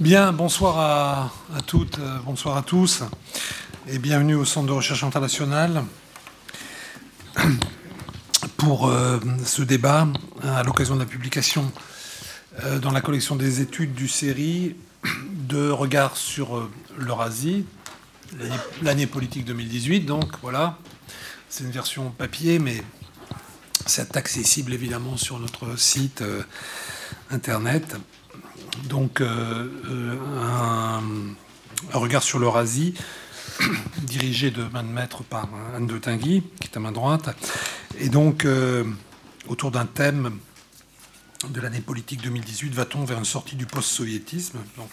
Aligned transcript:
Bien, 0.00 0.32
bonsoir 0.32 0.78
à, 1.54 1.60
toutes, 1.60 1.98
euh, 1.98 2.18
bonsoir 2.24 2.56
à 2.56 2.62
tous, 2.62 3.02
et 3.86 3.98
bienvenue 3.98 4.34
au 4.34 4.46
Centre 4.46 4.66
de 4.66 4.72
recherche 4.72 5.04
internationale 5.04 5.84
pour 8.56 8.88
euh, 8.88 9.20
ce 9.44 9.60
débat 9.60 10.08
à 10.42 10.62
l'occasion 10.62 10.94
de 10.94 11.00
la 11.00 11.06
publication 11.06 11.70
euh, 12.64 12.78
dans 12.78 12.92
la 12.92 13.02
collection 13.02 13.36
des 13.36 13.60
études 13.60 13.92
du 13.92 14.08
série 14.08 14.74
de 15.34 15.68
regards 15.68 16.16
sur 16.16 16.70
l'Eurasie, 16.96 17.66
l'année 18.80 19.06
politique 19.06 19.44
2018. 19.44 20.06
Donc 20.06 20.32
voilà, 20.40 20.78
c'est 21.50 21.64
une 21.64 21.72
version 21.72 22.08
papier, 22.08 22.58
mais 22.58 22.82
c'est 23.84 24.16
accessible 24.16 24.72
évidemment 24.72 25.18
sur 25.18 25.38
notre 25.38 25.78
site 25.78 26.24
internet 27.30 27.96
donc 28.84 29.20
euh, 29.20 29.68
euh, 29.88 30.16
un, 31.92 31.98
regard 31.98 32.22
sur 32.22 32.38
l'Eurasie, 32.38 32.94
dirigé 34.02 34.50
de 34.50 34.62
main 34.64 34.82
de 34.82 34.88
maître 34.88 35.22
par 35.22 35.48
Anne 35.74 35.86
de 35.86 35.98
Tinguy, 35.98 36.42
qui 36.60 36.68
est 36.68 36.76
à 36.76 36.80
main 36.80 36.92
droite, 36.92 37.30
et 37.98 38.08
donc 38.08 38.44
euh, 38.44 38.84
autour 39.48 39.70
d'un 39.70 39.86
thème 39.86 40.38
de 41.48 41.60
l'année 41.60 41.80
politique 41.80 42.22
2018, 42.22 42.74
va-t-on 42.74 43.04
vers 43.04 43.18
une 43.18 43.24
sortie 43.24 43.56
du 43.56 43.66
post-soviétisme? 43.66 44.58
Donc 44.76 44.90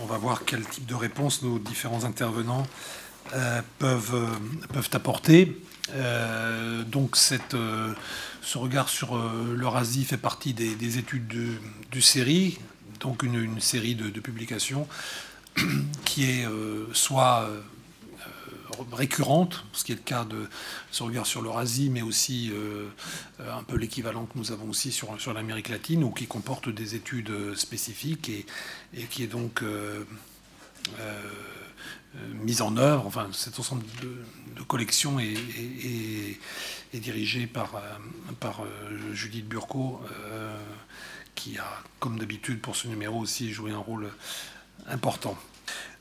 on 0.00 0.06
va, 0.06 0.16
voir 0.16 0.42
quel 0.46 0.64
type 0.64 0.86
de 0.86 0.94
réponse 0.94 1.42
nos 1.42 1.58
différents 1.58 2.04
intervenants 2.04 2.66
peuvent, 3.78 4.30
peuvent 4.72 4.88
apporter. 4.94 5.60
donc 6.86 7.16
cette 7.16 7.54
ce 8.46 8.58
regard 8.58 8.88
sur 8.88 9.16
euh, 9.16 9.56
l'Eurasie 9.56 10.04
fait 10.04 10.16
partie 10.16 10.54
des, 10.54 10.98
études 10.98 11.26
du 11.90 12.00
série, 12.00 12.58
donc 13.00 13.24
une, 13.24 13.60
série 13.60 13.96
de, 13.96 14.20
publications 14.20 14.86
qui 16.04 16.30
est 16.30 16.46
euh, 16.46 16.86
soit 16.92 17.48
euh, 17.50 17.60
récurrente, 18.92 19.64
ce 19.72 19.82
qui 19.82 19.90
est 19.90 19.96
le 19.96 20.00
cas 20.00 20.24
de 20.24 20.48
ce 20.92 21.02
regard 21.02 21.26
sur 21.26 21.42
l'Eurasie, 21.42 21.90
mais 21.90 22.02
aussi 22.02 22.52
un 23.40 23.62
peu 23.62 23.76
l'équivalent 23.76 24.26
que 24.26 24.38
nous 24.38 24.52
avons 24.52 24.68
aussi 24.68 24.92
sur, 24.92 25.18
sur 25.18 25.32
l'Amérique 25.32 25.70
latine, 25.70 26.04
ou 26.04 26.10
qui 26.10 26.26
comporte 26.26 26.68
des 26.68 26.94
études 26.94 27.56
spécifiques 27.56 28.28
et, 28.28 28.44
qui 29.04 29.22
est 29.22 29.28
donc 29.28 29.64
mise 32.42 32.62
en 32.62 32.76
œuvre. 32.76 33.06
Enfin, 33.06 33.28
cet 33.32 33.58
ensemble 33.58 33.84
de, 34.02 34.62
collections 34.62 35.18
est, 35.20 36.38
dirigé 36.94 37.46
par, 37.46 37.76
euh, 37.76 37.80
par 38.40 38.62
euh, 38.62 39.12
Judith 39.12 39.46
Burco, 39.46 40.00
euh, 40.32 40.56
qui 41.34 41.58
a, 41.58 41.66
comme 42.00 42.18
d'habitude 42.18 42.60
pour 42.60 42.74
ce 42.74 42.88
numéro 42.88 43.20
aussi, 43.20 43.52
joué 43.52 43.70
un 43.72 43.78
rôle 43.78 44.08
important. 44.88 45.36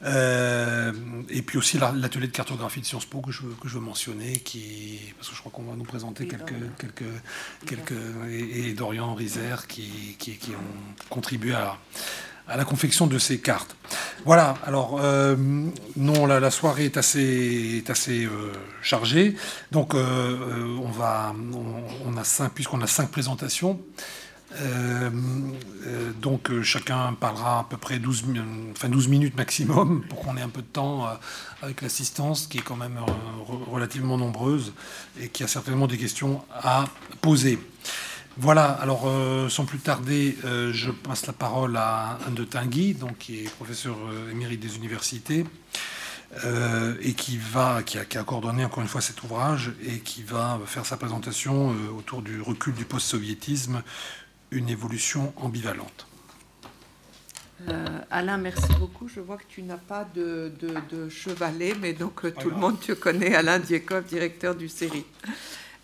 et 0.01 1.41
puis 1.41 1.57
aussi 1.57 1.77
l'atelier 1.77 2.27
de 2.27 2.31
cartographie 2.31 2.79
de 2.79 2.85
Sciences 2.85 3.05
Po 3.05 3.19
que 3.21 3.31
je, 3.31 3.41
que 3.41 3.67
je 3.67 3.73
veux 3.73 3.83
mentionner, 3.83 4.39
qui, 4.39 4.99
parce 5.17 5.29
que 5.29 5.35
je 5.35 5.39
crois 5.41 5.51
qu'on 5.51 5.63
va 5.63 5.75
nous 5.75 5.83
présenter 5.83 6.27
quelques, 6.27 6.53
quelques, 6.77 7.03
quelques 7.65 8.01
et, 8.29 8.73
Dorian 8.73 9.13
Rizer 9.15 9.67
qui, 9.67 10.15
qui, 10.17 10.37
qui, 10.37 10.51
ont 10.51 11.05
contribué 11.09 11.53
à, 11.53 11.77
à 12.47 12.57
la 12.57 12.65
confection 12.65 13.07
de 13.07 13.17
ces 13.17 13.39
cartes. 13.39 13.75
Voilà, 14.25 14.55
alors 14.65 14.99
euh, 15.01 15.35
non, 15.95 16.25
la, 16.25 16.51
soirée 16.51 16.85
est 16.85 16.97
assez, 16.97 17.83
euh, 18.25 18.53
chargée, 18.81 19.35
donc 19.71 19.93
euh, 19.93 20.77
on 20.81 20.89
va, 20.89 21.33
on, 22.05 22.17
a 22.17 22.23
cinq, 22.23 22.53
puisqu'on 22.53 22.81
a 22.81 22.87
cinq 22.87 23.11
présentations, 23.11 23.79
donc 26.21 26.49
chacun 26.61 27.13
parlera 27.19 27.59
à 27.59 27.67
peu 27.69 27.75
près 27.75 27.99
12, 27.99 28.23
enfin 28.71 28.87
12 28.87 29.09
minutes 29.09 29.35
maximum 29.35 30.05
pour 30.07 30.21
qu'on 30.21 30.37
ait 30.37 30.41
un 30.41 30.49
peu 30.49 30.61
de 30.61 30.67
temps 30.67 31.05
avec 31.61 31.81
l'assistance 31.81 32.47
qui 32.47 32.59
est 32.59 32.61
quand 32.61 32.77
même 32.77 32.97
relativement 33.69 34.17
nombreuse 34.17 34.71
et 35.19 35.27
qui 35.27 35.43
a 35.43 35.47
certainement 35.47 35.87
des 35.87 35.97
questions 35.97 36.41
à 36.53 36.85
poser. 37.19 37.59
Voilà, 38.37 38.65
alors 38.65 39.03
euh, 39.07 39.47
sans 39.47 39.63
plus 39.63 39.79
tarder, 39.79 40.37
euh, 40.43 40.73
je 40.73 40.91
passe 40.91 41.25
la 41.25 41.31
parole 41.31 41.77
à 41.77 42.19
Anne 42.27 42.33
de 42.33 42.43
Tinguy, 42.43 42.93
donc, 42.93 43.17
qui 43.17 43.45
est 43.45 43.49
professeur 43.49 43.95
euh, 44.09 44.29
émérite 44.29 44.59
des 44.59 44.75
universités, 44.75 45.45
et 46.99 47.13
qui, 47.13 47.37
va, 47.37 47.81
qui 47.81 47.97
a, 47.97 48.03
qui, 48.03 48.17
a, 48.17 48.23
coordonné 48.23 48.65
encore 48.65 48.81
une 48.81 48.89
fois 48.89 48.99
cet 48.99 49.23
ouvrage, 49.23 49.71
et 49.85 49.99
qui 49.99 50.21
va 50.21 50.59
faire 50.65 50.85
sa 50.85 50.97
présentation 50.97 51.73
autour 51.97 52.21
du 52.21 52.41
recul 52.41 52.73
du 52.73 52.83
post-soviétisme, 52.83 53.81
une 54.51 54.67
évolution 54.67 55.31
ambivalente. 55.37 56.07
Alain, 58.11 58.37
merci 58.37 58.67
beaucoup. 58.79 59.07
Je 59.07 59.21
vois 59.21 59.37
que 59.37 59.45
tu 59.47 59.61
n'as 59.61 59.77
pas 59.77 60.05
de, 60.13 60.51
chevalet, 61.09 61.73
mais 61.79 61.93
donc 61.93 62.21
tout 62.37 62.49
le 62.49 62.57
monde 62.57 62.81
te 62.81 62.91
connaît, 62.91 63.33
Alain 63.33 63.59
Diekov, 63.59 64.03
directeur 64.03 64.55
du 64.55 64.67
série. 64.67 65.05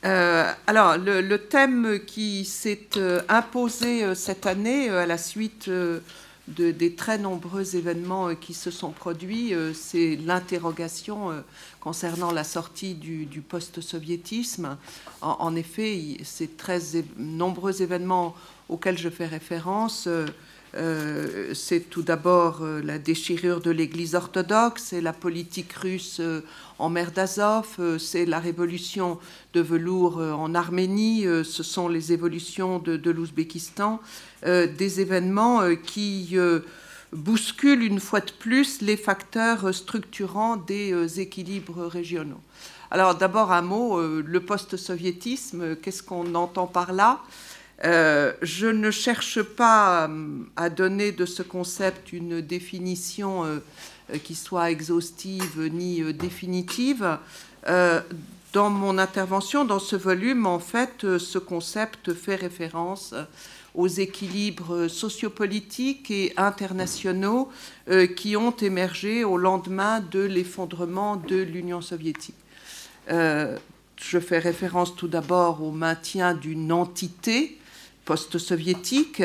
Euh, 0.03 0.51
alors, 0.65 0.97
le, 0.97 1.37
thème 1.37 1.99
qui 2.05 2.43
s'est 2.45 2.87
euh, 2.97 3.21
imposé 3.29 4.03
euh, 4.03 4.15
cette 4.15 4.47
année 4.47 4.89
à 4.89 5.05
la 5.05 5.17
suite 5.17 5.69
de, 5.69 6.01
des 6.47 6.95
très 6.95 7.19
nombreux 7.19 7.75
événements 7.75 8.33
qui 8.33 8.53
se 8.53 8.71
sont 8.71 8.91
produits, 8.91 9.53
c'est 9.73 10.17
l'interrogation 10.25 11.31
concernant 11.79 12.31
la 12.31 12.43
sortie 12.43 12.95
du, 12.95 13.41
post-soviétisme. 13.41 14.75
En, 15.21 15.55
effet, 15.55 16.17
ces 16.23 16.47
très 16.47 16.79
nombreux 17.17 17.81
événements 17.81 18.35
auxquels 18.69 18.97
je 18.97 19.09
fais 19.09 19.27
référence 19.27 20.09
c'est 21.53 21.89
tout 21.89 22.01
d'abord 22.01 22.63
la 22.63 22.97
déchirure 22.97 23.59
de 23.59 23.71
l'Église 23.71 24.15
orthodoxe, 24.15 24.83
c'est 24.87 25.01
la 25.01 25.11
politique 25.11 25.73
russe 25.73 26.21
en 26.81 26.89
mer 26.89 27.11
d'Azov, 27.11 27.97
c'est 27.99 28.25
la 28.25 28.39
révolution 28.39 29.19
de 29.53 29.61
velours 29.61 30.17
en 30.17 30.55
Arménie, 30.55 31.23
ce 31.43 31.63
sont 31.63 31.87
les 31.87 32.11
évolutions 32.11 32.79
de, 32.79 33.11
l'Ouzbékistan, 33.11 34.01
des 34.43 34.99
événements 34.99 35.61
qui 35.75 36.35
bousculent 37.13 37.83
une 37.83 37.99
fois 37.99 38.21
de 38.21 38.31
plus 38.31 38.81
les 38.81 38.97
facteurs 38.97 39.73
structurants 39.73 40.57
des 40.57 41.19
équilibres 41.19 41.85
régionaux. 41.85 42.41
Alors 42.89 43.15
d'abord 43.15 43.51
un 43.51 43.61
mot, 43.61 44.01
le 44.01 44.39
post-soviétisme, 44.39 45.75
qu'est-ce 45.75 46.01
qu'on 46.01 46.33
entend 46.35 46.67
par 46.67 46.93
là? 46.93 47.21
Euh, 47.83 48.33
je 48.43 48.67
ne 48.67 48.91
cherche 48.91 49.41
pas 49.41 50.07
euh, 50.07 50.43
à 50.55 50.69
donner 50.69 51.11
de 51.11 51.25
ce 51.25 51.41
concept 51.41 52.13
une 52.13 52.39
définition 52.41 53.43
euh, 53.43 53.57
qui 54.23 54.35
soit 54.35 54.71
exhaustive 54.71 55.69
ni 55.71 56.13
définitive. 56.13 57.17
dans 58.53 58.69
mon 58.69 58.97
intervention, 58.97 59.63
dans 59.65 59.79
ce 59.79 59.95
volume, 59.95 60.45
en 60.45 60.59
fait, 60.59 61.17
ce 61.17 61.37
concept 61.37 62.13
fait 62.13 62.35
référence 62.35 63.13
aux 63.75 63.87
équilibres 63.87 64.89
sociopolitiques 64.89 66.11
et 66.11 66.33
internationaux 66.35 67.49
qui 68.17 68.35
ont 68.35 68.51
émergé 68.51 69.23
au 69.23 69.37
lendemain 69.37 70.01
de 70.01 70.19
l'effondrement 70.19 71.15
de 71.15 71.37
l'Union 71.37 71.81
soviétique. 71.81 72.35
je 73.07 74.19
fais 74.19 74.39
référence 74.39 74.95
tout 74.95 75.07
d'abord 75.07 75.63
au 75.63 75.71
maintien 75.71 76.33
d'une 76.33 76.71
entité 76.71 77.57
post-soviétique. 78.05 79.23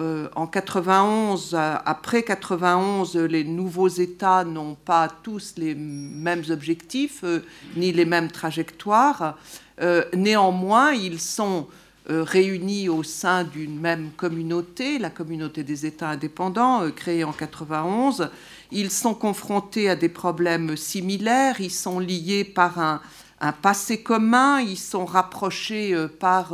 Euh, 0.00 0.28
en 0.34 0.46
91, 0.46 1.54
après 1.84 2.22
91, 2.22 3.16
les 3.16 3.44
nouveaux 3.44 3.88
États 3.88 4.44
n'ont 4.44 4.74
pas 4.74 5.08
tous 5.22 5.54
les 5.58 5.74
mêmes 5.74 6.44
objectifs 6.48 7.20
euh, 7.22 7.40
ni 7.76 7.92
les 7.92 8.06
mêmes 8.06 8.30
trajectoires. 8.30 9.36
Euh, 9.82 10.04
néanmoins, 10.14 10.92
ils 10.92 11.20
sont 11.20 11.66
réunis 12.08 12.88
au 12.88 13.04
sein 13.04 13.44
d'une 13.44 13.78
même 13.78 14.10
communauté, 14.16 14.98
la 14.98 15.10
communauté 15.10 15.62
des 15.62 15.86
États 15.86 16.08
indépendants, 16.08 16.90
créée 16.90 17.22
en 17.22 17.32
91. 17.32 18.30
Ils 18.72 18.90
sont 18.90 19.14
confrontés 19.14 19.88
à 19.88 19.94
des 19.94 20.08
problèmes 20.08 20.76
similaires, 20.76 21.60
ils 21.60 21.70
sont 21.70 22.00
liés 22.00 22.42
par 22.42 22.80
un, 22.80 23.00
un 23.40 23.52
passé 23.52 24.02
commun, 24.02 24.60
ils 24.60 24.76
sont 24.76 25.06
rapprochés 25.06 25.94
par 26.18 26.52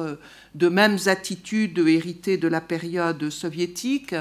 de 0.55 0.69
mêmes 0.69 0.99
attitudes 1.07 1.79
héritées 1.79 2.39
de 2.39 2.49
la 2.49 2.61
période 2.61 3.29
soviétique. 3.29 4.15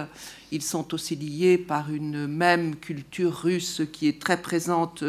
Ils 0.52 0.62
sont 0.62 0.94
aussi 0.94 1.16
liés 1.16 1.58
par 1.58 1.92
une 1.92 2.28
même 2.28 2.76
culture 2.76 3.34
russe 3.34 3.82
qui 3.92 4.08
est 4.08 4.22
très 4.22 4.42
présente 4.42 5.04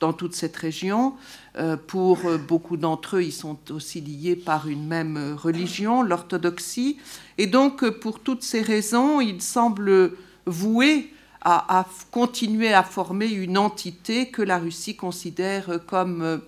dans 0.00 0.12
toute 0.12 0.34
cette 0.34 0.56
région. 0.56 1.14
Euh, 1.56 1.76
pour 1.76 2.18
beaucoup 2.48 2.76
d'entre 2.76 3.16
eux, 3.16 3.22
ils 3.22 3.32
sont 3.32 3.58
aussi 3.70 4.00
liés 4.00 4.36
par 4.36 4.68
une 4.68 4.86
même 4.86 5.36
religion, 5.36 6.02
l'orthodoxie. 6.02 6.98
Et 7.38 7.46
donc, 7.46 7.88
pour 8.00 8.20
toutes 8.20 8.42
ces 8.42 8.62
raisons, 8.62 9.20
ils 9.20 9.42
semblent 9.42 10.12
voués 10.46 11.12
à, 11.42 11.86
continuer 12.10 12.72
à 12.72 12.82
former 12.82 13.28
une 13.28 13.56
entité 13.56 14.28
que 14.28 14.42
la 14.42 14.58
Russie 14.58 14.96
considère 14.96 15.80
comme 15.86 16.40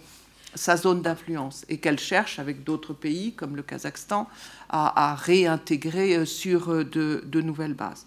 sa 0.55 0.77
zone 0.77 1.03
d'influence 1.03 1.65
et 1.69 1.79
qu'elle 1.79 1.99
cherche, 1.99 2.39
avec 2.39 2.65
d'autres 2.65 2.93
pays 2.93 3.33
comme 3.35 3.57
le 3.57 3.63
Kazakhstan, 3.63 4.29
à, 4.69 5.15
réintégrer 5.15 6.17
euh, 6.17 6.25
sur 6.25 6.73
euh, 6.73 6.85
de, 6.85 7.41
nouvelles 7.41 7.75
bases. 7.75 8.07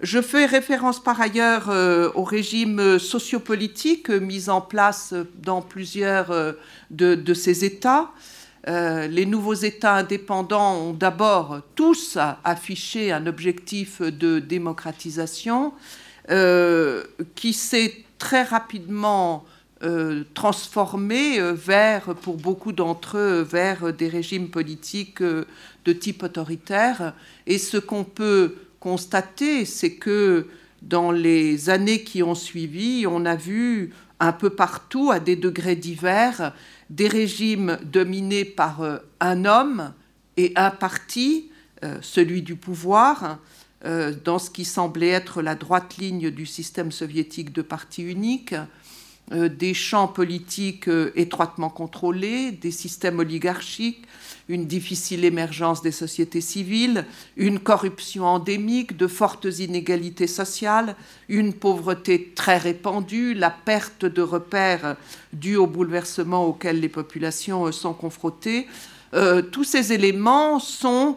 Je 0.00 0.20
fais 0.20 0.46
référence 0.46 1.02
par 1.02 1.20
ailleurs 1.20 1.68
au 2.14 2.24
régime 2.24 2.98
sociopolitique 2.98 4.10
mis 4.10 4.50
en 4.50 4.60
place 4.60 5.14
dans 5.36 5.62
plusieurs 5.62 6.34
de 6.90 7.34
ces 7.34 7.64
États. 7.64 8.10
Euh, 8.66 9.06
les 9.08 9.26
nouveaux 9.26 9.54
États 9.54 9.94
indépendants 9.96 10.76
ont 10.76 10.92
d'abord 10.92 11.60
tous 11.74 12.16
affiché 12.44 13.12
un 13.12 13.26
objectif 13.26 14.00
de 14.00 14.38
démocratisation 14.38 15.74
euh, 16.30 17.04
qui 17.34 17.52
s'est 17.52 18.04
très 18.18 18.42
rapidement 18.42 19.44
euh, 19.84 20.24
transformé 20.34 21.38
vers, 21.52 22.14
pour 22.14 22.36
beaucoup 22.36 22.72
d'entre 22.72 23.18
eux, 23.18 23.42
vers 23.42 23.92
des 23.92 24.08
régimes 24.08 24.48
politiques 24.48 25.22
de 25.22 25.92
type 25.92 26.22
autoritaire. 26.22 27.14
Et 27.46 27.58
ce 27.58 27.76
qu'on 27.76 28.04
peut 28.04 28.56
constater, 28.80 29.64
c'est 29.64 29.94
que 29.94 30.48
dans 30.82 31.10
les 31.10 31.70
années 31.70 32.02
qui 32.02 32.22
ont 32.22 32.34
suivi, 32.34 33.06
on 33.08 33.24
a 33.24 33.36
vu 33.36 33.92
un 34.20 34.32
peu 34.32 34.50
partout, 34.50 35.10
à 35.10 35.20
des 35.20 35.36
degrés 35.36 35.76
divers, 35.76 36.54
des 36.90 37.08
régimes 37.08 37.78
dominés 37.84 38.44
par 38.44 38.82
euh, 38.82 38.98
un 39.20 39.44
homme 39.44 39.92
et 40.36 40.52
un 40.56 40.70
parti, 40.70 41.50
euh, 41.82 41.98
celui 42.00 42.42
du 42.42 42.56
pouvoir, 42.56 43.38
euh, 43.84 44.14
dans 44.24 44.38
ce 44.38 44.50
qui 44.50 44.64
semblait 44.64 45.08
être 45.08 45.42
la 45.42 45.54
droite 45.54 45.96
ligne 45.98 46.30
du 46.30 46.46
système 46.46 46.92
soviétique 46.92 47.52
de 47.52 47.62
parti 47.62 48.02
unique, 48.02 48.54
des 49.30 49.72
champs 49.72 50.08
politiques 50.08 50.90
étroitement 51.14 51.70
contrôlés, 51.70 52.52
des 52.52 52.70
systèmes 52.70 53.20
oligarchiques, 53.20 54.04
une 54.48 54.66
difficile 54.66 55.24
émergence 55.24 55.80
des 55.80 55.92
sociétés 55.92 56.42
civiles, 56.42 57.06
une 57.36 57.58
corruption 57.58 58.26
endémique, 58.26 58.96
de 58.96 59.06
fortes 59.06 59.46
inégalités 59.58 60.26
sociales, 60.26 60.96
une 61.28 61.54
pauvreté 61.54 62.32
très 62.34 62.58
répandue, 62.58 63.34
la 63.34 63.50
perte 63.50 64.04
de 64.04 64.22
repères 64.22 64.96
due 65.32 65.56
au 65.56 65.66
bouleversement 65.66 66.44
auquel 66.46 66.80
les 66.80 66.90
populations 66.90 67.70
sont 67.72 67.94
confrontées. 67.94 68.66
Euh, 69.14 69.40
tous 69.40 69.64
ces 69.64 69.92
éléments 69.92 70.58
sont, 70.58 71.16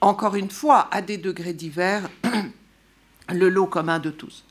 encore 0.00 0.36
une 0.36 0.50
fois, 0.50 0.88
à 0.92 1.02
des 1.02 1.18
degrés 1.18 1.54
divers, 1.54 2.08
le 3.32 3.48
lot 3.48 3.66
commun 3.66 3.98
de 3.98 4.10
tous. 4.10 4.44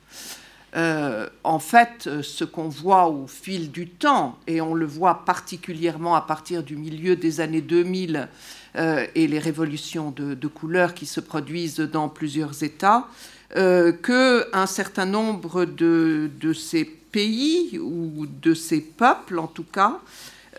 Euh, 0.75 1.27
en 1.43 1.59
fait, 1.59 2.09
ce 2.21 2.43
qu'on 2.43 2.67
voit 2.67 3.07
au 3.07 3.25
fil 3.27 3.71
du 3.71 3.87
temps, 3.87 4.37
et 4.47 4.59
on 4.59 4.73
le 4.73 4.85
voit 4.85 5.23
particulièrement 5.25 6.15
à 6.15 6.21
partir 6.21 6.61
du 6.61 6.75
milieu 6.75 7.15
des 7.15 7.39
années 7.39 7.61
2000 7.61 8.27
euh, 8.75 9.05
et 9.15 9.27
les 9.27 9.39
révolutions 9.39 10.11
de, 10.11 10.47
couleurs 10.47 10.93
qui 10.93 11.05
se 11.05 11.19
produisent 11.19 11.79
dans 11.79 12.09
plusieurs 12.09 12.63
États, 12.63 13.07
euh, 13.55 13.93
qu'un 13.93 14.65
certain 14.65 15.05
nombre 15.05 15.63
de, 15.65 16.29
ces 16.53 16.83
pays 16.83 17.79
ou 17.79 18.25
de 18.27 18.53
ces 18.53 18.81
peuples, 18.81 19.39
en 19.39 19.47
tout 19.47 19.63
cas, 19.63 19.99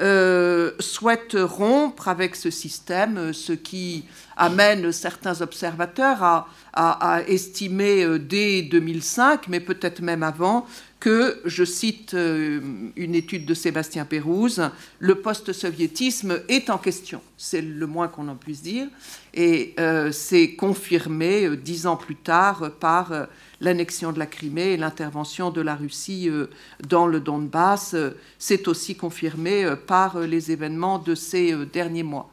euh, 0.00 0.70
souhaitent 0.78 1.36
rompre 1.38 2.06
avec 2.06 2.36
ce 2.36 2.50
système, 2.50 3.32
ce 3.32 3.52
qui 3.52 4.04
amène 4.36 4.92
certains 4.92 5.40
observateurs 5.40 6.46
à, 6.72 7.22
estimer 7.26 8.04
euh, 8.04 8.18
dès 8.18 8.62
2005, 8.62 9.48
mais 9.48 9.58
peut-être 9.58 10.00
même 10.00 10.22
avant, 10.22 10.66
que, 11.00 11.40
je 11.44 11.64
cite 11.64 12.14
euh, 12.14 12.60
une 12.94 13.16
étude 13.16 13.44
de 13.44 13.54
Sébastien 13.54 14.04
Pérouse, 14.04 14.70
le 15.00 15.16
post-soviétisme 15.16 16.42
est 16.48 16.70
en 16.70 16.78
question. 16.78 17.20
C'est 17.36 17.62
le 17.62 17.86
moins 17.88 18.06
qu'on 18.06 18.28
en 18.28 18.36
puisse 18.36 18.62
dire. 18.62 18.86
Et 19.34 19.74
c'est 20.10 20.54
confirmé 20.54 21.56
dix 21.56 21.86
ans 21.86 21.96
plus 21.96 22.16
tard 22.16 22.72
par 22.80 23.12
l'annexion 23.60 24.12
de 24.12 24.18
la 24.18 24.26
Crimée 24.26 24.72
et 24.72 24.76
l'intervention 24.76 25.50
de 25.50 25.60
la 25.60 25.74
Russie 25.74 26.28
euh, 26.28 26.46
dans 26.88 27.06
le 27.06 27.20
Donbass. 27.20 27.94
Euh, 27.94 28.10
c'est 28.38 28.68
aussi 28.68 28.96
confirmé 28.96 29.64
euh, 29.64 29.76
par 29.76 30.20
les 30.20 30.52
événements 30.52 30.98
de 30.98 31.14
ces 31.14 31.54
derniers 31.66 32.02
mois. 32.02 32.30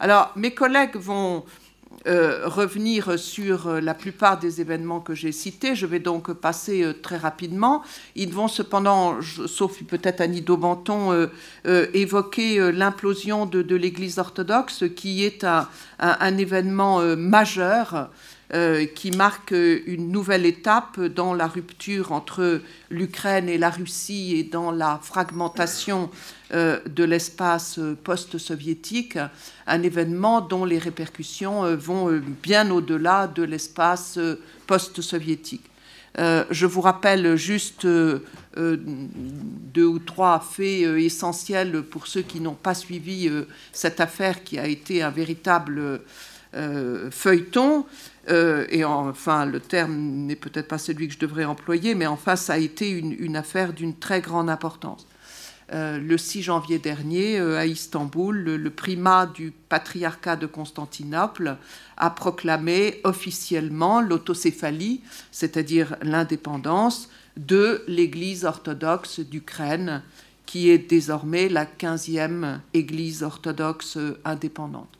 Alors, 0.00 0.32
mes 0.36 0.52
collègues 0.52 0.96
vont 0.96 1.44
revenir 2.04 3.18
sur 3.18 3.80
la 3.80 3.94
plupart 3.94 4.38
des 4.38 4.60
événements 4.60 5.00
que 5.00 5.14
j'ai 5.14 5.32
cités. 5.32 5.74
Je 5.74 5.86
vais 5.86 5.98
donc 5.98 6.32
passer 6.34 6.92
très 7.02 7.16
rapidement. 7.16 7.82
Ils 8.14 8.32
vont 8.32 8.46
cependant, 8.46 9.18
sauf 9.22 9.82
peut-être 9.84 10.20
Annie 10.20 10.42
Daubenton, 10.42 11.28
évoquer 11.64 12.70
l'implosion 12.70 13.46
de, 13.46 13.74
l'Église 13.74 14.18
orthodoxe, 14.18 14.84
qui 14.94 15.24
est 15.24 15.44
un 15.98 16.38
événement 16.38 17.00
majeur 17.16 18.10
qui 18.94 19.10
marque 19.10 19.52
une 19.52 20.12
nouvelle 20.12 20.46
étape 20.46 21.00
dans 21.00 21.34
la 21.34 21.48
rupture 21.48 22.12
entre 22.12 22.60
l'Ukraine 22.90 23.48
et 23.48 23.58
la 23.58 23.70
Russie 23.70 24.36
et 24.36 24.44
dans 24.44 24.70
la 24.70 25.00
fragmentation 25.02 26.10
euh, 26.52 26.78
de 26.86 27.02
l'espace 27.02 27.80
post-soviétique, 28.04 29.18
un 29.66 29.82
événement 29.82 30.40
dont 30.40 30.64
les 30.64 30.78
répercussions 30.78 31.64
euh, 31.64 31.74
vont 31.74 32.22
bien 32.40 32.70
au-delà 32.70 33.26
de 33.26 33.42
l'espace 33.42 34.16
post-soviétique. 34.68 35.64
je 36.16 36.66
vous 36.66 36.80
rappelle 36.80 37.36
juste 37.36 37.84
deux 37.84 39.84
ou 39.84 39.98
trois 39.98 40.40
faits 40.40 40.98
essentiels 40.98 41.82
pour 41.82 42.06
ceux 42.06 42.22
qui 42.22 42.40
n'ont 42.40 42.54
pas 42.54 42.74
suivi 42.74 43.28
cette 43.72 44.00
affaire 44.00 44.44
qui 44.44 44.58
a 44.58 44.66
été 44.66 45.02
un 45.02 45.10
véritable 45.10 46.00
feuilleton. 47.10 47.84
Euh, 48.28 48.66
et 48.70 48.84
enfin, 48.84 49.46
le 49.46 49.60
terme 49.60 49.94
n'est 49.94 50.36
peut-être 50.36 50.68
pas 50.68 50.78
celui 50.78 51.08
que 51.08 51.14
je 51.14 51.18
devrais 51.18 51.44
employer, 51.44 51.94
mais 51.94 52.06
enfin, 52.06 52.36
ça 52.36 52.54
a 52.54 52.58
été 52.58 52.90
une, 52.90 53.36
affaire 53.36 53.72
d'une 53.72 53.94
très 53.94 54.20
grande 54.20 54.50
importance. 54.50 55.06
Euh, 55.72 55.98
le 55.98 56.16
6 56.16 56.42
janvier 56.42 56.78
dernier, 56.78 57.38
euh, 57.38 57.58
à 57.58 57.66
Istanbul, 57.66 58.36
le, 58.36 58.70
primat 58.70 59.26
du 59.26 59.52
patriarcat 59.68 60.36
de 60.36 60.46
Constantinople 60.46 61.56
a 61.96 62.10
proclamé 62.10 63.00
officiellement 63.04 64.00
l'autocéphalie, 64.00 65.00
c'est-à-dire 65.30 65.96
l'indépendance 66.02 67.08
de 67.36 67.84
l'Église 67.86 68.44
orthodoxe 68.44 69.20
d'Ukraine, 69.20 70.02
qui 70.46 70.70
est 70.70 70.78
désormais 70.78 71.48
la 71.48 71.64
15e 71.64 72.60
Église 72.72 73.24
orthodoxe 73.24 73.98
indépendante. 74.24 74.95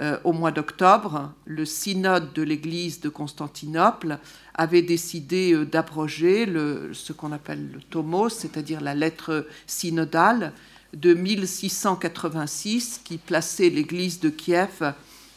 Euh, 0.00 0.18
au 0.24 0.32
mois 0.32 0.50
d'octobre, 0.50 1.32
le 1.44 1.64
synode 1.64 2.32
de 2.32 2.42
l'Église 2.42 3.00
de 3.00 3.08
Constantinople 3.08 4.18
avait 4.54 4.82
décidé 4.82 5.52
euh, 5.52 5.64
d'abroger 5.64 6.46
ce 6.92 7.12
qu'on 7.12 7.30
appelle 7.30 7.70
le 7.72 7.80
tomos, 7.80 8.28
c'est-à-dire 8.28 8.80
la 8.80 8.94
lettre 8.94 9.46
synodale 9.68 10.52
de 10.94 11.14
1686 11.14 13.02
qui 13.04 13.18
plaçait 13.18 13.70
l'Église 13.70 14.18
de 14.18 14.30
Kiev 14.30 14.94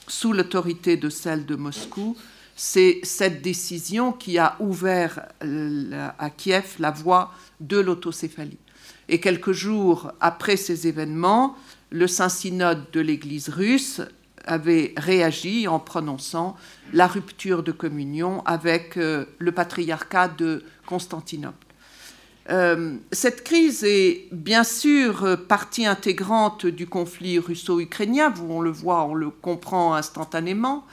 sous 0.08 0.34
l'autorité 0.34 0.98
de 0.98 1.10
celle 1.10 1.46
de 1.46 1.56
Moscou. 1.56 2.18
C'est 2.56 3.00
cette 3.04 3.44
décision 3.44 4.12
qui 4.12 4.40
a 4.40 4.56
ouvert 4.60 5.28
euh, 5.44 6.10
à 6.18 6.32
Kiev 6.32 6.78
la 6.80 6.90
voie 6.90 7.32
de 7.60 7.78
l'autocéphalie. 7.78 8.58
Et 9.08 9.20
quelques 9.20 9.52
jours 9.52 10.12
après 10.20 10.58
ces 10.58 10.88
événements, 10.88 11.56
le 11.92 12.08
Saint-Synode 12.08 12.86
de 12.92 13.00
l'Église 13.00 13.50
russe 13.50 14.02
avait 14.48 14.94
réagi 14.98 15.68
en 15.68 15.80
prononçant 15.80 16.56
la 16.94 17.08
rupture 17.08 17.64
de 17.64 17.72
communion 17.72 18.42
avec 18.46 18.98
euh, 18.98 19.26
le 19.40 19.52
patriarcat 19.52 20.30
de 20.30 20.64
Constantinople. 20.86 21.56
Euh, 22.50 22.96
cette 23.12 23.44
crise 23.44 23.84
est 23.84 24.28
bien 24.32 24.64
sûr 24.64 25.38
partie 25.50 25.86
intégrante 25.86 26.66
du 26.66 26.88
conflit 26.88 27.40
russo-ukrainien, 27.40 28.34
on 28.50 28.62
le 28.62 28.72
voit, 28.72 29.04
on 29.04 29.14
le 29.14 29.30
comprend 29.30 29.96
instantanément, 29.96 30.86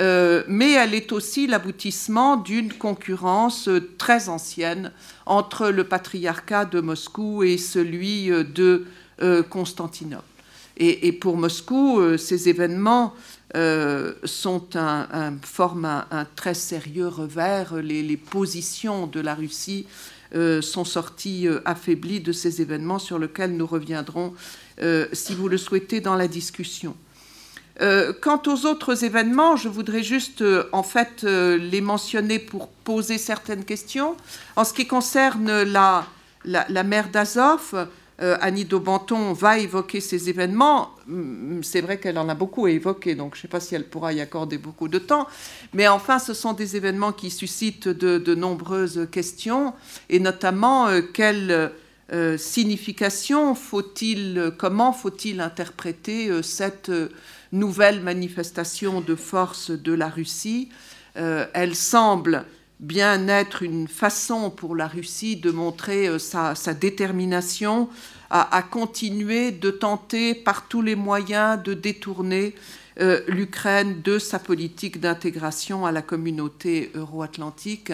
euh, 0.00 0.42
mais 0.48 0.72
elle 0.72 0.94
est 0.94 1.12
aussi 1.12 1.46
l'aboutissement 1.46 2.38
d'une 2.38 2.72
concurrence 2.72 3.68
très 3.98 4.30
ancienne 4.30 4.90
entre 5.26 5.68
le 5.68 5.84
patriarcat 5.84 6.64
de 6.64 6.80
Moscou 6.80 7.42
et 7.42 7.58
celui 7.58 8.28
de 8.28 8.86
Constantinople. 9.50 10.31
Et, 10.78 11.12
pour 11.12 11.36
Moscou, 11.36 12.00
euh, 12.00 12.16
ces 12.16 12.48
événements 12.48 13.14
euh, 13.56 14.14
sont 14.24 14.74
un, 14.74 15.34
forment 15.42 16.04
un, 16.10 16.24
très 16.24 16.54
sérieux 16.54 17.08
revers. 17.08 17.76
Les, 17.76 18.16
positions 18.16 19.06
de 19.06 19.20
la 19.20 19.34
Russie 19.34 19.86
euh, 20.34 20.62
sont 20.62 20.84
sorties 20.84 21.46
affaiblies 21.66 22.20
de 22.20 22.32
ces 22.32 22.62
événements 22.62 22.98
sur 22.98 23.18
lesquels 23.18 23.56
nous 23.56 23.66
reviendrons, 23.66 24.34
si 25.12 25.34
vous 25.34 25.48
le 25.48 25.58
souhaitez, 25.58 26.00
dans 26.00 26.16
la 26.16 26.26
discussion. 26.26 26.96
quant 27.78 28.42
aux 28.46 28.66
autres 28.66 29.04
événements, 29.04 29.56
je 29.56 29.68
voudrais 29.68 30.02
juste 30.02 30.42
en 30.72 30.82
fait 30.82 31.22
les 31.22 31.80
mentionner 31.80 32.38
pour 32.38 32.68
poser 32.68 33.18
certaines 33.18 33.64
questions. 33.64 34.16
En 34.56 34.64
ce 34.64 34.72
qui 34.72 34.86
concerne 34.86 35.62
la, 35.62 36.06
la 36.44 36.82
mer 36.82 37.10
d'Azov, 37.10 37.86
euh, 38.22 38.36
Annie 38.40 38.64
Daubenton 38.64 39.32
va 39.32 39.58
évoquer 39.58 40.00
ces 40.00 40.28
événements. 40.28 40.90
Mm, 41.06 41.62
c'est 41.62 41.80
vrai 41.80 41.98
qu'elle 41.98 42.18
en 42.18 42.28
a 42.28 42.34
beaucoup 42.34 42.68
évoqué, 42.68 43.16
donc 43.16 43.34
je 43.34 43.40
ne 43.40 43.42
sais 43.42 43.48
pas 43.48 43.58
si 43.58 43.74
elle 43.74 43.88
pourra 43.88 44.12
y 44.12 44.20
accorder 44.20 44.58
beaucoup 44.58 44.86
de 44.86 44.98
temps. 44.98 45.26
Mais 45.72 45.88
enfin, 45.88 46.20
ce 46.20 46.32
sont 46.32 46.52
des 46.52 46.76
événements 46.76 47.12
qui 47.12 47.30
suscitent 47.30 47.88
de, 47.88 48.34
nombreuses 48.34 49.08
questions, 49.10 49.74
et 50.08 50.20
notamment 50.20 50.86
euh, 50.86 51.02
quelle 51.02 51.72
euh, 52.12 52.38
signification 52.38 53.56
faut-il, 53.56 54.52
comment 54.56 54.92
faut-il 54.92 55.40
interpréter 55.40 56.30
cette 56.42 56.92
nouvelle 57.50 58.00
manifestation 58.00 59.00
de 59.00 59.16
force 59.16 59.70
de 59.70 59.92
la 59.92 60.08
Russie? 60.08 60.68
Elle 61.14 61.74
semble 61.74 62.46
bien 62.82 63.28
être 63.28 63.62
une 63.62 63.86
façon 63.86 64.50
pour 64.50 64.74
la 64.74 64.88
Russie 64.88 65.36
de 65.36 65.52
montrer 65.52 66.08
euh, 66.08 66.18
sa, 66.18 66.74
détermination 66.74 67.88
à, 68.28 68.62
continuer 68.62 69.52
de 69.52 69.70
tenter 69.70 70.34
par 70.34 70.66
tous 70.66 70.80
les 70.82 70.96
moyens 70.96 71.62
de 71.62 71.74
détourner 71.74 72.54
euh, 72.98 73.20
l'Ukraine 73.28 74.00
de 74.02 74.18
sa 74.18 74.38
politique 74.38 75.00
d'intégration 75.00 75.84
à 75.84 75.92
la 75.92 76.00
communauté 76.00 76.90
euro-atlantique. 76.94 77.92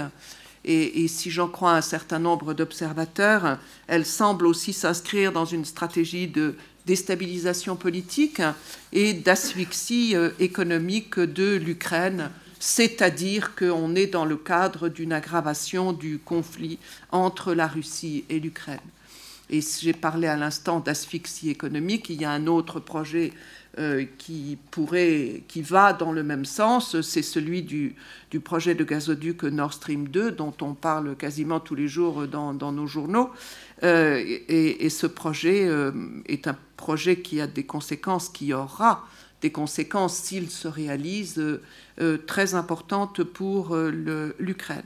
Et, 0.64 1.08
si 1.08 1.30
j'en 1.30 1.48
crois 1.48 1.72
un 1.72 1.80
certain 1.80 2.18
nombre 2.18 2.54
d'observateurs, 2.54 3.58
elle 3.88 4.06
semble 4.06 4.46
aussi 4.46 4.72
s'inscrire 4.72 5.32
dans 5.32 5.44
une 5.44 5.64
stratégie 5.64 6.28
de 6.28 6.54
déstabilisation 6.86 7.74
politique 7.74 8.40
et 8.92 9.12
d'asphyxie 9.12 10.14
euh, 10.14 10.30
économique 10.38 11.18
de 11.18 11.56
l'Ukraine 11.56 12.30
c'est-à-dire 12.58 13.54
qu'on 13.54 13.94
est 13.94 14.06
dans 14.08 14.24
le 14.24 14.36
cadre 14.36 14.88
d'une 14.88 15.12
aggravation 15.12 15.92
du 15.92 16.18
conflit 16.18 16.78
entre 17.10 17.54
la 17.54 17.66
Russie 17.66 18.24
et 18.28 18.40
l'Ukraine. 18.40 18.80
Et 19.50 19.60
j'ai 19.62 19.94
parlé 19.94 20.26
à 20.28 20.36
l'instant 20.36 20.80
d'asphyxie 20.80 21.48
économique, 21.48 22.10
il 22.10 22.20
y 22.20 22.24
a 22.24 22.30
un 22.30 22.46
autre 22.46 22.80
projet 22.80 23.32
euh, 23.78 24.04
qui 24.18 24.58
pourrait, 24.70 25.44
qui 25.46 25.62
va 25.62 25.92
dans 25.92 26.10
le 26.10 26.22
même 26.22 26.44
sens, 26.44 27.00
c'est 27.00 27.22
celui 27.22 27.62
du, 27.62 27.94
projet 28.42 28.74
de 28.74 28.82
gazoduc 28.82 29.44
Nord 29.44 29.72
Stream 29.72 30.08
2, 30.08 30.32
dont 30.32 30.52
on 30.60 30.74
parle 30.74 31.16
quasiment 31.16 31.60
tous 31.60 31.76
les 31.76 31.86
jours 31.86 32.26
dans, 32.26 32.72
nos 32.72 32.86
journaux. 32.86 33.30
Euh, 33.84 34.20
et, 34.48 34.88
ce 34.90 35.06
projet 35.06 35.66
euh, 35.68 35.92
est 36.26 36.48
un 36.48 36.56
projet 36.76 37.20
qui 37.20 37.40
a 37.40 37.46
des 37.46 37.64
conséquences, 37.64 38.28
qui 38.28 38.52
aura 38.52 39.06
des 39.42 39.50
conséquences, 39.50 40.16
s'il 40.16 40.50
se 40.50 40.68
réalise, 40.68 41.38
euh, 41.38 41.62
euh, 42.00 42.18
très 42.18 42.54
importantes 42.54 43.22
pour 43.22 43.74
euh, 43.74 44.34
l'Ukraine. 44.38 44.82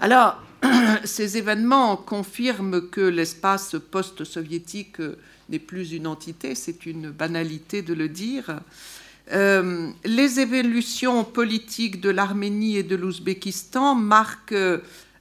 Alors, 0.00 0.42
ces 1.04 1.36
événements 1.36 1.96
confirment 1.96 2.88
que 2.88 3.00
l'espace 3.00 3.76
post-soviétique 3.90 4.98
n'est 5.48 5.58
plus 5.58 5.92
une 5.92 6.06
entité, 6.06 6.54
c'est 6.54 6.86
une 6.86 7.10
banalité 7.10 7.82
de 7.82 7.94
le 7.94 8.08
dire. 8.08 8.60
les 9.30 10.40
évolutions 10.40 11.24
politiques 11.24 12.00
de 12.00 12.10
l'Arménie 12.10 12.76
et 12.76 12.82
de 12.82 12.96
l'Ouzbékistan 12.96 13.94
marquent 13.94 14.54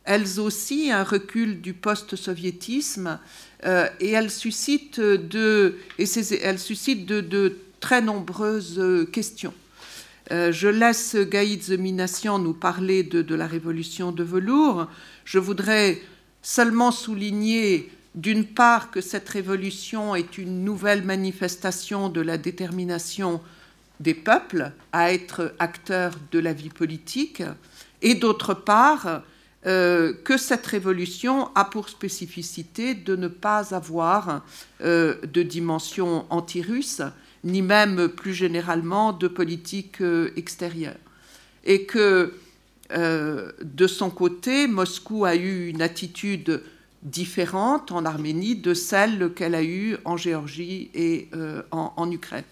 elles 0.03 0.39
aussi 0.39 0.91
un 0.91 1.03
recul 1.03 1.61
du 1.61 1.73
post-soviétisme 1.73 3.19
euh, 3.65 3.87
et 3.99 4.11
elles 4.11 4.31
suscitent 4.31 4.99
de, 4.99 5.77
et 5.99 6.05
elles 6.41 6.59
suscitent 6.59 7.05
de, 7.05 7.57
très 7.79 8.01
nombreuses 8.01 8.79
euh, 8.79 9.05
questions. 9.05 9.53
Euh, 10.31 10.51
je 10.51 10.67
laisse 10.67 11.15
Gaïd 11.15 11.63
Zeminassian 11.63 12.39
nous 12.39 12.53
parler 12.53 13.03
de, 13.03 13.35
la 13.35 13.47
révolution 13.47 14.11
de 14.11 14.23
velours. 14.23 14.87
Je 15.25 15.39
voudrais 15.39 15.99
seulement 16.41 16.91
souligner 16.91 17.91
d'une 18.15 18.45
part 18.45 18.91
que 18.91 19.01
cette 19.01 19.29
révolution 19.29 20.15
est 20.15 20.37
une 20.37 20.63
nouvelle 20.63 21.03
manifestation 21.03 22.09
de 22.09 22.21
la 22.21 22.37
détermination 22.37 23.41
des 23.99 24.13
peuples 24.13 24.71
à 24.91 25.13
être 25.13 25.53
acteurs 25.59 26.13
de 26.31 26.39
la 26.39 26.53
vie 26.53 26.69
politique, 26.69 27.43
et 28.01 28.15
d'autre 28.15 28.53
part 28.53 29.21
euh, 29.67 30.13
que 30.23 30.37
cette 30.37 30.65
révolution 30.65 31.51
a 31.53 31.65
pour 31.65 31.87
spécificité 31.89 32.95
de 32.95 33.15
ne 33.15 33.27
pas 33.27 33.75
avoir 33.75 34.43
euh, 34.81 35.15
de 35.21 35.43
dimension 35.43 36.25
anti-russe, 36.31 37.03
ni 37.43 37.61
même 37.61 38.07
plus 38.07 38.33
généralement 38.33 39.13
de 39.13 39.27
politique 39.27 40.01
euh, 40.01 40.31
extérieure. 40.35 40.97
Et 41.63 41.85
que 41.85 42.33
de 42.93 43.87
son 43.87 44.09
côté, 44.09 44.67
Moscou 44.67 45.23
a 45.23 45.33
eu 45.33 45.69
une 45.69 45.81
attitude 45.81 46.61
différente 47.03 47.93
en 47.93 48.03
Arménie 48.03 48.57
de 48.57 48.73
celle 48.73 49.31
qu'elle 49.33 49.55
a 49.55 49.63
eue 49.63 49.95
en 50.03 50.17
Géorgie 50.17 50.91
et 50.93 51.29
en, 51.71 51.93
en 51.95 52.11
Ukraine. 52.11 52.43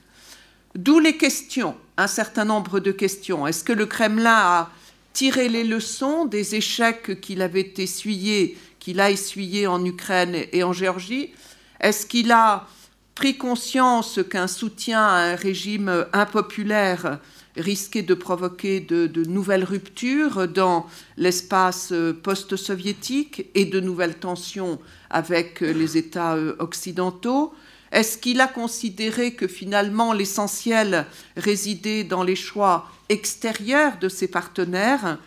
D'où 0.75 0.99
les 0.99 1.17
questions, 1.17 1.75
un 1.97 2.07
certain 2.07 2.45
nombre 2.45 2.79
de 2.79 2.93
questions. 2.93 3.47
Est-ce 3.47 3.65
que 3.65 3.73
le 3.73 3.85
Kremlin 3.85 4.31
a 4.31 4.71
tirer 5.19 5.49
les 5.49 5.65
leçons 5.65 6.23
des 6.23 6.55
échecs 6.55 7.19
qu'il 7.19 7.41
avait 7.41 7.73
essuyés, 7.75 8.57
qu'il 8.79 9.01
a 9.01 9.11
essuyés 9.11 9.67
en 9.67 9.83
Ukraine 9.83 10.45
et 10.53 10.63
en 10.63 10.71
Géorgie. 10.71 11.33
Est-ce 11.81 12.05
qu'il 12.05 12.31
a 12.31 12.67
pris 13.15 13.37
conscience 13.37 14.21
qu'un 14.29 14.47
soutien 14.47 15.01
à 15.01 15.31
un 15.31 15.35
régime 15.35 16.05
impopulaire 16.13 17.19
risquait 17.57 18.01
de 18.01 18.13
provoquer 18.13 18.79
de, 18.79 19.25
nouvelles 19.25 19.65
ruptures 19.65 20.47
dans 20.47 20.87
l'espace 21.17 21.91
post-soviétique 22.23 23.47
et 23.55 23.65
de 23.65 23.81
nouvelles 23.81 24.19
tensions 24.19 24.79
avec 25.09 25.59
les 25.59 25.97
États 25.97 26.37
occidentaux? 26.59 27.53
Est-ce 27.91 28.17
qu'il 28.17 28.39
a 28.39 28.47
considéré 28.47 29.33
que 29.33 29.49
finalement 29.49 30.13
l'essentiel 30.13 31.07
résidait 31.35 32.05
dans 32.05 32.23
les 32.23 32.37
choix 32.37 32.89
extérieur 33.09 33.97
de 33.99 34.07
ses 34.07 34.27
partenaires, 34.27 35.17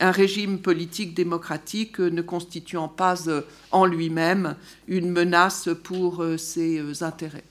un 0.00 0.10
régime 0.10 0.58
politique 0.58 1.14
démocratique 1.14 1.98
ne 1.98 2.22
constituant 2.22 2.88
pas 2.88 3.28
euh, 3.28 3.42
en 3.70 3.86
lui-même 3.86 4.56
une 4.88 5.10
menace 5.10 5.68
pour 5.84 6.22
euh, 6.22 6.36
ses 6.36 6.78
euh, 6.78 6.92
intérêts. 7.02 7.44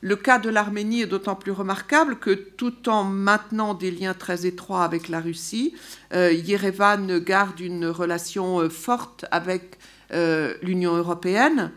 Le 0.00 0.16
cas 0.16 0.38
de 0.38 0.50
l'Arménie 0.50 1.02
est 1.02 1.06
d'autant 1.06 1.36
plus 1.36 1.52
remarquable 1.52 2.18
que 2.18 2.30
tout 2.30 2.88
en 2.88 3.04
maintenant 3.04 3.74
des 3.74 3.92
liens 3.92 4.14
très 4.14 4.46
étroits 4.46 4.82
avec 4.82 5.08
la 5.08 5.20
Russie, 5.20 5.74
Yerevan 6.12 7.20
garde 7.20 7.60
une 7.60 7.86
relation 7.86 8.68
forte 8.68 9.26
avec 9.30 9.78
l'Union 10.64 10.96
européenne. 10.96 11.70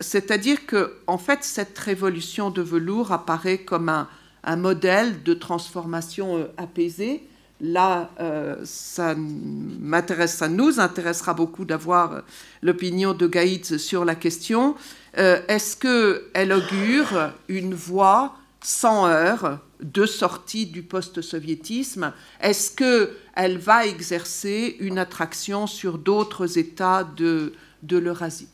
C'est-à-dire 0.00 0.66
que, 0.66 0.96
en 1.06 1.18
fait, 1.18 1.44
cette 1.44 1.78
révolution 1.78 2.50
de 2.50 2.62
velours 2.62 3.12
apparaît 3.12 3.58
comme 3.58 3.90
un, 3.90 4.08
un 4.44 4.56
modèle 4.56 5.22
de 5.22 5.34
transformation 5.34 6.38
euh, 6.38 6.52
apaisée. 6.56 7.26
Là, 7.60 8.10
euh, 8.20 8.56
ça 8.64 9.14
m'intéresse, 9.14 10.34
ça 10.36 10.48
nous 10.48 10.80
intéressera 10.80 11.34
beaucoup 11.34 11.66
d'avoir 11.66 12.12
euh, 12.12 12.20
l'opinion 12.62 13.12
de 13.12 13.26
Gaïtz 13.26 13.76
sur 13.76 14.04
la 14.04 14.14
question. 14.14 14.74
Est-ce 15.12 15.76
qu'elle 15.76 16.52
augure 16.52 17.32
une 17.48 17.74
voie 17.74 18.36
sans 18.62 19.08
heurts 19.08 19.58
de 19.82 20.06
sortie 20.06 20.66
du 20.66 20.82
post-soviétisme? 20.82 22.12
Est-ce 22.40 22.70
qu'elle 22.76 23.58
va 23.58 23.86
exercer 23.86 24.76
une 24.78 24.98
attraction 24.98 25.66
sur 25.66 25.98
d'autres 25.98 26.58
États 26.58 27.02
de, 27.02 27.52
de 27.82 27.98
l'Eurasie? 27.98 28.48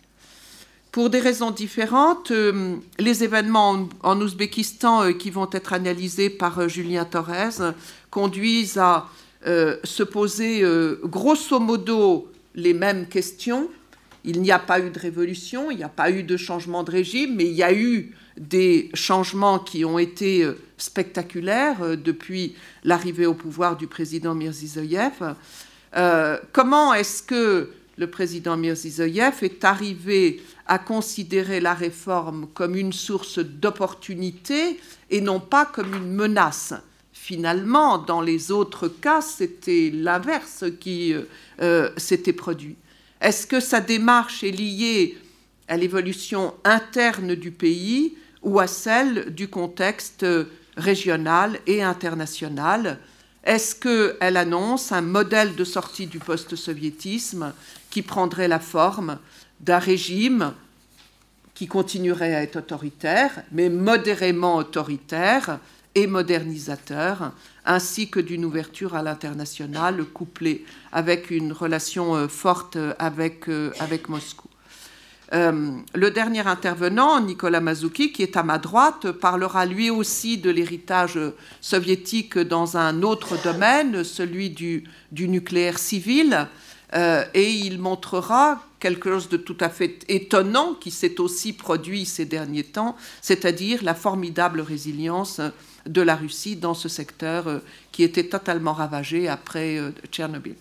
Pour 0.97 1.11
des 1.11 1.21
raisons 1.21 1.50
différentes, 1.50 2.31
euh, 2.31 2.76
les 2.99 3.23
événements 3.23 3.87
en, 4.03 4.19
Ouzbékistan 4.19 5.03
euh, 5.03 5.12
qui 5.12 5.29
vont 5.29 5.47
être 5.53 5.75
analysés 5.75 6.31
par 6.31 6.59
euh, 6.59 6.69
Julien 6.69 7.05
Torres 7.05 7.75
conduisent 8.11 8.79
à 8.79 9.07
se 9.45 10.03
poser 10.03 10.65
grosso 11.05 11.61
modo 11.61 12.33
les 12.55 12.73
mêmes 12.73 13.07
questions. 13.07 13.69
Il 14.25 14.41
n'y 14.41 14.50
a 14.50 14.59
pas 14.59 14.81
eu 14.81 14.91
de 14.91 14.99
révolution, 14.99 15.71
il 15.71 15.76
n'y 15.76 15.85
a 15.85 15.91
pas 15.91 16.11
eu 16.11 16.23
de 16.23 16.37
changement 16.37 16.83
de 16.83 16.91
régime, 16.91 17.37
mais 17.37 17.45
il 17.45 17.53
y 17.53 17.62
a 17.62 17.73
eu 17.73 18.12
des 18.38 18.91
changements 18.95 19.61
qui 19.61 19.85
ont 19.85 19.99
été 19.99 20.50
spectaculaires 20.79 21.97
depuis 21.97 22.57
l'arrivée 22.83 23.26
au 23.26 23.35
pouvoir 23.35 23.76
du 23.76 23.87
président 23.87 24.35
Mirzizoyev. 24.35 25.35
comment 26.53 26.95
est-ce 26.95 27.23
que 27.23 27.71
le 27.99 28.07
président 28.09 28.57
Mirzizoyev 28.57 29.43
est 29.43 29.65
arrivé 29.65 30.43
à 30.68 30.78
considérer 30.78 31.61
la 31.61 31.75
réforme 31.75 32.49
comme 32.54 32.76
une 32.76 32.92
source 32.92 33.38
d'opportunité 33.38 34.80
et 35.11 35.20
non 35.20 35.40
pas 35.40 35.64
comme 35.66 35.94
une 35.94 36.12
menace. 36.12 36.75
Finalement, 37.12 37.99
dans 37.99 38.20
les 38.20 38.50
autres 38.50 38.88
cas, 38.88 39.20
c'était 39.20 39.90
l'inverse 39.92 40.64
qui 40.80 41.12
euh, 41.12 41.23
euh, 41.61 41.90
s'était 41.96 42.32
produit. 42.32 42.76
Est-ce 43.20 43.46
que 43.46 43.61
sa 43.61 43.80
démarche 43.80 44.44
est 44.44 44.50
liée 44.50 45.18
à 45.68 45.76
l'évolution 45.76 46.54
interne 46.64 47.35
du 47.35 47.50
pays 47.50 48.16
ou 48.42 48.61
à 48.61 48.66
celle 48.66 49.35
du 49.35 49.49
contexte 49.49 50.26
régional 50.76 51.58
et 51.66 51.82
international? 51.82 52.99
Est-ce 53.42 53.75
qu'elle 53.76 54.37
annonce 54.37 54.92
un 54.92 55.00
modèle 55.00 55.54
de 55.54 55.64
sortie 55.64 56.06
du 56.06 56.18
post-soviétisme 56.18 57.54
qui 57.90 58.02
prendrait 58.02 58.49
la 58.49 58.61
forme 58.61 59.18
d'un 59.61 59.79
régime 59.79 60.53
qui 61.55 61.67
continuerait 61.67 62.35
à 62.35 62.43
être 62.43 62.57
autoritaire, 62.57 63.43
mais 63.53 63.69
modérément 63.69 64.57
autoritaire 64.57 65.59
et 65.95 66.07
modernisateur, 66.07 67.33
ainsi 67.65 68.11
que 68.11 68.21
d'une 68.21 68.45
ouverture 68.45 68.95
à 68.95 69.03
l'international 69.03 70.05
couplée 70.05 70.65
avec 70.93 71.31
une 71.31 71.53
relation 71.53 72.29
forte 72.29 72.77
avec, 72.99 73.49
avec 73.81 74.11
Moscou. 74.11 74.49
Euh, 75.33 75.73
le 75.95 76.11
dernier 76.11 76.47
intervenant, 76.47 77.21
Nicolas 77.21 77.61
Mazouki, 77.61 78.13
qui 78.13 78.23
est 78.23 78.37
à 78.37 78.43
ma 78.43 78.59
droite, 78.59 79.11
parlera 79.11 79.67
lui 79.67 79.91
aussi 79.91 80.39
de 80.39 80.51
l'héritage 80.51 81.19
soviétique 81.61 82.39
dans 82.39 82.77
un 82.77 83.03
autre 83.03 83.41
domaine, 83.43 84.05
celui 84.05 84.51
du, 84.51 84.85
nucléaire 85.13 85.79
civil, 85.79 86.47
euh, 86.95 87.25
et 87.35 87.51
il 87.51 87.81
montrera 87.81 88.63
quelque 88.87 89.11
chose 89.11 89.28
de 89.28 89.37
tout 89.37 89.57
à 89.61 89.69
fait 89.69 90.05
étonnant 90.09 90.75
qui 90.75 90.93
s'est 90.93 91.19
aussi 91.21 91.52
produit 91.52 92.07
ces 92.07 92.25
derniers 92.25 92.62
temps, 92.62 92.97
c'est-à-dire 93.21 93.83
la 93.83 93.95
formidable 93.95 94.61
résilience 94.61 95.40
de 95.87 96.02
la 96.02 96.14
Russie 96.14 96.55
dans 96.55 96.75
ce 96.75 96.88
secteur 96.88 97.49
euh, 97.49 97.59
qui 97.90 98.05
était 98.05 98.28
totalement 98.28 98.73
ravagé 98.73 99.28
après 99.28 99.81
Tchernobyl. 100.12 100.55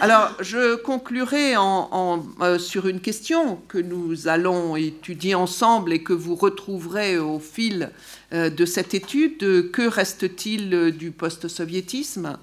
Alors, 0.00 0.34
je 0.40 0.74
conclurai 0.74 1.54
euh, 1.56 2.58
sur 2.58 2.88
une 2.88 3.00
question 3.00 3.60
que 3.68 3.78
nous 3.78 4.28
allons 4.28 4.76
étudier 4.76 5.34
ensemble 5.34 5.92
et 5.92 6.02
que 6.02 6.12
vous 6.12 6.34
retrouverez 6.34 7.18
au 7.18 7.38
fil 7.38 7.90
euh, 8.32 8.50
de 8.50 8.66
cette 8.66 8.94
étude. 8.94 9.70
Que 9.70 9.86
reste-t-il 9.86 10.92
du 10.92 11.10
post-soviétisme? 11.10 12.36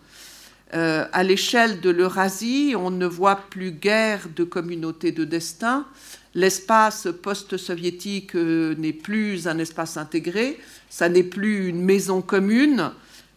Euh, 0.74 1.06
À 1.12 1.24
l'échelle 1.24 1.82
de 1.82 1.90
l'Eurasie, 1.90 2.74
on 2.78 2.92
ne 2.92 3.06
voit 3.06 3.38
plus 3.50 3.72
guère 3.72 4.28
de 4.36 4.44
communauté 4.44 5.12
de 5.12 5.26
destin. 5.26 5.86
L'espace 6.34 7.08
post-soviétique 7.22 8.36
n'est 8.36 8.94
plus 8.94 9.48
un 9.48 9.60
espace 9.60 9.98
intégré, 9.98 10.58
ça 10.90 11.10
n'est 11.10 11.24
plus 11.24 11.68
une 11.68 11.84
maison 11.84 12.22
commune 12.22 12.92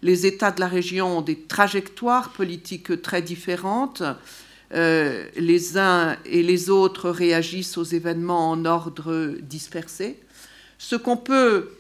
les 0.04 0.26
États 0.26 0.50
de 0.50 0.60
la 0.60 0.68
région 0.68 1.18
ont 1.18 1.22
des 1.22 1.40
trajectoires 1.40 2.30
politiques 2.30 3.00
très 3.00 3.22
différentes. 3.22 4.02
Euh, 4.74 5.24
les 5.36 5.78
uns 5.78 6.16
et 6.26 6.42
les 6.42 6.68
autres 6.68 7.08
réagissent 7.08 7.78
aux 7.78 7.84
événements 7.84 8.50
en 8.50 8.66
ordre 8.66 9.34
dispersé. 9.40 10.18
Ce 10.76 10.94
qu'on 10.94 11.16
peut 11.16 11.70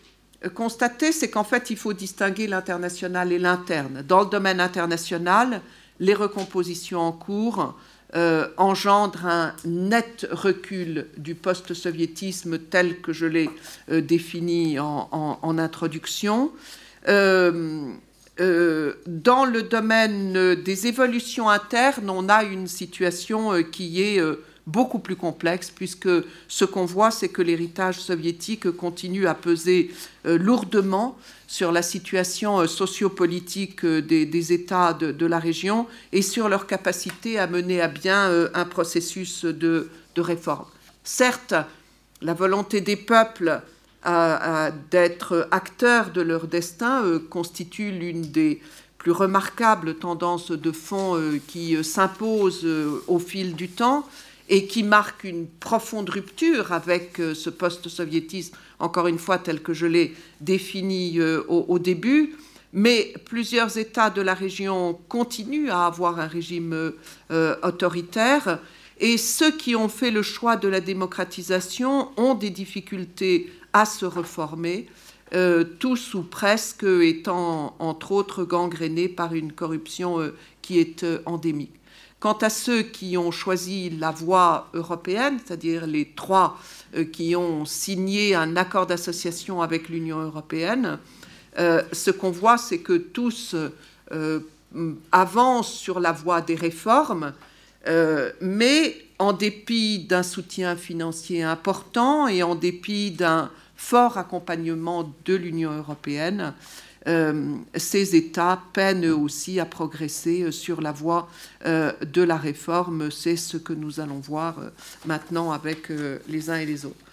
constater, 0.48 1.12
c'est 1.12 1.30
qu'en 1.30 1.44
fait, 1.44 1.70
il 1.70 1.76
faut 1.76 1.92
distinguer 1.92 2.46
l'international 2.46 3.32
et 3.32 3.38
l'interne. 3.38 4.02
Dans 4.06 4.20
le 4.20 4.26
domaine 4.26 4.60
international, 4.60 5.60
les 6.00 6.14
recompositions 6.14 7.00
en 7.00 7.12
cours 7.12 7.74
euh, 8.16 8.46
engendrent 8.58 9.26
un 9.26 9.54
net 9.64 10.26
recul 10.30 11.06
du 11.16 11.34
post-soviétisme 11.34 12.58
tel 12.58 13.00
que 13.00 13.12
je 13.12 13.26
l'ai 13.26 13.50
euh, 13.90 14.00
défini 14.00 14.78
en, 14.78 15.58
introduction. 15.58 16.52
Euh, 17.08 17.92
dans 19.06 19.44
le 19.44 19.62
domaine 19.62 20.54
des 20.54 20.86
évolutions 20.86 21.48
internes, 21.48 22.08
on 22.08 22.28
a 22.28 22.44
une 22.44 22.68
situation 22.68 23.62
qui 23.64 24.00
est 24.00 24.20
beaucoup 24.66 24.98
plus 24.98 25.16
complexe, 25.16 25.70
puisque 25.70 26.08
ce 26.48 26.64
qu'on 26.64 26.86
voit, 26.86 27.10
c'est 27.10 27.28
que 27.28 27.42
l'héritage 27.42 28.00
soviétique 28.00 28.70
continue 28.70 29.26
à 29.26 29.34
peser 29.34 29.90
lourdement 30.24 31.18
sur 31.46 31.70
la 31.70 31.82
situation 31.82 32.66
sociopolitique 32.66 33.84
des, 33.84 34.24
des 34.24 34.52
États 34.54 34.94
de, 34.94 35.26
la 35.26 35.38
région 35.38 35.86
et 36.12 36.22
sur 36.22 36.48
leur 36.48 36.66
capacité 36.66 37.38
à 37.38 37.46
mener 37.46 37.82
à 37.82 37.88
bien 37.88 38.48
un 38.54 38.64
processus 38.64 39.44
de, 39.44 39.90
de 40.14 40.20
réforme. 40.22 40.66
Certes, 41.04 41.54
la 42.22 42.32
volonté 42.32 42.80
des 42.80 42.96
peuples 42.96 43.60
d'être 44.90 45.48
acteurs 45.50 46.10
de 46.10 46.20
leur 46.20 46.46
destin 46.46 47.04
euh, 47.04 47.18
constitue 47.18 47.90
l'une 47.90 48.22
des 48.22 48.60
plus 48.98 49.12
remarquables 49.12 49.94
tendances 49.94 50.50
de 50.50 50.72
fond 50.72 51.16
euh, 51.16 51.38
qui 51.48 51.74
euh, 51.74 51.82
s'imposent 51.82 52.66
au 53.06 53.18
fil 53.18 53.54
du 53.54 53.68
temps 53.68 54.06
et 54.48 54.66
qui 54.66 54.82
marque 54.82 55.24
une 55.24 55.46
profonde 55.46 56.10
rupture 56.10 56.72
avec 56.72 57.16
ce 57.16 57.48
post-soviétisme, 57.48 58.54
encore 58.78 59.06
une 59.06 59.18
fois 59.18 59.38
tel 59.38 59.62
que 59.62 59.72
je 59.72 59.86
l'ai 59.86 60.14
défini 60.40 61.18
au, 61.48 61.78
début. 61.78 62.34
Mais 62.74 63.14
plusieurs 63.24 63.78
États 63.78 64.10
de 64.10 64.20
la 64.20 64.34
région 64.34 64.98
continuent 65.08 65.70
à 65.70 65.86
avoir 65.86 66.20
un 66.20 66.26
régime 66.26 66.92
autoritaire 67.62 68.58
et 69.00 69.16
ceux 69.16 69.50
qui 69.50 69.74
ont 69.74 69.88
fait 69.88 70.10
le 70.10 70.22
choix 70.22 70.56
de 70.56 70.68
la 70.68 70.80
démocratisation 70.80 72.10
ont 72.16 72.34
des 72.34 72.50
difficultés 72.50 73.52
à 73.72 73.86
se 73.86 74.06
reformer, 74.06 74.86
euh, 75.34 75.64
tous 75.64 76.14
ou 76.14 76.22
presque 76.22 76.84
étant 76.84 77.74
entre 77.80 78.12
autres 78.12 78.44
gangrénés 78.44 79.08
par 79.08 79.34
une 79.34 79.52
corruption 79.52 80.20
euh, 80.20 80.36
qui 80.62 80.78
est 80.78 81.02
euh, 81.02 81.18
endémique. 81.26 81.72
Quant 82.24 82.38
à 82.40 82.48
ceux 82.48 82.80
qui 82.80 83.18
ont 83.18 83.30
choisi 83.30 83.90
la 83.90 84.10
voie 84.10 84.70
européenne, 84.72 85.38
c'est-à-dire 85.44 85.86
les 85.86 86.06
trois 86.16 86.58
qui 87.12 87.36
ont 87.36 87.66
signé 87.66 88.34
un 88.34 88.56
accord 88.56 88.86
d'association 88.86 89.60
avec 89.60 89.90
l'Union 89.90 90.20
européenne, 90.20 90.98
ce 91.54 92.10
qu'on 92.10 92.30
voit, 92.30 92.56
c'est 92.56 92.78
que 92.78 92.94
tous 92.94 93.54
avancent 95.12 95.74
sur 95.74 96.00
la 96.00 96.12
voie 96.12 96.40
des 96.40 96.54
réformes, 96.54 97.34
mais 98.40 98.96
en 99.18 99.34
dépit 99.34 99.98
d'un 99.98 100.22
soutien 100.22 100.76
financier 100.76 101.42
important 101.42 102.26
et 102.26 102.42
en 102.42 102.54
dépit 102.54 103.10
d'un 103.10 103.50
fort 103.76 104.16
accompagnement 104.16 105.12
de 105.26 105.34
l'Union 105.34 105.72
européenne, 105.76 106.40
euh, 106.40 106.50
ces 107.06 108.16
États 108.16 108.62
peinent 108.72 109.06
aussi 109.06 109.60
à 109.60 109.66
progresser 109.66 110.50
sur 110.52 110.80
la 110.80 110.92
voie 110.92 111.28
euh, 111.66 111.92
de 112.02 112.22
la 112.22 112.36
réforme. 112.36 113.10
C'est 113.10 113.36
ce 113.36 113.56
que 113.56 113.72
nous 113.72 114.00
allons 114.00 114.20
voir 114.20 114.58
euh, 114.58 114.70
maintenant 115.04 115.52
avec 115.52 115.88
les 116.28 116.50
uns 116.50 116.56
et 116.56 116.66
les 116.66 116.86
autres. 116.86 117.04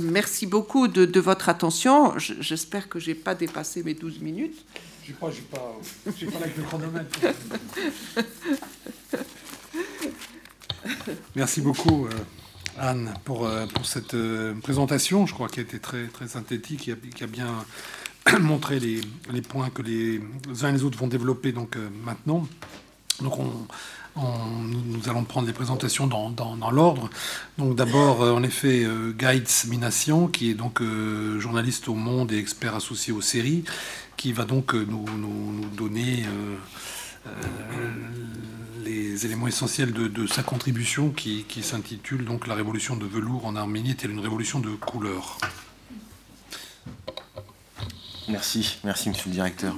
merci 0.00 0.46
beaucoup 0.46 0.88
de, 0.88 1.20
votre 1.20 1.48
attention. 1.48 2.18
J'espère 2.18 2.88
que 2.88 2.98
je 2.98 3.10
n'ai 3.10 3.14
pas 3.14 3.34
dépassé 3.34 3.82
mes 3.82 3.94
12 3.94 4.20
minutes. 4.20 4.64
Je 5.04 5.12
ne 5.12 5.16
pas, 5.16 5.30
pas, 5.50 5.78
pas 6.04 6.44
avec 6.44 6.56
le 6.56 6.62
chronomètre. 6.62 7.20
Merci 11.34 11.60
beaucoup. 11.60 12.08
Anne, 12.78 13.14
pour, 13.24 13.46
euh, 13.46 13.66
pour 13.66 13.84
cette 13.84 14.14
euh, 14.14 14.54
présentation, 14.62 15.26
je 15.26 15.34
crois 15.34 15.48
qu'elle 15.48 15.64
était 15.64 15.78
très, 15.78 16.06
très 16.06 16.28
synthétique 16.28 16.88
et 16.88 16.96
qui 16.96 17.24
a 17.24 17.26
bien 17.26 17.64
montré 18.40 18.78
les, 18.80 19.42
points 19.42 19.70
que 19.70 19.82
les 19.82 20.20
uns 20.62 20.68
et 20.68 20.72
les 20.72 20.84
autres 20.84 20.98
vont 20.98 21.06
développer 21.06 21.52
donc, 21.52 21.76
euh, 21.76 21.88
maintenant. 22.04 22.46
Donc 23.20 23.38
on, 23.38 23.66
nous 24.16 25.08
allons 25.08 25.24
prendre 25.24 25.46
les 25.46 25.52
présentations 25.52 26.06
dans, 26.06 26.30
dans, 26.30 26.70
l'ordre. 26.70 27.10
Donc 27.58 27.76
d'abord, 27.76 28.20
en 28.20 28.42
effet, 28.42 28.86
Gaitz 29.16 29.66
Minassian, 29.66 30.26
qui 30.26 30.50
est 30.50 30.54
donc 30.54 30.82
journaliste 31.38 31.88
au 31.88 31.94
Monde 31.94 32.32
et 32.32 32.38
expert 32.38 32.74
associé 32.74 33.12
aux 33.12 33.20
séries, 33.20 33.62
qui 34.16 34.32
va 34.32 34.44
donc 34.44 34.74
nous, 34.74 35.04
nous, 35.16 35.64
donner 35.76 36.24
les 38.84 39.26
éléments 39.26 39.46
essentiels 39.48 39.92
de, 39.92 40.26
sa 40.26 40.42
contribution 40.42 41.10
qui, 41.10 41.44
s'intitule 41.62 42.24
donc 42.24 42.46
La 42.46 42.54
révolution 42.54 42.96
de 42.96 43.06
velours 43.06 43.46
en 43.46 43.56
Arménie 43.56 43.90
est-elle 43.90 44.10
une 44.10 44.20
révolution 44.20 44.60
de 44.60 44.70
couleur? 44.70 45.38
Merci, 48.30 48.78
merci 48.84 49.08
monsieur 49.08 49.28
le 49.28 49.34
directeur. 49.34 49.74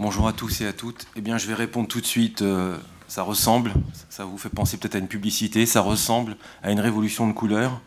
Bonjour 0.00 0.26
à 0.26 0.32
tous 0.32 0.60
et 0.60 0.66
à 0.66 0.72
toutes. 0.72 1.06
Eh 1.14 1.20
bien, 1.20 1.38
je 1.38 1.46
vais 1.46 1.54
répondre 1.54 1.86
tout 1.86 2.00
de 2.00 2.06
suite. 2.06 2.42
Euh, 2.42 2.76
ça 3.06 3.22
ressemble, 3.22 3.72
ça 4.08 4.24
vous 4.24 4.38
fait 4.38 4.48
penser 4.48 4.76
peut-être 4.76 4.96
à 4.96 4.98
une 4.98 5.06
publicité, 5.06 5.66
ça 5.66 5.80
ressemble 5.80 6.36
à 6.64 6.72
une 6.72 6.80
révolution 6.80 7.28
de 7.28 7.32
couleur. 7.32 7.80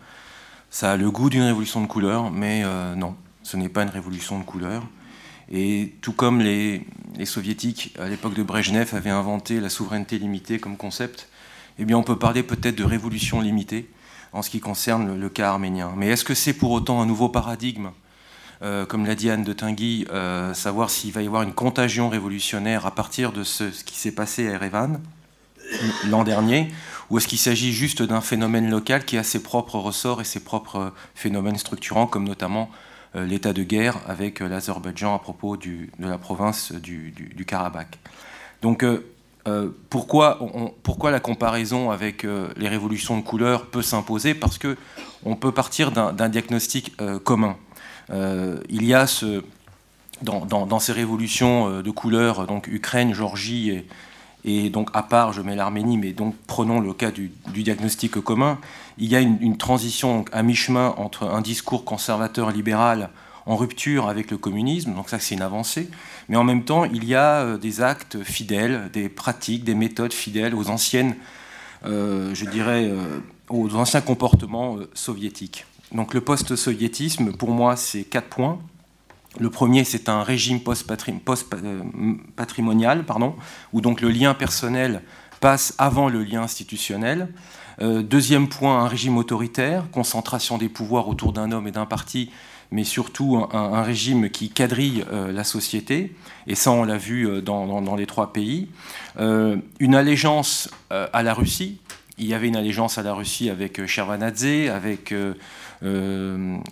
Ça 0.69 0.93
a 0.93 0.95
le 0.95 1.11
goût 1.11 1.29
d'une 1.29 1.43
révolution 1.43 1.81
de 1.81 1.87
couleur, 1.87 2.31
mais 2.31 2.61
euh, 2.63 2.95
non, 2.95 3.17
ce 3.43 3.57
n'est 3.57 3.67
pas 3.67 3.83
une 3.83 3.89
révolution 3.89 4.39
de 4.39 4.45
couleur. 4.45 4.83
Et 5.51 5.95
tout 6.01 6.13
comme 6.13 6.39
les, 6.39 6.87
soviétiques, 7.25 7.93
à 7.99 8.07
l'époque 8.07 8.35
de 8.35 8.43
Brejnev, 8.43 8.95
avaient 8.95 9.09
inventé 9.09 9.59
la 9.59 9.69
souveraineté 9.69 10.17
limitée 10.17 10.59
comme 10.59 10.77
concept, 10.77 11.27
eh 11.77 11.83
bien 11.83 11.97
on 11.97 12.03
peut 12.03 12.17
parler 12.17 12.41
peut-être 12.41 12.75
de 12.75 12.85
révolution 12.85 13.41
limitée 13.41 13.89
en 14.31 14.43
ce 14.43 14.49
qui 14.49 14.61
concerne 14.61 15.19
le, 15.19 15.29
cas 15.29 15.49
arménien. 15.49 15.91
Mais 15.97 16.07
est-ce 16.07 16.23
que 16.23 16.33
c'est 16.33 16.53
pour 16.53 16.71
autant 16.71 17.01
un 17.01 17.05
nouveau 17.05 17.27
paradigme? 17.27 17.89
Euh, 18.63 18.85
comme 18.85 19.05
l'a 19.05 19.15
dit 19.15 19.29
Anne 19.29 19.43
de 19.43 19.53
Tinguy, 19.53 20.07
euh, 20.11 20.53
savoir 20.53 20.89
s'il 20.89 21.11
va 21.11 21.21
y 21.21 21.27
avoir 21.27 21.43
une 21.43 21.53
contagion 21.53 22.09
révolutionnaire 22.09 22.85
à 22.85 22.91
partir 22.91 23.31
de 23.31 23.43
ce, 23.43 23.65
qui 23.83 23.97
s'est 23.97 24.13
passé 24.13 24.47
à 24.47 24.53
Erevan 24.53 24.99
l'an 26.09 26.23
dernier, 26.23 26.71
ou 27.09 27.17
est-ce 27.17 27.27
qu'il 27.27 27.39
s'agit 27.39 27.73
juste 27.73 28.01
d'un 28.01 28.21
phénomène 28.21 28.69
local 28.69 29.05
qui 29.05 29.17
a 29.17 29.23
ses 29.23 29.41
propres 29.41 29.77
ressorts 29.77 30.21
et 30.21 30.25
ses 30.25 30.41
propres 30.41 30.93
phénomènes 31.15 31.57
structurants, 31.57 32.07
comme 32.07 32.25
notamment 32.25 32.69
euh, 33.15 33.25
l'état 33.25 33.53
de 33.53 33.61
guerre 33.61 33.99
avec 34.07 34.41
euh, 34.41 34.47
l'Azerbaïdjan 34.47 35.13
à 35.13 35.19
propos 35.19 35.55
de 35.55 35.87
la 35.99 36.17
province 36.17 36.71
du, 36.71 37.13
Karabakh. 37.45 37.99
Donc, 38.63 38.83
euh, 38.83 39.69
pourquoi, 39.91 40.39
pourquoi, 40.81 41.11
la 41.11 41.19
comparaison 41.19 41.91
avec 41.91 42.23
les 42.23 42.67
révolutions 42.67 43.17
de 43.17 43.23
couleur 43.23 43.65
peut 43.67 43.81
s'imposer? 43.81 44.33
Parce 44.33 44.57
que 44.57 44.77
on 45.25 45.35
peut 45.35 45.51
partir 45.51 45.91
d'un 45.91 46.29
diagnostic 46.29 46.95
commun. 47.25 47.57
Il 48.09 48.85
y 48.85 48.93
a 48.93 49.07
ce, 49.07 49.43
dans, 50.21 50.79
ces 50.79 50.91
révolutions 50.93 51.81
de 51.81 51.91
couleur, 51.91 52.45
donc 52.47 52.67
Ukraine, 52.67 53.13
Géorgie 53.13 53.83
et, 54.45 54.69
donc, 54.69 54.89
à 54.93 55.03
part, 55.03 55.31
je 55.31 55.41
mets 55.41 55.55
l'Arménie, 55.55 55.97
mais 55.97 56.11
donc 56.11 56.35
prenons 56.47 56.79
le 56.79 56.93
cas 56.93 57.11
du, 57.11 57.31
diagnostic 57.53 58.19
commun, 58.19 58.59
il 58.97 59.09
y 59.09 59.15
a 59.15 59.21
une, 59.21 59.57
transition 59.57 60.25
à 60.31 60.43
mi-chemin 60.43 60.93
entre 60.97 61.23
un 61.23 61.41
discours 61.41 61.85
conservateur 61.85 62.51
libéral 62.51 63.09
en 63.45 63.55
rupture 63.55 64.09
avec 64.09 64.31
le 64.31 64.37
communisme, 64.37 64.93
donc 64.93 65.09
ça 65.09 65.19
c'est 65.19 65.35
une 65.35 65.41
avancée, 65.41 65.89
mais 66.29 66.37
en 66.37 66.43
même 66.43 66.63
temps 66.63 66.85
il 66.85 67.03
y 67.03 67.13
a 67.13 67.41
euh, 67.41 67.57
des 67.57 67.81
actes 67.81 68.23
fidèles, 68.23 68.89
des 68.93 69.09
pratiques, 69.09 69.65
des 69.65 69.75
méthodes 69.75 70.13
fidèles 70.13 70.55
aux 70.55 70.69
anciennes, 70.69 71.15
euh, 71.85 72.33
je 72.33 72.45
dirais, 72.45 72.85
euh, 72.85 73.19
aux 73.49 73.75
anciens 73.75 73.99
comportements 73.99 74.77
soviétiques. 74.93 75.65
Donc 75.93 76.13
le 76.13 76.21
post-soviétisme, 76.21 77.33
pour 77.33 77.51
moi, 77.51 77.75
c'est 77.75 78.03
quatre 78.03 78.29
points. 78.29 78.59
Le 79.39 79.49
premier, 79.49 79.83
c'est 79.83 80.09
un 80.09 80.23
régime 80.23 80.61
post-patrimonial, 80.61 83.05
pardon, 83.05 83.35
où 83.71 83.81
donc 83.81 84.01
le 84.01 84.09
lien 84.09 84.33
personnel 84.33 85.03
passe 85.39 85.75
avant 85.77 86.07
le 86.07 86.23
lien 86.23 86.43
institutionnel. 86.43 87.29
Euh, 87.81 88.03
deuxième 88.03 88.47
point, 88.47 88.83
un 88.83 88.87
régime 88.87 89.17
autoritaire, 89.17 89.89
concentration 89.91 90.57
des 90.57 90.69
pouvoirs 90.69 91.07
autour 91.07 91.33
d'un 91.33 91.51
homme 91.51 91.67
et 91.67 91.71
d'un 91.71 91.85
parti, 91.85 92.29
mais 92.71 92.83
surtout 92.83 93.45
un, 93.51 93.81
régime 93.81 94.29
qui 94.29 94.49
quadrille 94.49 95.05
euh, 95.11 95.31
la 95.31 95.43
société. 95.43 96.15
Et 96.47 96.55
ça, 96.55 96.71
on 96.71 96.83
l'a 96.83 96.97
vu 96.97 97.27
euh, 97.27 97.41
dans, 97.41 97.95
les 97.95 98.05
trois 98.05 98.33
pays. 98.33 98.69
une 99.17 99.95
allégeance 99.95 100.69
à 100.89 101.23
la 101.23 101.33
Russie. 101.33 101.79
Il 102.19 102.27
y 102.27 102.33
avait 102.33 102.47
une 102.47 102.55
allégeance 102.55 102.99
à 102.99 103.03
la 103.03 103.13
Russie 103.13 103.49
avec 103.49 103.85
Chervanadze, 103.87 104.69
avec 104.69 105.13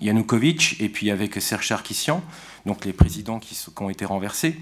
Yanukovych 0.02 0.78
et 0.80 0.90
puis 0.90 1.12
avec 1.12 1.42
Serge 1.42 1.68
Sarkissian 1.68 2.24
donc 2.66 2.86
les 2.86 2.94
présidents 2.94 3.40
qui, 3.40 3.58
ont 3.80 3.90
été 3.90 4.06
renversés. 4.06 4.56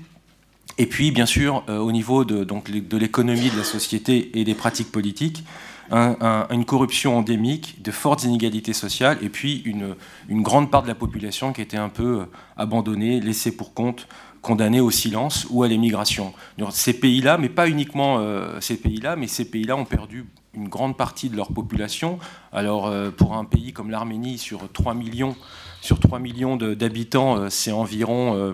Et 0.77 0.85
puis, 0.85 1.11
bien 1.11 1.25
sûr, 1.25 1.63
euh, 1.67 1.77
au 1.79 1.91
niveau 1.91 2.23
de, 2.23 2.43
de 2.43 2.97
l'économie, 2.97 3.49
de 3.49 3.57
la 3.57 3.63
société 3.63 4.39
et 4.39 4.43
des 4.45 4.55
pratiques 4.55 4.91
politiques, 4.91 5.43
une 5.91 6.65
corruption 6.65 7.17
endémique, 7.17 7.81
de 7.81 7.89
fortes 7.89 8.23
inégalités 8.23 8.73
sociales, 8.73 9.17
et 9.23 9.29
puis 9.29 9.63
une, 9.65 9.95
une, 10.27 10.43
grande 10.43 10.69
part 10.69 10.83
de 10.83 10.87
la 10.87 10.93
population 10.93 11.51
qui 11.51 11.61
était 11.61 11.77
un 11.77 11.89
peu 11.89 12.19
euh, 12.19 12.25
abandonnée, 12.57 13.19
laissée 13.19 13.51
pour 13.51 13.73
compte, 13.73 14.07
condamnée 14.41 14.79
au 14.79 14.91
silence 14.91 15.47
ou 15.49 15.63
à 15.63 15.67
l'émigration. 15.67 16.33
Ces 16.71 16.93
pays-là, 16.93 17.37
mais 17.37 17.49
pas 17.49 17.67
uniquement 17.67 18.19
euh, 18.19 18.59
ces 18.61 18.77
pays-là, 18.77 19.15
mais 19.15 19.27
ces 19.27 19.45
pays-là 19.45 19.75
ont 19.75 19.85
perdu 19.85 20.25
une 20.53 20.67
grande 20.67 20.97
partie 20.97 21.29
de 21.29 21.35
leur 21.35 21.49
population. 21.49 22.19
Alors, 22.51 22.91
pour 23.17 23.35
un 23.35 23.45
pays 23.45 23.71
comme 23.71 23.91
l'Arménie, 23.91 24.39
sur 24.39 24.71
3 24.71 24.95
millions 24.95 25.35
sur 25.81 25.99
3 25.99 26.19
millions 26.19 26.57
d'habitants, 26.57 27.37
euh, 27.37 27.49
c'est 27.49 27.71
environ 27.71 28.35
euh, 28.35 28.53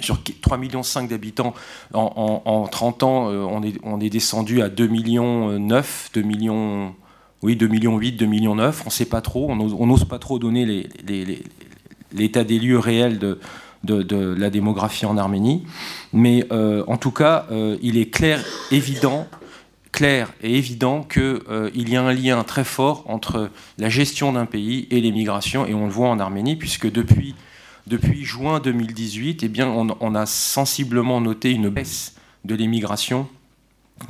sur 0.00 0.16
3,5 0.16 0.58
millions 0.58 0.82
d'habitants, 1.08 1.54
en, 1.92 2.66
30 2.70 3.02
ans, 3.04 3.30
euh, 3.30 3.44
on 3.82 4.00
est, 4.00 4.10
descendu 4.10 4.60
à 4.60 4.68
2 4.68 4.86
millions 4.88 5.58
9, 5.58 6.10
2 6.14 6.22
millions, 6.22 6.94
oui, 7.42 7.56
2 7.56 7.68
millions 7.68 7.96
8, 7.96 8.12
2 8.12 8.26
millions 8.26 8.54
9, 8.56 8.82
on 8.82 8.84
ne 8.86 8.90
sait 8.90 9.04
pas 9.04 9.20
trop, 9.20 9.50
on 9.50 9.86
n'ose 9.86 10.04
pas 10.04 10.18
trop 10.18 10.38
donner 10.38 10.88
l'état 12.12 12.42
des 12.42 12.58
lieux 12.58 12.78
réels 12.78 13.18
de, 13.18 13.38
de, 13.84 14.34
la 14.36 14.50
démographie 14.50 15.06
en 15.06 15.16
Arménie. 15.16 15.64
Mais 16.12 16.46
en 16.50 16.96
tout 16.96 17.12
cas, 17.12 17.46
il 17.82 17.98
est 17.98 18.10
clair, 18.10 18.44
évident 18.70 19.28
clair 19.94 20.32
et 20.42 20.58
évident 20.58 21.04
qu'il 21.04 21.40
euh, 21.48 21.70
y 21.72 21.96
a 21.96 22.02
un 22.02 22.12
lien 22.12 22.42
très 22.42 22.64
fort 22.64 23.04
entre 23.06 23.50
la 23.78 23.88
gestion 23.88 24.32
d'un 24.32 24.44
pays 24.44 24.88
et 24.90 25.00
l'émigration, 25.00 25.66
et 25.66 25.72
on 25.72 25.86
le 25.86 25.92
voit 25.92 26.08
en 26.08 26.18
Arménie, 26.18 26.56
puisque 26.56 26.90
depuis, 26.90 27.36
depuis 27.86 28.24
juin 28.24 28.58
2018, 28.58 29.44
eh 29.44 29.48
bien, 29.48 29.68
on, 29.68 30.14
a 30.14 30.26
sensiblement 30.26 31.20
noté 31.20 31.52
une 31.52 31.68
baisse 31.68 32.16
de 32.44 32.56
l'émigration 32.56 33.28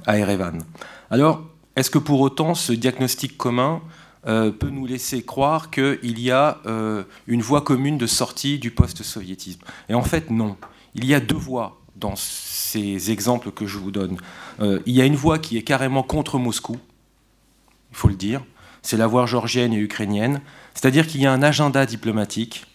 à 0.07 0.17
Erevan. 0.19 0.63
Alors, 1.11 1.43
est-ce 1.77 1.91
que 1.91 1.99
pour 1.99 2.21
autant 2.21 2.55
ce 2.55 2.73
diagnostic 2.73 3.37
commun 3.37 3.83
euh, 4.27 4.51
peut 4.51 4.71
nous 4.71 4.87
laisser 4.87 5.23
croire 5.23 5.71
qu'il 5.71 6.19
y 6.19 6.31
a 6.31 6.59
euh, 6.65 7.05
une 7.27 7.43
voie 7.43 7.61
commune 7.61 7.99
de 7.99 8.07
sortie 8.07 8.59
du 8.59 8.71
post-soviétisme 8.71 9.61
Et 9.91 9.95
en 9.95 10.03
fait, 10.03 10.31
non. 10.31 10.57
Il 10.95 11.05
y 11.05 11.13
a 11.13 11.21
deux 11.21 11.37
voies 11.37 11.79
dans 11.97 12.15
ces 12.17 13.11
exemples 13.11 13.51
que 13.51 13.67
je 13.67 13.77
vous 13.77 13.91
donne. 13.91 14.17
Euh, 14.61 14.81
il 14.87 14.95
y 14.95 15.03
a 15.03 15.05
une 15.05 15.15
voie 15.15 15.39
qui 15.39 15.59
est 15.59 15.63
carrément 15.63 16.03
contre 16.03 16.39
Moscou, 16.39 16.79
il 17.91 17.97
faut 17.97 18.09
le 18.09 18.15
dire, 18.15 18.43
c'est 18.81 18.97
la 18.97 19.07
voie 19.07 19.27
georgienne 19.27 19.75
et 19.75 19.79
ukrainienne, 19.79 20.41
c'est-à-dire 20.73 21.07
qu'il 21.07 21.21
y 21.21 21.27
a 21.27 21.33
un 21.33 21.43
agenda 21.43 21.85
diplomatique, 21.85 22.67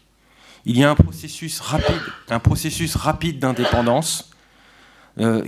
il 0.66 0.78
y 0.78 0.84
a 0.84 0.92
un 0.92 0.96
processus 0.96 1.60
rapide, 1.62 2.02
un 2.30 2.40
processus 2.40 2.96
rapide 2.96 3.40
d'indépendance 3.40 4.30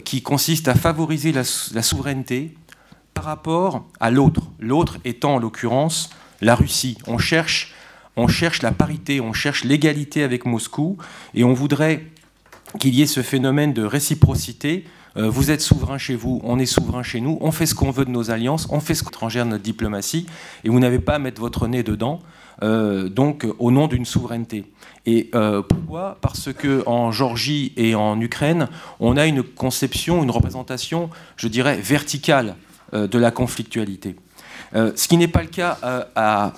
qui 0.03 0.21
consiste 0.21 0.67
à 0.67 0.75
favoriser 0.75 1.31
la, 1.31 1.43
souveraineté 1.43 2.57
par 3.13 3.23
rapport 3.23 3.85
à 3.99 4.11
l'autre, 4.11 4.41
l'autre 4.59 4.97
étant 5.05 5.35
en 5.35 5.39
l'occurrence 5.39 6.09
la 6.41 6.55
Russie. 6.55 6.97
On 7.07 7.17
cherche, 7.17 7.73
la 8.61 8.71
parité, 8.71 9.21
on 9.21 9.33
cherche 9.33 9.63
l'égalité 9.63 10.23
avec 10.23 10.45
Moscou, 10.45 10.97
et 11.33 11.43
on 11.43 11.53
voudrait 11.53 12.05
qu'il 12.79 12.95
y 12.95 13.01
ait 13.01 13.07
ce 13.07 13.21
phénomène 13.21 13.73
de 13.73 13.83
réciprocité. 13.83 14.85
Euh, 15.17 15.29
vous 15.29 15.51
êtes 15.51 15.61
souverain 15.61 15.97
chez 15.97 16.15
vous, 16.15 16.41
on 16.43 16.57
est 16.57 16.65
souverain 16.65 17.03
chez 17.03 17.19
nous, 17.19 17.37
on 17.41 17.51
fait 17.51 17.65
ce 17.65 17.75
qu'on 17.75 17.91
veut 17.91 18.05
de 18.05 18.11
nos 18.11 18.31
alliances, 18.31 18.67
on 18.69 18.79
fait 18.79 18.95
ce 18.95 19.03
qu'on 19.03 19.27
de 19.27 19.43
notre 19.43 19.63
diplomatie, 19.63 20.25
et 20.63 20.69
vous 20.69 20.79
n'avez 20.79 20.99
pas 20.99 21.15
à 21.15 21.19
mettre 21.19 21.41
votre 21.41 21.67
nez 21.67 21.83
dedans, 21.83 22.21
euh, 22.63 23.09
donc 23.09 23.45
au 23.59 23.71
nom 23.71 23.87
d'une 23.87 24.05
souveraineté. 24.05 24.65
Et 25.05 25.29
euh, 25.35 25.61
pourquoi? 25.61 26.17
Parce 26.21 26.53
que 26.53 26.83
en 26.85 27.11
Géorgie 27.11 27.73
et 27.75 27.93
en 27.95 28.19
Ukraine, 28.21 28.69
on 28.99 29.17
a 29.17 29.25
une 29.25 29.43
conception, 29.43 30.23
une 30.23 30.31
représentation, 30.31 31.09
je 31.35 31.47
dirais, 31.47 31.77
verticale 31.77 32.55
de 32.93 33.17
la 33.17 33.31
conflictualité. 33.31 34.15
ce 34.73 35.07
qui 35.07 35.17
n'est 35.17 35.27
pas 35.27 35.41
le 35.41 35.47
cas 35.47 35.77
à, 36.15 36.53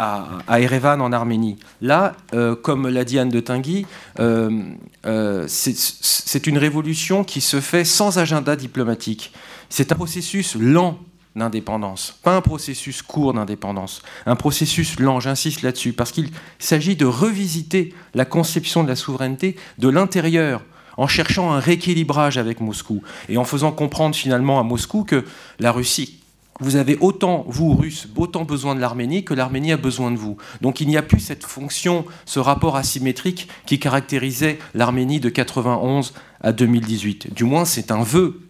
à, 0.00 0.60
Erevan 0.60 1.00
en 1.00 1.12
Arménie. 1.12 1.56
Là, 1.80 2.16
euh, 2.34 2.56
comme 2.56 2.88
l'a 2.88 3.04
dit 3.04 3.18
Anne 3.18 3.28
de 3.28 3.40
Tinguy, 3.40 3.86
euh, 4.18 4.62
euh, 5.06 5.44
c'est 5.46 6.46
une 6.46 6.58
révolution 6.58 7.22
qui 7.22 7.40
se 7.40 7.60
fait 7.60 7.84
sans 7.84 8.18
agenda 8.18 8.56
diplomatique. 8.56 9.32
C'est 9.68 9.92
un 9.92 9.94
processus 9.94 10.56
lent 10.56 10.98
d'indépendance, 11.36 12.18
pas 12.24 12.34
un 12.34 12.40
processus 12.40 13.02
court 13.02 13.34
d'indépendance, 13.34 14.02
un 14.26 14.34
processus 14.34 14.98
lent, 14.98 15.20
j'insiste 15.20 15.62
là-dessus, 15.62 15.92
parce 15.92 16.10
qu'il 16.10 16.30
s'agit 16.58 16.96
de 16.96 17.06
revisiter 17.06 17.94
la 18.14 18.24
conception 18.24 18.82
de 18.82 18.88
la 18.88 18.96
souveraineté 18.96 19.54
de 19.78 19.88
l'intérieur 19.88 20.62
en 21.00 21.06
cherchant 21.06 21.50
un 21.50 21.60
rééquilibrage 21.60 22.36
avec 22.36 22.60
Moscou 22.60 23.02
et 23.30 23.38
en 23.38 23.44
faisant 23.44 23.72
comprendre 23.72 24.14
finalement 24.14 24.60
à 24.60 24.62
Moscou 24.62 25.02
que 25.02 25.24
la 25.58 25.72
Russie 25.72 26.18
vous 26.62 26.76
avez 26.76 26.98
autant, 27.00 27.46
vous, 27.48 27.74
Russes, 27.74 28.06
autant 28.16 28.44
besoin 28.44 28.74
de 28.74 28.80
l'Arménie 28.80 29.24
que 29.24 29.32
l'Arménie 29.32 29.72
a 29.72 29.78
besoin 29.78 30.10
de 30.10 30.18
vous. 30.18 30.36
Donc 30.60 30.82
il 30.82 30.88
n'y 30.88 30.98
a 30.98 31.02
plus 31.02 31.20
cette 31.20 31.42
fonction, 31.42 32.04
ce 32.26 32.38
rapport 32.38 32.76
asymétrique 32.76 33.48
qui 33.64 33.78
caractérisait 33.78 34.58
l'Arménie 34.74 35.20
de 35.20 35.30
91 35.30 36.12
à 36.42 36.52
2018. 36.52 37.32
Du 37.32 37.44
moins, 37.44 37.64
c'est 37.64 37.90
un 37.90 38.02
vœu 38.02 38.42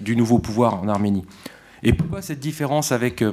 du 0.00 0.16
nouveau 0.16 0.40
pouvoir 0.40 0.82
en 0.82 0.88
Arménie. 0.88 1.24
Et 1.84 1.92
pourquoi 1.92 2.20
cette 2.20 2.40
différence 2.40 2.90
avec, 2.90 3.22
euh, 3.22 3.30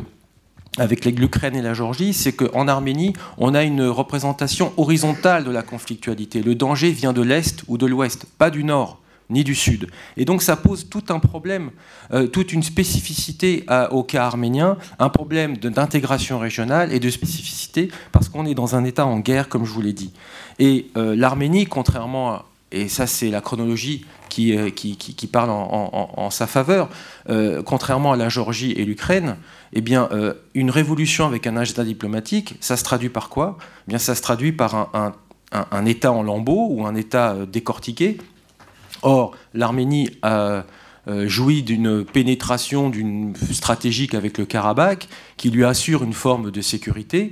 avec 0.78 1.06
l'Ukraine 1.06 1.56
et 1.56 1.62
la 1.62 1.74
Géorgie 1.74 2.14
C'est 2.14 2.34
qu'en 2.34 2.68
Arménie, 2.68 3.14
on 3.38 3.54
a 3.54 3.64
une 3.64 3.84
représentation 3.84 4.74
horizontale 4.78 5.44
de 5.44 5.52
la 5.52 5.62
conflictualité. 5.62 6.42
Le 6.42 6.56
danger 6.56 6.92
vient 6.92 7.14
de 7.14 7.22
l'Est 7.22 7.64
ou 7.68 7.78
de 7.78 7.86
l'Ouest, 7.86 8.26
pas 8.38 8.50
du 8.50 8.64
Nord 8.64 9.00
ni 9.30 9.44
du 9.44 9.56
Sud. 9.56 9.88
Et 10.18 10.26
donc 10.26 10.42
ça 10.42 10.56
pose 10.56 10.90
tout 10.90 11.04
un 11.10 11.20
problème, 11.20 11.72
euh, 12.14 12.28
toute 12.28 12.54
une 12.54 12.64
spécificité 12.64 13.66
au 13.92 14.04
cas 14.04 14.26
arménien, 14.26 14.78
un 15.00 15.10
problème 15.10 15.58
d'intégration 15.58 16.40
régionale 16.40 16.94
et 16.94 17.00
de 17.00 17.10
spécificité, 17.10 17.90
parce 18.12 18.30
qu'on 18.30 18.46
est 18.46 18.54
dans 18.54 18.76
un 18.76 18.84
État 18.84 19.06
en 19.06 19.20
guerre, 19.20 19.50
comme 19.50 19.66
je 19.66 19.72
vous 19.72 19.82
l'ai 19.82 19.94
dit. 19.94 20.12
Et 20.60 20.88
euh, 20.98 21.16
l'Arménie, 21.16 21.66
contrairement 21.66 22.34
à, 22.34 22.46
et 22.74 22.90
ça 22.90 23.08
c'est 23.08 23.30
la 23.30 23.42
chronologie 23.42 24.06
qui, 24.30 24.58
euh, 24.58 24.70
qui, 24.70 24.98
qui, 24.98 25.28
parle 25.28 25.50
en, 25.52 26.30
sa 26.30 26.48
faveur, 26.48 26.90
contrairement 27.66 28.14
à 28.14 28.18
la 28.18 28.30
Géorgie 28.30 28.72
et 28.72 28.86
l'Ukraine, 28.86 29.38
eh 29.74 29.82
bien, 29.82 30.10
une 30.56 30.72
révolution 30.72 31.26
avec 31.26 31.46
un 31.46 31.56
agenda 31.56 31.84
diplomatique, 31.84 32.56
ça 32.60 32.76
se 32.76 32.84
traduit 32.84 33.10
par 33.10 33.30
quoi? 33.30 33.58
Eh 33.60 33.90
bien, 33.90 34.00
Ça 34.00 34.16
se 34.16 34.22
traduit 34.22 34.52
par 34.52 34.74
un, 34.94 35.14
un, 35.52 35.86
État 35.86 36.12
en 36.12 36.24
lambeaux 36.24 36.68
ou 36.72 36.86
un 36.88 36.96
État 36.96 37.36
décortiqué. 37.46 38.18
Or, 39.04 39.36
l'Arménie 39.54 40.10
a 40.24 40.64
euh, 41.10 41.28
joui 41.28 41.64
d'une 41.64 42.06
pénétration 42.06 42.90
d'une 42.90 43.36
stratégique 43.52 44.14
avec 44.14 44.38
le 44.38 44.46
Karabakh 44.46 45.10
qui 45.36 45.50
lui 45.50 45.66
assure 45.66 46.02
une 46.02 46.14
forme 46.14 46.50
de 46.50 46.62
sécurité. 46.62 47.30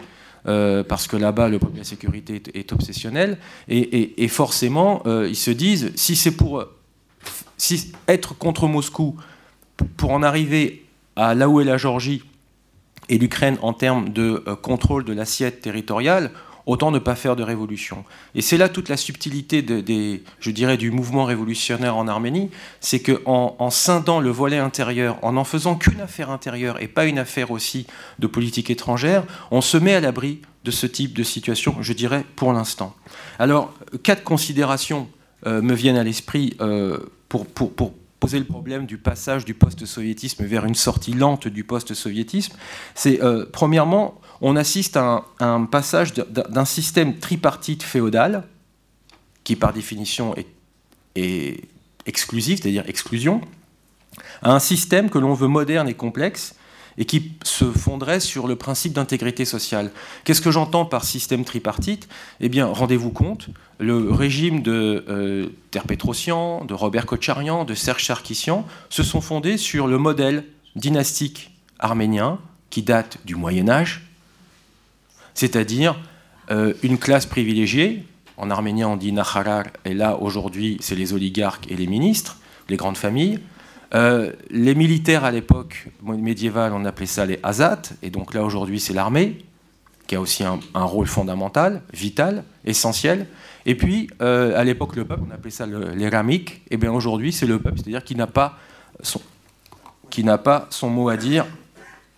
Euh, 0.48 0.84
parce 0.84 1.08
que 1.08 1.18
là-bas, 1.18 1.50
le 1.50 1.60
problème 1.60 1.76
de 1.76 1.82
la 1.82 1.86
sécurité 1.86 2.42
est, 2.54 2.74
obsessionnel. 2.74 3.38
Et, 3.68 4.28
forcément, 4.28 5.04
euh, 5.06 5.28
ils 5.30 5.36
se 5.36 5.52
disent, 5.52 5.92
si 5.96 6.16
c'est 6.16 6.32
pour, 6.32 6.66
être 8.08 8.38
contre 8.38 8.68
Moscou 8.68 9.16
pour 9.98 10.12
en 10.12 10.24
arriver 10.24 10.86
à 11.16 11.36
là 11.36 11.48
où 11.48 11.62
est 11.62 11.64
la 11.64 11.78
Géorgie 11.78 12.24
et 13.10 13.18
l'Ukraine 13.18 13.58
en 13.62 13.74
termes 13.74 14.10
de 14.10 14.44
euh, 14.48 14.56
contrôle 14.56 15.04
de 15.04 15.14
l'assiette 15.14 15.62
territoriale, 15.62 16.32
autant 16.66 16.92
ne 16.92 17.00
pas 17.00 17.16
faire 17.16 17.36
de 17.36 17.44
révolution. 17.44 18.04
Et 18.36 18.42
c'est 18.42 18.58
là 18.58 18.70
toute 18.70 18.90
la 18.90 18.98
subtilité 18.98 19.62
des, 19.62 20.24
je 20.40 20.52
dirais, 20.52 20.78
du 20.78 20.92
mouvement 20.92 21.26
révolutionnaire 21.26 21.98
en 21.98 22.08
Arménie, 22.08 22.50
c'est 22.80 23.02
qu'en 23.02 23.56
en, 23.58 23.70
scindant 23.70 24.20
le 24.20 24.30
volet 24.30 24.58
intérieur, 24.58 25.18
en 25.22 25.34
n'en 25.34 25.44
faisant 25.44 25.76
qu'une 25.76 26.02
affaire 26.02 26.30
intérieure 26.30 26.82
et 26.82 26.88
pas 26.88 27.06
une 27.06 27.20
affaire 27.20 27.52
aussi 27.52 27.88
de 28.20 28.28
politique 28.28 28.70
étrangère, 28.70 29.24
on 29.52 29.62
se 29.62 29.78
met 29.78 29.94
à 29.94 30.00
l'abri 30.00 30.42
de 30.64 30.72
ce 30.72 30.86
type 30.86 31.14
de 31.14 31.24
situation, 31.24 31.76
je 31.82 31.94
dirais, 31.94 32.26
pour 32.36 32.54
l'instant. 32.54 32.96
Alors, 33.40 33.74
quatre 34.04 34.24
considérations 34.24 35.08
euh, 35.48 35.62
me 35.62 35.74
viennent 35.74 35.98
à 35.98 36.04
l'esprit 36.04 36.56
euh, 36.62 36.98
pour, 37.28 37.48
poser 38.20 38.38
le 38.38 38.46
problème 38.46 38.86
du 38.86 39.00
passage 39.00 39.46
du 39.46 39.56
post-soviétisme 39.56 40.46
vers 40.46 40.66
une 40.66 40.76
sortie 40.76 41.14
lente 41.14 41.48
du 41.48 41.64
post-soviétisme. 41.64 42.56
C'est, 42.94 43.24
euh, 43.24 43.46
premièrement, 43.52 44.22
on 44.42 44.56
assiste 44.56 44.98
à 44.98 45.24
un, 45.40 45.66
passage 45.66 46.14
d'un 46.14 46.66
système 46.66 47.18
tripartite 47.20 47.84
féodal, 47.84 48.44
qui 49.44 49.56
par 49.56 49.72
définition 49.72 50.36
est, 51.16 51.62
exclusif, 52.06 52.62
c'est-à-dire 52.62 52.84
exclusion, 52.88 53.42
à 54.42 54.54
un 54.54 54.60
système 54.60 55.10
que 55.10 55.20
l'on 55.20 55.34
veut 55.34 55.48
moderne 55.48 55.88
et 55.88 55.94
complexe, 55.94 56.56
et 56.98 57.06
qui 57.06 57.32
se 57.44 57.66
fonderait 57.66 58.20
sur 58.20 58.48
le 58.48 58.56
principe 58.56 58.94
d'intégrité 58.94 59.46
sociale. 59.46 59.92
Qu'est-ce 60.24 60.42
que 60.42 60.52
j'entends 60.52 60.86
par 60.86 61.06
système 61.06 61.46
tripartite? 61.46 62.10
Eh 62.42 62.50
bien, 62.50 62.66
rendez-vous 62.66 63.12
compte, 63.12 63.48
le 63.80 64.12
régime 64.12 64.62
de 64.62 65.06
euh, 65.08 65.48
de 65.72 66.74
Robert 66.74 67.06
Kocharian, 67.06 67.64
de 67.64 67.74
Serge 67.74 68.06
Sarkissian 68.06 68.68
se 68.90 69.04
sont 69.04 69.22
fondés 69.22 69.58
sur 69.58 69.88
le 69.88 69.98
modèle 69.98 70.44
dynastique 70.76 71.52
arménien 71.80 72.40
qui 72.70 72.82
date 72.82 73.20
du 73.26 73.36
Moyen 73.36 73.70
Âge, 73.70 74.11
c'est-à-dire 75.42 76.00
euh, 76.52 76.74
une 76.84 77.00
classe 77.00 77.26
privilégiée. 77.26 78.06
En 78.38 78.52
arménien, 78.52 78.88
on 78.88 78.96
dit 78.96 79.12
Naharar, 79.12 79.64
et 79.86 79.96
là, 79.96 80.16
aujourd'hui, 80.22 80.78
c'est 80.82 80.94
les 80.94 81.14
oligarques 81.14 81.66
et 81.72 81.76
les 81.76 81.88
ministres, 81.88 82.38
les 82.70 82.78
grandes 82.78 82.98
familles. 82.98 83.40
Euh, 83.96 84.34
les 84.52 84.76
militaires 84.76 85.24
à 85.26 85.32
l'époque 85.32 85.88
médiévale, 86.04 86.74
on 86.74 86.86
appelait 86.86 87.08
ça 87.08 87.26
les 87.26 87.40
Azat, 87.42 87.82
et 88.04 88.12
donc 88.12 88.36
là, 88.36 88.44
aujourd'hui, 88.44 88.80
c'est 88.80 88.94
l'armée, 88.94 89.44
qui 90.06 90.16
a 90.16 90.22
aussi 90.22 90.44
un, 90.44 90.60
rôle 90.76 91.08
fondamental, 91.08 91.82
vital, 91.92 92.44
essentiel. 92.64 93.26
Et 93.66 93.74
puis, 93.74 94.12
euh, 94.22 94.60
à 94.60 94.64
l'époque, 94.64 94.96
le 94.96 95.06
peuple, 95.06 95.24
on 95.28 95.34
appelait 95.34 95.50
ça 95.50 95.66
les 95.66 96.10
ramiques, 96.10 96.62
et 96.70 96.78
bien 96.78 96.92
aujourd'hui, 96.92 97.34
c'est 97.34 97.48
le 97.48 97.58
peuple, 97.58 97.78
c'est-à-dire 97.78 98.04
qui 98.04 98.16
n'a 98.16 98.28
pas 98.28 98.60
qui 100.12 100.24
n'a 100.24 100.38
pas 100.38 100.68
son 100.70 100.90
mot 100.90 101.10
à 101.10 101.18
dire, 101.18 101.46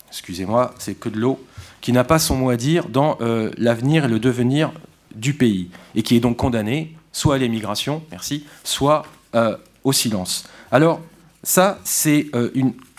excusez-moi, 0.09 0.73
c'est 0.77 0.95
que 0.95 1.07
de 1.07 1.17
l'eau, 1.17 1.39
qui 1.83 1.91
n'a 1.91 2.05
pas 2.05 2.17
son 2.17 2.37
mot 2.37 2.49
à 2.49 2.55
dire 2.55 2.87
dans 2.87 3.17
euh, 3.19 3.51
l'avenir 3.57 4.05
et 4.05 4.07
le 4.07 4.17
devenir 4.17 4.71
du 5.15 5.33
pays, 5.33 5.69
et 5.95 6.01
qui 6.01 6.15
est 6.15 6.21
donc 6.21 6.37
condamné 6.37 6.95
soit 7.11 7.35
à 7.35 7.37
l'émigration, 7.37 8.01
merci, 8.09 8.45
soit 8.63 9.03
euh, 9.35 9.57
au 9.83 9.91
silence. 9.91 10.47
Alors, 10.71 11.01
ça, 11.43 11.79
c'est 11.83 12.27
euh, 12.35 12.51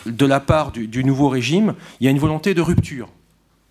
de 0.05 0.27
la 0.27 0.39
part 0.39 0.71
du, 0.71 1.03
nouveau 1.03 1.31
régime, 1.31 1.75
il 1.99 2.05
y 2.05 2.09
a 2.09 2.11
une 2.11 2.19
volonté 2.19 2.53
de 2.53 2.61
rupture 2.61 3.09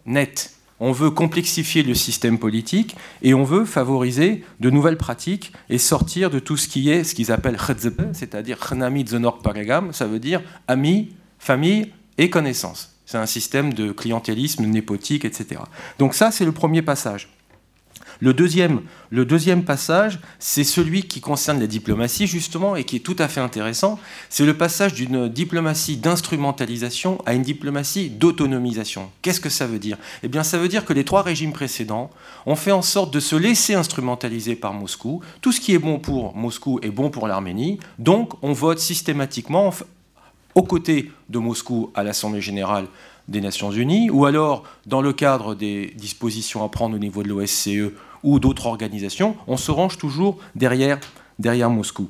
nette. 0.08 0.56
On 0.80 0.92
veut 0.92 1.12
complexifier 1.12 1.84
le 1.84 1.94
système 1.94 2.40
politique 2.40 2.98
et 3.22 3.36
on 3.36 3.44
veut 3.44 3.66
favoriser 3.66 4.44
de 4.60 4.70
nouvelles 4.72 4.98
pratiques 4.98 5.54
et 5.70 5.78
sortir 5.78 6.32
de 6.32 6.40
tout 6.40 6.58
ce 6.58 6.68
qui 6.68 6.90
est 6.90 7.04
ce 7.04 7.14
qu'ils 7.14 7.32
appellent 7.32 7.60
c'est-à-dire 8.14 8.58
Khnami 8.58 9.06
ça 9.92 10.08
veut 10.08 10.20
dire 10.20 10.42
amis, 10.68 11.12
famille 11.38 11.92
et 12.18 12.32
connaissances. 12.32 12.93
C'est 13.14 13.20
un 13.20 13.28
système 13.28 13.76
de 13.76 13.92
clientélisme 13.92 14.66
népotique, 14.66 15.24
etc. 15.24 15.62
Donc 16.00 16.16
ça, 16.16 16.32
c'est 16.32 16.46
le 16.46 16.52
premier 16.52 16.82
passage. 16.82 17.30
Le 18.22 18.34
deuxième, 18.34 18.82
le 19.12 19.24
deuxième 19.24 19.66
passage, 19.66 20.20
c'est 20.40 20.64
celui 20.64 21.04
qui 21.04 21.22
concerne 21.22 21.60
la 21.60 21.68
diplomatie, 21.68 22.26
justement, 22.26 22.76
et 22.76 22.86
qui 22.86 22.96
est 22.96 23.02
tout 23.02 23.16
à 23.20 23.28
fait 23.28 23.40
intéressant. 23.40 24.00
C'est 24.32 24.48
le 24.48 24.58
passage 24.58 24.96
d'une 24.96 25.30
diplomatie 25.30 25.98
d'instrumentalisation 25.98 27.22
à 27.28 27.36
une 27.36 27.44
diplomatie 27.44 28.10
d'autonomisation. 28.10 29.12
Qu'est-ce 29.22 29.40
que 29.40 29.50
ça 29.50 29.68
veut 29.68 29.78
dire? 29.78 30.00
Eh 30.24 30.28
bien, 30.28 30.42
ça 30.42 30.58
veut 30.58 30.68
dire 30.68 30.84
que 30.84 30.94
les 30.94 31.06
trois 31.06 31.22
régimes 31.22 31.54
précédents 31.54 32.10
ont 32.48 32.56
fait 32.56 32.72
en 32.72 32.82
sorte 32.82 33.14
de 33.14 33.20
se 33.20 33.36
laisser 33.36 33.76
instrumentaliser 33.76 34.56
par 34.56 34.74
Moscou. 34.74 35.22
Tout 35.40 35.52
ce 35.52 35.62
qui 35.62 35.76
est 35.76 35.80
bon 35.80 36.00
pour 36.00 36.36
Moscou 36.36 36.80
est 36.82 36.90
bon 36.90 37.12
pour 37.12 37.28
l'Arménie. 37.28 37.78
Donc, 38.00 38.34
on 38.42 38.54
vote 38.54 38.80
systématiquement 38.80 39.72
aux 40.56 40.64
côtés 40.64 41.12
de 41.30 41.40
Moscou 41.40 41.92
à 41.96 42.04
l'Assemblée 42.04 42.42
générale 42.42 42.88
des 43.28 43.42
Nations 43.42 43.72
Unies, 43.72 44.10
ou 44.10 44.26
alors 44.26 44.64
dans 44.86 45.02
le 45.02 45.14
cadre 45.14 45.56
des 45.56 45.94
dispositions 45.96 46.64
à 46.64 46.70
prendre 46.70 46.96
au 46.96 47.00
niveau 47.00 47.24
de 47.24 47.30
l'OSCE 47.30 47.94
ou 48.24 48.40
d'autres 48.40 48.68
organisations, 48.68 49.36
on 49.48 49.58
se 49.58 49.72
range 49.72 49.98
toujours 49.98 50.38
derrière, 50.56 51.00
Moscou. 51.70 52.08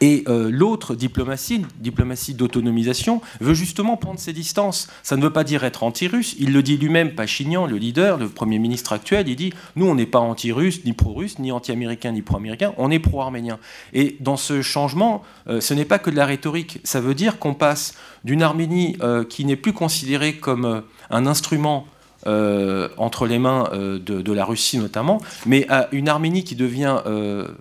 Et 0.00 0.24
euh, 0.28 0.50
l'autre 0.50 0.94
diplomatie, 0.94 1.62
diplomatie 1.80 2.34
d'autonomisation, 2.34 3.20
veut 3.40 3.54
justement 3.54 3.96
prendre 3.96 4.20
ses 4.20 4.32
distances. 4.32 4.88
Ça 5.02 5.16
ne 5.16 5.22
veut 5.22 5.32
pas 5.32 5.44
dire 5.44 5.64
être 5.64 5.82
anti-russe. 5.82 6.36
Il 6.38 6.52
le 6.52 6.62
dit 6.62 6.76
lui-même, 6.76 7.14
Pachinian, 7.14 7.66
le 7.66 7.76
leader, 7.76 8.16
le 8.16 8.28
Premier 8.28 8.58
ministre 8.58 8.92
actuel, 8.92 9.28
il 9.28 9.36
dit 9.36 9.52
Nous, 9.76 9.86
on 9.86 9.94
n'est 9.94 10.06
pas 10.06 10.20
anti-russe, 10.20 10.84
ni 10.84 10.92
pro-russe, 10.92 11.38
ni 11.38 11.50
anti-américain, 11.50 12.12
ni 12.12 12.22
pro-américain, 12.22 12.72
on 12.76 12.90
est 12.90 12.98
pro-arménien. 13.00 13.58
Et 13.92 14.16
dans 14.20 14.36
ce 14.36 14.62
changement, 14.62 15.22
euh, 15.48 15.60
ce 15.60 15.74
n'est 15.74 15.84
pas 15.84 15.98
que 15.98 16.10
de 16.10 16.16
la 16.16 16.26
rhétorique. 16.26 16.80
Ça 16.84 17.00
veut 17.00 17.14
dire 17.14 17.38
qu'on 17.38 17.54
passe 17.54 17.94
d'une 18.24 18.42
Arménie 18.42 18.96
euh, 19.00 19.24
qui 19.24 19.44
n'est 19.44 19.56
plus 19.56 19.72
considérée 19.72 20.34
comme 20.34 20.82
un 21.10 21.26
instrument 21.26 21.86
entre 22.26 23.26
les 23.26 23.38
mains 23.38 23.70
de, 23.72 24.32
la 24.32 24.44
Russie 24.44 24.76
notamment, 24.76 25.18
mais 25.46 25.66
à 25.70 25.88
une 25.92 26.10
Arménie 26.10 26.44
qui 26.44 26.56
devient 26.56 26.98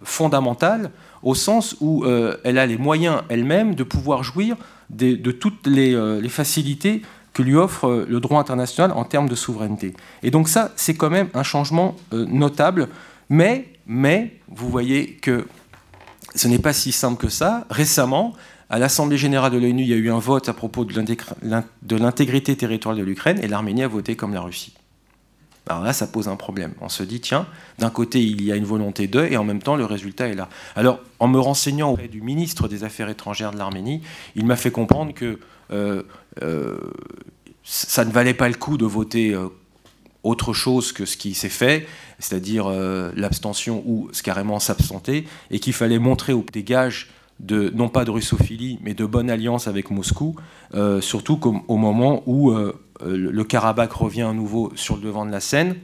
fondamentale 0.04 0.92
au 1.24 1.36
sens 1.36 1.76
où 1.80 2.04
euh, 2.04 2.38
elle 2.44 2.58
a 2.58 2.66
les 2.66 2.78
moyens 2.78 3.22
elle-même 3.30 3.76
de 3.76 3.84
pouvoir 3.84 4.24
jouir 4.24 4.56
de, 4.90 5.16
toutes 5.32 5.68
euh, 5.68 6.22
les, 6.22 6.30
facilités 6.30 7.02
que 7.34 7.42
lui 7.42 7.56
offre 7.56 7.88
euh, 7.88 8.06
le 8.10 8.20
droit 8.20 8.40
international 8.40 8.92
en 8.92 9.04
termes 9.04 9.28
de 9.28 9.36
souveraineté. 9.36 9.94
Et 10.24 10.32
donc 10.32 10.48
ça, 10.48 10.72
c'est 10.76 10.96
quand 10.96 11.10
même 11.10 11.30
un 11.34 11.44
changement 11.44 11.96
notable, 12.12 12.88
mais, 13.30 13.68
mais 13.86 14.40
vous 14.50 14.70
voyez 14.70 15.14
que 15.14 15.48
ce 16.36 16.48
n'est 16.48 16.60
pas 16.60 16.74
si 16.74 16.92
simple 16.92 17.20
que 17.22 17.30
ça. 17.30 17.66
Récemment, 17.70 18.34
à 18.70 18.80
l'Assemblée 18.80 19.18
générale 19.18 19.52
de 19.52 19.58
l'ONU, 19.58 19.84
il 19.84 19.90
y 19.90 19.94
a 19.94 19.98
eu 19.98 20.12
un 20.12 20.20
vote 20.20 20.50
à 20.50 20.54
propos 20.54 20.86
de 20.86 21.96
l'intégrité 21.96 22.56
territoriale 22.56 23.02
de 23.02 23.06
l'Ukraine, 23.06 23.40
et 23.42 23.48
l'Arménie 23.48 23.84
a 23.84 23.88
voté 23.88 24.16
comme 24.16 24.34
la 24.34 24.42
Russie. 24.42 24.77
Alors 25.70 25.84
là, 25.84 25.94
ça 25.94 26.08
pose 26.08 26.28
un 26.28 26.36
problème. 26.36 26.74
On 26.82 26.90
se 26.90 27.04
dit, 27.04 27.20
tiens, 27.20 27.46
d'un 27.80 27.90
côté, 27.90 28.22
il 28.22 28.44
y 28.44 28.52
a 28.52 28.56
une 28.56 28.66
volonté 28.66 29.08
d'eux, 29.08 29.28
et 29.30 29.38
en 29.38 29.44
même 29.44 29.62
temps, 29.62 29.76
le 29.76 29.86
résultat 29.86 30.28
est 30.28 30.36
là. 30.36 30.50
Alors, 30.76 31.00
en 31.20 31.28
me 31.28 31.40
renseignant 31.40 31.92
auprès 31.92 32.08
du 32.08 32.22
ministre 32.22 32.68
des 32.68 32.84
Affaires 32.84 33.10
étrangères 33.10 33.52
de 33.52 33.58
l'Arménie, 33.58 34.02
il 34.36 34.46
m'a 34.46 34.56
fait 34.56 34.72
comprendre 34.72 35.14
que 35.14 35.40
euh, 35.72 36.04
euh, 36.42 36.78
ça 37.64 38.06
ne 38.06 38.12
valait 38.12 38.34
pas 38.34 38.48
le 38.48 38.56
coup 38.56 38.78
de 38.78 38.86
voter 38.86 39.34
euh, 39.34 39.48
autre 40.24 40.54
chose 40.54 40.94
que 40.94 41.06
ce 41.06 41.18
qui 41.18 41.34
s'est 41.34 41.50
fait, 41.50 41.88
c'est-à-dire 42.20 42.70
l'abstention 43.16 43.84
ou 43.86 44.10
carrément 44.24 44.60
s'absenter, 44.60 45.28
et 45.52 45.60
qu'il 45.60 45.74
fallait 45.74 46.00
montrer 46.00 46.34
au 46.34 46.44
dégage 46.52 47.12
de, 47.40 47.70
non 47.70 47.88
pas 47.88 48.04
de 48.04 48.12
russophilie, 48.12 48.80
mais 48.82 48.94
de 48.94 49.06
bonne 49.06 49.30
alliance 49.30 49.68
avec 49.68 49.92
Moscou, 49.92 50.36
surtout 51.02 51.40
au 51.68 51.78
moment 51.78 52.24
où 52.26 52.52
le 53.06 53.44
Karabakh 53.44 53.92
revient 53.94 54.24
à 54.24 54.34
nouveau 54.34 54.72
sur 54.76 54.96
le 54.96 55.02
devant 55.02 55.26
de 55.26 55.32
la 55.32 55.40
scène 55.40 55.76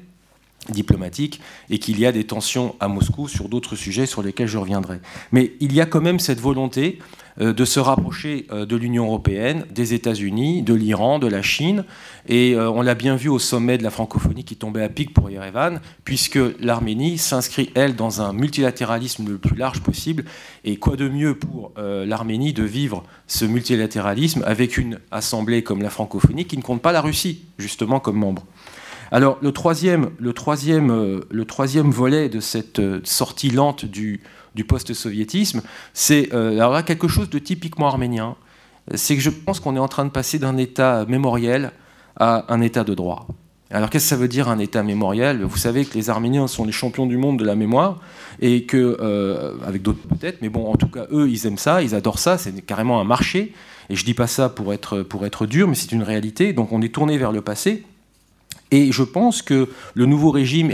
diplomatique 0.69 1.41
et 1.69 1.79
qu'il 1.79 1.99
y 1.99 2.05
a 2.05 2.11
des 2.11 2.23
tensions 2.23 2.75
à 2.79 2.87
Moscou 2.87 3.27
sur 3.27 3.49
d'autres 3.49 3.75
sujets 3.75 4.05
sur 4.05 4.23
lesquels 4.23 4.47
je 4.47 4.57
reviendrai. 4.57 4.99
Mais 5.31 5.53
il 5.59 5.73
y 5.73 5.81
a 5.81 5.85
quand 5.85 6.01
même 6.01 6.19
cette 6.19 6.39
volonté 6.39 6.99
euh, 7.41 7.51
de 7.51 7.65
se 7.65 7.79
rapprocher 7.79 8.45
euh, 8.51 8.65
de 8.65 8.75
l'Union 8.75 9.05
européenne, 9.05 9.65
des 9.71 9.93
États-Unis, 9.93 10.61
de 10.61 10.73
l'Iran, 10.73 11.19
de 11.19 11.27
la 11.27 11.41
Chine. 11.41 11.83
Et 12.29 12.55
on 12.55 12.81
l'a 12.81 12.95
bien 12.95 13.17
vu 13.17 13.27
au 13.27 13.37
sommet 13.37 13.77
de 13.77 13.83
la 13.83 13.89
francophonie 13.89 14.45
qui 14.45 14.55
tombait 14.55 14.81
à 14.81 14.87
pic 14.87 15.13
pour 15.13 15.29
Yerevan, 15.29 15.81
puisque 16.05 16.39
l'Arménie 16.61 17.17
s'inscrit, 17.17 17.69
elle, 17.75 17.97
dans 17.97 18.21
un 18.21 18.31
multilatéralisme 18.31 19.27
le 19.27 19.37
plus 19.37 19.57
large 19.57 19.81
possible. 19.81 20.23
Et 20.63 20.77
quoi 20.77 20.95
de 20.95 21.09
mieux 21.09 21.35
pour 21.35 21.73
l'Arménie 21.75 22.53
de 22.53 22.63
vivre 22.63 23.03
ce 23.27 23.43
multilatéralisme 23.43 24.41
avec 24.45 24.77
une 24.77 24.99
assemblée 25.11 25.63
comme 25.63 25.81
la 25.81 25.89
francophonie 25.89 26.45
qui 26.45 26.55
ne 26.55 26.61
compte 26.61 26.81
pas 26.81 26.93
la 26.93 27.01
Russie, 27.01 27.41
justement, 27.57 27.99
comme 27.99 28.19
membre? 28.19 28.45
Alors 29.11 29.37
le 29.41 29.51
troisième, 29.51 30.11
le 30.19 30.33
troisième, 30.33 30.91
euh, 30.91 31.21
le 31.29 31.45
troisième 31.45 31.91
volet 31.91 32.29
de 32.29 32.39
cette 32.39 32.79
euh, 32.79 32.99
sortie 33.03 33.49
lente 33.49 33.85
du, 33.85 34.21
du 34.55 34.63
post-soviétisme, 34.63 35.61
c'est 35.93 36.33
euh, 36.33 36.53
alors 36.53 36.83
quelque 36.83 37.07
chose 37.07 37.29
de 37.29 37.39
typiquement 37.39 37.87
arménien. 37.87 38.35
C'est 38.95 39.15
que 39.15 39.21
je 39.21 39.29
pense 39.29 39.59
qu'on 39.59 39.75
est 39.75 39.79
en 39.79 39.87
train 39.87 40.05
de 40.05 40.09
passer 40.09 40.39
d'un 40.39 40.57
état 40.57 41.05
mémoriel 41.07 41.71
à 42.17 42.51
un 42.53 42.61
état 42.61 42.83
de 42.83 42.93
droit. 42.93 43.27
Alors 43.71 43.89
qu'est-ce 43.89 44.05
que 44.05 44.09
ça 44.09 44.15
veut 44.17 44.27
dire 44.27 44.49
un 44.49 44.59
État 44.59 44.83
mémorial 44.83 45.41
Vous 45.41 45.57
savez 45.57 45.83
que 45.85 45.95
les 45.95 46.11
Arméniens 46.11 46.47
sont 46.47 46.63
les 46.63 46.71
champions 46.71 47.07
du 47.07 47.17
monde 47.17 47.39
de 47.39 47.45
la 47.45 47.55
mémoire 47.55 48.01
et 48.39 48.65
que, 48.65 49.57
avec 49.65 49.81
d'autres 49.81 50.07
peut-être, 50.07 50.43
mais 50.43 50.49
bon, 50.49 50.71
en 50.71 50.75
tout 50.75 50.89
cas, 50.89 51.07
eux, 51.11 51.27
ils 51.27 51.47
aiment 51.47 51.57
ça, 51.57 51.81
ils 51.81 51.95
adorent 51.95 52.19
ça, 52.19 52.37
c'est 52.37 52.61
carrément 52.61 53.01
un 53.01 53.03
marché. 53.03 53.53
Et 53.89 53.95
je 53.95 54.05
dis 54.05 54.13
pas 54.13 54.27
ça 54.27 54.49
pour 54.49 54.73
être, 54.73 55.01
pour 55.01 55.25
être 55.25 55.47
dur, 55.47 55.67
mais 55.67 55.75
c'est 55.75 55.91
une 55.91 56.03
réalité. 56.03 56.53
Donc 56.53 56.71
on 56.71 56.81
est 56.83 56.93
tourné 56.93 57.17
vers 57.17 57.31
le 57.31 57.41
passé. 57.41 57.83
Et 58.73 58.91
je 58.91 59.03
pense 59.03 59.43
que 59.43 59.69
le 59.93 60.05
nouveau 60.07 60.31
régime, 60.31 60.73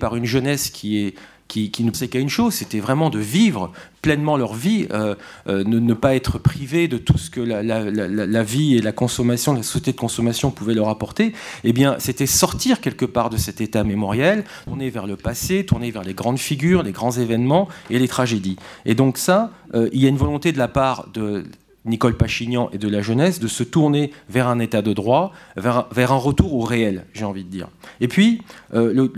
par 0.00 0.16
une 0.16 0.24
jeunesse 0.24 0.70
qui 0.70 1.14
ne 1.56 1.92
sait 1.92 2.08
qu'à 2.08 2.18
une 2.18 2.28
chose, 2.28 2.54
c'était 2.54 2.80
vraiment 2.80 3.10
de 3.10 3.20
vivre 3.20 3.72
pleinement 4.02 4.36
leur 4.36 4.54
vie, 4.54 4.88
euh, 4.90 5.14
euh, 5.48 5.62
ne, 5.62 5.94
pas 5.94 6.16
être 6.16 6.38
privé 6.38 6.88
de 6.88 6.98
tout 6.98 7.16
ce 7.16 7.30
que 7.30 7.40
la, 7.40 8.42
vie 8.42 8.76
et 8.76 8.82
la 8.82 8.90
consommation, 8.90 9.54
la 9.54 9.62
société 9.62 9.92
de 9.92 9.96
consommation 9.96 10.50
pouvaient 10.50 10.74
leur 10.74 10.88
apporter, 10.88 11.32
eh 11.62 11.72
bien, 11.72 11.94
c'était 12.00 12.26
sortir 12.26 12.80
quelque 12.80 13.04
part 13.04 13.30
de 13.30 13.36
cet 13.36 13.60
état 13.60 13.84
mémoriel, 13.84 14.44
tourner 14.64 14.90
vers 14.90 15.06
le 15.06 15.16
passé, 15.16 15.64
tourner 15.64 15.92
vers 15.92 16.02
les 16.02 16.14
grandes 16.14 16.40
figures, 16.40 16.82
les 16.82 16.92
grands 16.92 17.12
événements 17.12 17.68
et 17.88 18.00
les 18.00 18.08
tragédies. 18.08 18.56
Et 18.84 18.96
donc 18.96 19.16
ça, 19.16 19.52
euh, 19.74 19.88
il 19.92 20.02
y 20.02 20.06
a 20.06 20.08
une 20.08 20.16
volonté 20.16 20.50
de 20.50 20.58
la 20.58 20.68
part 20.68 21.08
de 21.14 21.44
Nicole 21.88 22.16
Pachignan 22.16 22.70
et 22.72 22.78
de 22.78 22.88
la 22.88 23.02
jeunesse 23.02 23.40
de 23.40 23.48
se 23.48 23.62
tourner 23.62 24.12
vers 24.28 24.48
un 24.48 24.58
état 24.58 24.82
de 24.82 24.92
droit, 24.92 25.32
vers, 25.56 26.12
un 26.12 26.16
retour 26.16 26.54
au 26.54 26.62
réel, 26.62 27.04
j'ai 27.14 27.24
envie 27.24 27.44
de 27.44 27.50
dire. 27.50 27.68
Et 28.00 28.08
puis, 28.08 28.42
euh, 28.74 29.08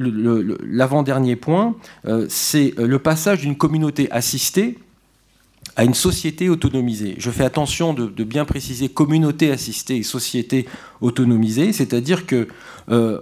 l'avant-dernier 0.62 1.36
point, 1.36 1.74
euh, 2.06 2.26
c'est 2.28 2.74
le 2.78 2.98
passage 2.98 3.40
d'une 3.40 3.56
communauté 3.56 4.10
assistée 4.10 4.78
à 5.76 5.84
une 5.84 5.94
société 5.94 6.48
autonomisée. 6.48 7.14
Je 7.18 7.30
fais 7.30 7.44
attention 7.44 7.94
de, 7.94 8.24
bien 8.24 8.44
préciser 8.44 8.88
communauté 8.88 9.50
assistée 9.50 9.96
et 9.96 10.02
société 10.02 10.66
autonomisée, 11.00 11.72
c'est-à-dire 11.72 12.26
que 12.26 12.48
euh, 12.90 13.20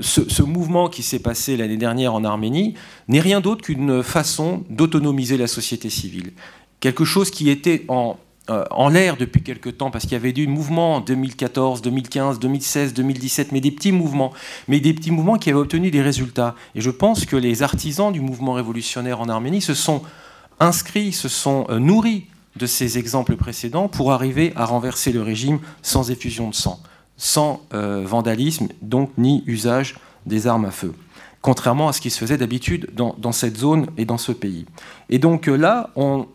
ce, 0.00 0.42
mouvement 0.42 0.88
qui 0.88 1.02
s'est 1.02 1.18
passé 1.18 1.56
l'année 1.56 1.76
dernière 1.76 2.14
en 2.14 2.24
Arménie 2.24 2.74
n'est 3.08 3.20
rien 3.20 3.40
d'autre 3.40 3.62
qu'une 3.62 4.02
façon 4.02 4.64
d'autonomiser 4.70 5.36
la 5.36 5.46
société 5.46 5.90
civile. 5.90 6.32
Quelque 6.80 7.04
chose 7.04 7.30
qui 7.30 7.48
était 7.48 7.84
en, 7.88 8.18
euh, 8.48 8.64
en 8.70 8.88
l'air 8.88 9.16
depuis 9.16 9.42
quelque 9.42 9.68
temps, 9.70 9.90
parce 9.90 10.04
qu'il 10.04 10.12
y 10.12 10.16
avait 10.16 10.30
eu 10.30 10.46
mouvements 10.46 10.96
en 10.96 11.00
2014, 11.00 11.82
2015, 11.82 12.38
2016, 12.38 12.94
2017, 12.94 13.50
mais 13.50 13.60
des 13.60 13.72
petits 13.72 13.90
mouvements, 13.90 14.32
mais 14.68 14.78
des 14.78 14.94
petits 14.94 15.10
mouvements 15.10 15.36
qui 15.36 15.50
avaient 15.50 15.58
obtenu 15.58 15.90
des 15.90 16.00
résultats. 16.00 16.54
Et 16.76 16.80
je 16.80 16.90
pense 16.90 17.24
que 17.24 17.34
les 17.34 17.64
artisans 17.64 18.12
du 18.12 18.20
mouvement 18.20 18.52
révolutionnaire 18.52 19.20
en 19.20 19.28
Arménie 19.28 19.60
se 19.60 19.74
sont 19.74 20.02
inscrits, 20.60 21.12
se 21.12 21.28
sont 21.28 21.66
euh, 21.70 21.80
nourris 21.80 22.26
de 22.54 22.66
ces 22.66 22.98
exemples 22.98 23.34
précédents 23.34 23.88
pour 23.88 24.12
arriver 24.12 24.52
à 24.54 24.64
renverser 24.64 25.10
le 25.10 25.22
régime 25.22 25.58
sans 25.82 26.12
effusion 26.12 26.48
de 26.48 26.54
sang, 26.54 26.80
sans 27.16 27.62
euh, 27.74 28.04
vandalisme, 28.06 28.68
donc 28.80 29.10
ni 29.18 29.42
usage 29.46 29.96
des 30.24 30.46
armes 30.46 30.66
à 30.66 30.70
feu 30.70 30.94
contrairement 31.46 31.86
à 31.86 31.92
ce 31.92 32.00
qui 32.00 32.10
se 32.10 32.18
faisait 32.18 32.38
d'habitude 32.38 32.90
dans, 32.92 33.30
cette 33.30 33.56
zone 33.56 33.86
et 33.96 34.04
dans 34.04 34.18
ce 34.18 34.32
pays. 34.32 34.66
Et 35.10 35.20
donc 35.20 35.46
là, 35.46 35.90
on, 35.94 36.26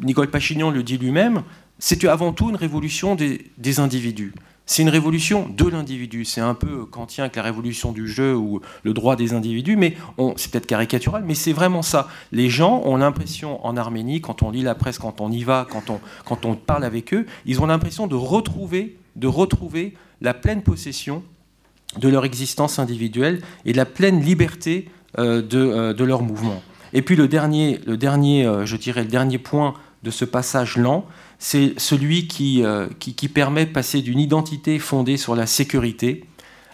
Nicole 0.00 0.30
Pachignon 0.30 0.70
le 0.70 0.82
dit 0.82 0.98
lui-même, 0.98 1.42
c'est 1.78 2.04
avant 2.04 2.32
tout 2.32 2.50
une 2.50 2.56
révolution 2.56 3.16
des, 3.16 3.80
individus. 3.80 4.34
C'est 4.66 4.82
une 4.82 4.88
révolution 4.88 5.48
de 5.48 5.66
l'individu. 5.66 6.24
C'est 6.24 6.40
un 6.40 6.54
peu 6.54 6.84
kantien 6.84 7.24
avec 7.24 7.36
la 7.36 7.42
révolution 7.42 7.90
du 7.90 8.06
jeu 8.06 8.36
ou 8.36 8.60
le 8.84 8.92
droit 8.92 9.16
des 9.16 9.32
individus, 9.32 9.76
mais 9.76 9.96
c'est 10.36 10.52
peut-être 10.52 10.66
caricatural, 10.66 11.24
mais 11.26 11.34
c'est 11.34 11.52
vraiment 11.52 11.82
ça. 11.82 12.08
Les 12.30 12.48
gens 12.48 12.82
ont 12.84 12.96
l'impression 12.96 13.64
en 13.66 13.76
Arménie, 13.76 14.20
quand 14.20 14.42
on 14.42 14.50
lit 14.50 14.62
la 14.62 14.74
presse, 14.74 14.98
quand 14.98 15.20
on 15.20 15.32
y 15.32 15.42
va, 15.42 15.66
quand 15.68 15.90
on, 15.90 16.00
quand 16.24 16.44
on 16.44 16.54
parle 16.54 16.84
avec 16.84 17.12
eux, 17.14 17.26
ils 17.46 17.60
ont 17.60 17.66
l'impression 17.66 18.06
de 18.06 18.14
retrouver, 18.14 18.96
de 19.16 19.26
retrouver 19.26 19.94
la 20.20 20.34
pleine 20.34 20.62
possession 20.62 21.24
de 21.98 22.08
leur 22.08 22.24
existence 22.24 22.78
individuelle 22.78 23.40
et 23.64 23.72
la 23.72 23.86
pleine 23.86 24.20
liberté 24.20 24.88
euh, 25.18 25.42
de, 25.42 25.58
euh, 25.58 25.92
de, 25.92 26.04
leur 26.04 26.22
mouvement. 26.22 26.62
Et 26.92 27.02
puis 27.02 27.16
le 27.16 27.26
dernier, 27.26 27.80
le 27.86 27.96
dernier 27.96 28.46
euh, 28.46 28.64
je 28.64 28.76
dirais 28.76 29.02
le 29.02 29.08
dernier 29.08 29.38
point 29.38 29.74
de 30.02 30.10
ce 30.10 30.24
passage 30.24 30.76
lent, 30.76 31.06
c'est 31.38 31.78
celui 31.78 32.28
euh, 32.64 32.88
qui, 32.98 33.14
qui, 33.14 33.28
permet 33.28 33.66
de 33.66 33.72
passer 33.72 34.02
d'une 34.02 34.18
identité 34.18 34.78
fondée 34.78 35.16
sur 35.16 35.34
la 35.34 35.46
sécurité 35.46 36.24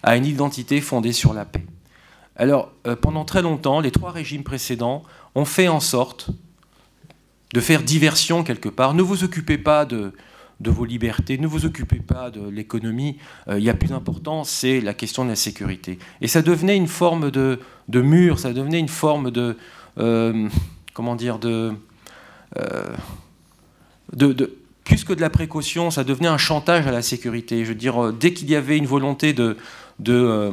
à 0.02 0.16
une 0.16 0.26
identité 0.26 0.80
fondée 0.80 1.12
sur 1.12 1.34
la 1.34 1.44
paix. 1.44 1.64
Alors, 2.36 2.72
euh, 2.86 2.94
pendant 2.94 3.24
très 3.24 3.42
longtemps, 3.42 3.80
les 3.80 3.90
trois 3.90 4.12
régimes 4.12 4.44
précédents 4.44 5.02
ont 5.34 5.44
fait 5.44 5.68
en 5.68 5.80
sorte 5.80 6.30
de 7.52 7.60
faire 7.60 7.82
diversion 7.82 8.44
quelque 8.44 8.68
part. 8.68 8.94
Ne 8.94 9.02
vous 9.02 9.24
occupez 9.24 9.58
pas 9.58 9.84
de, 9.84 10.12
vos 10.60 10.84
libertés, 10.84 11.38
ne 11.38 11.46
vous 11.46 11.64
occupez 11.64 12.00
pas 12.00 12.30
de 12.30 12.48
l'économie. 12.48 13.18
Euh, 13.48 13.58
il 13.58 13.64
y 13.64 13.70
a 13.70 13.74
plus 13.74 13.92
important, 13.92 14.44
c'est 14.44 14.80
la 14.80 14.94
question 14.94 15.24
de 15.24 15.30
la 15.30 15.36
sécurité. 15.36 15.98
Et 16.20 16.28
ça 16.28 16.42
devenait 16.42 16.76
une 16.76 16.88
forme 16.88 17.30
de, 17.30 17.58
de 17.88 18.00
mur, 18.02 18.38
ça 18.38 18.52
devenait 18.52 18.80
une 18.80 18.88
forme 18.88 19.30
de... 19.30 19.56
comment 20.92 21.16
dire 21.16 21.38
de 21.38 21.72
euh, 22.56 22.96
plus 24.84 25.04
que 25.04 25.12
de 25.12 25.20
la 25.20 25.30
précaution, 25.30 25.90
ça 25.90 26.04
devenait 26.04 26.28
un 26.28 26.38
chantage 26.38 26.86
à 26.86 26.92
la 26.92 27.02
sécurité. 27.02 27.64
Je 27.64 27.70
veux 27.70 27.74
dire, 27.74 28.06
euh, 28.06 28.12
dès 28.12 28.32
qu'il 28.32 28.48
y 28.48 28.54
avait 28.54 28.76
une 28.76 28.86
volonté 28.86 29.34
euh, 29.38 30.52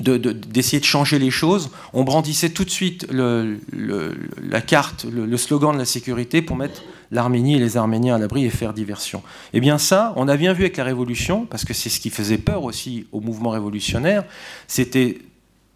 d'essayer 0.00 0.80
de, 0.80 0.84
changer 0.84 1.18
les 1.18 1.30
choses, 1.30 1.70
on 1.92 2.02
brandissait 2.04 2.50
tout 2.50 2.64
de 2.64 2.70
suite 2.70 3.06
la 3.12 4.60
carte, 4.62 5.04
le, 5.04 5.36
slogan 5.36 5.74
de 5.74 5.78
la 5.78 5.84
sécurité 5.84 6.40
pour 6.40 6.56
mettre 6.56 6.82
l'Arménie 7.10 7.56
et 7.56 7.58
les 7.58 7.76
Arméniens 7.76 8.16
à 8.16 8.18
l'abri 8.18 8.46
et 8.46 8.50
faire 8.50 8.72
diversion. 8.72 9.22
Eh 9.52 9.60
bien 9.60 9.78
ça, 9.78 10.12
on 10.16 10.28
a 10.28 10.36
bien 10.36 10.54
vu 10.54 10.62
avec 10.62 10.76
la 10.78 10.84
Révolution, 10.84 11.46
parce 11.46 11.64
que 11.64 11.74
c'est 11.74 11.90
ce 11.90 12.00
qui 12.00 12.10
faisait 12.10 12.38
peur 12.38 12.64
aussi 12.64 13.06
au 13.12 13.20
mouvement 13.20 13.50
révolutionnaire, 13.50 14.24
c'était 14.66 15.18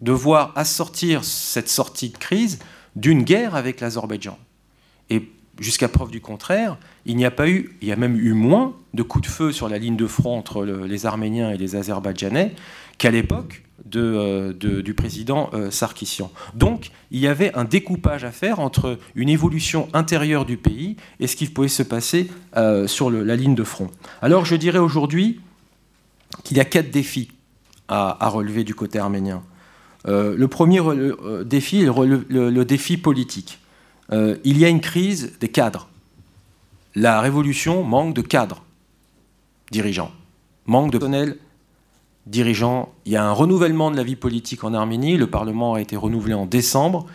de 0.01 0.13
voir 0.13 0.53
assortir 0.57 1.25
cette 1.25 1.69
sortie 1.69 2.09
de 2.09 2.17
crise 2.17 2.59
d'une 2.97 3.23
guerre 3.23 3.55
avec 3.55 3.81
l'Azerbaïdjan. 3.81 4.39
Et 5.11 5.29
jusqu'à 5.59 5.89
preuve 5.89 6.11
du 6.11 6.21
contraire, 6.21 6.79
il 7.05 7.17
n'y 7.17 7.25
a 7.25 7.31
pas 7.31 7.49
eu, 7.49 7.77
il 7.83 7.89
y 7.89 7.93
a 7.93 7.97
même 7.97 8.17
eu 8.17 8.33
moins 8.33 8.75
de 8.95 9.03
coups 9.03 9.29
de 9.29 9.31
feu 9.31 9.53
sur 9.53 9.69
la 9.69 9.79
ligne 9.79 9.97
de 9.97 10.07
front 10.07 10.37
entre 10.37 10.65
les 10.65 11.07
Arméniens 11.07 11.51
et 11.51 11.57
les 11.57 11.77
Azerbaïdjanais 11.77 12.55
qu'à 12.99 13.11
l'époque 13.11 13.63
euh, 13.97 14.53
du 14.53 14.95
président 14.95 15.51
euh, 15.55 15.71
Sarkissian. 15.71 16.31
Donc, 16.55 16.91
il 17.11 17.19
y 17.19 17.27
avait 17.27 17.53
un 17.55 17.65
découpage 17.65 18.25
à 18.25 18.31
faire 18.31 18.61
entre 18.61 18.99
une 19.15 19.29
évolution 19.29 19.89
intérieure 19.95 20.45
du 20.45 20.59
pays 20.59 20.97
et 21.19 21.27
ce 21.27 21.35
qui 21.35 21.47
pouvait 21.47 21.69
se 21.69 21.83
passer 21.83 22.31
euh, 22.57 22.87
sur 22.87 23.11
la 23.11 23.37
ligne 23.37 23.55
de 23.55 23.65
front. 23.65 23.89
Alors, 24.21 24.45
je 24.45 24.55
dirais 24.55 24.79
aujourd'hui 24.79 25.41
qu'il 26.45 26.59
y 26.59 26.61
a 26.61 26.65
quatre 26.65 26.91
défis 26.91 27.31
à, 27.89 28.29
relever 28.29 28.65
du 28.65 28.75
côté 28.75 29.01
arménien. 29.01 29.43
le 30.07 30.47
premier 30.47 30.81
défi 31.45 31.83
est 31.83 31.87
le 31.87 32.63
défi 32.65 32.97
politique. 32.97 33.59
Euh, 34.13 34.37
il 34.45 34.59
y 34.59 34.65
a 34.65 34.69
une 34.69 34.81
crise 34.81 35.39
des 35.41 35.49
cadres. 35.49 35.89
La 36.95 37.21
révolution 37.21 37.85
manque 37.85 38.15
de 38.15 38.23
cadres 38.23 38.65
dirigeants, 39.71 40.11
manque 40.67 40.91
de 40.93 40.99
personnel 40.99 41.39
dirigeants. 42.27 42.93
Il 43.07 43.13
y 43.13 43.17
a 43.17 43.25
un 43.25 43.33
renouvellement 43.33 43.91
de 43.91 43.97
la 43.97 44.03
vie 44.03 44.17
politique 44.17 44.65
en 44.65 44.75
Arménie. 44.75 45.17
Le 45.17 45.29
Parlement 45.29 45.75
a 45.75 45.81
été 45.81 45.97
renouvelé 45.97 46.35
en 46.35 46.47
décembre. 46.47 47.07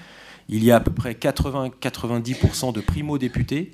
Il 0.47 0.63
y 0.63 0.71
a 0.71 0.77
à 0.77 0.79
peu 0.79 0.91
près 0.91 1.13
80-90% 1.13 2.73
de 2.73 2.81
primo-députés 2.81 3.71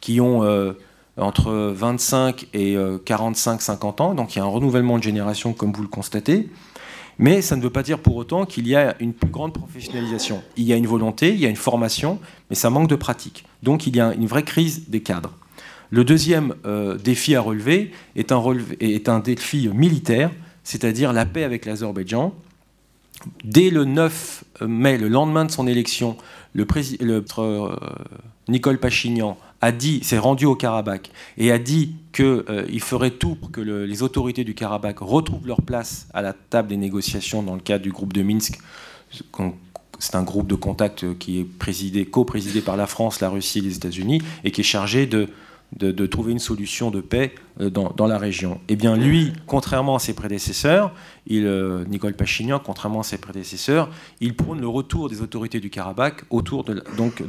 qui 0.00 0.20
ont 0.20 0.44
euh, 0.44 0.72
entre 1.16 1.52
25 1.52 2.48
et 2.54 2.76
45-50 2.76 4.00
euh, 4.00 4.04
ans. 4.04 4.14
Donc 4.14 4.34
il 4.34 4.38
y 4.38 4.42
a 4.42 4.44
un 4.44 4.48
renouvellement 4.48 4.98
de 4.98 5.02
génération, 5.02 5.52
comme 5.52 5.72
vous 5.72 5.82
le 5.82 5.88
constatez. 5.88 6.50
Mais 7.20 7.42
ça 7.42 7.54
ne 7.54 7.60
veut 7.60 7.70
pas 7.70 7.82
dire 7.82 7.98
pour 7.98 8.16
autant 8.16 8.46
qu'il 8.46 8.66
y 8.66 8.74
a 8.74 8.96
une 8.98 9.12
plus 9.12 9.28
grande 9.28 9.52
professionnalisation. 9.52 10.42
Il 10.56 10.64
y 10.64 10.72
a 10.72 10.76
une 10.76 10.86
volonté, 10.86 11.28
il 11.28 11.38
y 11.38 11.44
a 11.44 11.50
une 11.50 11.54
formation, 11.54 12.18
mais 12.48 12.56
ça 12.56 12.70
manque 12.70 12.88
de 12.88 12.96
pratique. 12.96 13.44
Donc 13.62 13.86
il 13.86 13.94
y 13.94 14.00
a 14.00 14.14
une 14.14 14.26
vraie 14.26 14.42
crise 14.42 14.88
des 14.88 15.02
cadres. 15.02 15.34
Le 15.90 16.02
deuxième 16.02 16.54
euh, 16.64 16.96
défi 16.96 17.34
à 17.34 17.42
relever 17.42 17.92
est 18.16 18.32
un, 18.32 19.20
défi 19.20 19.68
militaire, 19.68 20.30
c'est-à-dire 20.64 21.12
la 21.12 21.26
paix 21.26 21.44
avec 21.44 21.66
l'Azerbaïdjan. 21.66 22.32
Dès 23.44 23.68
le 23.68 23.84
9 23.84 24.44
mai, 24.66 24.96
le 24.96 25.08
lendemain 25.08 25.44
de 25.44 25.50
son 25.50 25.66
élection, 25.66 26.16
le, 26.54 26.66
le 27.00 27.22
euh, 27.38 27.76
Nicole 28.48 28.78
Pachignan 28.78 29.36
a 29.60 29.72
dit, 29.72 30.02
s'est 30.02 30.18
rendu 30.18 30.46
au 30.46 30.54
Karabakh 30.54 31.10
et 31.36 31.52
a 31.52 31.58
dit 31.58 31.94
qu'il 32.12 32.24
euh, 32.24 32.78
ferait 32.80 33.10
tout 33.10 33.34
pour 33.34 33.50
que 33.50 33.60
les 33.60 34.02
autorités 34.02 34.44
du 34.44 34.54
Karabakh 34.54 34.98
retrouvent 35.00 35.46
leur 35.46 35.62
place 35.62 36.06
à 36.14 36.22
la 36.22 36.32
table 36.32 36.68
des 36.68 36.76
négociations 36.76 37.42
dans 37.42 37.54
le 37.54 37.60
cadre 37.60 37.82
du 37.82 37.92
groupe 37.92 38.12
de 38.12 38.22
Minsk. 38.22 38.58
C'est 39.98 40.14
un 40.14 40.22
groupe 40.22 40.46
de 40.46 40.54
contact 40.54 41.18
qui 41.18 41.40
est 41.40 41.44
présidé, 41.44 42.06
co-présidé 42.06 42.62
par 42.62 42.76
la 42.76 42.86
France, 42.86 43.20
la 43.20 43.28
Russie 43.28 43.58
et 43.58 43.62
les 43.62 43.76
États-Unis 43.76 44.22
et 44.44 44.50
qui 44.50 44.62
est 44.62 44.64
chargé 44.64 45.06
de, 45.06 45.28
de, 45.76 46.06
trouver 46.06 46.32
une 46.32 46.40
solution 46.40 46.90
de 46.90 47.00
paix 47.00 47.32
euh, 47.60 47.70
dans, 47.70 48.06
la 48.06 48.18
région. 48.18 48.60
Eh 48.68 48.76
bien, 48.76 48.96
lui, 48.96 49.32
contrairement 49.46 49.96
à 49.96 49.98
ses 49.98 50.14
prédécesseurs, 50.14 50.92
il, 51.26 51.46
euh, 51.46 51.84
Nicole 51.84 52.14
Pachignan, 52.14 52.60
contrairement 52.62 53.00
à 53.00 53.04
ses 53.04 53.18
prédécesseurs, 53.18 53.88
il 54.20 54.34
prône 54.34 54.60
le 54.60 54.68
retour 54.68 55.08
des 55.08 55.22
autorités 55.22 55.60
du 55.60 55.70
Karabakh 55.70 56.24
autour 56.30 56.64
de, 56.64 56.82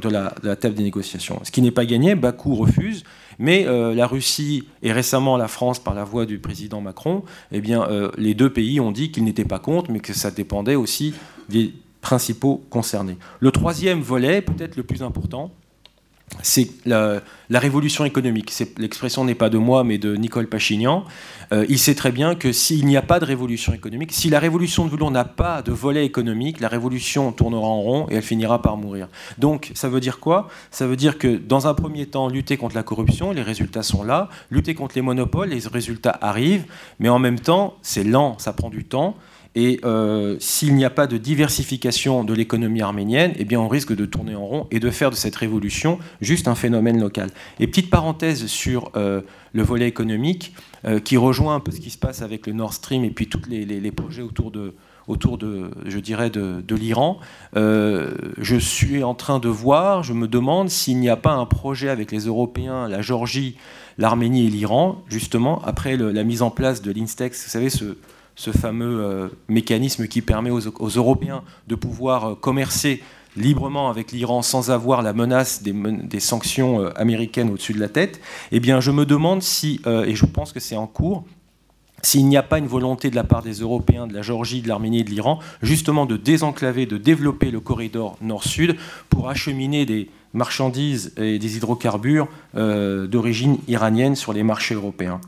la, 0.09 0.55
table 0.55 0.75
des 0.75 0.83
négociations. 0.83 1.39
Ce 1.43 1.51
qui 1.51 1.61
n'est 1.61 1.71
pas 1.71 1.85
gagné, 1.85 2.15
Bakou 2.15 2.55
refuse, 2.55 3.03
mais 3.37 3.67
euh, 3.67 3.93
la 3.93 4.07
Russie 4.07 4.63
et 4.81 4.91
récemment 4.91 5.37
la 5.37 5.47
France, 5.47 5.79
par 5.79 5.93
la 5.93 6.03
voix 6.03 6.25
du 6.25 6.39
président 6.39 6.81
Macron, 6.81 7.23
eh 7.51 7.61
bien, 7.61 7.87
les 8.17 8.33
deux 8.33 8.51
pays 8.51 8.79
ont 8.79 8.91
dit 8.91 9.11
qu'ils 9.11 9.23
n'étaient 9.23 9.45
pas 9.45 9.59
contre, 9.59 9.91
mais 9.91 9.99
que 9.99 10.13
ça 10.13 10.31
dépendait 10.31 10.75
aussi 10.75 11.13
des 11.49 11.73
principaux 12.01 12.63
concernés. 12.69 13.17
Le 13.39 13.51
troisième 13.51 14.01
volet, 14.01 14.41
peut-être 14.41 14.75
le 14.75 14.83
plus 14.83 15.03
important, 15.03 15.51
c'est 16.41 16.69
la, 16.85 17.21
révolution 17.49 18.05
économique. 18.05 18.53
L'expression 18.77 19.25
n'est 19.25 19.35
pas 19.35 19.49
de 19.49 19.57
moi, 19.57 19.83
mais 19.83 19.97
de 19.97 20.15
Nicole 20.15 20.47
Pachignan. 20.47 21.03
Euh, 21.51 21.65
il 21.67 21.77
sait 21.77 21.95
très 21.95 22.11
bien 22.11 22.35
que 22.35 22.53
s'il 22.53 22.85
n'y 22.85 22.95
a 22.95 23.01
pas 23.01 23.19
de 23.19 23.25
révolution 23.25 23.73
économique, 23.73 24.13
si 24.13 24.29
la 24.29 24.39
révolution 24.39 24.85
de 24.85 24.91
velours 24.91 25.11
n'a 25.11 25.25
pas 25.25 25.61
de 25.61 25.71
volet 25.71 26.05
économique, 26.05 26.61
la 26.61 26.69
révolution 26.69 27.31
tournera 27.33 27.67
en 27.67 27.81
rond 27.81 28.07
et 28.09 28.15
elle 28.15 28.21
finira 28.21 28.61
par 28.61 28.77
mourir. 28.77 29.09
Donc, 29.37 29.71
ça 29.75 29.89
veut 29.89 29.99
dire 29.99 30.19
quoi? 30.19 30.47
Ça 30.71 30.87
veut 30.87 30.95
dire 30.95 31.17
que, 31.17 31.35
dans 31.35 31.67
un 31.67 31.73
premier 31.73 32.05
temps, 32.05 32.29
lutter 32.29 32.55
contre 32.55 32.75
la 32.75 32.83
corruption, 32.83 33.31
les 33.31 33.41
résultats 33.41 33.83
sont 33.83 34.03
là. 34.03 34.29
Lutter 34.49 34.73
contre 34.73 34.95
les 34.95 35.01
monopoles, 35.01 35.49
les 35.49 35.67
résultats 35.67 36.17
arrivent. 36.21 36.65
Mais 36.99 37.09
en 37.09 37.19
même 37.19 37.39
temps, 37.39 37.75
c'est 37.81 38.03
lent, 38.03 38.37
ça 38.39 38.53
prend 38.53 38.69
du 38.69 38.85
temps. 38.85 39.17
Et 39.55 39.81
euh, 39.83 40.37
s'il 40.39 40.75
n'y 40.75 40.85
a 40.85 40.89
pas 40.89 41.07
de 41.07 41.17
diversification 41.17 42.23
de 42.23 42.33
l'économie 42.33 42.81
arménienne, 42.81 43.33
eh 43.37 43.43
bien 43.43 43.59
on 43.59 43.67
risque 43.67 43.93
de 43.93 44.05
tourner 44.05 44.33
en 44.33 44.45
rond 44.45 44.67
et 44.71 44.79
de 44.79 44.89
faire 44.89 45.09
de 45.09 45.15
cette 45.15 45.35
révolution 45.35 45.99
juste 46.21 46.47
un 46.47 46.55
phénomène 46.55 47.01
local. 47.01 47.29
Et 47.59 47.67
petite 47.67 47.89
parenthèse 47.89 48.45
sur 48.45 48.91
euh, 48.95 49.21
le 49.51 49.63
volet 49.63 49.87
économique, 49.87 50.53
euh, 50.85 50.99
qui 50.99 51.17
rejoint 51.17 51.55
un 51.55 51.59
peu 51.59 51.71
ce 51.71 51.81
qui 51.81 51.89
se 51.89 51.97
passe 51.97 52.21
avec 52.21 52.47
le 52.47 52.53
Nord 52.53 52.73
Stream 52.73 53.03
et 53.03 53.09
puis 53.09 53.27
tous 53.27 53.41
les, 53.49 53.91
projets 53.91 54.21
autour 54.21 54.51
de, 54.51 54.73
autour 55.09 55.37
de, 55.37 55.69
je 55.85 55.99
dirais, 55.99 56.29
de, 56.29 56.75
l'Iran. 56.75 57.19
je 57.53 58.57
suis 58.57 59.03
en 59.03 59.15
train 59.15 59.39
de 59.39 59.49
voir, 59.49 60.03
je 60.03 60.13
me 60.13 60.29
demande 60.29 60.69
s'il 60.69 60.97
n'y 60.97 61.09
a 61.09 61.17
pas 61.17 61.33
un 61.33 61.45
projet 61.45 61.89
avec 61.89 62.13
les 62.13 62.21
Européens, 62.21 62.87
la 62.87 63.01
Géorgie, 63.01 63.57
l'Arménie 63.97 64.47
et 64.47 64.49
l'Iran, 64.49 65.03
justement, 65.09 65.61
après 65.65 65.97
la 65.97 66.23
mise 66.23 66.41
en 66.41 66.51
place 66.51 66.81
de 66.81 66.91
l'Instex, 66.91 67.43
vous 67.43 67.51
savez, 67.51 67.69
ce, 67.69 67.97
ce 68.35 68.51
fameux 68.51 69.03
euh, 69.03 69.27
mécanisme 69.47 70.07
qui 70.07 70.21
permet 70.21 70.49
aux, 70.49 70.87
Européens 70.87 71.43
de 71.67 71.75
pouvoir 71.75 72.31
euh, 72.31 72.35
commercer 72.35 73.03
librement 73.37 73.89
avec 73.89 74.11
l'Iran 74.11 74.41
sans 74.41 74.71
avoir 74.71 75.01
la 75.01 75.13
menace 75.13 75.63
des, 75.63 76.19
sanctions 76.19 76.81
euh, 76.81 76.89
américaines 76.95 77.49
au-dessus 77.49 77.73
de 77.73 77.79
la 77.79 77.89
tête, 77.89 78.19
eh 78.51 78.59
bien 78.59 78.79
je 78.79 78.91
me 78.91 79.05
demande 79.05 79.41
si, 79.41 79.81
et 79.85 80.15
je 80.15 80.25
pense 80.25 80.51
que 80.51 80.59
c'est 80.59 80.75
en 80.75 80.87
cours, 80.87 81.23
s'il 82.01 82.25
n'y 82.25 82.35
a 82.35 82.43
pas 82.43 82.57
une 82.57 82.67
volonté 82.67 83.09
de 83.09 83.15
la 83.15 83.23
part 83.23 83.41
des 83.41 83.53
Européens, 83.53 84.07
de 84.07 84.13
la 84.13 84.21
Géorgie, 84.21 84.61
de 84.61 84.67
l'Arménie 84.67 84.99
et 84.99 85.03
de 85.03 85.11
l'Iran, 85.11 85.39
justement 85.61 86.05
de 86.05 86.17
désenclaver, 86.17 86.85
de 86.87 86.97
développer 86.97 87.51
le 87.51 87.59
corridor 87.61 88.17
nord-sud 88.21 88.75
pour 89.09 89.29
acheminer 89.29 89.85
des 89.85 90.09
marchandises 90.33 91.13
et 91.17 91.39
des 91.39 91.57
hydrocarbures 91.57 92.27
d'origine 92.53 93.59
iranienne 93.67 94.15
sur 94.15 94.33
les 94.33 94.43
marchés 94.43 94.75
européens. 94.75 95.21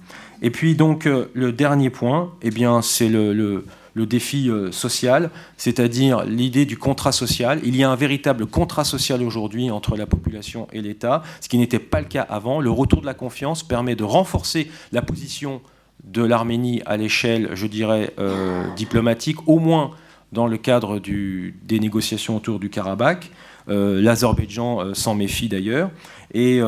Et 0.43 0.51
puis 0.51 0.75
donc 0.75 1.07
euh, 1.07 1.31
le 1.33 1.51
dernier 1.53 1.89
point, 1.89 2.33
eh 2.43 2.51
bien 2.51 2.81
c'est 2.81 3.07
le, 3.07 3.65
défi 3.95 4.49
euh, 4.49 4.71
social, 4.73 5.31
c'est-à-dire 5.55 6.25
l'idée 6.25 6.65
du 6.65 6.77
contrat 6.77 7.13
social. 7.13 7.61
Il 7.63 7.77
y 7.77 7.83
a 7.83 7.89
un 7.89 7.95
véritable 7.95 8.45
contrat 8.45 8.83
social 8.83 9.23
aujourd'hui 9.23 9.71
entre 9.71 9.95
la 9.95 10.05
population 10.05 10.67
et 10.73 10.81
l'État, 10.81 11.23
ce 11.39 11.47
qui 11.47 11.57
n'était 11.57 11.79
pas 11.79 12.01
le 12.01 12.07
cas 12.07 12.23
avant. 12.29 12.59
Le 12.59 12.69
retour 12.69 12.99
de 12.99 13.05
la 13.05 13.13
confiance 13.13 13.63
permet 13.63 13.95
de 13.95 14.03
renforcer 14.03 14.69
la 14.91 15.01
position 15.01 15.61
de 16.03 16.21
l'Arménie 16.21 16.81
à 16.85 16.97
l'échelle, 16.97 17.51
je 17.53 17.65
dirais, 17.65 18.13
euh, 18.19 18.65
diplomatique, 18.75 19.47
au 19.47 19.59
moins 19.59 19.91
dans 20.33 20.47
le 20.47 20.57
cadre 20.57 20.99
des 20.99 21.79
négociations 21.79 22.35
autour 22.35 22.59
du 22.59 22.69
Karabakh. 22.69 23.31
L'Azerbaïdjan 23.67 24.93
s'en 24.95 25.13
méfie 25.13 25.47
d'ailleurs. 25.47 25.91
Et 26.33 26.59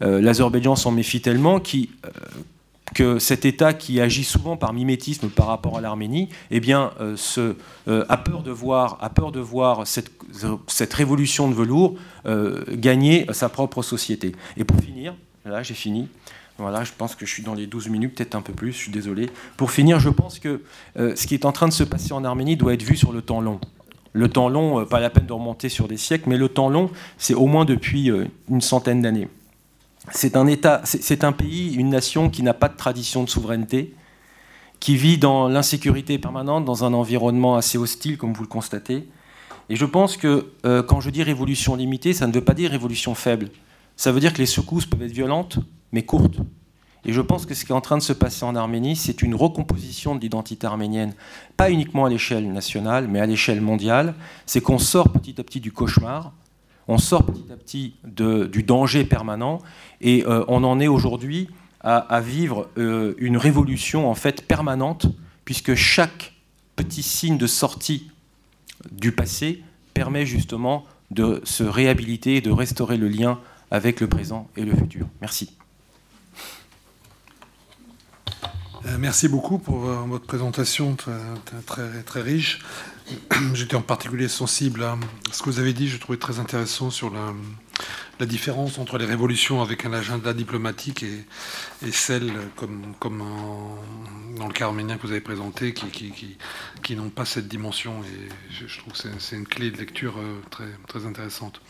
l'Azerbaïdjan 0.00 0.74
s'en 0.74 0.90
méfie 0.90 1.20
tellement 1.20 1.60
qu'il 1.60 1.88
que 2.94 3.18
cet 3.18 3.44
État 3.44 3.74
qui 3.74 4.00
agit 4.00 4.24
souvent 4.24 4.56
par 4.56 4.72
mimétisme 4.72 5.28
par 5.28 5.48
rapport 5.48 5.76
à 5.76 5.80
l'Arménie, 5.80 6.28
eh 6.50 6.60
bien, 6.60 6.92
euh, 7.00 7.16
euh, 7.88 8.04
a 8.08 8.16
peur 8.16 8.42
de 8.42 8.50
voir, 9.40 9.86
cette 9.86 10.94
révolution 10.94 11.48
de 11.48 11.54
velours 11.54 11.96
euh, 12.26 12.64
gagner 12.70 13.26
sa 13.32 13.48
propre 13.48 13.82
société. 13.82 14.32
Et 14.56 14.64
pour 14.64 14.80
finir, 14.80 15.14
là 15.44 15.62
j'ai 15.62 15.74
fini. 15.74 16.08
Voilà, 16.56 16.84
je 16.84 16.92
pense 16.96 17.16
que 17.16 17.26
je 17.26 17.32
suis 17.32 17.42
dans 17.42 17.54
les 17.54 17.66
12 17.66 17.88
minutes, 17.88 18.14
peut-être 18.14 18.36
un 18.36 18.40
peu 18.40 18.52
plus, 18.52 18.72
je 18.72 18.78
suis 18.78 18.92
désolé. 18.92 19.28
Pour 19.56 19.72
finir, 19.72 19.98
je 19.98 20.08
pense 20.08 20.38
que 20.38 20.62
ce 20.96 21.26
qui 21.26 21.34
est 21.34 21.46
en 21.46 21.52
train 21.52 21.66
de 21.66 21.72
se 21.72 21.82
passer 21.82 22.12
en 22.12 22.24
Arménie 22.24 22.56
doit 22.56 22.74
être 22.74 22.84
vu 22.84 22.96
sur 22.96 23.12
le 23.12 23.22
temps 23.22 23.40
long. 23.40 23.60
Le 24.12 24.28
temps 24.28 24.48
long, 24.48 24.86
pas 24.86 25.00
la 25.00 25.10
peine 25.10 25.26
de 25.26 25.32
remonter 25.32 25.68
sur 25.68 25.88
des 25.88 25.96
siècles, 25.96 26.28
mais 26.28 26.36
le 26.36 26.48
temps 26.48 26.68
long, 26.68 26.90
c'est 27.18 27.34
au 27.34 27.46
moins 27.46 27.64
depuis 27.64 28.08
une 28.48 28.60
centaine 28.60 29.02
d'années 29.02 29.26
c'est 30.10 30.36
un 30.36 30.46
État, 30.46 30.82
c'est 30.84 31.24
un 31.24 31.32
pays, 31.32 31.74
une 31.74 31.88
nation 31.88 32.28
qui 32.30 32.42
n'a 32.42 32.54
pas 32.54 32.68
de 32.68 32.76
tradition 32.76 33.24
de 33.24 33.30
souveraineté, 33.30 33.94
qui 34.80 34.96
vit 34.96 35.18
dans 35.18 35.48
l'insécurité 35.48 36.18
permanente, 36.18 36.64
dans 36.64 36.84
un 36.84 36.92
environnement 36.92 37.56
assez 37.56 37.78
hostile, 37.78 38.18
comme 38.18 38.32
vous 38.32 38.42
le 38.42 38.48
constatez. 38.48 39.08
Et 39.70 39.76
je 39.76 39.86
pense 39.86 40.16
que 40.16 40.52
euh, 40.66 40.82
quand 40.82 41.00
je 41.00 41.10
dis 41.10 41.22
révolution 41.22 41.74
limitée, 41.74 42.12
ça 42.12 42.26
ne 42.26 42.32
veut 42.32 42.44
pas 42.44 42.52
dire 42.52 42.70
révolution 42.70 43.14
faible. 43.14 43.48
Ça 43.96 44.12
veut 44.12 44.20
dire 44.20 44.32
que 44.32 44.38
les 44.38 44.46
secousses 44.46 44.86
peuvent 44.86 45.02
être 45.02 45.12
violentes, 45.12 45.58
mais 45.92 46.02
courtes. 46.02 46.38
Et 47.06 47.12
je 47.12 47.20
pense 47.20 47.46
que 47.46 47.54
ce 47.54 47.64
qui 47.64 47.72
est 47.72 47.74
en 47.74 47.80
train 47.80 47.98
de 47.98 48.02
se 48.02 48.12
passer 48.12 48.44
en 48.44 48.56
Arménie, 48.56 48.96
c'est 48.96 49.22
une 49.22 49.34
recomposition 49.34 50.14
de 50.14 50.20
l'identité 50.20 50.66
arménienne, 50.66 51.14
pas 51.56 51.70
uniquement 51.70 52.06
à 52.06 52.08
l'échelle 52.08 52.50
nationale, 52.50 53.08
mais 53.08 53.20
à 53.20 53.26
l'échelle 53.26 53.60
mondiale. 53.60 54.14
C'est 54.46 54.62
qu'on 54.62 54.78
sort 54.78 55.10
petit 55.10 55.38
à 55.38 55.44
petit 55.44 55.60
du 55.60 55.70
cauchemar, 55.70 56.32
on 56.88 56.98
sort 56.98 57.24
petit 57.26 57.52
à 57.52 57.56
petit 57.56 57.94
du 58.04 58.62
danger 58.62 59.04
permanent 59.04 59.60
et 60.00 60.24
euh, 60.26 60.44
on 60.48 60.64
en 60.64 60.80
est 60.80 60.88
aujourd'hui 60.88 61.48
à, 61.80 62.22
vivre 62.22 62.70
euh, 62.78 63.12
une 63.18 63.36
révolution 63.36 64.10
en 64.10 64.14
fait 64.14 64.46
permanente 64.46 65.06
puisque 65.44 65.74
chaque 65.74 66.32
petit 66.76 67.02
signe 67.02 67.36
de 67.36 67.46
sortie 67.46 68.10
du 68.90 69.12
passé 69.12 69.62
permet 69.92 70.24
justement 70.24 70.86
de 71.10 71.42
se 71.44 71.62
réhabiliter 71.62 72.36
et 72.36 72.40
de 72.40 72.50
restaurer 72.50 72.96
le 72.96 73.08
lien 73.08 73.38
avec 73.70 74.00
le 74.00 74.08
présent 74.08 74.48
et 74.56 74.64
le 74.64 74.74
futur. 74.74 75.06
Merci. 75.20 75.58
Euh, 78.86 78.96
merci 78.98 79.28
beaucoup 79.28 79.58
pour 79.58 79.80
votre 79.80 80.24
présentation 80.24 80.96
très, 81.66 82.02
très 82.02 82.22
riche. 82.22 82.60
J'étais 83.54 83.76
en 83.76 83.82
particulier 83.82 84.28
sensible 84.28 84.82
à 84.82 84.96
ce 85.30 85.42
que 85.42 85.50
vous 85.50 85.58
avez 85.58 85.72
dit, 85.72 85.88
je 85.88 85.98
trouvais 85.98 86.18
très 86.18 86.38
intéressant 86.38 86.90
sur 86.90 87.10
la, 87.10 87.32
différence 88.26 88.78
entre 88.78 88.96
les 88.96 89.04
révolutions 89.04 89.60
avec 89.60 89.84
un 89.84 89.92
agenda 89.92 90.32
diplomatique 90.32 91.02
et, 91.02 91.92
celles, 91.92 92.32
comme, 92.56 92.94
dans 94.38 94.46
le 94.46 94.52
cas 94.52 94.64
arménien 94.64 94.96
que 94.96 95.02
vous 95.02 95.12
avez 95.12 95.20
présenté, 95.20 95.74
qui, 95.74 96.38
qui, 96.82 96.96
n'ont 96.96 97.10
pas 97.10 97.26
cette 97.26 97.48
dimension. 97.48 98.02
Et 98.04 98.64
je, 98.66 98.78
trouve 98.78 98.94
que 98.94 99.08
c'est 99.18 99.36
une 99.36 99.46
clé 99.46 99.70
de 99.70 99.76
lecture 99.76 100.14
euh, 100.16 100.40
très, 100.50 100.68
très 100.88 101.04
intéressante. 101.04 101.60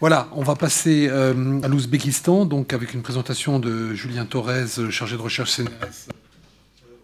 Voilà, 0.00 0.28
on 0.32 0.42
va 0.42 0.56
passer 0.56 1.06
euh, 1.08 1.60
à 1.62 1.68
l'Ouzbékistan, 1.68 2.46
donc 2.46 2.72
avec 2.72 2.94
une 2.94 3.02
présentation 3.02 3.60
de 3.60 3.94
Julien 3.94 4.26
Torres, 4.26 4.66
chargé 4.90 5.16
de 5.16 5.22
recherche 5.22 5.52
CNRS 5.52 6.08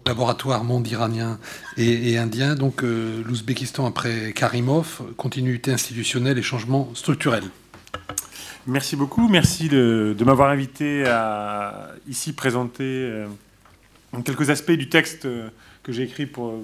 laboratoire 0.09 0.65
monde 0.65 0.89
iranien 0.89 1.39
et, 1.77 2.19
indien. 2.19 2.55
Donc 2.55 2.83
euh, 2.83 3.23
l'Ouzbékistan 3.25 3.87
après 3.87 4.33
Karimov, 4.33 5.03
continuité 5.17 5.71
institutionnelle 5.71 6.39
et 6.39 6.43
changement 6.43 6.89
structurel. 6.95 7.45
Merci 8.67 8.97
beaucoup. 8.97 9.29
Merci 9.29 9.69
de, 9.69 10.17
m'avoir 10.25 10.51
invité 10.51 11.07
à 11.07 11.91
ici 12.09 12.33
présenter 12.33 12.85
euh, 12.85 13.27
quelques 14.25 14.51
aspects 14.51 14.73
du 14.73 14.89
texte 14.89 15.27
euh, 15.27 15.49
que 15.83 15.93
j'ai 15.93 16.03
écrit 16.03 16.27
pour, 16.27 16.55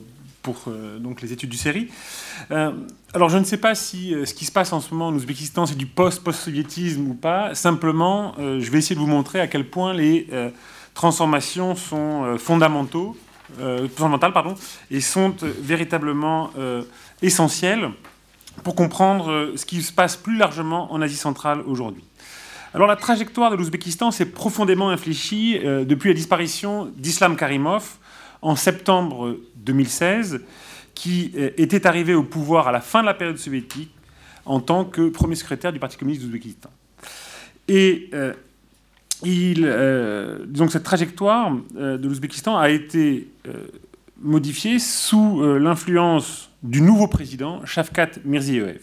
pour 0.42 0.64
donc 0.99 1.22
les 1.22 1.32
études 1.32 1.49
du 1.49 1.57
série. 1.57 1.88
alors 2.51 3.30
je 3.30 3.38
ne 3.38 3.45
sais 3.45 3.57
pas 3.57 3.74
si 3.74 4.14
ce 4.26 4.34
qui 4.34 4.45
se 4.45 4.53
passe 4.53 4.74
en 4.74 4.80
ce 4.80 4.92
moment 4.92 5.09
en 5.09 5.14
Ouzbékistan 5.14 5.64
c'est 5.64 5.78
du 5.78 5.86
post-post-soviétisme 5.86 7.09
ou 7.09 7.14
pas. 7.14 7.55
Simplement, 7.55 8.34
je 8.36 8.70
vais 8.70 8.76
essayer 8.76 8.95
de 8.95 9.01
vous 9.01 9.07
montrer 9.07 9.40
à 9.40 9.47
quel 9.47 9.66
point 9.66 9.95
les 9.95 10.28
transformations 10.92 11.74
sont 11.74 12.36
fondamentaux 12.36 13.16
euh, 13.61 13.88
pardon, 14.32 14.55
et 14.90 15.00
sont 15.00 15.34
euh, 15.42 15.52
véritablement 15.61 16.50
euh, 16.59 16.82
essentielles 17.22 17.90
pour 18.62 18.74
comprendre 18.74 19.52
ce 19.57 19.66
qui 19.66 19.82
se 19.82 19.92
passe 19.92 20.16
plus 20.16 20.36
largement 20.36 20.92
en 20.92 21.02
Asie 21.02 21.16
centrale 21.16 21.61
aujourd'hui. 21.66 22.05
Alors 22.72 22.86
la 22.86 22.96
trajectoire 22.96 23.50
de 23.50 23.57
l'Ouzbékistan 23.57 24.11
s'est 24.11 24.26
profondément 24.26 24.90
infléchie 24.90 25.59
depuis 25.59 26.11
la 26.11 26.14
disparition 26.14 26.92
d'Islam 26.96 27.36
Karimov 27.36 27.96
en 28.42 28.55
septembre 28.55 29.38
2016, 29.57 30.40
qui 30.94 31.32
était 31.34 31.84
arrivé 31.88 32.14
au 32.14 32.22
pouvoir 32.22 32.68
à 32.68 32.72
la 32.72 32.80
fin 32.80 33.00
de 33.00 33.07
la 33.07 33.14
période 33.14 33.38
soviétique 33.38 33.92
en 34.44 34.61
tant 34.61 34.84
que 34.84 35.09
premier 35.09 35.34
secrétaire 35.34 35.72
du 35.72 35.80
Parti 35.80 35.96
communiste 35.96 36.22
d'Ouzbékistan. 36.22 36.70
Et 37.66 38.11
donc 39.25 40.70
cette 40.70 40.83
trajectoire 40.83 41.57
de 41.75 42.07
l'Ouzbékistan 42.07 42.57
a 42.57 42.70
été 42.70 43.29
modifiée 44.20 44.79
sous 44.79 45.43
l'influence 45.59 46.51
du 46.62 46.81
nouveau 46.81 47.09
président, 47.09 47.64
Shavkat 47.64 48.11
Mirziyoyev. 48.25 48.83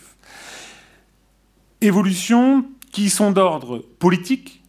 Évolutions 1.81 2.65
qui 2.91 3.09
sont 3.09 3.31
d'ordre 3.31 3.83
politique, 3.99 4.61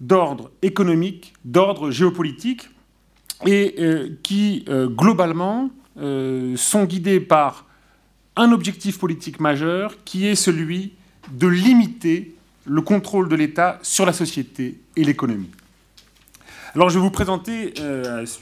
d'ordre 0.00 0.50
économique, 0.62 1.32
d'ordre 1.44 1.90
géopolitique, 1.90 2.68
et 3.46 3.76
euh, 3.78 4.10
qui, 4.22 4.64
euh, 4.68 4.88
globalement, 4.88 5.70
euh, 5.98 6.56
sont 6.56 6.84
guidées 6.84 7.20
par 7.20 7.66
un 8.36 8.52
objectif 8.52 8.98
politique 8.98 9.40
majeur, 9.40 9.94
qui 10.04 10.26
est 10.26 10.34
celui 10.34 10.92
de 11.32 11.46
limiter 11.46 12.34
le 12.68 12.82
contrôle 12.82 13.28
de 13.28 13.36
l'État 13.36 13.78
sur 13.82 14.06
la 14.06 14.12
société 14.12 14.80
et 14.96 15.04
l'économie. 15.04 15.50
Alors 16.74 16.90
je 16.90 16.98
vais 16.98 17.02
vous 17.02 17.10
présenter 17.10 17.72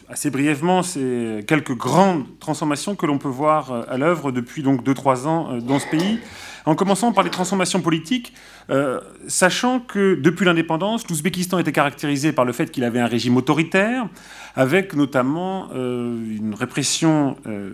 assez 0.08 0.30
brièvement 0.30 0.82
ces 0.82 1.44
quelques 1.46 1.76
grandes 1.76 2.24
transformations 2.40 2.96
que 2.96 3.06
l'on 3.06 3.18
peut 3.18 3.28
voir 3.28 3.86
à 3.88 3.96
l'œuvre 3.96 4.32
depuis 4.32 4.62
donc 4.62 4.84
2-3 4.84 5.26
ans 5.26 5.58
dans 5.58 5.78
ce 5.78 5.86
pays 5.86 6.18
en 6.66 6.74
commençant 6.74 7.12
par 7.12 7.22
les 7.24 7.30
transformations 7.30 7.80
politiques, 7.80 8.34
euh, 8.70 9.00
sachant 9.28 9.78
que 9.78 10.16
depuis 10.16 10.44
l'indépendance, 10.44 11.08
l'Ouzbékistan 11.08 11.60
était 11.60 11.72
caractérisé 11.72 12.32
par 12.32 12.44
le 12.44 12.52
fait 12.52 12.72
qu'il 12.72 12.82
avait 12.82 12.98
un 12.98 13.06
régime 13.06 13.36
autoritaire, 13.36 14.08
avec 14.56 14.94
notamment 14.94 15.68
euh, 15.74 16.36
une 16.36 16.54
répression 16.54 17.36
euh, 17.46 17.70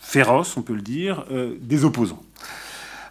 féroce, 0.00 0.56
on 0.58 0.62
peut 0.62 0.74
le 0.74 0.82
dire, 0.82 1.24
des 1.60 1.84
opposants. 1.86 2.22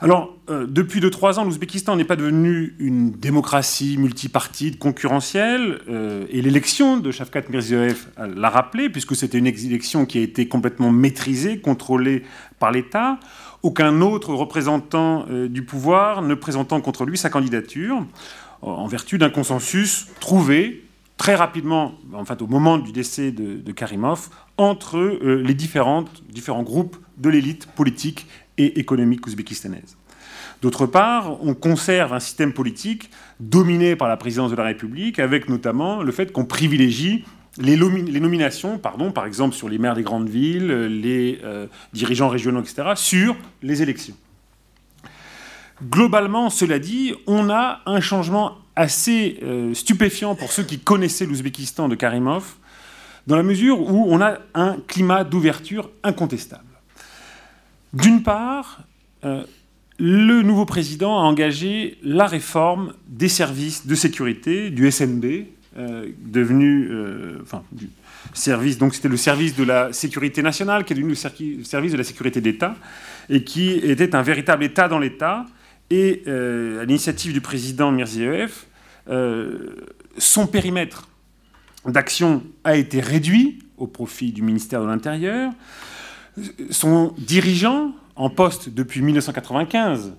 Alors, 0.03 0.35
depuis 0.49 0.99
2-3 0.99 1.37
ans, 1.37 1.43
l'Ouzbékistan 1.45 1.95
n'est 1.95 2.05
pas 2.05 2.15
devenu 2.15 2.75
une 2.79 3.11
démocratie 3.11 3.97
multipartite 3.99 4.79
concurrentielle, 4.79 5.79
et 6.29 6.41
l'élection 6.41 6.97
de 6.97 7.11
Shavkat 7.11 7.43
Mirziyoyev 7.51 8.07
l'a 8.17 8.49
rappelé, 8.49 8.89
puisque 8.89 9.15
c'était 9.15 9.37
une 9.37 9.45
élection 9.45 10.07
qui 10.07 10.17
a 10.17 10.21
été 10.21 10.47
complètement 10.47 10.89
maîtrisée, 10.89 11.59
contrôlée 11.59 12.23
par 12.57 12.71
l'État. 12.71 13.19
Aucun 13.63 14.01
autre 14.01 14.33
représentant 14.33 15.25
euh, 15.29 15.47
du 15.47 15.63
pouvoir 15.63 16.23
ne 16.23 16.33
présentant 16.33 16.81
contre 16.81 17.05
lui 17.05 17.17
sa 17.17 17.29
candidature, 17.29 18.03
en 18.63 18.87
vertu 18.87 19.17
d'un 19.19 19.29
consensus 19.29 20.07
trouvé 20.19 20.83
très 21.17 21.35
rapidement, 21.35 21.93
en 22.13 22.25
fait 22.25 22.41
au 22.41 22.47
moment 22.47 22.79
du 22.79 22.91
décès 22.91 23.31
de, 23.31 23.71
Karimov, 23.71 24.29
entre 24.57 24.97
euh, 24.97 25.43
les 25.45 25.53
différents 25.53 26.03
groupes 26.63 26.97
de 27.17 27.29
l'élite 27.29 27.67
politique 27.67 28.25
économique 28.65 29.25
ouzbékistanaise. 29.27 29.97
D'autre 30.61 30.85
part, 30.85 31.43
on 31.43 31.53
conserve 31.53 32.13
un 32.13 32.19
système 32.19 32.53
politique 32.53 33.09
dominé 33.39 33.95
par 33.95 34.07
la 34.07 34.17
présidence 34.17 34.51
de 34.51 34.55
la 34.55 34.63
République, 34.63 35.19
avec 35.19 35.49
notamment 35.49 36.03
le 36.03 36.11
fait 36.11 36.31
qu'on 36.31 36.45
privilégie 36.45 37.25
les, 37.57 37.75
nominations, 37.75 38.77
par 38.77 39.25
exemple 39.25 39.55
sur 39.55 39.67
les 39.67 39.77
maires 39.77 39.95
des 39.95 40.03
grandes 40.03 40.29
villes, 40.29 40.67
les 41.01 41.39
euh, 41.43 41.67
dirigeants 41.93 42.29
régionaux, 42.29 42.61
etc., 42.61 42.91
sur 42.95 43.35
les 43.61 43.81
élections. 43.81 44.15
Globalement, 45.89 46.49
cela 46.49 46.79
dit, 46.79 47.13
on 47.27 47.49
a 47.49 47.81
un 47.85 47.99
changement 47.99 48.57
assez 48.75 49.39
euh, 49.43 49.73
stupéfiant 49.73 50.35
pour 50.35 50.51
ceux 50.51 50.63
qui 50.63 50.79
connaissaient 50.79 51.25
l'Ouzbékistan 51.25 51.89
de 51.89 51.95
Karimov, 51.95 52.55
dans 53.27 53.35
la 53.35 53.43
mesure 53.43 53.81
où 53.81 54.05
on 54.07 54.21
a 54.21 54.37
un 54.53 54.77
climat 54.87 55.23
d'ouverture 55.23 55.89
incontestable. 56.03 56.70
D'une 57.93 58.23
part, 58.23 58.83
euh, 59.25 59.43
le 59.99 60.41
nouveau 60.41 60.65
président 60.65 61.19
a 61.19 61.23
engagé 61.23 61.97
la 62.03 62.25
réforme 62.25 62.93
des 63.07 63.27
services 63.27 63.85
de 63.85 63.95
sécurité 63.95 64.69
du 64.69 64.89
SNB, 64.89 65.47
euh, 65.77 66.07
devenu, 66.19 66.87
euh, 66.89 67.39
enfin, 67.41 67.63
du 67.71 67.89
service, 68.33 68.77
donc 68.77 68.95
c'était 68.95 69.09
le 69.09 69.17
service 69.17 69.55
de 69.55 69.63
la 69.63 69.91
sécurité 69.91 70.41
nationale, 70.41 70.85
qui 70.85 70.93
est 70.93 70.95
devenu 70.95 71.09
le 71.09 71.63
service 71.63 71.91
de 71.91 71.97
la 71.97 72.03
sécurité 72.03 72.39
d'État, 72.39 72.75
et 73.29 73.43
qui 73.43 73.71
était 73.71 74.15
un 74.15 74.21
véritable 74.21 74.63
État 74.63 74.87
dans 74.87 74.99
l'État. 74.99 75.45
Et 75.89 76.23
à 76.27 76.85
l'initiative 76.85 77.33
du 77.33 77.41
président 77.41 77.91
Mirziyoyev, 77.91 78.53
son 80.17 80.47
périmètre 80.47 81.09
d'action 81.85 82.43
a 82.63 82.77
été 82.77 83.01
réduit 83.01 83.59
au 83.77 83.87
profit 83.87 84.31
du 84.31 84.41
ministère 84.41 84.81
de 84.81 84.87
l'Intérieur. 84.87 85.51
Son 86.69 87.13
dirigeant, 87.17 87.93
en 88.15 88.29
poste 88.29 88.69
depuis 88.69 89.01
1995, 89.01 90.13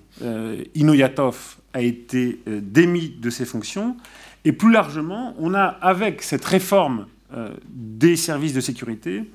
Inoyatov, 0.75 1.57
a 1.73 1.81
été 1.81 2.41
démis 2.47 3.15
de 3.19 3.31
ses 3.31 3.47
fonctions 3.47 3.97
et 4.45 4.53
plus 4.53 4.73
largement, 4.73 5.35
on 5.39 5.55
a, 5.55 5.65
avec 5.65 6.23
cette 6.23 6.45
réforme 6.45 7.07
euh, 7.35 7.51
des 7.69 8.17
services 8.17 8.53
de 8.53 8.61
sécurité, 8.61 9.31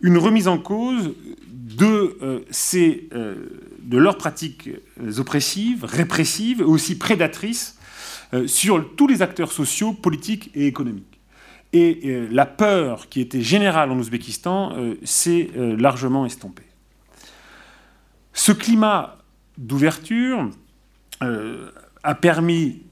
une 0.00 0.18
remise 0.18 0.48
en 0.48 0.58
cause 0.58 1.14
de, 1.48 2.18
euh, 2.22 2.40
euh, 2.74 3.34
de 3.80 3.98
leurs 3.98 4.18
pratiques 4.18 4.70
oppressives, 5.18 5.84
répressives 5.84 6.60
et 6.60 6.64
aussi 6.64 6.98
prédatrices 6.98 7.78
sur 8.46 8.96
tous 8.96 9.06
les 9.06 9.22
acteurs 9.22 9.52
sociaux, 9.52 9.92
politiques 9.92 10.50
et 10.56 10.66
économiques. 10.66 11.13
Et 11.76 12.28
la 12.30 12.46
peur 12.46 13.08
qui 13.08 13.20
était 13.20 13.42
générale 13.42 13.90
en 13.90 13.98
Ouzbékistan 13.98 14.76
s'est 15.02 15.50
largement 15.56 16.24
estompée. 16.24 16.62
Ce 18.32 18.52
climat 18.52 19.18
d'ouverture 19.58 20.50
a 21.20 22.14
permis 22.14 22.82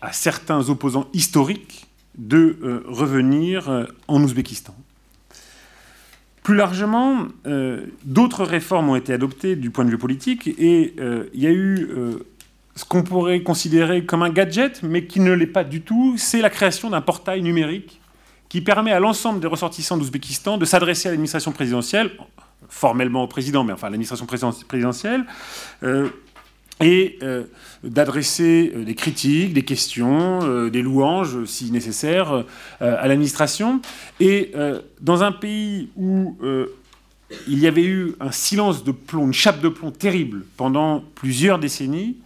à 0.00 0.12
certains 0.12 0.68
opposants 0.68 1.08
historiques 1.12 1.86
de 2.16 2.56
euh, 2.62 2.82
revenir 2.86 3.68
euh, 3.68 3.84
en 4.08 4.22
Ouzbékistan. 4.22 4.74
Plus 6.42 6.54
largement, 6.54 7.26
euh, 7.46 7.86
d'autres 8.04 8.44
réformes 8.44 8.90
ont 8.90 8.96
été 8.96 9.12
adoptées 9.12 9.56
du 9.56 9.70
point 9.70 9.84
de 9.84 9.90
vue 9.90 9.98
politique 9.98 10.46
et 10.46 10.94
il 11.34 11.40
y 11.40 11.46
a 11.46 11.50
eu 11.50 11.90
ce 12.76 12.84
qu'on 12.84 13.02
pourrait 13.02 13.40
considérer 13.40 14.04
comme 14.04 14.22
un 14.22 14.30
gadget, 14.30 14.84
mais 14.84 15.06
qui 15.06 15.18
ne 15.18 15.32
l'est 15.32 15.48
pas 15.48 15.64
du 15.64 15.80
tout, 15.80 16.14
c'est 16.16 16.40
la 16.40 16.50
création 16.50 16.90
d'un 16.90 17.00
portail 17.00 17.42
numérique 17.42 18.00
qui 18.48 18.60
permet 18.60 18.92
à 18.92 19.00
l'ensemble 19.00 19.40
des 19.40 19.46
ressortissants 19.46 19.96
d'Ouzbékistan 19.96 20.58
de 20.58 20.64
s'adresser 20.64 21.08
à 21.08 21.10
l'administration 21.12 21.52
présidentielle, 21.52 22.12
formellement 22.68 23.24
au 23.24 23.26
président, 23.28 23.64
mais 23.64 23.72
enfin 23.72 23.88
à 23.88 23.90
l'administration 23.90 24.26
présidentielle, 24.26 25.24
et 26.80 27.18
euh, 27.22 27.44
d'adresser 27.82 28.72
euh, 28.74 28.84
des 28.84 28.94
critiques, 28.94 29.54
des 29.54 29.62
questions, 29.62 30.40
euh, 30.42 30.68
des 30.68 30.82
louanges, 30.82 31.44
si 31.44 31.70
nécessaire, 31.70 32.44
à 32.80 33.08
l'administration. 33.08 33.80
Et 34.20 34.52
dans 35.00 35.22
un 35.22 35.32
pays 35.32 35.90
où 35.96 36.36
il 37.48 37.58
y 37.58 37.66
avait 37.66 37.84
eu 37.84 38.14
un 38.20 38.30
silence 38.30 38.84
de 38.84 38.92
plomb, 38.92 39.26
une 39.26 39.32
chape 39.32 39.60
de 39.60 39.68
plomb 39.68 39.90
terrible 39.90 40.44
pendant 40.56 41.02
plusieurs 41.14 41.58
décennies, 41.58 42.16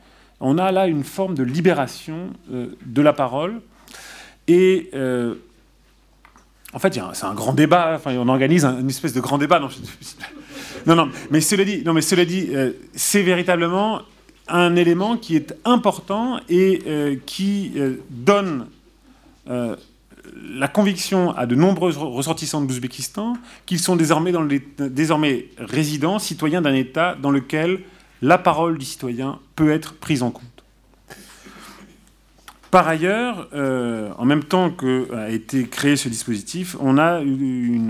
on 0.40 0.58
a 0.58 0.72
là 0.72 0.86
une 0.86 1.04
forme 1.04 1.34
de 1.34 1.42
libération 1.42 2.30
de 2.48 3.02
la 3.02 3.12
parole. 3.12 3.60
Et 4.48 4.90
en 6.72 6.78
fait, 6.78 6.98
c'est 7.12 7.24
un 7.24 7.34
grand 7.34 7.52
débat. 7.52 7.94
Enfin, 7.96 8.14
on 8.16 8.28
organise 8.28 8.64
une 8.64 8.88
espèce 8.88 9.12
de 9.12 9.20
grand 9.20 9.38
débat. 9.38 9.60
Non, 10.86 10.94
non, 10.94 11.10
mais 11.30 11.42
cela 11.42 11.66
dit, 11.66 11.82
non, 11.84 11.92
mais 11.92 12.00
cela 12.00 12.24
dit, 12.24 12.48
c'est 12.94 13.22
véritablement 13.22 14.00
un 14.50 14.76
élément 14.76 15.16
qui 15.16 15.36
est 15.36 15.54
important 15.64 16.40
et 16.48 16.82
euh, 16.86 17.16
qui 17.24 17.72
euh, 17.76 17.96
donne 18.10 18.66
euh, 19.48 19.76
la 20.52 20.68
conviction 20.68 21.36
à 21.36 21.46
de 21.46 21.54
nombreux 21.54 21.92
ressortissants 21.96 22.60
de 22.60 22.66
l'Ouzbékistan 22.68 23.34
qu'ils 23.66 23.78
sont 23.78 23.96
désormais 23.96 25.48
résidents, 25.58 26.18
citoyens 26.18 26.62
d'un 26.62 26.74
État 26.74 27.16
dans 27.20 27.30
lequel 27.30 27.80
la 28.22 28.38
parole 28.38 28.76
du 28.78 28.84
citoyen 28.84 29.38
peut 29.56 29.72
être 29.72 29.94
prise 29.94 30.22
en 30.22 30.30
compte. 30.30 30.44
Par 32.70 32.86
ailleurs, 32.86 33.48
en 33.52 34.24
même 34.24 34.44
temps 34.44 34.70
qu'a 34.70 35.28
été 35.30 35.66
créé 35.66 35.96
ce 35.96 36.08
dispositif, 36.08 36.76
on 36.78 36.98
a 36.98 37.20
eu 37.22 37.80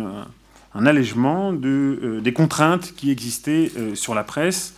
un 0.74 0.86
allègement 0.86 1.52
de, 1.52 2.20
des 2.22 2.32
contraintes 2.32 2.94
qui 2.94 3.10
existaient 3.10 3.70
sur 3.94 4.14
la 4.14 4.24
presse 4.24 4.74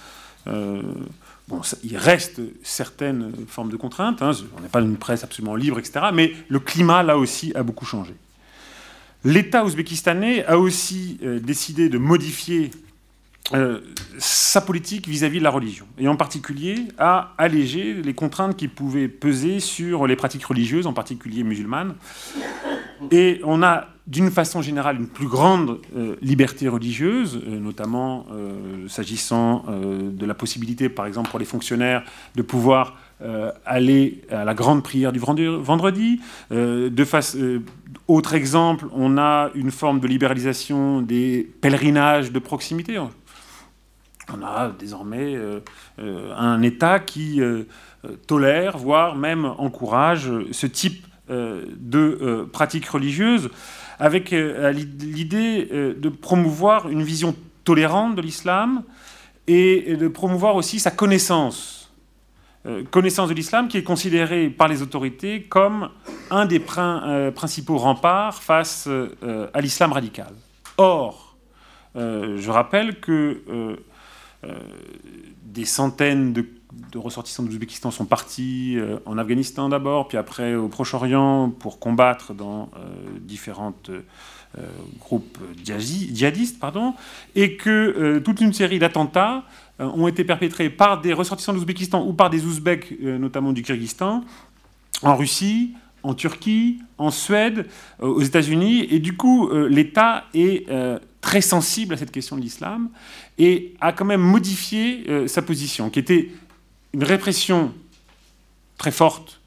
il 1.83 1.97
reste 1.97 2.41
certaines 2.63 3.33
formes 3.49 3.71
de 3.71 3.77
contraintes, 3.77 4.23
hein, 4.23 4.33
on 4.57 4.61
n'est 4.61 4.69
pas 4.69 4.81
une 4.81 4.97
presse 4.97 5.25
absolument 5.25 5.55
libre, 5.55 5.79
etc., 5.79 6.07
mais 6.13 6.33
le 6.49 6.61
climat, 6.61 7.03
là 7.03 7.19
aussi, 7.19 7.53
a 7.55 7.63
beaucoup 7.63 7.85
changé. 7.85 8.15
L'État 9.25 9.65
ouzbékistanais 9.65 10.45
a 10.47 10.59
aussi 10.59 11.19
euh, 11.23 11.39
décidé 11.39 11.89
de 11.89 11.99
modifier 11.99 12.71
euh, 13.55 13.81
sa 14.19 14.61
politique 14.61 15.09
vis-à-vis 15.09 15.41
de 15.41 15.45
la 15.45 15.51
religion, 15.51 15.87
et 15.99 16.07
en 16.07 16.15
particulier 16.15 16.77
a 16.97 17.35
allégé 17.39 17.93
les 17.95 18.15
contraintes 18.15 18.57
qui 18.57 18.69
pouvaient 18.69 19.09
peser 19.09 19.59
sur 19.59 20.07
les 20.07 20.15
pratiques 20.15 20.45
religieuses, 20.45 20.87
en 20.87 20.93
particulier 20.93 21.43
musulmanes. 21.43 21.97
Et 23.11 23.41
on 23.43 23.65
a 23.65 23.89
d'une 24.07 24.31
façon 24.31 24.63
générale 24.63 24.97
une 24.97 25.09
plus 25.09 25.27
grande 25.27 25.81
euh, 25.97 26.15
liberté 26.23 26.69
religieuse, 26.69 27.43
euh, 27.45 27.59
notamment 27.59 28.27
s'agissant 28.89 29.65
de 29.69 30.27
la 30.27 30.35
possibilité, 30.35 30.89
par 30.89 31.07
exemple, 31.07 31.29
pour 31.29 31.41
les 31.41 31.45
fonctionnaires 31.45 32.05
de 32.37 32.43
pouvoir 32.43 32.97
aller 33.65 34.23
à 34.31 34.45
la 34.45 34.55
grande 34.55 34.83
prière 34.83 35.13
du 35.13 35.21
vendredi. 35.21 36.21
autre 38.09 38.35
exemple, 38.35 38.87
on 38.93 39.17
a 39.17 39.51
une 39.55 39.71
forme 39.71 40.01
de 40.01 40.09
libéralisation 40.09 41.03
des 41.03 41.49
pèlerinages 41.61 42.33
de 42.33 42.39
proximité. 42.41 42.99
On 44.37 44.43
a 44.45 44.71
désormais 44.79 45.37
un 45.99 46.63
État 46.63 46.99
qui 47.01 47.41
tolère, 48.27 48.79
voire 48.79 49.17
même 49.17 49.45
encourage 49.45 50.31
ce 50.51 50.67
type 50.67 51.07
de 51.29 52.49
pratiques 52.53 52.87
religieuses 52.87 53.51
avec 54.03 54.33
euh, 54.33 54.73
l'idée 54.73 55.69
euh, 55.73 55.95
de 55.95 56.09
promouvoir 56.09 56.89
une 56.89 57.05
vision 57.05 57.37
tolérante 57.63 58.17
de 58.17 58.21
l'islam 58.21 58.83
et 59.47 59.97
de 59.97 60.09
promouvoir 60.09 60.57
aussi 60.57 60.81
sa 60.81 60.91
connaissance. 60.91 61.93
Euh, 62.67 62.83
connaissance 62.91 63.29
de 63.29 63.35
l'islam 63.35 63.69
qui 63.69 63.79
est 63.79 63.85
considérée 63.85 64.51
par 64.51 64.67
les 64.67 64.83
autorités 64.83 65.45
comme 65.45 65.89
un 66.33 66.47
des 66.47 66.59
principaux 66.61 67.77
remparts 67.77 68.43
face 68.43 68.89
à 69.53 69.61
l'islam 69.61 69.93
radical. 69.93 70.33
Or, 70.79 71.37
je 71.95 72.51
rappelle 72.51 73.01
que 73.01 73.77
des 75.45 75.65
centaines 75.65 76.33
de 76.33 76.99
ressortissants 76.99 77.43
de 77.43 77.49
l'Ouzbékistan 77.49 77.91
sont 77.91 78.05
partis 78.05 78.75
euh, 78.77 78.99
en 79.07 79.19
Afghanistan 79.19 79.69
d'abord, 79.69 80.09
puis 80.09 80.19
après 80.19 80.55
au 80.55 80.69
Proche-Orient 80.69 81.51
pour 81.51 81.79
combattre 81.79 82.35
dans 82.35 82.71
euh, 82.77 82.89
différents 83.21 83.75
euh, 83.89 84.01
groupes 84.99 85.39
djihadistes, 85.65 86.59
pardon, 86.59 86.95
et 87.35 87.57
que 87.57 88.19
toute 88.19 88.41
une 88.41 88.53
série 88.53 88.79
d'attentats 88.79 89.45
ont 89.79 90.07
été 90.07 90.25
perpétrés 90.25 90.69
par 90.69 91.01
des 91.01 91.15
ressortissants 91.15 91.53
de 91.53 91.57
l'Ouzbékistan 91.57 92.07
ou 92.07 92.13
par 92.13 92.29
des 92.29 92.45
Ouzbeks, 92.45 93.01
notamment 93.01 93.53
du 93.53 93.63
Kyrgyzstan, 93.63 94.23
en 95.03 95.17
Russie, 95.17 95.73
en 96.03 96.15
Turquie, 96.15 96.79
en 96.99 97.11
Suède, 97.11 97.67
aux 98.01 98.23
États-Unis, 98.23 98.87
et 98.91 98.99
du 98.99 99.17
coup, 99.17 99.51
l'État 99.69 100.25
est 100.35 100.67
très 101.21 101.41
sensible 101.41 101.95
à 101.95 101.97
cette 101.97 102.11
question 102.11 102.37
de 102.37 102.41
l'islam 102.41 102.89
et 103.39 103.75
a 103.81 103.93
quand 103.93 104.05
même 104.05 104.21
modifié 104.21 105.29
sa 105.29 105.43
position, 105.43 105.91
qui 105.91 105.99
était 105.99 106.31
une 106.93 107.05
répression 107.05 107.73
très 108.79 108.91
forte. 108.91 109.41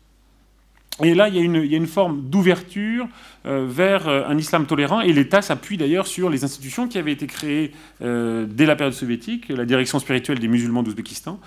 Et 1.04 1.14
là, 1.14 1.28
il 1.28 1.36
y 1.36 1.40
a 1.40 1.42
une, 1.42 1.56
il 1.56 1.70
y 1.70 1.74
a 1.74 1.78
une 1.78 1.88
forme 1.88 2.30
d'ouverture 2.30 3.08
euh, 3.46 3.68
vers 3.70 4.08
euh, 4.08 4.24
un 4.28 4.38
islam 4.38 4.66
tolérant, 4.66 5.02
et 5.02 5.12
l'État 5.12 5.42
s'appuie 5.42 5.76
d'ailleurs 5.76 6.08
sur 6.08 6.30
les 6.30 6.46
institutions 6.46 6.88
qui 6.88 6.98
avaient 6.98 7.12
été 7.12 7.28
créées 7.28 7.74
euh, 8.02 8.46
dès 8.50 8.66
la 8.66 8.78
période 8.78 8.94
soviétique, 8.94 9.50
la 9.50 9.66
direction 9.66 10.00
spirituelle 10.00 10.40
des 10.40 10.48
musulmans 10.48 10.84
d'Ouzbékistan, 10.84 11.40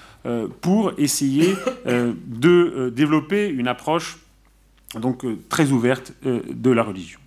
pour 0.60 0.92
essayer 0.98 1.54
de 1.86 2.92
développer 2.94 3.48
une 3.48 3.68
approche 3.68 4.18
donc, 4.94 5.24
très 5.48 5.70
ouverte 5.70 6.12
de 6.22 6.70
la 6.70 6.82
religion. 6.82 7.20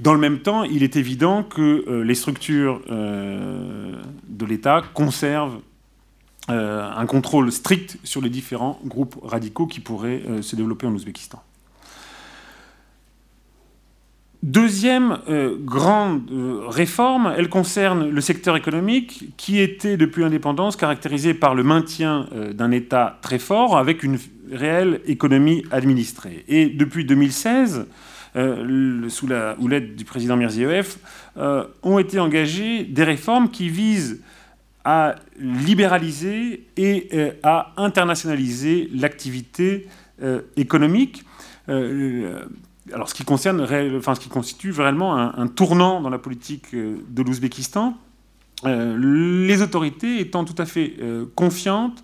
Dans 0.00 0.12
le 0.12 0.20
même 0.20 0.40
temps, 0.40 0.62
il 0.62 0.82
est 0.82 0.96
évident 0.96 1.42
que 1.42 2.02
les 2.04 2.14
structures 2.14 2.80
de 2.88 4.46
l'État 4.46 4.82
conservent 4.94 5.60
euh, 6.50 6.90
un 6.96 7.04
contrôle 7.04 7.52
strict 7.52 7.98
sur 8.04 8.22
les 8.22 8.30
différents 8.30 8.78
groupes 8.82 9.16
radicaux 9.22 9.66
qui 9.66 9.80
pourraient 9.80 10.22
euh, 10.26 10.40
se 10.40 10.56
développer 10.56 10.86
en 10.86 10.94
Ouzbékistan. 10.94 11.42
Deuxième 14.42 15.18
euh, 15.28 15.58
grande 15.60 16.30
réforme, 16.68 17.34
elle 17.36 17.50
concerne 17.50 18.08
le 18.08 18.20
secteur 18.22 18.56
économique 18.56 19.36
qui 19.36 19.58
était 19.58 19.98
depuis 19.98 20.22
l'indépendance 20.22 20.76
caractérisé 20.76 21.34
par 21.34 21.54
le 21.54 21.64
maintien 21.64 22.28
d'un 22.54 22.70
État 22.70 23.18
très 23.20 23.38
fort 23.38 23.76
avec 23.76 24.02
une 24.02 24.16
réelle 24.52 25.00
économie 25.06 25.64
administrée. 25.70 26.44
Et 26.48 26.68
depuis 26.68 27.04
2016, 27.04 27.86
sous 29.08 29.26
la 29.26 29.56
houlette 29.58 29.96
du 29.96 30.04
président 30.04 30.36
Mirziev, 30.36 30.96
ont 31.82 31.98
été 31.98 32.18
engagées 32.18 32.84
des 32.84 33.04
réformes 33.04 33.50
qui 33.50 33.68
visent 33.68 34.20
à 34.88 35.16
libéraliser 35.38 36.66
et 36.78 37.08
euh, 37.12 37.32
à 37.42 37.72
internationaliser 37.76 38.88
l'activité 38.94 39.86
euh, 40.22 40.40
économique. 40.56 41.24
Euh, 41.68 42.46
alors, 42.94 43.10
ce 43.10 43.14
qui, 43.14 43.22
concerne, 43.22 43.66
enfin, 43.98 44.14
ce 44.14 44.20
qui 44.20 44.30
constitue 44.30 44.70
vraiment 44.70 45.14
un, 45.14 45.46
tournant 45.46 46.00
dans 46.00 46.08
la 46.08 46.18
politique 46.18 46.74
de 46.74 47.22
l'Ouzbékistan, 47.22 47.98
les 48.64 49.60
autorités 49.60 50.20
étant 50.20 50.46
tout 50.46 50.54
à 50.56 50.64
fait 50.64 50.94
confiantes 51.34 52.02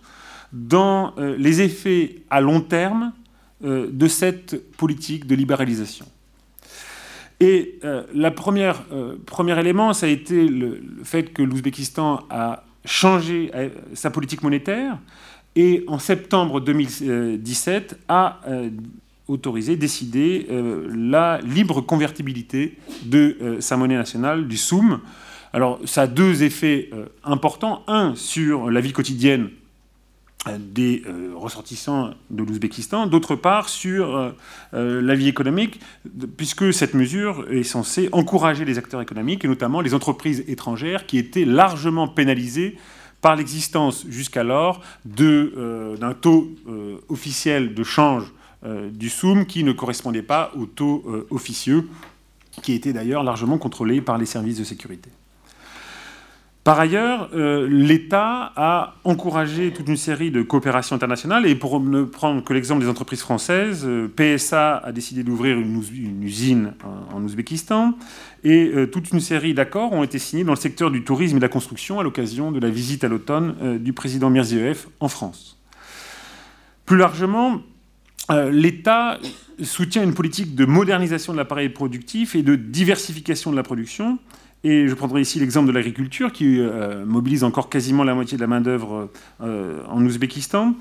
dans 0.55 1.15
les 1.19 1.61
effets 1.61 2.23
à 2.31 2.41
long 2.41 2.61
terme 2.61 3.13
de 3.61 4.09
cette 4.09 4.71
politique 4.77 5.27
de 5.27 5.35
libéralisation. 5.35 6.07
Et 7.41 7.81
le 7.83 8.29
premier, 8.31 8.73
premier 9.27 9.59
élément, 9.59 9.93
ça 9.93 10.07
a 10.07 10.09
été 10.09 10.47
le 10.47 10.81
fait 11.03 11.33
que 11.33 11.43
l'Ouzbékistan 11.43 12.21
a 12.31 12.65
changé 12.85 13.51
euh, 13.55 13.71
sa 13.95 14.11
politique 14.11 14.43
monétaire 14.43 14.99
et 15.57 15.85
en 15.87 15.99
septembre 15.99 16.61
2017 16.61 17.99
a 18.09 18.41
euh, 18.47 18.71
autorisé, 19.29 19.77
décidé 19.77 20.47
euh, 20.51 20.89
la 20.95 21.41
libre 21.41 21.81
convertibilité 21.81 22.77
de 23.05 23.59
sa 23.61 23.77
monnaie 23.77 23.97
nationale, 23.97 24.49
du 24.49 24.57
Soum. 24.57 25.01
Alors 25.53 25.81
ça 25.85 26.03
a 26.03 26.07
deux 26.07 26.43
effets 26.43 26.91
importants. 27.23 27.85
Un, 27.87 28.15
sur 28.17 28.71
la 28.71 28.81
vie 28.81 28.93
quotidienne 28.93 29.51
des 30.59 31.03
euh, 31.07 31.33
ressortissants 31.35 32.11
de 32.31 32.43
l'Ouzbékistan, 32.43 33.07
d'autre 33.07 33.35
part 33.35 33.69
sur 33.69 34.17
euh, 34.17 34.31
euh, 34.75 35.01
la 35.01 35.15
vie 35.15 35.29
économique, 35.29 35.81
puisque 36.37 36.73
cette 36.73 36.95
mesure 36.95 37.47
est 37.51 37.63
censée 37.63 38.09
encourager 38.13 38.65
les 38.65 38.79
acteurs 38.79 39.01
économiques, 39.01 39.45
et 39.45 39.49
notamment 39.49 39.81
les 39.81 39.95
entreprises 39.95 40.45
étrangères, 40.47 41.07
qui 41.07 41.19
étaient 41.19 41.45
largement 41.45 42.09
pénalisées 42.09 42.77
par 43.21 43.37
l'existence 43.37 44.05
jusqu'alors 44.09 44.83
d'un 45.07 46.13
taux 46.21 46.51
officiel 47.09 47.73
de 47.73 47.83
change 47.83 48.31
du 48.93 49.09
SOUM 49.09 49.47
qui 49.47 49.65
ne 49.65 49.73
correspondait 49.73 50.21
pas 50.21 50.53
au 50.55 50.67
taux 50.67 51.03
officieux, 51.31 51.89
qui 52.63 52.75
était 52.75 52.93
d'ailleurs 52.93 53.23
largement 53.23 53.57
contrôlé 53.57 54.03
par 54.03 54.19
les 54.19 54.27
services 54.27 54.59
de 54.59 54.65
sécurité. 54.65 55.09
Par 56.65 56.81
ailleurs, 56.81 57.29
euh, 57.35 57.69
l'État 57.69 58.51
a 58.57 58.95
encouragé 59.05 59.71
toute 59.71 59.87
une 59.87 59.99
série 59.99 60.31
de 60.31 60.41
coopérations 60.41 60.97
internationales, 60.97 61.45
et 61.45 61.55
pour 61.55 61.79
ne 61.79 62.05
prendre 62.05 62.43
que 62.43 62.55
l'exemple 62.55 62.81
des 62.81 62.89
entreprises 62.89 63.21
françaises, 63.21 63.85
euh, 63.85 64.09
PSA 64.09 64.79
a 64.79 64.91
décidé 64.91 65.23
d'ouvrir 65.25 65.59
une, 65.59 66.23
usine 66.23 66.73
en, 67.13 67.23
Ouzbékistan, 67.23 67.99
et 68.45 68.73
euh, 68.75 68.87
toute 68.87 69.11
une 69.11 69.21
série 69.21 69.53
d'accords 69.53 69.93
ont 69.93 70.03
été 70.03 70.19
signés 70.19 70.43
dans 70.43 70.55
le 70.55 70.59
secteur 70.59 70.91
du 70.91 71.05
tourisme 71.05 71.37
et 71.37 71.39
de 71.39 71.45
la 71.45 71.51
construction 71.51 72.01
à 72.01 72.03
l'occasion 72.03 72.51
de 72.51 72.61
la 72.61 72.71
visite 72.71 73.05
à 73.05 73.09
l'automne 73.09 73.79
du 73.79 73.93
président 73.93 74.31
Mirziev 74.31 74.87
en 75.01 75.09
France. 75.09 75.59
Plus 76.87 76.97
largement, 76.97 77.61
l'État 78.51 79.19
soutient 79.63 80.03
une 80.03 80.15
politique 80.15 80.55
de 80.55 80.65
modernisation 80.65 81.35
de 81.35 81.39
l'appareil 81.39 81.69
productif 81.69 82.35
et 82.35 82.43
de 82.43 82.57
diversification 82.57 83.51
de 83.51 83.57
la 83.57 83.63
production, 83.63 84.19
et 84.65 84.89
je 84.89 84.95
prendrai 84.95 85.21
ici 85.21 85.39
l'exemple 85.39 85.69
de 85.69 85.73
l'agriculture 85.73 86.33
qui 86.33 86.59
euh, 86.59 87.05
mobilise 87.05 87.45
encore 87.45 87.69
quasiment 87.69 88.03
la 88.03 88.15
moitié 88.15 88.39
de 88.39 88.43
la 88.43 88.49
main-d'œuvre 88.49 89.11
euh, 89.43 89.83
en 89.91 90.03
Ouzbékistan, 90.03 90.75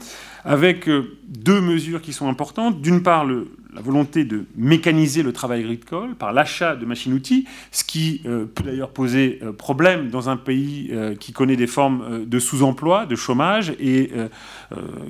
avec 0.46 0.88
euh, 0.88 1.18
deux 1.28 1.60
mesures 1.60 2.02
qui 2.02 2.14
sont 2.14 2.30
importantes. 2.30 2.82
D'une 2.82 3.04
part, 3.04 3.26
la 3.26 3.82
volonté 3.82 4.24
de 4.24 4.46
mécaniser 4.56 5.22
le 5.22 5.34
travail 5.34 5.64
agricole 5.64 6.16
par 6.16 6.32
l'achat 6.32 6.78
de 6.78 6.86
machines-outils, 6.86 7.46
ce 7.72 7.84
qui 7.84 8.22
peut 8.24 8.64
d'ailleurs 8.64 8.92
poser 8.92 9.40
problème 9.58 10.10
dans 10.10 10.30
un 10.30 10.38
pays 10.38 10.94
qui 11.20 11.34
connaît 11.34 11.56
des 11.56 11.66
formes 11.66 12.26
de 12.26 12.40
sous-emploi, 12.40 13.08
de 13.08 13.16
chômage, 13.16 13.74
et 13.80 14.12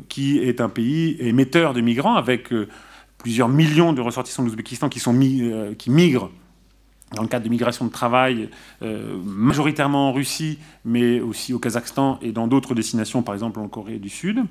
qui 0.07 0.39
est 0.39 0.61
un 0.61 0.69
pays 0.69 1.17
émetteur 1.19 1.73
de 1.73 1.81
migrants, 1.81 2.15
avec 2.15 2.53
plusieurs 3.17 3.49
millions 3.49 3.91
de 3.91 3.99
ressortissants 3.99 4.43
de 4.43 4.47
l'Ouzbékistan 4.47 4.87
qui, 4.87 5.89
migrent 5.89 6.31
dans 7.13 7.21
le 7.21 7.27
cadre 7.27 7.45
de 7.45 7.49
migration 7.49 7.85
de 7.85 7.91
travail, 7.91 8.49
euh, 8.81 9.17
majoritairement 9.23 10.09
en 10.09 10.13
Russie, 10.13 10.59
mais 10.85 11.19
aussi 11.19 11.53
au 11.53 11.59
Kazakhstan 11.59 12.19
et 12.21 12.31
dans 12.31 12.47
d'autres 12.47 12.75
destinations, 12.75 13.21
par 13.21 13.33
exemple 13.33 13.59
en 13.59 13.67
Corée 13.67 13.99
du 13.99 14.09
Sud. 14.09 14.43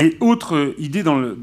Et 0.00 0.16
autre 0.20 0.74
idée 0.78 1.02
dans 1.02 1.18
le, 1.18 1.38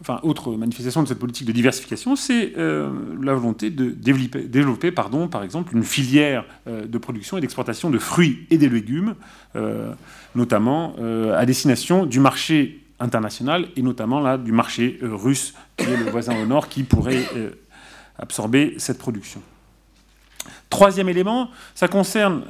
enfin, 0.00 0.18
autre 0.22 0.52
manifestation 0.52 1.02
de 1.02 1.08
cette 1.08 1.18
politique 1.18 1.46
de 1.46 1.52
diversification, 1.52 2.16
c'est 2.16 2.54
euh, 2.56 2.90
la 3.22 3.34
volonté 3.34 3.68
de 3.70 3.90
développer, 3.90 4.90
par 4.92 5.10
exemple, 5.44 5.76
une 5.76 5.84
filière 5.84 6.44
euh, 6.66 6.86
de 6.86 6.98
production 6.98 7.36
et 7.36 7.40
d'exportation 7.42 7.90
de 7.90 7.98
fruits 7.98 8.46
et 8.50 8.58
des 8.58 8.68
légumes, 8.68 9.14
notamment 10.34 10.96
à 11.36 11.44
destination 11.44 12.06
du 12.06 12.20
marché 12.20 12.80
international 12.98 13.66
et 13.76 13.82
notamment 13.82 14.20
là 14.20 14.38
du 14.38 14.52
marché 14.52 14.98
russe, 15.02 15.52
qui 15.76 15.84
est 15.84 15.96
le 15.96 16.10
voisin 16.10 16.34
au 16.42 16.46
nord, 16.46 16.68
qui 16.68 16.84
pourrait 16.84 17.26
absorber 18.18 18.74
cette 18.78 18.98
production. 18.98 19.42
Troisième 20.70 21.08
élément, 21.08 21.50
ça 21.74 21.86
concerne 21.86 22.42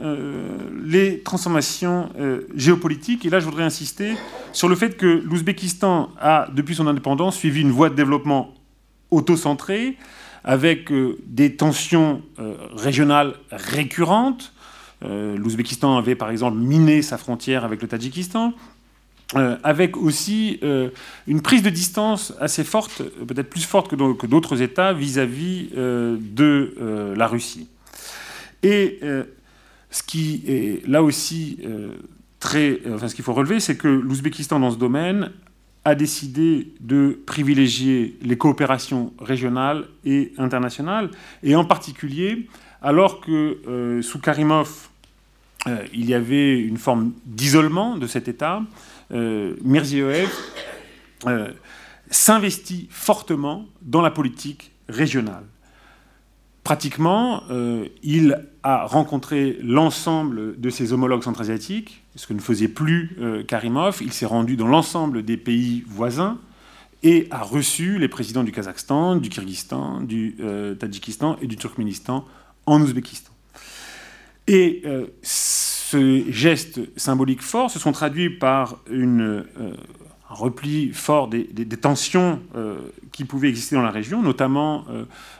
les 0.82 1.22
transformations 1.22 2.08
géopolitiques. 2.54 3.26
Et 3.26 3.30
là, 3.30 3.40
je 3.40 3.44
voudrais 3.44 3.64
insister 3.64 4.14
sur 4.52 4.68
le 4.68 4.76
fait 4.76 4.96
que 4.96 5.22
l'Ouzbékistan 5.24 6.10
a, 6.18 6.46
depuis 6.54 6.74
son 6.74 6.86
indépendance, 6.86 7.36
suivi 7.36 7.60
une 7.60 7.72
voie 7.72 7.90
de 7.90 7.94
développement 7.94 8.54
auto-centrée, 9.10 9.98
avec 10.44 10.90
des 11.26 11.56
tensions 11.56 12.22
régionales 12.74 13.34
récurrentes, 13.50 14.52
euh, 15.04 15.36
L'Ouzbékistan 15.36 15.96
avait 15.96 16.14
par 16.14 16.30
exemple 16.30 16.58
miné 16.58 17.02
sa 17.02 17.18
frontière 17.18 17.64
avec 17.64 17.82
le 17.82 17.88
Tadjikistan. 17.88 18.52
Euh, 19.34 19.56
avec 19.62 19.96
aussi 19.96 20.58
euh, 20.62 20.90
une 21.26 21.40
prise 21.40 21.62
de 21.62 21.70
distance 21.70 22.34
assez 22.38 22.64
forte, 22.64 23.02
peut-être 23.26 23.48
plus 23.48 23.64
forte 23.64 23.88
que 23.88 24.26
d'autres 24.26 24.60
États 24.60 24.92
vis-à-vis 24.92 25.70
de 25.74 27.14
la 27.16 27.26
Russie. 27.26 27.68
Et 28.62 29.00
ce 29.90 30.02
qui 30.02 30.42
est 30.46 30.86
là 30.86 31.02
aussi 31.02 31.58
très, 32.40 32.80
enfin, 32.92 33.08
ce 33.08 33.14
qu'il 33.14 33.24
faut 33.24 33.32
relever, 33.32 33.58
c'est 33.58 33.76
que 33.76 33.88
l'Ouzbékistan 33.88 34.60
dans 34.60 34.70
ce 34.70 34.76
domaine 34.76 35.30
a 35.84 35.94
décidé 35.94 36.74
de 36.80 37.18
privilégier 37.26 38.16
les 38.22 38.36
coopérations 38.36 39.12
régionales 39.18 39.86
et 40.04 40.32
internationales, 40.38 41.10
et 41.42 41.56
en 41.56 41.64
particulier 41.64 42.48
alors 42.82 43.20
que 43.20 44.00
sous 44.02 44.18
Karimov, 44.18 44.90
euh, 45.68 45.84
il 45.92 46.08
y 46.08 46.14
avait 46.14 46.58
une 46.58 46.76
forme 46.76 47.12
d'isolement 47.24 47.96
de 47.96 48.06
cet 48.06 48.28
État. 48.28 48.62
Euh, 49.12 49.56
Mirziev 49.62 50.30
euh, 51.26 51.52
s'investit 52.10 52.88
fortement 52.90 53.66
dans 53.82 54.00
la 54.00 54.10
politique 54.10 54.72
régionale. 54.88 55.44
Pratiquement, 56.64 57.42
il 58.04 58.46
a 58.62 58.86
rencontré 58.86 59.58
l'ensemble 59.64 60.60
de 60.60 60.70
ses 60.70 60.92
homologues 60.92 61.24
centra-asiatiques, 61.24 62.04
ce 62.14 62.28
que 62.28 62.34
ne 62.34 62.40
faisait 62.40 62.68
plus 62.68 63.16
Karimov. 63.48 63.98
Il 64.00 64.12
s'est 64.12 64.26
rendu 64.26 64.56
dans 64.56 64.68
l'ensemble 64.68 65.24
des 65.24 65.36
pays 65.36 65.82
voisins 65.88 66.38
et 67.02 67.26
a 67.32 67.42
reçu 67.42 67.98
les 67.98 68.06
présidents 68.06 68.44
du 68.44 68.52
Kazakhstan, 68.52 69.16
du 69.16 69.28
Kyrgyzstan, 69.28 70.02
du 70.02 70.36
Tadjikistan 70.78 71.36
et 71.42 71.48
du 71.48 71.56
Turkménistan 71.56 72.24
en 72.66 72.80
Ouzbékistan. 72.80 73.32
Euh, 74.50 75.06
ce 75.92 76.24
geste 76.30 76.80
symbolique 76.96 77.42
fort 77.42 77.70
se 77.70 77.78
sont 77.78 77.92
traduits 77.92 78.30
par 78.30 78.78
euh, 78.90 79.44
un 80.30 80.34
repli 80.34 80.90
fort 80.90 81.28
des, 81.28 81.44
tensions 81.78 82.40
euh, 82.56 82.78
qui 83.12 83.24
pouvaient 83.26 83.50
exister 83.50 83.76
dans 83.76 83.82
la 83.82 83.90
région, 83.90 84.22
notamment 84.22 84.86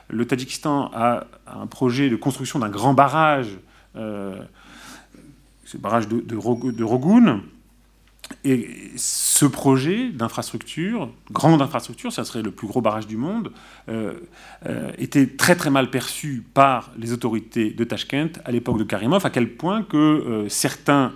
le 0.09 0.25
Tadjikistan 0.25 0.91
a 0.93 1.25
un 1.47 1.65
projet 1.65 2.11
de 2.11 2.15
construction 2.15 2.59
d'un 2.59 2.69
grand 2.69 2.93
barrage, 2.93 3.57
ce 3.95 5.77
barrage 5.79 6.07
de, 6.07 6.19
de, 6.21 6.35
Rogun, 6.83 7.41
et 8.45 8.91
ce 8.97 9.45
projet 9.45 10.09
d'infrastructure, 10.09 11.09
grande 11.31 11.61
infrastructure, 11.61 12.11
ça 12.11 12.25
serait 12.25 12.41
le 12.41 12.51
plus 12.51 12.67
gros 12.67 12.81
barrage 12.81 13.07
du 13.07 13.17
monde, 13.17 13.51
euh, 13.89 14.13
euh, 14.65 14.91
était 14.97 15.27
très 15.27 15.55
très 15.55 15.69
mal 15.69 15.89
perçu 15.89 16.43
par 16.53 16.91
les 16.97 17.13
autorités 17.13 17.71
de 17.71 17.83
Tashkent 17.83 18.39
à 18.43 18.51
l'époque 18.51 18.77
de 18.77 18.83
Karimov, 18.83 19.25
à 19.25 19.29
quel 19.29 19.49
point 19.55 19.83
que 19.83 19.97
euh, 19.97 20.49
certains 20.49 21.13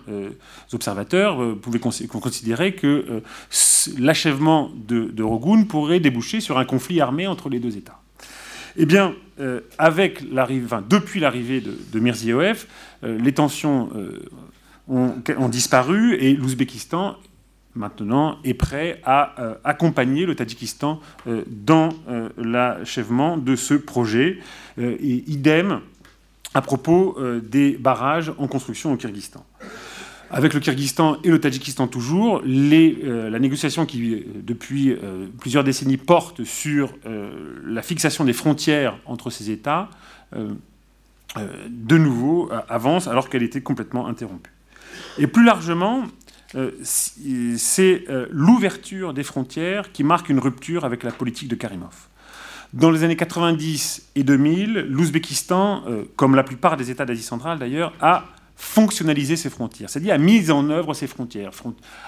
observateurs 0.74 1.58
pouvaient 1.60 1.80
considérer 1.80 2.76
que 2.76 3.22
l'achèvement 3.98 4.72
de, 4.76 5.06
de, 5.06 5.24
Rogun 5.24 5.64
pourrait 5.64 6.00
déboucher 6.00 6.40
sur 6.40 6.58
un 6.58 6.66
conflit 6.66 7.02
armé 7.02 7.28
entre 7.28 7.50
les 7.50 7.60
deux 7.60 7.78
États. 7.78 8.00
Eh 8.78 8.86
bien, 8.86 9.16
avec 9.78 10.24
depuis 10.90 11.20
l'arrivée 11.20 11.62
de, 11.62 11.78
de 11.92 12.00
Mirziev, 12.00 12.66
les 13.04 13.34
tensions 13.34 13.90
ont, 14.88 15.50
disparu 15.50 16.16
et 16.16 16.34
l'Ouzbékistan 16.36 17.18
maintenant 17.78 18.40
est 18.44 18.54
prêt 18.54 19.00
à 19.06 19.40
euh, 19.40 19.56
accompagner 19.64 20.26
le 20.26 20.36
Tadjikistan 20.36 21.00
euh, 21.28 21.44
dans 21.48 21.90
euh, 22.10 22.30
l'achèvement 22.38 23.38
de 23.38 23.56
ce 23.56 23.76
projet. 23.76 24.40
et 24.78 25.24
idem 25.28 25.82
à 26.54 26.62
propos 26.62 27.18
des 27.44 27.78
barrages 27.78 28.32
en 28.38 28.48
construction 28.48 28.94
au 28.94 28.98
Kyrgyzstan. 28.98 29.46
Avec 30.32 30.54
le 30.54 30.60
Kyrgyzstan 30.60 31.18
et 31.24 31.30
le 31.30 31.40
Tadjikistan 31.40 31.88
toujours, 31.88 32.42
la 32.44 33.40
négociation 33.40 33.86
qui, 33.86 34.24
depuis 34.44 34.96
plusieurs 35.40 35.64
décennies, 35.64 35.98
porte 35.98 36.44
sur 36.46 36.94
la 37.66 37.82
fixation 37.82 38.24
des 38.24 38.34
frontières 38.34 38.98
entre 39.06 39.30
ces 39.30 39.52
États, 39.52 39.90
de 40.36 41.98
nouveau 41.98 42.50
avance 42.70 43.08
alors 43.08 43.30
qu'elle 43.30 43.44
était 43.44 43.62
complètement 43.62 44.08
interrompue. 44.08 44.57
Et 45.18 45.28
plus 45.28 45.44
largement, 45.44 46.04
euh, 46.56 46.72
c'est 46.82 48.06
euh, 48.10 48.28
l'ouverture 48.32 49.14
des 49.14 49.24
frontières 49.24 49.92
qui 49.92 50.04
marque 50.04 50.30
une 50.30 50.40
rupture 50.40 50.86
avec 50.86 51.04
la 51.04 51.12
politique 51.12 51.50
de 51.50 51.56
Karimov. 51.56 52.08
Dans 52.74 52.90
les 52.90 53.04
années 53.04 53.16
90 53.16 54.10
et 54.16 54.24
2000, 54.24 54.88
l'Ouzbékistan, 54.90 55.84
euh, 55.88 56.04
comme 56.16 56.36
la 56.36 56.44
plupart 56.44 56.78
des 56.78 56.90
États 56.90 57.06
d'Asie 57.06 57.24
centrale 57.24 57.60
d'ailleurs, 57.60 57.94
a 58.02 58.26
fonctionnalisé 58.56 59.36
ses 59.36 59.50
frontières, 59.50 59.90
c'est-à-dire 59.90 60.16
a 60.16 60.18
mis 60.18 60.50
en 60.50 60.70
œuvre 60.72 60.96
ses 60.96 61.06
frontières, 61.06 61.52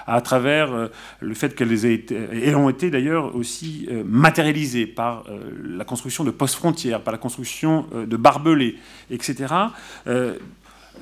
à 0.08 0.20
travers 0.20 0.90
le 1.20 1.34
fait 1.34 1.54
qu'elles 1.54 2.56
ont 2.56 2.68
été 2.68 2.90
d'ailleurs 2.90 3.36
aussi 3.36 3.88
matérialisées 4.04 4.88
par 4.88 5.26
la 5.62 5.84
construction 5.84 6.24
de 6.24 6.32
postes 6.32 6.56
frontières, 6.56 7.02
par 7.02 7.12
la 7.12 7.18
construction 7.18 7.86
de 7.92 8.16
barbelés, 8.16 8.78
etc., 9.10 9.54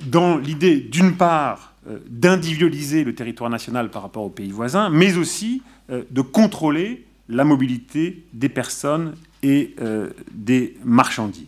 dans 0.03 0.37
l'idée 0.37 0.81
d'une 0.81 1.17
part 1.17 1.73
d'individualiser 2.09 3.05
le 3.05 3.15
territoire 3.15 3.51
national 3.51 3.91
par 3.91 4.03
rapport 4.03 4.25
aux 4.25 4.31
pays 4.31 4.51
voisins, 4.51 4.91
mais 4.91 5.17
aussi 5.17 5.63
euh, 5.91 6.03
de 6.11 6.21
contrôler 6.21 7.05
la 7.29 7.45
mobilité 7.45 8.25
des 8.33 8.49
personnes 8.49 9.15
et 9.43 9.75
euh, 9.81 10.11
des 10.33 10.77
marchandises. 10.85 11.47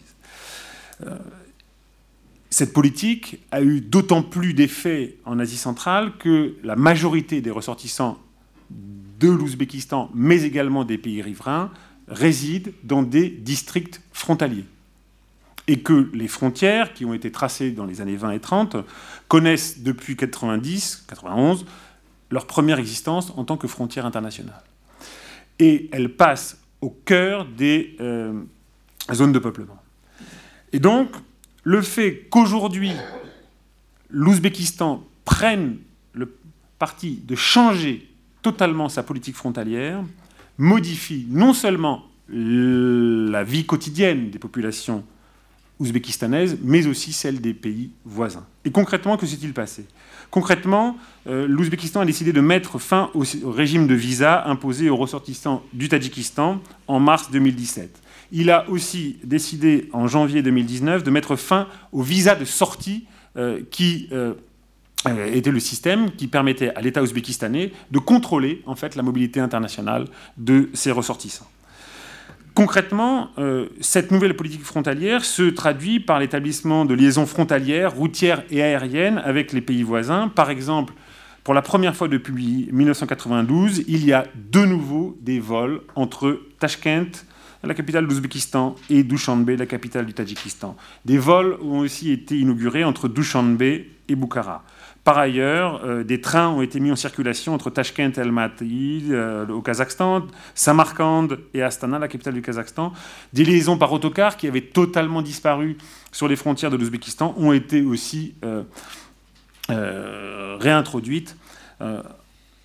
Cette 2.51 2.75
politique 2.75 3.39
a 3.53 3.63
eu 3.63 3.81
d'autant 3.81 4.23
plus 4.23 4.53
d'effet 4.53 5.17
en 5.25 5.39
Asie 5.39 5.57
centrale 5.57 6.13
que 6.19 6.57
la 6.63 6.77
majorité 6.77 7.41
des 7.41 7.51
ressortissants 7.51 8.19
de 8.71 9.29
l'Ouzbékistan, 9.29 10.11
mais 10.15 10.43
également 10.43 10.85
des 10.85 10.99
pays 10.99 11.23
riverains, 11.23 11.71
résident 12.09 12.71
dans 12.83 13.03
des 13.03 13.31
districts 13.31 14.03
frontaliers 14.13 14.65
et 15.69 15.81
que 15.81 16.11
les 16.13 16.27
frontières 16.27 16.93
qui 16.95 17.05
ont 17.05 17.15
été 17.15 17.31
tracées 17.31 17.71
dans 17.71 17.85
les 17.85 18.01
années 18.01 18.17
20 18.17 18.33
et 18.33 18.41
30 18.41 18.77
connaissent 19.31 19.79
depuis 19.81 20.17
90, 20.17 21.05
91 21.07 21.65
leur 22.33 22.47
première 22.49 22.81
existence 22.81 23.33
en 23.37 23.45
tant 23.45 23.57
que 23.57 23.69
frontière 23.69 24.05
internationale. 24.05 24.63
Et 25.61 25.89
elles 25.93 26.15
passent 26.17 26.61
au 26.81 26.91
cœur 26.91 27.47
des 27.47 27.97
euh, 28.01 28.43
zones 29.13 29.33
de 29.33 29.39
peuplement. 29.39 29.81
Et 30.73 30.81
donc, 30.81 31.11
le 31.63 31.81
fait 31.81 32.27
qu'aujourd'hui, 32.29 32.93
l'Ouzbékistan 34.11 35.05
prenne 35.25 35.79
le 36.13 36.35
parti 36.81 37.23
de 37.25 37.37
changer 37.37 38.09
totalement 38.43 38.89
sa 38.89 39.05
politique 39.05 39.37
frontalière 39.37 40.03
modifie 40.59 41.27
non 41.31 41.53
seulement 41.53 42.05
la 42.29 43.45
vie 43.45 43.65
quotidienne 43.65 44.31
des 44.31 44.39
populations 44.41 45.05
ouzbékistanaise, 45.81 46.59
mais 46.63 46.87
aussi 46.87 47.13
celle 47.13 47.41
des 47.41 47.55
pays 47.55 47.91
voisins. 48.05 48.47
Et 48.65 48.71
concrètement, 48.71 49.17
que 49.17 49.27
s'est-il 49.27 49.53
passé? 49.53 49.87
Concrètement, 50.31 50.97
euh, 51.27 51.49
l'Ouzbékistan 51.49 52.01
a 52.01 52.05
décidé 52.05 52.33
de 52.33 52.41
mettre 52.41 52.79
fin 52.79 53.11
au, 53.15 53.25
régime 53.51 53.89
de 53.89 53.95
visa 53.95 54.47
imposé 54.47 54.89
aux 54.89 54.97
ressortissants 54.97 55.63
du 55.73 55.89
Tadjikistan 55.89 56.61
en 56.87 57.01
mars 57.01 57.31
2017. 57.33 58.01
Il 58.31 58.51
a 58.51 58.69
aussi 58.69 59.19
décidé 59.25 59.89
en 59.93 60.07
janvier 60.07 60.43
2019 60.43 61.03
de 61.03 61.11
mettre 61.11 61.35
fin 61.35 61.67
au 61.91 62.03
visa 62.03 62.37
de 62.37 62.45
sortie 62.45 63.07
euh, 63.37 63.61
qui 63.71 64.09
euh, 64.13 64.35
était 65.33 65.51
le 65.51 65.59
système 65.59 66.13
qui 66.13 66.29
permettait 66.29 66.73
à 66.75 66.81
l'État 66.81 67.03
ouzbékistanais 67.03 67.73
de 67.91 67.99
contrôler 67.99 68.63
en 68.67 68.77
fait 68.77 68.95
la 68.95 69.03
mobilité 69.03 69.41
internationale 69.41 70.07
de 70.37 70.71
ses 70.75 70.93
ressortissants. 70.93 71.49
Concrètement, 72.55 73.31
euh, 73.39 73.69
cette 73.81 74.11
nouvelle 74.11 74.35
politique 74.35 74.65
frontalière 74.65 75.25
se 75.25 75.43
traduit 75.43 76.01
par 76.01 76.19
l'établissement 76.19 76.85
de 76.85 76.95
liaisons 76.95 77.27
frontalières, 77.27 77.95
routières 77.95 78.43
et 78.51 78.63
aériennes 78.63 79.19
avec 79.19 79.53
les 79.53 79.61
pays 79.61 79.83
voisins. 79.83 80.29
Par 80.29 80.51
exemple, 80.51 80.95
pour 81.45 81.55
la 81.55 81.63
première 81.63 81.95
fois 81.97 82.09
depuis 82.09 82.69
1992, 82.73 83.85
il 83.89 84.05
y 84.05 84.13
a 84.13 84.27
de 84.51 84.65
nouveau 84.65 85.17
des 85.21 85.39
vols 85.39 85.81
entre 85.95 86.41
Tashkent, 86.59 87.25
la 87.63 87.75
capitale 87.75 88.05
de 88.05 88.11
l'Ouzbékistan, 88.11 88.75
et 88.89 89.03
Dushanbe, 89.05 89.51
la 89.51 89.67
capitale 89.67 90.07
du 90.07 90.15
Tadjikistan. 90.15 90.77
Des 91.05 91.19
vols 91.19 91.57
ont 91.63 91.81
aussi 91.81 92.11
été 92.11 92.37
inaugurés 92.39 92.85
entre 92.85 93.09
Dushanbe 93.09 93.63
et 93.63 93.91
Bukhara. 94.09 94.65
Par 95.05 95.19
ailleurs, 95.19 95.83
euh, 95.85 96.05
des 96.05 96.21
trains 96.21 96.49
ont 96.49 96.63
été 96.63 96.79
mis 96.79 96.93
en 96.93 96.97
circulation 96.97 97.55
entre 97.55 97.71
Tashkent 97.71 98.13
et 98.17 98.21
Almaty 98.21 99.07
euh, 99.11 99.47
au 99.49 99.63
Kazakhstan, 99.63 100.27
Samarkand 100.55 101.29
et 101.55 101.63
Astana, 101.63 101.99
la 101.99 102.09
capitale 102.09 102.35
du 102.35 102.43
Kazakhstan. 102.43 102.93
Des 103.33 103.45
liaisons 103.45 103.79
par 103.79 103.93
autocar 103.93 104.37
qui 104.37 104.47
avaient 104.47 104.61
totalement 104.61 105.23
disparu 105.23 105.79
sur 106.13 106.29
les 106.29 106.37
frontières 106.37 106.71
de 106.71 106.77
l'Ouzbékistan 106.77 107.35
ont 107.39 107.53
été 107.53 107.83
aussi 107.83 108.35
réintroduites 110.59 111.37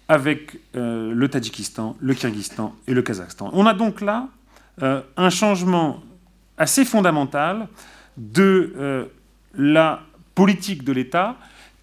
avec 0.08 0.60
euh, 0.76 1.14
le 1.14 1.28
Tadjikistan, 1.30 1.98
le 2.00 2.14
Kyrgyzstan 2.14 2.76
et 2.88 2.94
le 2.94 3.02
Kazakhstan. 3.02 3.50
On 3.54 3.66
a 3.66 3.74
donc 3.74 4.02
là 4.02 4.28
euh, 4.84 5.02
un 5.18 5.30
changement 5.30 6.02
assez 6.58 6.86
fondamental 6.86 7.68
de 8.18 8.74
euh, 8.78 9.06
la 9.56 10.02
politique 10.36 10.84
de 10.84 10.94
l'État 10.94 11.36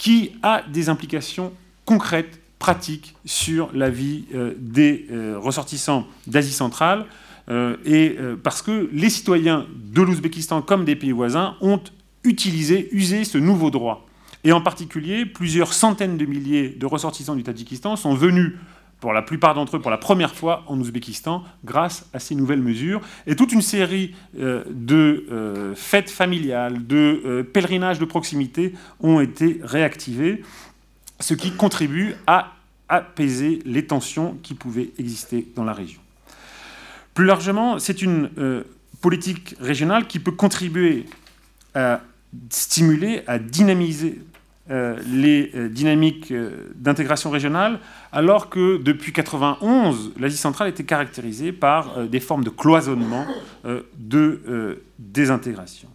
qui 0.03 0.33
a 0.43 0.65
des 0.69 0.89
implications 0.89 1.53
concrètes, 1.85 2.41
pratiques 2.59 3.15
sur 3.25 3.71
la 3.73 3.89
vie 3.89 4.25
des 4.59 5.07
ressortissants 5.37 6.09
d'Asie 6.27 6.53
centrale, 6.53 7.07
et 7.85 8.17
parce 8.43 8.63
que 8.63 8.91
les 8.93 9.11
citoyens 9.11 9.65
de 9.77 10.03
l'Ouzbékistan 10.03 10.61
comme 10.61 10.85
des 10.85 10.97
pays 10.97 11.13
voisins 11.13 11.55
ont 11.61 11.81
utilisé, 12.25 12.89
usé 12.91 13.23
ce 13.23 13.39
nouveau 13.39 13.71
droit. 13.71 14.05
Et 14.43 14.51
en 14.51 14.61
particulier, 14.61 15.25
plusieurs 15.25 15.73
centaines 15.73 16.19
de 16.19 16.27
milliers 16.27 16.71
de 16.71 16.85
ressortissants 16.85 17.37
du 17.37 17.45
Tadjikistan 17.45 17.95
sont 17.95 18.15
venus, 18.15 18.55
pour 19.03 19.13
la 19.13 19.21
plupart 19.21 19.55
d'entre 19.55 19.77
eux, 19.77 19.81
pour 19.81 19.91
la 19.91 19.99
première 19.99 20.33
fois 20.33 20.63
en 20.69 20.79
Ouzbékistan, 20.79 21.43
grâce 21.65 22.07
à 22.15 22.21
ces 22.21 22.37
nouvelles 22.37 22.63
mesures. 22.63 23.01
Et 23.27 23.35
toute 23.35 23.51
une 23.51 23.61
série 23.61 24.15
euh, 24.39 24.63
de 24.71 25.27
euh, 25.33 25.75
fêtes 25.75 26.09
familiales, 26.09 26.87
de 26.87 27.21
euh, 27.27 27.43
pèlerinages 27.43 27.99
de 27.99 28.05
proximité 28.05 28.75
ont 29.01 29.19
été 29.19 29.59
réactivés, 29.65 30.45
ce 31.19 31.35
qui 31.35 31.51
contribue 31.51 32.15
à 32.29 32.53
apaiser 32.89 33.59
les 33.65 33.85
tensions 33.85 34.39
qui 34.41 34.55
pouvaient 34.55 34.91
exister 35.01 35.49
dans 35.57 35.65
la 35.65 35.73
région. 35.73 36.01
Plus 37.13 37.27
largement, 37.27 37.81
c'est 37.81 38.03
une 38.03 38.31
politique 39.01 39.57
régionale 39.59 40.07
qui 40.07 40.21
peut 40.21 40.31
contribuer 40.31 41.07
à 41.75 42.03
stimuler, 42.51 43.23
à 43.27 43.41
dynamiser 43.41 44.21
les 44.69 45.51
euh, 45.55 45.69
dynamiques 45.69 46.31
euh, 46.31 46.71
d'intégration 46.77 47.31
régionale, 47.31 47.81
alors 48.13 48.49
que 48.49 48.77
depuis 48.79 49.11
1991, 49.11 50.13
l'Asie 50.19 50.37
centrale 50.37 50.69
était 50.69 50.85
caractérisée 50.85 51.53
par 51.53 52.07
des 52.07 52.21
formes 52.21 52.45
de 52.45 52.51
cloisonnement, 52.51 53.27
de 53.99 54.83
désintégration. 54.99 55.89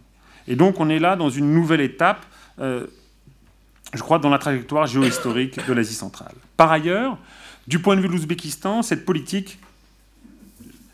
Et 0.46 0.56
donc 0.56 0.80
on 0.80 0.88
est 0.88 0.98
là 0.98 1.16
dans 1.16 1.30
une 1.30 1.52
nouvelle 1.52 1.80
étape, 1.80 2.26
je 2.58 4.00
crois, 4.00 4.18
dans 4.18 4.30
la 4.30 4.38
trajectoire 4.38 4.86
géohistorique 4.86 5.64
de 5.66 5.72
l'Asie 5.72 5.94
centrale. 5.94 6.34
Par 6.56 6.72
ailleurs, 6.72 7.18
du 7.66 7.78
point 7.78 7.94
de 7.96 8.00
vue 8.00 8.08
de 8.08 8.12
l'Ouzbékistan, 8.12 8.82
cette 8.82 9.04
politique, 9.04 9.58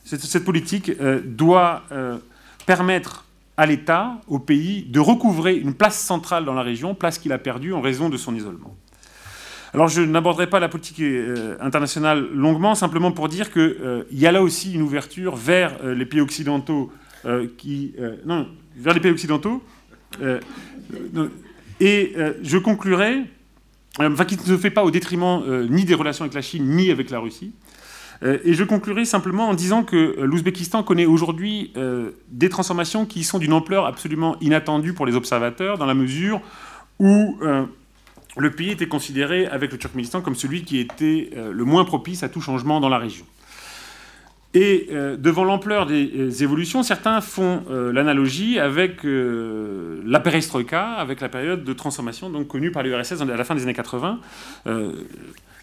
cette 0.04 0.44
politique 0.44 0.92
doit 1.24 1.84
permettre 2.66 3.23
à 3.56 3.66
l'État, 3.66 4.20
au 4.26 4.38
pays, 4.38 4.84
de 4.84 5.00
recouvrer 5.00 5.56
une 5.56 5.74
place 5.74 5.98
centrale 5.98 6.44
dans 6.44 6.54
la 6.54 6.62
région, 6.62 6.94
place 6.94 7.18
qu'il 7.18 7.32
a 7.32 7.38
perdue 7.38 7.72
en 7.72 7.80
raison 7.80 8.08
de 8.08 8.16
son 8.16 8.34
isolement. 8.34 8.74
Alors 9.74 9.88
je 9.88 10.00
n'aborderai 10.02 10.46
pas 10.48 10.60
la 10.60 10.68
politique 10.68 11.00
euh, 11.00 11.56
internationale 11.60 12.28
longuement, 12.32 12.76
simplement 12.76 13.10
pour 13.10 13.28
dire 13.28 13.52
qu'il 13.52 13.62
euh, 13.62 14.04
y 14.12 14.24
a 14.24 14.30
là 14.30 14.40
aussi 14.40 14.72
une 14.72 14.82
ouverture 14.82 15.34
vers 15.34 15.76
euh, 15.82 15.94
les 15.94 16.06
pays 16.06 16.20
occidentaux 16.20 16.92
vers 17.24 18.92
les 18.92 19.00
pays 19.00 19.10
occidentaux. 19.10 19.62
et 21.80 22.14
je 22.42 22.58
conclurai, 22.58 23.22
enfin 23.98 24.26
qui 24.26 24.36
ne 24.36 24.42
se 24.42 24.58
fait 24.58 24.68
pas 24.68 24.84
au 24.84 24.90
détriment 24.90 25.42
ni 25.70 25.86
des 25.86 25.94
relations 25.94 26.24
avec 26.24 26.34
la 26.34 26.42
Chine, 26.42 26.68
ni 26.68 26.90
avec 26.90 27.08
la 27.08 27.18
Russie, 27.18 27.54
et 28.22 28.54
je 28.54 28.64
conclurai 28.64 29.04
simplement 29.04 29.48
en 29.48 29.54
disant 29.54 29.82
que 29.82 29.96
euh, 29.96 30.24
l'Ouzbékistan 30.24 30.82
connaît 30.82 31.06
aujourd'hui 31.06 31.72
euh, 31.76 32.12
des 32.28 32.48
transformations 32.48 33.06
qui 33.06 33.24
sont 33.24 33.38
d'une 33.38 33.52
ampleur 33.52 33.86
absolument 33.86 34.36
inattendue 34.40 34.94
pour 34.94 35.06
les 35.06 35.16
observateurs, 35.16 35.78
dans 35.78 35.86
la 35.86 35.94
mesure 35.94 36.40
où 37.00 37.40
le 38.36 38.50
pays 38.52 38.70
était 38.70 38.86
considéré 38.86 39.46
avec 39.46 39.72
le 39.72 39.78
Turkménistan 39.78 40.20
comme 40.20 40.36
celui 40.36 40.62
qui 40.62 40.78
était 40.78 41.30
le 41.34 41.64
moins 41.64 41.84
propice 41.84 42.22
à 42.22 42.28
tout 42.28 42.40
changement 42.40 42.78
dans 42.78 42.88
la 42.88 42.98
région. 42.98 43.24
Et 44.54 44.90
devant 45.18 45.42
l'ampleur 45.42 45.86
des 45.86 46.44
évolutions, 46.44 46.84
certains 46.84 47.20
font 47.20 47.64
l'analogie 47.68 48.60
avec 48.60 49.00
la 49.02 50.20
perestroïka, 50.20 50.92
avec 50.92 51.20
la 51.20 51.28
période 51.28 51.64
de 51.64 51.72
transformation 51.72 52.30
donc 52.30 52.46
connue 52.46 52.70
par 52.70 52.84
l'URSS 52.84 53.20
à 53.20 53.24
la 53.24 53.42
fin 53.42 53.56
des 53.56 53.64
années 53.64 53.74
80. 53.74 54.20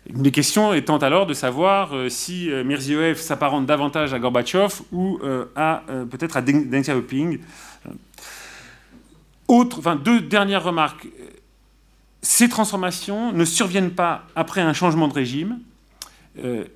Une 0.07 0.23
des 0.23 0.31
questions 0.31 0.73
étant 0.73 0.97
alors 0.97 1.27
de 1.27 1.33
savoir 1.33 1.95
euh, 1.95 2.09
si 2.09 2.51
euh, 2.51 2.63
Mirziev 2.63 3.19
s'apparente 3.19 3.67
davantage 3.67 4.13
à 4.13 4.19
Gorbatchev 4.19 4.81
ou 4.91 5.19
euh, 5.23 5.45
à 5.55 5.83
peut-être 6.09 6.37
à 6.37 6.41
Deng 6.41 6.81
Xiaoping. 6.81 7.39
Autre, 9.47 9.79
enfin, 9.79 9.95
deux 9.95 10.21
dernières 10.21 10.63
remarques. 10.63 11.07
Ces 12.21 12.49
transformations 12.49 13.31
ne 13.31 13.45
surviennent 13.45 13.91
pas 13.91 14.25
après 14.35 14.61
un 14.61 14.73
changement 14.73 15.07
de 15.07 15.13
régime, 15.13 15.59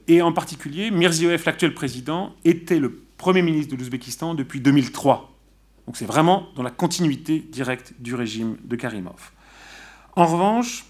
et 0.07 0.21
en 0.21 0.33
particulier, 0.33 0.91
Mirziev, 0.91 1.43
l'actuel 1.45 1.73
président, 1.73 2.33
était 2.43 2.79
le 2.79 3.01
Premier 3.17 3.43
ministre 3.43 3.71
de 3.71 3.77
l'Ouzbékistan 3.77 4.33
depuis 4.33 4.59
2003. 4.59 5.31
Donc 5.85 5.95
c'est 5.95 6.05
vraiment 6.05 6.47
dans 6.55 6.63
la 6.63 6.71
continuité 6.71 7.39
directe 7.39 7.93
du 7.99 8.15
régime 8.15 8.57
de 8.63 8.75
Karimov. 8.75 9.31
En 10.15 10.25
revanche, 10.25 10.85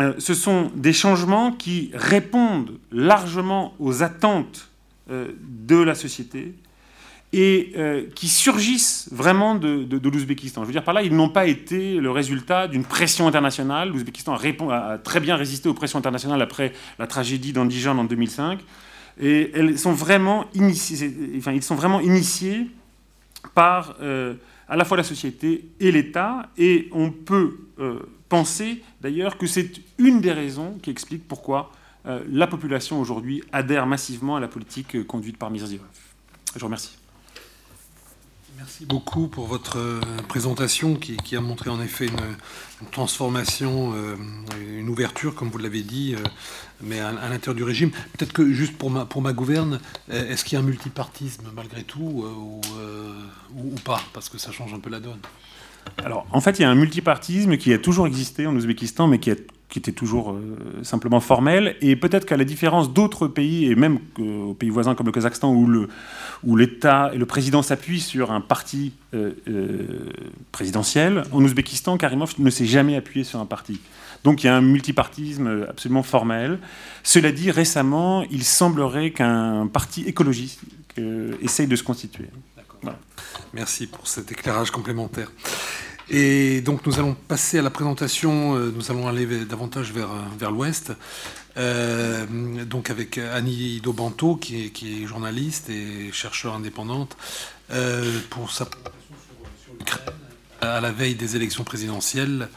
euh, 0.00 0.14
ce 0.18 0.34
sont 0.34 0.72
des 0.74 0.92
changements 0.92 1.52
qui 1.52 1.90
répondent 1.94 2.78
largement 2.90 3.74
aux 3.78 4.02
attentes 4.02 4.68
euh, 5.10 5.28
de 5.40 5.76
la 5.76 5.94
société 5.94 6.54
et 7.32 7.72
euh, 7.76 8.06
qui 8.14 8.28
surgissent 8.28 9.08
vraiment 9.12 9.54
de, 9.54 9.86
l'Ouzbékistan. 10.02 10.62
Je 10.62 10.66
veux 10.66 10.72
dire 10.72 10.82
par 10.82 10.94
là, 10.94 11.02
ils 11.02 11.14
n'ont 11.14 11.28
pas 11.28 11.46
été 11.46 11.96
le 11.96 12.10
résultat 12.10 12.66
d'une 12.66 12.84
pression 12.84 13.28
internationale. 13.28 13.90
L'Ouzbékistan 13.90 14.34
a, 14.34 14.98
très 14.98 15.20
bien 15.20 15.36
résisté 15.36 15.68
aux 15.68 15.74
pressions 15.74 15.98
internationales 15.98 16.42
après 16.42 16.72
la 16.98 17.06
tragédie 17.06 17.52
d'Andijan 17.52 17.96
en 17.96 18.04
2005. 18.04 18.60
Et 19.20 19.52
elles 19.54 19.78
sont 19.78 19.92
vraiment 19.92 20.46
initiées, 20.54 21.14
ils 21.34 21.62
sont 21.62 21.76
vraiment 21.76 22.00
initiés 22.00 22.66
par 23.54 23.94
à 24.68 24.76
la 24.76 24.84
fois 24.84 24.96
la 24.96 25.04
société 25.04 25.68
et 25.78 25.92
l'État. 25.92 26.48
Et 26.58 26.88
on 26.90 27.12
peut 27.12 27.58
penser 28.28 28.82
d'ailleurs 29.00 29.38
que 29.38 29.46
c'est 29.46 29.72
une 29.98 30.20
des 30.20 30.32
raisons 30.32 30.78
qui 30.82 30.90
explique 30.90 31.26
pourquoi 31.26 31.72
euh, 32.06 32.22
la 32.30 32.46
population 32.46 33.00
aujourd'hui 33.00 33.42
adhère 33.52 33.86
massivement 33.86 34.36
à 34.36 34.40
la 34.40 34.48
politique 34.48 34.94
euh, 34.94 35.04
conduite 35.04 35.38
par 35.38 35.50
Mirziyoyev. 35.50 35.82
Je 36.54 36.60
vous 36.60 36.66
remercie. 36.66 36.96
Merci 38.58 38.84
beaucoup 38.84 39.26
pour 39.26 39.46
votre 39.46 39.78
euh, 39.78 40.00
présentation 40.28 40.96
qui, 40.96 41.34
a 41.34 41.40
montré 41.40 41.70
en 41.70 41.80
effet 41.80 42.06
une, 42.06 42.90
transformation, 42.90 43.94
une 44.60 44.90
ouverture, 44.90 45.34
comme 45.34 45.48
vous 45.48 45.56
l'avez 45.56 45.82
dit, 45.82 46.14
mais 46.82 47.00
à, 47.00 47.12
l'intérieur 47.12 47.54
du 47.54 47.62
régime. 47.62 47.90
Peut-être 47.90 48.34
que 48.34 48.52
juste 48.52 48.76
pour 48.76 48.90
ma, 48.90 49.32
gouverne, 49.32 49.80
est-ce 50.10 50.44
qu'il 50.44 50.56
y 50.56 50.60
a 50.60 50.62
un 50.62 50.66
multipartisme 50.66 51.50
malgré 51.54 51.82
tout 51.82 52.26
ou, 52.26 52.60
ou 53.56 53.74
pas? 53.84 54.02
Parce 54.12 54.28
que 54.28 54.36
ça 54.36 54.52
change 54.52 54.74
un 54.74 54.80
peu 54.80 54.90
la 54.90 55.00
donne. 55.00 55.20
Alors, 56.04 56.26
en 56.32 56.40
fait, 56.40 56.58
il 56.58 56.62
y 56.62 56.64
a 56.64 56.70
un 56.70 56.74
multipartisme 56.74 57.56
qui 57.56 57.72
a 57.72 57.78
toujours 57.78 58.06
existé 58.06 58.46
en 58.46 58.54
Ouzbékistan, 58.54 59.06
mais 59.06 59.18
qui, 59.18 59.30
était 59.76 59.92
toujours 59.92 60.32
euh, 60.32 60.56
simplement 60.82 61.18
formel. 61.18 61.76
Et 61.80 61.96
peut-être 61.96 62.26
qu'à 62.26 62.36
la 62.36 62.44
différence 62.44 62.92
d'autres 62.92 63.26
pays, 63.26 63.66
et 63.66 63.74
même 63.74 63.98
aux 64.18 64.54
pays 64.54 64.70
voisins 64.70 64.94
comme 64.94 65.06
le 65.06 65.12
Kazakhstan, 65.12 65.52
où 65.52 66.56
l'État 66.56 67.10
et 67.12 67.18
le 67.18 67.26
président 67.26 67.62
s'appuient 67.62 68.00
sur 68.00 68.30
un 68.30 68.40
parti 68.40 68.92
euh, 69.14 69.32
euh, 69.48 70.10
présidentiel, 70.52 71.24
en 71.32 71.42
Ouzbékistan, 71.42 71.96
Karimov 71.96 72.34
ne 72.38 72.50
s'est 72.50 72.66
jamais 72.66 72.96
appuyé 72.96 73.24
sur 73.24 73.40
un 73.40 73.46
parti. 73.46 73.80
Donc 74.22 74.44
il 74.44 74.46
y 74.46 74.50
a 74.50 74.56
un 74.56 74.62
multipartisme 74.62 75.66
absolument 75.68 76.04
formel. 76.04 76.58
Cela 77.02 77.32
dit, 77.32 77.50
récemment, 77.50 78.22
il 78.30 78.44
semblerait 78.44 79.10
qu'un 79.10 79.66
parti 79.66 80.02
écologiste 80.02 80.60
essaye 81.42 81.66
de 81.66 81.76
se 81.76 81.82
constituer. 81.82 82.28
Merci 83.52 83.86
pour 83.86 84.06
cet 84.06 84.32
éclairage 84.32 84.70
complémentaire. 84.70 85.30
Et 86.10 86.60
donc 86.60 86.84
nous 86.86 86.98
allons 86.98 87.14
passer 87.14 87.58
à 87.58 87.62
la 87.62 87.70
présentation, 87.70 88.56
euh, 88.56 88.72
nous 88.74 88.90
allons 88.90 89.08
aller 89.08 89.26
davantage 89.46 89.90
vers, 89.92 90.10
euh, 90.10 90.50
l'ouest, 90.50 90.92
euh, 91.56 92.26
donc 92.64 92.90
avec 92.90 93.16
Annie 93.16 93.80
Dobanto, 93.80 94.36
qui 94.36 94.66
est, 94.66 94.70
qui 94.70 95.02
est, 95.02 95.06
journaliste 95.06 95.70
et 95.70 96.12
chercheur 96.12 96.54
indépendante, 96.54 97.16
pour 98.28 98.50
sa 98.50 98.66
présentation 98.66 99.14
sur, 99.64 99.72
l'Ukraine, 99.78 100.14
à 100.60 100.80
la 100.82 100.92
veille 100.92 101.14
des 101.14 101.36
élections 101.36 101.64
présidentielles, 101.64 102.48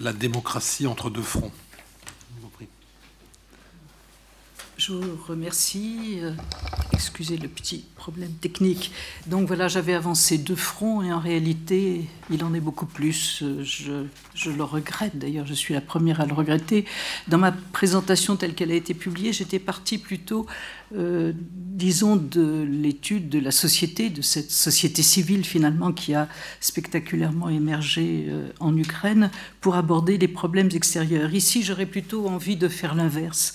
la 0.00 0.14
démocratie 0.14 0.86
entre 0.86 1.10
deux 1.10 1.22
fronts. 1.22 1.52
Je 4.78 4.92
vous 4.92 5.18
remercie 5.26 6.20
excusez 6.98 7.36
le 7.36 7.46
petit 7.46 7.84
problème 7.94 8.32
technique. 8.32 8.90
Donc 9.26 9.46
voilà, 9.46 9.68
j'avais 9.68 9.94
avancé 9.94 10.36
deux 10.36 10.56
fronts 10.56 11.00
et 11.02 11.12
en 11.12 11.20
réalité, 11.20 12.06
il 12.28 12.42
en 12.42 12.52
est 12.54 12.60
beaucoup 12.60 12.86
plus. 12.86 13.44
Je, 13.62 14.04
je 14.34 14.50
le 14.50 14.64
regrette, 14.64 15.16
d'ailleurs, 15.16 15.46
je 15.46 15.54
suis 15.54 15.74
la 15.74 15.80
première 15.80 16.20
à 16.20 16.26
le 16.26 16.34
regretter. 16.34 16.84
Dans 17.28 17.38
ma 17.38 17.52
présentation 17.52 18.34
telle 18.34 18.54
qu'elle 18.54 18.72
a 18.72 18.74
été 18.74 18.94
publiée, 18.94 19.32
j'étais 19.32 19.60
partie 19.60 19.98
plutôt, 19.98 20.46
euh, 20.96 21.32
disons, 21.36 22.16
de 22.16 22.66
l'étude 22.68 23.28
de 23.28 23.38
la 23.38 23.52
société, 23.52 24.10
de 24.10 24.22
cette 24.22 24.50
société 24.50 25.02
civile 25.02 25.44
finalement 25.44 25.92
qui 25.92 26.14
a 26.14 26.28
spectaculairement 26.60 27.48
émergé 27.48 28.26
euh, 28.28 28.48
en 28.58 28.76
Ukraine 28.76 29.30
pour 29.60 29.76
aborder 29.76 30.18
les 30.18 30.28
problèmes 30.28 30.70
extérieurs. 30.74 31.32
Ici, 31.32 31.62
j'aurais 31.62 31.86
plutôt 31.86 32.28
envie 32.28 32.56
de 32.56 32.66
faire 32.66 32.96
l'inverse 32.96 33.54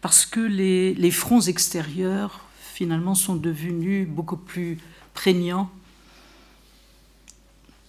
parce 0.00 0.24
que 0.24 0.40
les, 0.40 1.10
fronts 1.10 1.40
extérieurs, 1.40 2.40
finalement, 2.74 3.14
sont 3.14 3.36
devenus 3.36 4.08
beaucoup 4.08 4.36
plus 4.36 4.78
prégnants 5.14 5.70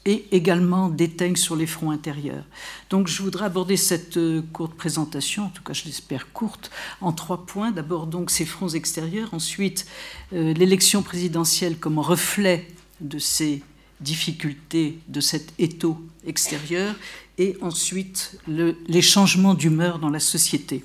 et 0.03 0.25
également 0.31 0.89
déteignent 0.89 1.35
sur 1.35 1.55
les 1.55 1.67
fronts 1.67 1.91
intérieurs. 1.91 2.43
Donc 2.89 3.07
je 3.07 3.21
voudrais 3.21 3.45
aborder 3.45 3.77
cette 3.77 4.17
euh, 4.17 4.41
courte 4.51 4.73
présentation, 4.73 5.45
en 5.45 5.49
tout 5.49 5.61
cas 5.61 5.73
je 5.73 5.85
l'espère 5.85 6.33
courte, 6.33 6.71
en 7.01 7.13
trois 7.13 7.45
points. 7.45 7.69
D'abord 7.69 8.07
donc 8.07 8.31
ces 8.31 8.45
fronts 8.45 8.69
extérieurs, 8.69 9.31
ensuite 9.31 9.85
euh, 10.33 10.55
l'élection 10.55 11.03
présidentielle 11.03 11.77
comme 11.77 11.99
reflet 11.99 12.67
de 12.99 13.19
ces 13.19 13.61
difficultés, 13.99 14.97
de 15.07 15.21
cet 15.21 15.53
étau 15.59 16.01
extérieur, 16.25 16.95
et 17.37 17.55
ensuite 17.61 18.39
les 18.47 19.01
changements 19.03 19.53
d'humeur 19.53 19.99
dans 19.99 20.09
la 20.09 20.19
société. 20.19 20.83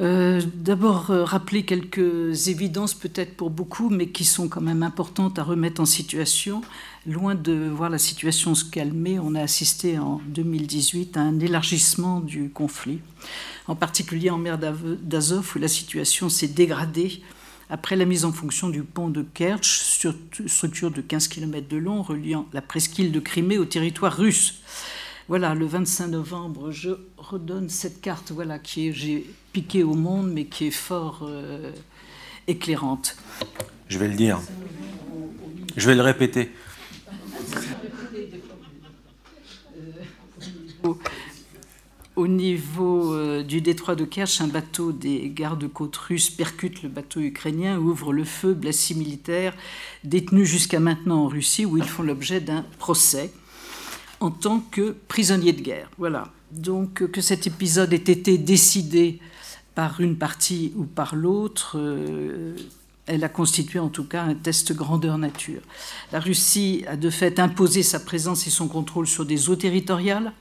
Euh, 0.00 0.40
d'abord, 0.54 1.10
euh, 1.10 1.24
rappeler 1.24 1.64
quelques 1.64 2.48
évidences, 2.48 2.94
peut-être 2.94 3.36
pour 3.36 3.50
beaucoup, 3.50 3.90
mais 3.90 4.08
qui 4.08 4.24
sont 4.24 4.48
quand 4.48 4.62
même 4.62 4.82
importantes 4.82 5.38
à 5.38 5.42
remettre 5.42 5.82
en 5.82 5.84
situation. 5.84 6.62
Loin 7.06 7.34
de 7.34 7.68
voir 7.68 7.90
la 7.90 7.98
situation 7.98 8.54
se 8.54 8.64
calmer, 8.64 9.18
on 9.18 9.34
a 9.34 9.42
assisté 9.42 9.98
en 9.98 10.20
2018 10.28 11.18
à 11.18 11.20
un 11.20 11.38
élargissement 11.38 12.20
du 12.20 12.48
conflit, 12.48 13.00
en 13.66 13.74
particulier 13.74 14.30
en 14.30 14.38
mer 14.38 14.58
d'Azov, 14.58 15.52
où 15.54 15.58
la 15.58 15.68
situation 15.68 16.30
s'est 16.30 16.48
dégradée 16.48 17.22
après 17.68 17.94
la 17.94 18.06
mise 18.06 18.24
en 18.24 18.32
fonction 18.32 18.70
du 18.70 18.82
pont 18.82 19.08
de 19.08 19.22
Kerch, 19.22 20.06
structure 20.46 20.90
de 20.90 21.02
15 21.02 21.28
km 21.28 21.68
de 21.68 21.76
long 21.76 22.02
reliant 22.02 22.46
la 22.54 22.62
presqu'île 22.62 23.12
de 23.12 23.20
Crimée 23.20 23.58
au 23.58 23.66
territoire 23.66 24.16
russe. 24.16 24.62
Voilà, 25.28 25.54
le 25.54 25.66
25 25.66 26.08
novembre, 26.08 26.72
je 26.72 26.90
redonne 27.16 27.68
cette 27.68 28.00
carte 28.00 28.32
voilà, 28.32 28.58
qui 28.58 28.92
j'ai 28.92 29.26
piquée 29.52 29.82
au 29.82 29.94
monde, 29.94 30.30
mais 30.32 30.44
qui 30.46 30.66
est 30.66 30.70
fort 30.70 31.20
euh, 31.22 31.72
éclairante. 32.46 33.16
Je 33.88 33.98
vais 33.98 34.08
le 34.08 34.14
dire. 34.14 34.40
Je 35.76 35.86
vais 35.86 35.94
le 35.94 36.02
répéter. 36.02 36.50
Au 42.16 42.26
niveau 42.26 43.14
euh, 43.14 43.42
du 43.42 43.60
détroit 43.60 43.94
de 43.94 44.04
Kerch, 44.04 44.40
un 44.40 44.46
bateau 44.46 44.92
des 44.92 45.30
gardes-côtes 45.30 45.96
russes 45.96 46.28
percute 46.28 46.82
le 46.82 46.88
bateau 46.88 47.20
ukrainien, 47.20 47.78
ouvre 47.78 48.12
le 48.12 48.24
feu, 48.24 48.52
blesse 48.52 48.78
six 48.78 48.94
militaires 48.94 49.54
détenus 50.04 50.46
jusqu'à 50.46 50.80
maintenant 50.80 51.24
en 51.24 51.28
Russie, 51.28 51.64
où 51.64 51.78
ils 51.78 51.84
font 51.84 52.02
l'objet 52.02 52.40
d'un 52.40 52.64
procès 52.78 53.32
en 54.18 54.30
tant 54.30 54.60
que 54.60 54.94
prisonnier 55.08 55.52
de 55.52 55.62
guerre. 55.62 55.90
Voilà. 55.96 56.30
Donc 56.52 57.06
que 57.10 57.20
cet 57.20 57.46
épisode 57.46 57.92
ait 57.92 57.96
été 57.96 58.36
décidé 58.36 59.18
par 59.74 60.00
une 60.00 60.16
partie 60.16 60.72
ou 60.76 60.84
par 60.84 61.14
l'autre, 61.14 61.76
euh, 61.78 62.56
elle 63.06 63.24
a 63.24 63.28
constitué 63.28 63.78
en 63.78 63.88
tout 63.88 64.04
cas 64.04 64.22
un 64.22 64.34
test 64.34 64.72
grandeur 64.72 65.18
nature. 65.18 65.62
La 66.12 66.20
Russie 66.20 66.84
a 66.86 66.96
de 66.96 67.10
fait 67.10 67.38
imposé 67.38 67.82
sa 67.82 68.00
présence 68.00 68.46
et 68.46 68.50
son 68.50 68.68
contrôle 68.68 69.06
sur 69.06 69.24
des 69.24 69.48
eaux 69.48 69.56
territoriales 69.56 70.32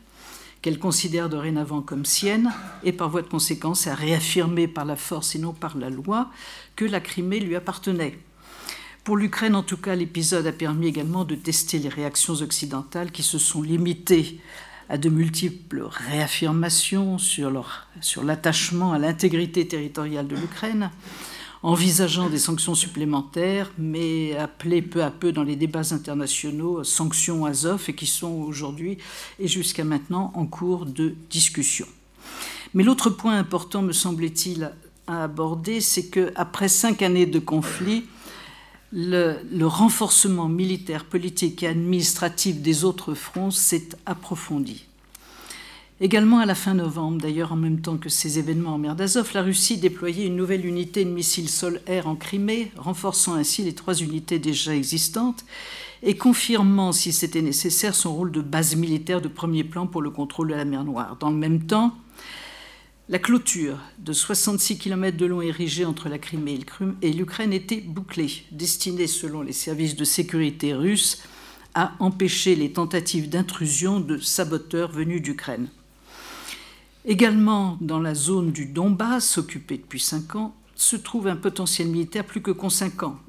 qu'elle 0.61 0.79
considère 0.79 1.29
dorénavant 1.29 1.81
comme 1.81 2.05
siennes, 2.05 2.51
et 2.83 2.91
par 2.91 3.09
voie 3.09 3.21
de 3.21 3.27
conséquence 3.27 3.87
a 3.87 3.95
réaffirmé 3.95 4.67
par 4.67 4.85
la 4.85 4.97
force 4.97 5.35
et 5.35 5.39
non 5.39 5.53
par 5.53 5.77
la 5.77 5.89
loi 5.89 6.29
que 6.75 6.85
la 6.85 6.99
Crimée 6.99 7.39
lui 7.39 7.55
appartenait. 7.55 8.19
Pour 9.03 9.15
l'Ukraine, 9.15 9.55
en 9.55 9.63
tout 9.63 9.77
cas, 9.77 9.95
l'épisode 9.95 10.45
a 10.45 10.51
permis 10.51 10.87
également 10.87 11.23
de 11.23 11.35
tester 11.35 11.79
les 11.79 11.89
réactions 11.89 12.35
occidentales 12.41 13.11
qui 13.11 13.23
se 13.23 13.37
sont 13.37 13.61
limitées 13.61 14.39
à 14.89 14.97
de 14.97 15.09
multiples 15.09 15.87
réaffirmations 15.89 17.19
sur, 17.19 17.51
l'attachement 18.23 18.91
à 18.91 18.97
l'intégrité 18.97 19.67
territoriale 19.67 20.27
de 20.27 20.35
l'Ukraine, 20.35 20.89
envisageant 21.61 22.29
des 22.29 22.39
sanctions 22.39 22.73
supplémentaires, 22.73 23.71
mais 23.77 24.35
appelées 24.35 24.81
peu 24.81 25.03
à 25.03 25.11
peu 25.11 25.31
dans 25.31 25.43
les 25.43 25.55
débats 25.55 25.93
internationaux 25.93 26.83
sanctions 26.83 27.45
Azov 27.45 27.85
et 27.87 27.93
qui 27.93 28.07
sont 28.07 28.31
aujourd'hui 28.31 28.97
et 29.39 29.47
jusqu'à 29.47 29.83
maintenant 29.83 30.31
en 30.33 30.45
cours 30.45 30.85
de 30.85 31.15
discussion. 31.29 31.85
Mais 32.73 32.83
l'autre 32.83 33.09
point 33.09 33.37
important, 33.37 33.81
me 33.81 33.93
semble-t-il, 33.93 34.71
à 35.07 35.23
aborder, 35.23 35.81
c'est 35.81 36.09
qu'après 36.09 36.67
cinq 36.67 37.01
années 37.01 37.25
de 37.25 37.39
conflit, 37.39 38.05
le, 38.91 39.65
renforcement 39.65 40.49
militaire, 40.49 41.05
politique 41.05 41.63
et 41.63 41.67
administratif 41.67 42.61
des 42.61 42.83
autres 42.83 43.13
fronts 43.13 43.51
s'est 43.51 43.89
approfondi. 44.05 44.85
Également 46.01 46.39
à 46.39 46.45
la 46.45 46.55
fin 46.55 46.73
novembre, 46.73 47.21
d'ailleurs 47.21 47.51
en 47.51 47.57
même 47.57 47.81
temps 47.81 47.97
que 47.97 48.07
ces 48.07 48.39
événements 48.39 48.75
en 48.75 48.77
mer 48.77 48.95
d'Azov, 48.95 49.31
la 49.33 49.41
Russie 49.41 49.77
déployait 49.77 50.27
une 50.27 50.37
nouvelle 50.37 50.65
unité 50.65 51.03
de 51.03 51.09
missiles 51.09 51.49
sol-air 51.49 52.07
en 52.07 52.15
Crimée, 52.15 52.71
renforçant 52.77 53.33
ainsi 53.33 53.63
les 53.63 53.73
trois 53.73 53.95
unités 53.95 54.39
déjà 54.39 54.73
existantes 54.73 55.43
et 56.01 56.15
confirmant, 56.15 56.93
si 56.93 57.11
c'était 57.11 57.41
nécessaire, 57.41 57.95
son 57.95 58.15
rôle 58.15 58.31
de 58.31 58.41
base 58.41 58.75
militaire 58.77 59.19
de 59.19 59.27
premier 59.27 59.65
plan 59.65 59.87
pour 59.87 60.01
le 60.01 60.09
contrôle 60.09 60.49
de 60.49 60.55
la 60.55 60.63
mer 60.63 60.85
Noire. 60.85 61.17
Dans 61.19 61.29
le 61.29 61.35
même 61.35 61.63
temps, 61.63 61.93
la 63.09 63.17
clôture 63.17 63.79
de 63.97 64.13
66 64.13 64.77
km 64.77 65.17
de 65.17 65.25
long 65.25 65.41
érigée 65.41 65.83
entre 65.83 66.09
la 66.09 66.19
Crimée 66.19 66.59
et 67.01 67.11
l'Ukraine 67.11 67.53
était 67.53 67.81
bouclée, 67.81 68.43
destinée, 68.51 69.07
selon 69.07 69.41
les 69.41 69.51
services 69.51 69.95
de 69.95 70.03
sécurité 70.03 70.75
russes, 70.75 71.23
à 71.73 71.93
empêcher 71.99 72.55
les 72.55 72.71
tentatives 72.71 73.27
d'intrusion 73.27 73.99
de 73.99 74.19
saboteurs 74.19 74.91
venus 74.91 75.23
d'Ukraine. 75.23 75.69
Également 77.03 77.79
dans 77.81 77.99
la 77.99 78.13
zone 78.13 78.51
du 78.51 78.67
Donbass, 78.67 79.39
occupée 79.39 79.77
depuis 79.77 79.99
cinq 79.99 80.35
ans, 80.35 80.53
se 80.75 80.95
trouve 80.95 81.27
un 81.27 81.35
potentiel 81.35 81.87
militaire 81.87 82.25
plus 82.25 82.41
que 82.41 82.51
conséquent, 82.51 83.19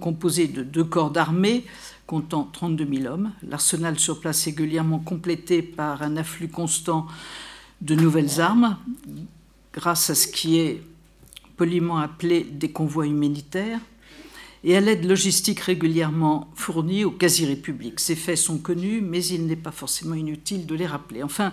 composé 0.00 0.48
de 0.48 0.62
deux 0.62 0.84
corps 0.84 1.10
d'armée 1.10 1.64
comptant 2.06 2.48
32 2.52 2.86
000 2.98 3.12
hommes. 3.12 3.32
L'arsenal 3.42 3.98
sur 3.98 4.20
place 4.20 4.44
régulièrement 4.44 4.98
complété 4.98 5.62
par 5.62 6.02
un 6.02 6.16
afflux 6.16 6.48
constant 6.48 7.06
de 7.80 7.94
nouvelles 7.94 8.40
armes 8.40 8.76
grâce 9.72 10.10
à 10.10 10.14
ce 10.14 10.26
qui 10.26 10.58
est 10.58 10.82
poliment 11.56 11.98
appelé 11.98 12.44
des 12.44 12.70
convois 12.70 13.06
humanitaires 13.06 13.80
et 14.64 14.76
à 14.76 14.80
l'aide 14.80 15.04
logistique 15.04 15.60
régulièrement 15.60 16.50
fournie 16.54 17.04
aux 17.04 17.10
quasi-républiques. 17.10 18.00
Ces 18.00 18.16
faits 18.16 18.38
sont 18.38 18.58
connus, 18.58 19.00
mais 19.00 19.24
il 19.24 19.46
n'est 19.46 19.56
pas 19.56 19.70
forcément 19.70 20.14
inutile 20.14 20.66
de 20.66 20.74
les 20.74 20.86
rappeler. 20.86 21.22
Enfin, 21.22 21.52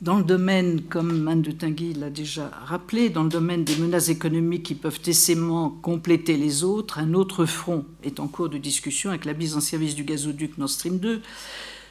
dans 0.00 0.16
le 0.16 0.24
domaine, 0.24 0.80
comme 0.80 1.28
Anne 1.28 1.42
de 1.42 1.50
Tinguy 1.50 1.92
l'a 1.92 2.08
déjà 2.08 2.50
rappelé, 2.64 3.10
dans 3.10 3.24
le 3.24 3.28
domaine 3.28 3.64
des 3.64 3.76
menaces 3.76 4.08
économiques 4.08 4.62
qui 4.62 4.74
peuvent 4.74 5.00
aisément 5.06 5.68
compléter 5.68 6.38
les 6.38 6.64
autres, 6.64 6.98
un 6.98 7.12
autre 7.12 7.44
front 7.44 7.84
est 8.02 8.18
en 8.18 8.26
cours 8.26 8.48
de 8.48 8.56
discussion 8.56 9.10
avec 9.10 9.26
la 9.26 9.34
mise 9.34 9.56
en 9.56 9.60
service 9.60 9.94
du 9.94 10.04
gazoduc 10.04 10.56
Nord 10.56 10.70
Stream 10.70 10.98
2, 10.98 11.20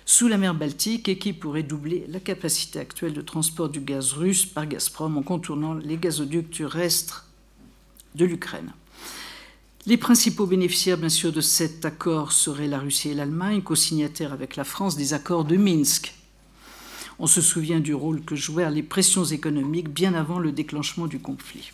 sous 0.09 0.27
la 0.27 0.39
mer 0.39 0.55
Baltique 0.55 1.07
et 1.07 1.19
qui 1.19 1.33
pourrait 1.33 1.61
doubler 1.61 2.03
la 2.09 2.19
capacité 2.19 2.79
actuelle 2.79 3.13
de 3.13 3.21
transport 3.21 3.69
du 3.69 3.79
gaz 3.79 4.13
russe 4.13 4.43
par 4.43 4.65
Gazprom 4.65 5.15
en 5.19 5.21
contournant 5.21 5.75
les 5.75 5.97
gazoducs 5.97 6.49
terrestres 6.49 7.27
de 8.15 8.25
l'Ukraine. 8.25 8.73
Les 9.85 9.97
principaux 9.97 10.47
bénéficiaires, 10.47 10.97
bien 10.97 11.09
sûr, 11.09 11.31
de 11.31 11.41
cet 11.41 11.85
accord 11.85 12.31
seraient 12.31 12.67
la 12.67 12.79
Russie 12.79 13.09
et 13.09 13.13
l'Allemagne, 13.13 13.61
co-signataires 13.61 14.33
avec 14.33 14.55
la 14.55 14.63
France 14.63 14.97
des 14.97 15.13
accords 15.13 15.45
de 15.45 15.57
Minsk. 15.57 16.15
On 17.19 17.27
se 17.27 17.39
souvient 17.39 17.79
du 17.79 17.93
rôle 17.93 18.23
que 18.23 18.35
jouèrent 18.35 18.71
les 18.71 18.81
pressions 18.81 19.25
économiques 19.25 19.89
bien 19.89 20.15
avant 20.15 20.39
le 20.39 20.51
déclenchement 20.51 21.05
du 21.05 21.19
conflit. 21.19 21.71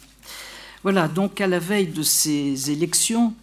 Voilà, 0.84 1.08
donc 1.08 1.40
à 1.40 1.48
la 1.48 1.60
veille 1.60 1.88
de 1.88 2.04
ces 2.04 2.70
élections, 2.70 3.34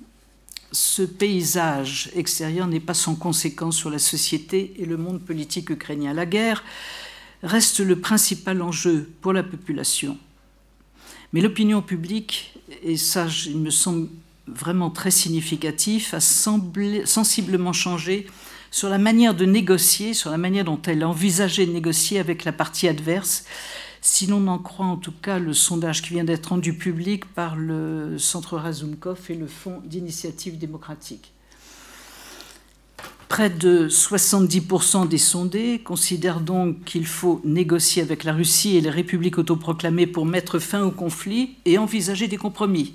ce 0.73 1.03
paysage 1.03 2.11
extérieur 2.17 2.67
n'est 2.67 2.81
pas 2.81 2.95
sans 2.95 3.15
conséquence 3.15 3.77
sur 3.77 3.91
la 3.91 3.99
société 3.99 4.75
et 4.79 4.87
le 4.87 4.97
monde 4.97 5.21
politique 5.21 5.71
ukrainien. 5.71 6.15
La 6.15 6.27
guerre 6.27 6.65
reste 7.43 7.81
le 7.81 8.01
principal 8.01 8.63
enjeu 8.63 9.11
pour 9.21 9.33
la 9.33 9.43
population. 9.43 10.17
Mais 11.33 11.41
l'opinion 11.41 11.83
publique, 11.83 12.55
et 12.83 12.97
ça 12.97 13.27
il 13.47 13.59
me 13.59 13.71
semble 13.71 14.09
vraiment 14.47 14.91
très 14.91 15.11
significatif, 15.11 16.15
a 16.15 16.21
sensiblement 16.21 17.73
changé 17.73 18.27
sur 18.71 18.89
la 18.89 18.99
manière 18.99 19.35
de 19.35 19.45
négocier, 19.45 20.15
sur 20.15 20.31
la 20.31 20.39
manière 20.39 20.65
dont 20.65 20.81
elle 20.87 21.05
envisageait 21.05 21.67
de 21.67 21.73
négocier 21.73 22.19
avec 22.19 22.45
la 22.45 22.53
partie 22.53 22.89
adverse, 22.89 23.45
si 24.03 24.27
l'on 24.27 24.49
en 24.49 24.59
croit 24.59 24.87
en 24.87 24.97
tout 24.97 25.13
cas 25.13 25.39
le 25.39 25.55
sondage 25.55 26.03
qui 26.03 26.11
vient 26.11 26.25
d'être 26.25 26.47
rendu 26.47 26.75
public 26.75 27.25
par 27.25 27.55
le 27.55 28.19
Centre 28.19 28.59
Razumkov 28.59 29.19
et 29.31 29.35
le 29.35 29.47
Fonds 29.47 29.81
d'initiative 29.85 30.59
démocratique. 30.59 31.33
Près 33.29 33.49
de 33.49 33.89
70% 33.89 35.09
des 35.09 35.19
sondés 35.19 35.79
considèrent 35.79 36.41
donc 36.41 36.85
qu'il 36.85 37.07
faut 37.07 37.41
négocier 37.45 38.03
avec 38.03 38.25
la 38.25 38.33
Russie 38.35 38.77
et 38.77 38.81
les 38.81 38.91
républiques 38.91 39.39
autoproclamées 39.39 40.09
pour 40.09 40.27
mettre 40.27 40.59
fin 40.59 40.83
au 40.83 40.91
conflit 40.91 41.55
et 41.65 41.79
envisager 41.79 42.27
des 42.27 42.37
compromis. 42.37 42.95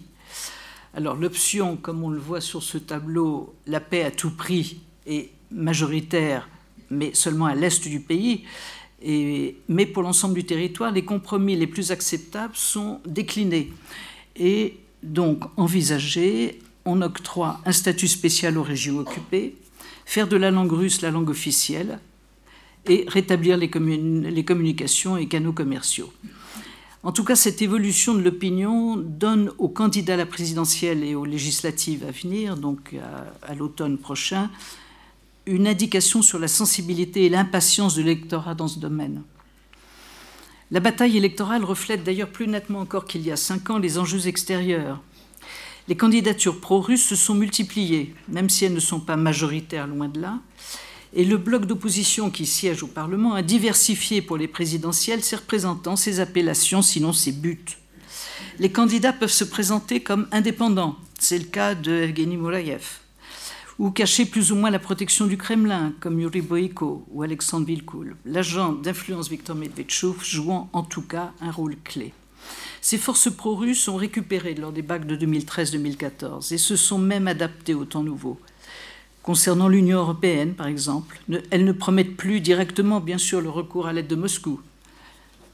Alors 0.93 1.16
l'option, 1.16 1.78
comme 1.78 2.03
on 2.03 2.10
le 2.10 2.20
voit 2.20 2.41
sur 2.41 2.62
ce 2.62 2.78
tableau, 2.78 3.55
la 3.66 3.80
paix 3.80 4.03
à 4.03 4.12
tout 4.12 4.32
prix 4.32 4.82
est 5.08 5.32
majoritaire, 5.51 6.49
mais 6.89 7.12
seulement 7.14 7.45
à 7.45 7.55
l'est 7.55 7.88
du 7.88 8.01
pays. 8.01 8.43
Et, 9.01 9.57
mais 9.67 9.85
pour 9.85 10.03
l'ensemble 10.03 10.33
du 10.33 10.43
territoire, 10.43 10.91
les 10.91 11.05
compromis 11.05 11.55
les 11.55 11.67
plus 11.67 11.91
acceptables 11.91 12.55
sont 12.55 12.99
déclinés. 13.05 13.71
Et 14.35 14.77
donc 15.03 15.43
envisager, 15.57 16.59
on 16.85 17.01
octroie 17.01 17.59
un 17.65 17.71
statut 17.71 18.07
spécial 18.07 18.57
aux 18.57 18.63
régions 18.63 18.97
occupées, 18.99 19.55
faire 20.05 20.27
de 20.27 20.37
la 20.37 20.51
langue 20.51 20.71
russe 20.71 21.01
la 21.01 21.11
langue 21.11 21.29
officielle 21.29 21.99
et 22.87 23.05
rétablir 23.07 23.57
les, 23.57 23.69
communications 23.69 25.17
et 25.17 25.27
canaux 25.27 25.51
commerciaux. 25.51 26.11
En 27.03 27.11
tout 27.11 27.23
cas, 27.23 27.35
cette 27.35 27.61
évolution 27.61 28.15
de 28.15 28.21
l'opinion 28.21 28.95
donne 28.95 29.51
aux 29.57 29.69
candidats 29.69 30.13
à 30.13 30.17
la 30.17 30.25
présidentielle 30.25 31.03
et 31.03 31.13
aux 31.13 31.25
législatives 31.25 32.05
à 32.07 32.11
venir, 32.11 32.55
donc 32.55 32.95
à 33.43 33.53
l'automne 33.53 33.97
prochain, 33.97 34.49
une 35.47 35.67
indication 35.67 36.21
sur 36.21 36.39
la 36.39 36.47
sensibilité 36.47 37.25
et 37.25 37.29
l'impatience 37.29 37.95
de 37.95 38.03
l'électorat 38.03 38.53
dans 38.53 38.67
ce 38.67 38.79
domaine. 38.79 39.23
La 40.69 40.81
bataille 40.81 41.15
électorale 41.15 41.63
reflète 41.63 42.03
d'ailleurs 42.03 42.29
plus 42.29 42.47
nettement 42.47 42.79
encore 42.79 43.05
qu'il 43.05 43.21
y 43.21 43.31
a 43.31 43.37
cinq 43.37 43.69
ans 43.69 43.79
les 43.79 43.97
enjeux 43.97 44.27
extérieurs. 44.27 45.01
Les 45.87 45.95
candidatures 45.95 46.59
pro-russes 46.59 47.05
se 47.05 47.15
sont 47.15 47.33
multipliées, 47.33 48.13
même 48.27 48.49
si 48.49 48.65
elles 48.65 48.73
ne 48.73 48.81
sont 48.81 48.99
pas 48.99 49.15
majoritaires 49.15 49.87
loin 49.87 50.09
de 50.09 50.19
là, 50.19 50.39
et 51.13 51.23
le 51.23 51.37
bloc 51.37 51.65
d'opposition 51.65 52.29
qui 52.29 52.45
siège 52.45 52.83
au 52.83 52.87
Parlement 52.87 53.33
a 53.33 53.41
diversifié 53.41 54.21
pour 54.21 54.35
les 54.35 54.49
présidentielles 54.49 55.23
ses 55.23 55.37
représentants, 55.37 55.95
ses 55.95 56.19
appellations, 56.19 56.81
sinon 56.81 57.13
ses 57.13 57.31
buts. 57.31 57.77
Les 58.59 58.71
candidats 58.71 59.13
peuvent 59.13 59.31
se 59.31 59.45
présenter 59.45 60.01
comme 60.01 60.27
indépendants. 60.33 60.97
C'est 61.17 61.39
le 61.39 61.45
cas 61.45 61.75
de 61.75 61.91
Evgeny 61.91 62.35
Mourayev 62.35 62.99
ou 63.80 63.91
cacher 63.91 64.25
plus 64.25 64.51
ou 64.51 64.55
moins 64.55 64.71
la 64.71 64.80
protection 64.80 65.28
du 65.28 65.38
Kremlin, 65.38 65.93
comme 65.99 66.19
Yuri 66.19 66.41
Boïko 66.41 67.05
ou 67.11 67.21
Alexandre 67.21 67.67
Vilkoul, 67.67 68.15
l'agent 68.25 68.73
d'influence 68.73 69.30
Viktor 69.30 69.55
Medvedchuk 69.55 70.23
jouant 70.23 70.69
en 70.73 70.84
tout 70.84 71.03
cas 71.03 71.32
un 71.41 71.51
rôle 71.51 71.75
clé. 71.84 72.13
Ces 72.82 72.97
forces 72.97 73.30
pro-russes 73.30 73.82
sont 73.82 73.95
récupérées 73.95 74.55
lors 74.55 74.71
des 74.71 74.82
bacs 74.82 75.05
de 75.05 75.15
2013-2014 75.15 76.53
et 76.53 76.57
se 76.57 76.75
sont 76.75 76.97
même 76.97 77.28
adaptées 77.28 77.73
au 77.73 77.86
temps 77.86 78.03
nouveau. 78.03 78.39
Concernant 79.21 79.67
l'Union 79.67 79.99
européenne, 79.99 80.53
par 80.53 80.67
exemple, 80.67 81.19
elles 81.51 81.65
ne 81.65 81.73
promettent 81.73 82.15
plus 82.15 82.39
directement, 82.39 83.01
bien 83.01 83.17
sûr, 83.17 83.41
le 83.41 83.49
recours 83.49 83.88
à 83.88 83.93
l'aide 83.93 84.07
de 84.07 84.15
Moscou. 84.15 84.61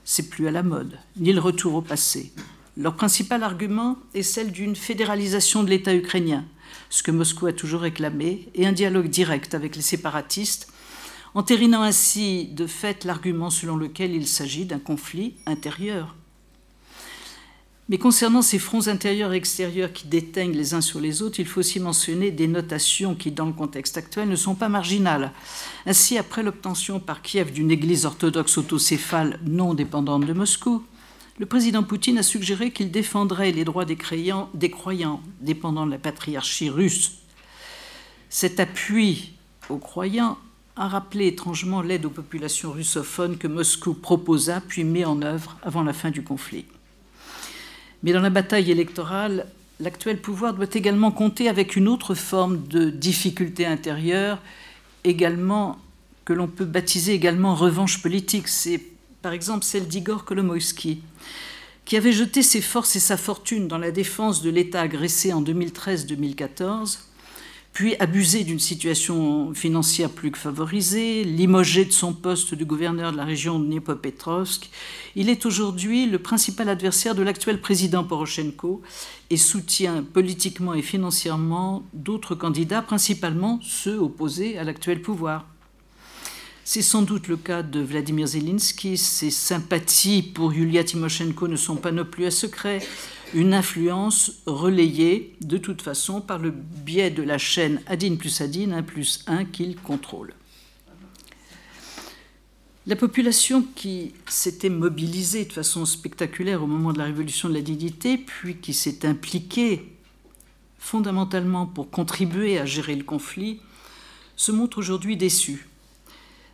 C'est 0.06 0.30
plus 0.30 0.48
à 0.48 0.52
la 0.52 0.64
mode, 0.64 1.00
ni 1.18 1.34
le 1.34 1.40
retour 1.40 1.74
au 1.76 1.82
passé. 1.82 2.32
Leur 2.78 2.96
principal 2.96 3.42
argument 3.42 3.98
est 4.14 4.22
celle 4.22 4.52
d'une 4.52 4.76
fédéralisation 4.76 5.64
de 5.64 5.70
l'État 5.70 5.96
ukrainien, 5.96 6.46
ce 6.94 7.02
que 7.02 7.10
Moscou 7.10 7.48
a 7.48 7.54
toujours 7.54 7.82
réclamé, 7.82 8.48
et 8.54 8.68
un 8.68 8.72
dialogue 8.72 9.08
direct 9.08 9.56
avec 9.56 9.76
les 9.76 9.82
séparatistes, 9.82 10.72
entérinant 11.34 11.82
ainsi 11.82 12.46
de 12.46 12.68
fait 12.68 13.04
l'argument 13.04 13.50
selon 13.50 13.76
lequel 13.78 14.14
il 14.14 14.28
s'agit 14.28 14.66
d'un 14.66 14.78
conflit 14.78 15.34
intérieur. 15.48 16.16
Mais 17.90 17.98
concernant 17.98 18.44
ces 18.44 18.60
fronts 18.60 18.90
intérieurs 18.90 19.34
et 19.34 19.38
extérieurs 19.38 19.92
qui 19.92 20.06
déteignent 20.06 20.56
les 20.56 20.76
uns 20.76 20.82
sur 20.82 21.00
les 21.00 21.24
autres, 21.24 21.40
il 21.40 21.48
faut 21.48 21.62
aussi 21.62 21.80
mentionner 21.80 22.30
des 22.30 22.48
notations 22.48 23.16
qui, 23.16 23.32
dans 23.32 23.48
le 23.48 23.54
contexte 23.54 23.98
actuel, 23.98 24.30
ne 24.30 24.36
sont 24.36 24.54
pas 24.54 24.70
marginales. 24.70 25.32
Ainsi, 25.88 26.20
après 26.20 26.44
l'obtention 26.44 27.00
par 27.00 27.24
Kiev 27.24 27.52
d'une 27.52 27.72
église 27.72 28.06
orthodoxe 28.06 28.60
autocéphale 28.60 29.40
non 29.48 29.74
dépendante 29.74 30.28
de 30.28 30.34
Moscou, 30.34 30.84
le 31.40 31.46
président 31.46 31.84
Poutine 31.84 32.20
a 32.20 32.24
suggéré 32.24 32.72
qu'il 32.72 32.92
défendrait 32.92 33.52
les 33.52 33.66
droits 33.66 33.86
des, 33.86 33.98
des 34.54 34.70
croyants 34.70 35.22
dépendant 35.42 35.86
de 35.86 35.92
la 35.92 35.98
patriarchie 35.98 36.70
russe. 36.70 37.14
Cet 38.30 38.60
appui 38.60 39.34
aux 39.70 39.78
croyants 39.78 40.38
a 40.76 40.88
rappelé 40.88 41.28
étrangement 41.28 41.82
l'aide 41.82 42.06
aux 42.06 42.12
populations 42.12 42.72
russophones 42.72 43.38
que 43.38 43.48
Moscou 43.48 43.94
proposa 43.94 44.62
puis 44.62 44.84
met 44.84 45.06
en 45.06 45.22
œuvre 45.22 45.58
avant 45.64 45.84
la 45.84 45.94
fin 45.94 46.12
du 46.12 46.24
conflit. 46.24 46.66
Mais 48.02 48.12
dans 48.12 48.22
la 48.22 48.30
bataille 48.30 48.70
électorale, 48.70 49.48
l'actuel 49.80 50.20
pouvoir 50.20 50.54
doit 50.54 50.68
également 50.74 51.12
compter 51.12 51.48
avec 51.48 51.76
une 51.76 51.88
autre 51.88 52.16
forme 52.16 52.68
de 52.68 52.90
difficulté 52.90 53.66
intérieure, 53.66 54.40
également 55.04 55.78
que 56.26 56.34
l'on 56.34 56.48
peut 56.48 56.66
baptiser 56.66 57.14
également 57.14 57.56
revanche 57.56 58.02
politique. 58.02 58.48
Par 59.24 59.34
exemple 59.34 59.64
celle 59.64 59.88
d'Igor 59.88 60.26
Kolomoïski, 60.26 61.02
qui 61.86 61.98
avait 61.98 62.12
jeté 62.12 62.44
ses 62.44 62.62
forces 62.62 62.96
et 62.96 63.00
sa 63.00 63.18
fortune 63.18 63.68
dans 63.68 63.78
la 63.80 63.90
défense 63.90 64.44
de 64.44 64.50
l'État 64.50 64.82
agressé 64.82 65.34
en 65.34 65.42
2013-2014, 65.42 67.00
puis 67.72 67.96
abusé 67.96 68.44
d'une 68.44 68.60
situation 68.60 69.54
financière 69.56 70.10
plus 70.10 70.30
que 70.30 70.38
favorisée, 70.38 71.24
limogé 71.24 71.86
de 71.86 71.92
son 71.92 72.14
poste 72.14 72.54
de 72.54 72.64
gouverneur 72.64 73.12
de 73.12 73.18
la 73.18 73.26
région 73.26 73.60
de 73.60 73.66
Dniepopetrovsk, 73.66 74.70
il 75.16 75.30
est 75.30 75.46
aujourd'hui 75.48 76.06
le 76.06 76.20
principal 76.20 76.70
adversaire 76.70 77.16
de 77.16 77.24
l'actuel 77.24 77.60
président 77.60 78.04
Poroshenko 78.04 78.84
et 79.32 79.38
soutient 79.38 80.04
politiquement 80.04 80.76
et 80.76 80.84
financièrement 80.84 81.84
d'autres 81.94 82.36
candidats, 82.36 82.84
principalement 82.84 83.60
ceux 83.64 83.98
opposés 83.98 84.60
à 84.60 84.64
l'actuel 84.64 85.02
pouvoir. 85.02 85.48
C'est 86.66 86.82
sans 86.82 87.02
doute 87.02 87.28
le 87.28 87.36
cas 87.36 87.62
de 87.62 87.82
Vladimir 87.82 88.26
Zelensky. 88.26 88.98
Ses 88.98 89.32
sympathies 89.32 90.22
pour 90.22 90.54
Yulia 90.54 90.86
Tymoshenko 90.86 91.50
ne 91.50 91.58
sont 91.58 91.76
pas 91.76 91.92
non 91.92 92.06
plus 92.06 92.26
à 92.26 92.32
secret. 92.32 92.80
Une 93.34 93.54
influence 93.54 94.42
relayée 94.46 95.36
de 95.42 95.58
toute 95.58 95.82
façon 95.82 96.22
par 96.22 96.40
le 96.40 96.52
biais 96.52 97.12
de 97.12 97.22
la 97.22 97.38
chaîne 97.38 97.82
Adine 97.86 98.18
plus 98.18 98.40
Adine 98.40 98.72
1 98.72 98.84
plus 98.84 99.26
1 99.28 99.44
qu'il 99.44 99.76
contrôle. 99.76 100.34
La 102.88 102.96
population 102.96 103.66
qui 103.76 104.14
s'était 104.30 104.70
mobilisée 104.70 105.44
de 105.44 105.52
façon 105.52 105.86
spectaculaire 105.86 106.64
au 106.64 106.68
moment 106.68 106.94
de 106.94 106.98
la 106.98 107.06
révolution 107.06 107.50
de 107.50 107.56
la 107.56 107.62
dignité, 107.62 108.18
puis 108.18 108.56
qui 108.56 108.74
s'est 108.74 109.06
impliquée 109.06 109.98
fondamentalement 110.80 111.66
pour 111.66 111.90
contribuer 111.90 112.58
à 112.58 112.66
gérer 112.66 112.96
le 112.96 113.04
conflit, 113.04 113.60
se 114.38 114.54
montre 114.54 114.78
aujourd'hui 114.78 115.18
déçue 115.18 115.68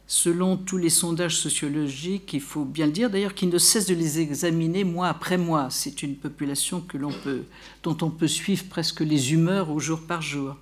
selon 0.09 0.57
tous 0.57 0.77
les 0.77 0.89
sondages 0.89 1.37
sociologiques, 1.37 2.33
il 2.33 2.41
faut 2.41 2.65
bien 2.65 2.87
le 2.87 2.91
dire 2.91 3.11
d'ailleurs, 3.11 3.35
qui 3.35 3.45
ne 3.45 3.59
cessent 3.59 3.85
de 3.85 3.93
les 3.93 4.19
examiner 4.19 4.83
mois 4.83 5.07
après 5.07 5.37
mois. 5.37 5.67
C'est 5.69 6.01
une 6.01 6.15
population 6.15 6.81
que 6.81 6.97
peut, 7.23 7.43
dont 7.83 7.95
on 8.01 8.09
peut 8.09 8.27
suivre 8.27 8.65
presque 8.67 9.01
les 9.01 9.33
humeurs 9.33 9.69
au 9.69 9.79
jour 9.79 10.01
par 10.01 10.23
jour. 10.23 10.55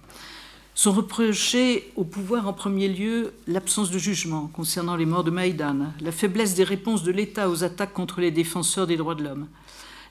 Sont 0.75 0.91
reprochés 0.91 1.89
au 1.95 2.03
pouvoir 2.03 2.45
en 2.45 2.51
premier 2.51 2.89
lieu 2.89 3.33
l'absence 3.47 3.89
de 3.89 3.97
jugement 3.97 4.47
concernant 4.47 4.97
les 4.97 5.05
morts 5.05 5.23
de 5.23 5.31
Maïdan, 5.31 5.93
la 6.01 6.11
faiblesse 6.11 6.53
des 6.53 6.65
réponses 6.65 7.03
de 7.03 7.13
l'État 7.13 7.49
aux 7.49 7.63
attaques 7.63 7.93
contre 7.93 8.19
les 8.19 8.31
défenseurs 8.31 8.85
des 8.85 8.97
droits 8.97 9.15
de 9.15 9.23
l'homme, 9.23 9.47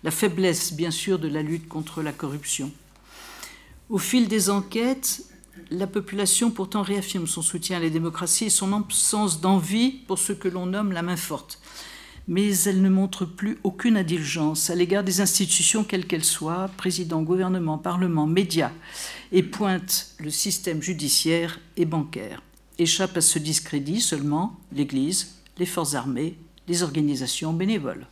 la 0.03 0.11
faiblesse 0.11 0.73
bien 0.73 0.91
sûr 0.91 1.19
de 1.19 1.29
la 1.29 1.43
lutte 1.43 1.69
contre 1.69 2.01
la 2.03 2.13
corruption. 2.13 2.73
Au 3.91 3.99
fil 3.99 4.29
des 4.29 4.49
enquêtes, 4.49 5.27
la 5.71 5.87
population 5.87 6.51
pourtant 6.51 6.83
réaffirme 6.83 7.27
son 7.27 7.43
soutien 7.43 7.79
à 7.79 7.81
la 7.81 7.91
démocratie 7.91 8.45
et 8.45 8.51
son 8.51 8.73
absence 8.73 9.41
d'envie 9.41 9.91
pour 9.91 10.19
ce 10.19 10.33
que 10.33 10.49
l'on 10.49 10.67
nomme 10.67 10.93
la 10.93 11.03
main 11.03 11.17
forte. 11.17 11.61
Mais 12.29 12.59
elle 12.63 12.83
ne 12.83 12.89
montre 12.89 13.25
plus 13.25 13.59
aucune 13.63 13.97
indulgence 13.97 14.71
à 14.71 14.75
l'égard 14.75 15.05
des 15.05 15.21
institutions 15.21 15.85
quelles 15.85 16.07
qu'elles 16.07 16.25
soient, 16.25 16.71
président, 16.77 17.23
gouvernement, 17.23 17.79
parlement, 17.79 18.27
médias, 18.27 18.73
et 19.31 19.45
pointe 19.45 20.15
le 20.19 20.31
système 20.31 20.83
judiciaire 20.83 21.61
et 21.77 21.85
bancaire. 21.85 22.43
Échappe 22.79 23.17
à 23.17 23.21
ce 23.21 23.39
discrédit 23.39 24.01
seulement 24.01 24.59
l'Église, 24.73 25.37
les 25.59 25.67
forces 25.67 25.95
armées, 25.95 26.37
les 26.69 26.83
organisations 26.83 27.53
bénévoles. 27.53 28.07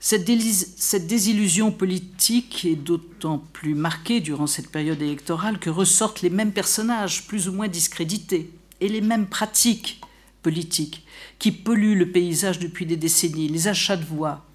Cette, 0.00 0.24
désillusion 0.24 1.72
politique 1.72 2.64
est 2.64 2.76
d'autant 2.76 3.42
plus 3.52 3.74
marquée 3.74 4.20
durant 4.20 4.46
cette 4.46 4.70
période 4.70 5.02
électorale 5.02 5.58
que 5.58 5.70
ressortent 5.70 6.22
les 6.22 6.30
mêmes 6.30 6.52
personnages, 6.52 7.26
plus 7.26 7.48
ou 7.48 7.52
moins 7.52 7.66
discrédités, 7.66 8.50
et 8.80 8.88
les 8.88 9.00
mêmes 9.00 9.26
pratiques 9.26 10.00
politiques 10.42 11.04
qui 11.40 11.50
polluent 11.50 11.98
le 11.98 12.12
paysage 12.12 12.60
depuis 12.60 12.86
des 12.86 12.96
décennies, 12.96 13.48
les 13.48 13.66
achats 13.66 13.96
de 13.96 14.04
voix, 14.04 14.46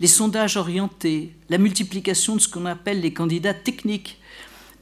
les 0.00 0.08
sondages 0.08 0.56
orientés, 0.56 1.32
la 1.48 1.58
multiplication 1.58 2.34
de 2.34 2.40
ce 2.40 2.48
qu'on 2.48 2.66
appelle 2.66 3.00
les 3.00 3.12
candidats 3.12 3.54
techniques, 3.54 4.18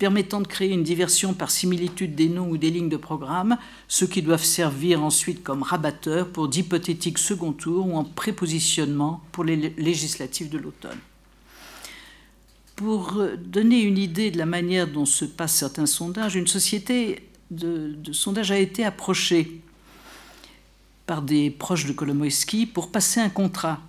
permettant 0.00 0.40
de 0.40 0.46
créer 0.46 0.70
une 0.70 0.82
diversion 0.82 1.34
par 1.34 1.50
similitude 1.50 2.14
des 2.14 2.30
noms 2.30 2.48
ou 2.48 2.56
des 2.56 2.70
lignes 2.70 2.88
de 2.88 2.96
programme, 2.96 3.58
ceux 3.86 4.06
qui 4.06 4.22
doivent 4.22 4.42
servir 4.42 5.04
ensuite 5.04 5.42
comme 5.42 5.62
rabatteurs 5.62 6.26
pour 6.30 6.48
d'hypothétiques 6.48 7.18
second 7.18 7.52
tours 7.52 7.86
ou 7.86 7.94
en 7.94 8.04
prépositionnement 8.04 9.20
pour 9.30 9.44
les 9.44 9.56
législatives 9.76 10.48
de 10.48 10.56
l'automne. 10.56 10.98
Pour 12.76 13.22
donner 13.44 13.82
une 13.82 13.98
idée 13.98 14.30
de 14.30 14.38
la 14.38 14.46
manière 14.46 14.88
dont 14.88 15.04
se 15.04 15.26
passent 15.26 15.56
certains 15.56 15.84
sondages, 15.84 16.34
une 16.34 16.46
société 16.46 17.28
de, 17.50 17.94
sondage 18.12 18.50
a 18.50 18.58
été 18.58 18.86
approchée 18.86 19.60
par 21.04 21.20
des 21.20 21.50
proches 21.50 21.84
de 21.84 21.92
Kolomoïski 21.92 22.64
pour 22.64 22.90
passer 22.90 23.20
un 23.20 23.28
contrat 23.28 23.80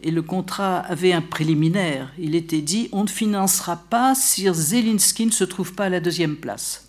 et 0.00 0.10
le 0.10 0.22
contrat 0.22 0.78
avait 0.78 1.12
un 1.12 1.20
préliminaire. 1.20 2.12
Il 2.18 2.34
était 2.34 2.60
dit 2.60 2.88
on 2.92 3.04
ne 3.04 3.08
financera 3.08 3.76
pas 3.76 4.14
si 4.14 4.48
Zelensky 4.52 5.26
ne 5.26 5.30
se 5.30 5.44
trouve 5.44 5.74
pas 5.74 5.86
à 5.86 5.88
la 5.88 6.00
deuxième 6.00 6.36
place. 6.36 6.84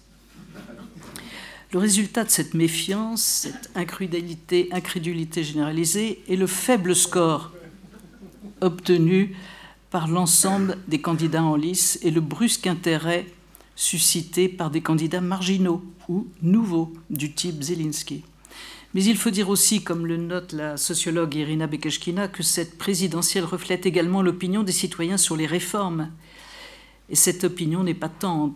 Le 1.71 1.79
résultat 1.79 2.23
de 2.23 2.29
cette 2.29 2.55
méfiance, 2.55 3.21
cette 3.21 3.69
incrédulité, 3.75 4.69
incrédulité 4.71 5.43
généralisée 5.43 6.23
est 6.27 6.35
le 6.35 6.47
faible 6.47 6.95
score 6.95 7.51
obtenu 8.61 9.35
par 9.91 10.07
l'ensemble 10.07 10.77
des 10.87 10.99
candidats 10.99 11.43
en 11.43 11.55
lice 11.55 11.99
et 12.01 12.11
le 12.11 12.21
brusque 12.21 12.67
intérêt 12.67 13.25
suscité 13.75 14.49
par 14.49 14.71
des 14.71 14.81
candidats 14.81 15.21
marginaux 15.21 15.83
ou 16.09 16.27
nouveaux 16.41 16.93
du 17.09 17.33
type 17.33 17.61
Zelensky. 17.61 18.23
Mais 18.93 19.03
il 19.03 19.17
faut 19.17 19.29
dire 19.29 19.49
aussi, 19.49 19.83
comme 19.83 20.07
le 20.07 20.17
note 20.17 20.51
la 20.51 20.75
sociologue 20.75 21.35
Irina 21.35 21.67
Bekeshkina, 21.67 22.27
que 22.27 22.41
cette 22.41 22.77
présidentielle 22.77 23.45
reflète 23.45 23.85
également 23.85 24.23
l'opinion 24.23 24.63
des 24.63 24.71
citoyens 24.71 25.17
sur 25.17 25.35
les 25.35 25.45
réformes. 25.45 26.11
Et 27.09 27.15
cette 27.15 27.43
opinion 27.43 27.83
n'est 27.83 27.93
pas 27.93 28.09
tant 28.09 28.55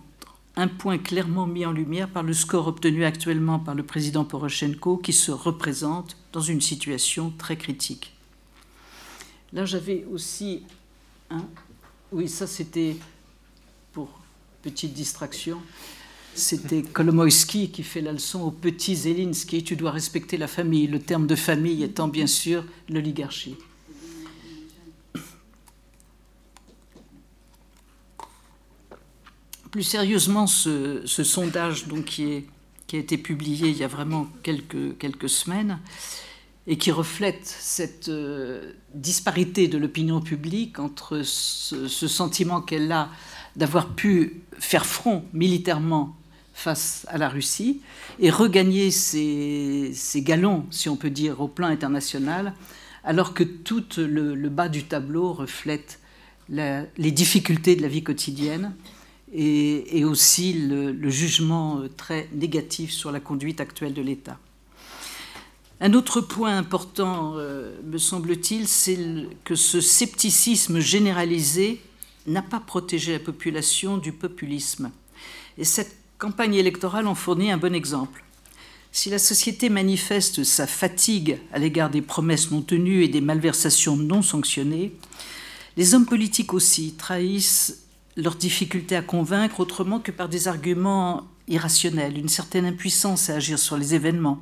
un 0.56 0.68
point 0.68 0.98
clairement 0.98 1.46
mis 1.46 1.66
en 1.66 1.72
lumière 1.72 2.10
par 2.10 2.24
le 2.24 2.34
score 2.34 2.68
obtenu 2.68 3.06
actuellement 3.06 3.60
par 3.60 3.76
le 3.76 3.84
président 3.84 4.26
Poroshenko, 4.26 4.98
qui 4.98 5.14
se 5.14 5.32
représente 5.32 6.18
dans 6.32 6.42
une 6.42 6.62
situation 6.62 7.32
très 7.38 7.56
critique. 7.56 8.14
Là, 9.52 9.66
j'avais 9.66 10.06
aussi. 10.12 10.64
Oui, 12.12 12.28
ça 12.28 12.46
c'était 12.48 12.96
pour 13.92 14.10
petite 14.62 14.94
distraction. 14.94 15.60
C'était 16.36 16.82
Kolomoïski 16.82 17.70
qui 17.70 17.84
fait 17.84 18.02
la 18.02 18.12
leçon 18.12 18.42
au 18.42 18.52
petit 18.52 18.96
Zelensky 18.96 19.64
tu 19.64 19.76
dois 19.76 19.92
respecter 19.92 20.38
la 20.38 20.48
famille, 20.48 20.88
le 20.88 21.00
terme 21.00 21.28
de 21.28 21.36
famille 21.36 21.84
étant 21.84 22.08
bien 22.08 22.26
sûr 22.26 22.66
l'oligarchie. 22.90 23.56
Plus 29.70 29.84
sérieusement, 29.84 30.48
ce, 30.48 31.04
sondage 31.06 31.88
donc, 31.88 32.06
qui, 32.06 32.46
a 32.94 32.98
été 32.98 33.18
publié 33.18 33.70
il 33.70 33.78
y 33.78 33.84
a 33.84 33.88
vraiment 33.88 34.28
quelques, 34.44 35.30
semaines 35.30 35.80
et 36.66 36.78
qui 36.78 36.92
reflète 36.92 37.46
cette 37.46 38.08
euh, 38.10 38.72
disparité 38.94 39.68
de 39.68 39.78
l'opinion 39.78 40.22
publique 40.22 40.80
entre 40.80 41.24
ce 41.24 42.08
sentiment 42.08 42.62
qu'elle 42.62 42.92
a 42.92 43.10
d'avoir 43.56 43.90
pu 43.90 44.42
faire 44.60 44.86
front 44.86 45.26
militairement 45.34 46.16
face 46.54 47.06
à 47.10 47.18
la 47.18 47.30
Russie 47.30 47.82
et 48.20 48.30
regagner 48.30 48.92
ses, 48.92 49.94
galons, 50.18 50.66
si 50.72 50.88
on 50.90 50.96
peut 50.96 51.10
dire, 51.10 51.42
au 51.42 51.48
plan 51.48 51.68
international, 51.68 52.54
alors 53.04 53.34
que 53.34 53.44
tout 53.44 53.84
le, 53.98 54.50
bas 54.50 54.70
du 54.70 54.84
tableau 54.84 55.34
reflète 55.34 56.00
les 56.50 57.12
difficultés 57.12 57.76
de 57.76 57.82
la 57.82 57.88
vie 57.88 58.04
quotidienne 58.04 58.74
et, 59.34 60.06
aussi 60.06 60.54
le, 60.54 61.10
jugement 61.10 61.82
très 61.98 62.30
négatif 62.34 62.92
sur 62.92 63.12
la 63.12 63.20
conduite 63.20 63.60
actuelle 63.60 63.94
de 63.94 64.02
l'État. 64.02 64.38
Un 65.82 65.94
autre 65.94 66.22
point 66.22 66.58
important, 66.58 67.34
euh, 67.36 67.76
me 67.84 67.98
semble-t-il, 67.98 68.70
c'est 68.70 68.98
que 69.44 69.56
ce 69.56 69.82
scepticisme 69.82 70.80
généralisé 70.80 71.82
n'a 72.26 72.42
pas 72.42 72.62
protégé 72.62 73.12
la 73.12 73.20
population 73.20 73.98
du 73.98 74.14
populisme. 74.14 74.92
Et 75.58 75.66
cette 75.66 76.03
campagne 76.24 76.56
électorale 76.56 77.08
en 77.08 77.16
fournit 77.16 77.52
un 77.52 77.58
bon 77.58 77.76
exemple. 77.76 78.24
Si 78.94 79.10
la 79.10 79.20
société 79.20 79.68
manifeste 79.68 80.46
sa 80.46 80.68
fatigue 80.68 81.38
à 81.52 81.60
l'égard 81.60 81.90
des 81.90 82.02
promesses 82.02 82.50
non 82.50 82.62
tenues 82.62 83.04
et 83.04 83.10
des 83.10 83.20
malversations 83.20 83.98
non 83.98 84.22
sanctionnées, 84.22 84.94
les 85.76 85.94
hommes 85.94 86.06
politiques 86.06 86.54
aussi 86.54 86.94
trahissent 86.94 87.84
leur 88.16 88.36
difficulté 88.36 88.96
à 88.96 89.02
convaincre 89.02 89.60
autrement 89.60 90.00
que 90.00 90.12
par 90.12 90.30
des 90.30 90.48
arguments 90.48 91.28
irrationnels, 91.50 92.18
une 92.18 92.30
certaine 92.30 92.68
impuissance 92.68 93.30
à 93.30 93.36
agir 93.36 93.60
sur 93.60 93.76
les 93.76 93.94
événements, 93.94 94.42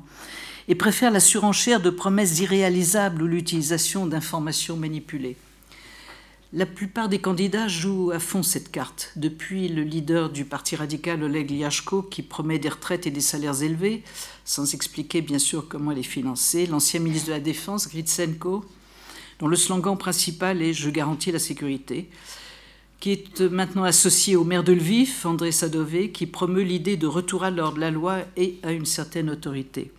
et 0.68 0.76
préfèrent 0.76 1.10
la 1.10 1.18
surenchère 1.18 1.80
de 1.80 1.90
promesses 1.90 2.38
irréalisables 2.38 3.24
ou 3.24 3.26
l'utilisation 3.26 4.06
d'informations 4.06 4.76
manipulées. 4.76 5.36
La 6.54 6.66
plupart 6.66 7.08
des 7.08 7.18
candidats 7.18 7.66
jouent 7.66 8.10
à 8.10 8.18
fond 8.18 8.42
cette 8.42 8.70
carte, 8.70 9.12
depuis 9.16 9.68
le 9.68 9.84
leader 9.84 10.28
du 10.28 10.44
Parti 10.44 10.76
radical 10.76 11.22
Oleg 11.22 11.50
Liashko 11.50 12.02
qui 12.02 12.20
promet 12.20 12.58
des 12.58 12.68
retraites 12.68 13.06
et 13.06 13.10
des 13.10 13.22
salaires 13.22 13.62
élevés, 13.62 14.02
sans 14.44 14.74
expliquer 14.74 15.22
bien 15.22 15.38
sûr 15.38 15.66
comment 15.66 15.92
les 15.92 16.02
financer, 16.02 16.66
l'ancien 16.66 17.00
ministre 17.00 17.28
de 17.28 17.32
la 17.32 17.40
Défense 17.40 17.88
Gritsenko, 17.88 18.66
dont 19.38 19.48
le 19.48 19.56
slogan 19.56 19.96
principal 19.96 20.60
est 20.60 20.74
Je 20.74 20.90
garantis 20.90 21.32
la 21.32 21.38
sécurité, 21.38 22.10
qui 23.00 23.12
est 23.12 23.40
maintenant 23.40 23.84
associé 23.84 24.36
au 24.36 24.44
maire 24.44 24.62
de 24.62 24.74
Lviv, 24.74 25.22
André 25.24 25.52
Sadové, 25.52 26.10
qui 26.10 26.26
promeut 26.26 26.64
l'idée 26.64 26.98
de 26.98 27.06
retour 27.06 27.44
à 27.44 27.50
l'ordre 27.50 27.78
la 27.78 27.90
loi 27.90 28.18
et 28.36 28.58
à 28.62 28.72
une 28.72 28.84
certaine 28.84 29.30
autorité. 29.30 29.90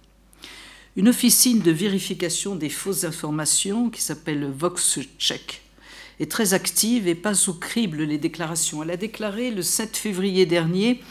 Une 0.97 1.09
officine 1.09 1.61
de 1.61 1.71
vérification 1.71 2.55
des 2.55 2.69
fausses 2.69 3.05
informations 3.05 3.89
qui 3.89 4.03
s'appelle 4.03 4.51
VoxCheck 4.55 5.62
est 6.19 6.31
très 6.31 6.53
active 6.53 7.07
et 7.07 7.15
passe 7.15 7.47
au 7.47 7.53
crible 7.53 8.03
les 8.03 8.17
déclarations. 8.17 8.83
Elle 8.83 8.91
a 8.91 8.97
déclaré 8.97 9.51
le 9.51 9.61
7 9.61 9.97
février 9.97 10.45
dernier 10.45 11.01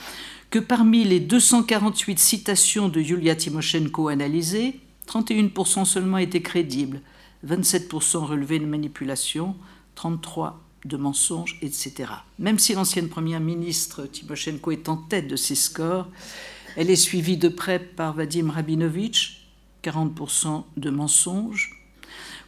que 0.51 0.59
parmi 0.59 1.05
les 1.05 1.21
248 1.21 2.19
citations 2.19 2.89
de 2.89 3.01
Yulia 3.01 3.35
Tymoshenko 3.35 4.09
analysées, 4.09 4.81
31% 5.09 5.85
seulement 5.85 6.19
étaient 6.19 6.43
crédibles, 6.43 7.01
27% 7.47 8.19
relevaient 8.19 8.59
de 8.59 8.67
manipulation, 8.67 9.57
33% 9.97 10.53
de 10.85 10.97
mensonges, 10.97 11.59
etc. 11.63 12.11
Même 12.39 12.59
si 12.59 12.75
l'ancienne 12.75 13.09
première 13.09 13.41
ministre 13.41 14.07
Tymoshenko 14.07 14.73
est 14.73 14.89
en 14.89 14.97
tête 14.97 15.29
de 15.29 15.37
ces 15.37 15.55
scores, 15.55 16.09
elle 16.77 16.91
est 16.91 16.97
suivie 16.97 17.37
de 17.37 17.49
près 17.49 17.79
par 17.79 18.15
Vadim 18.15 18.51
Rabinovitch, 18.51 19.47
40% 19.85 20.65
de 20.77 20.91
mensonges, 20.91 21.82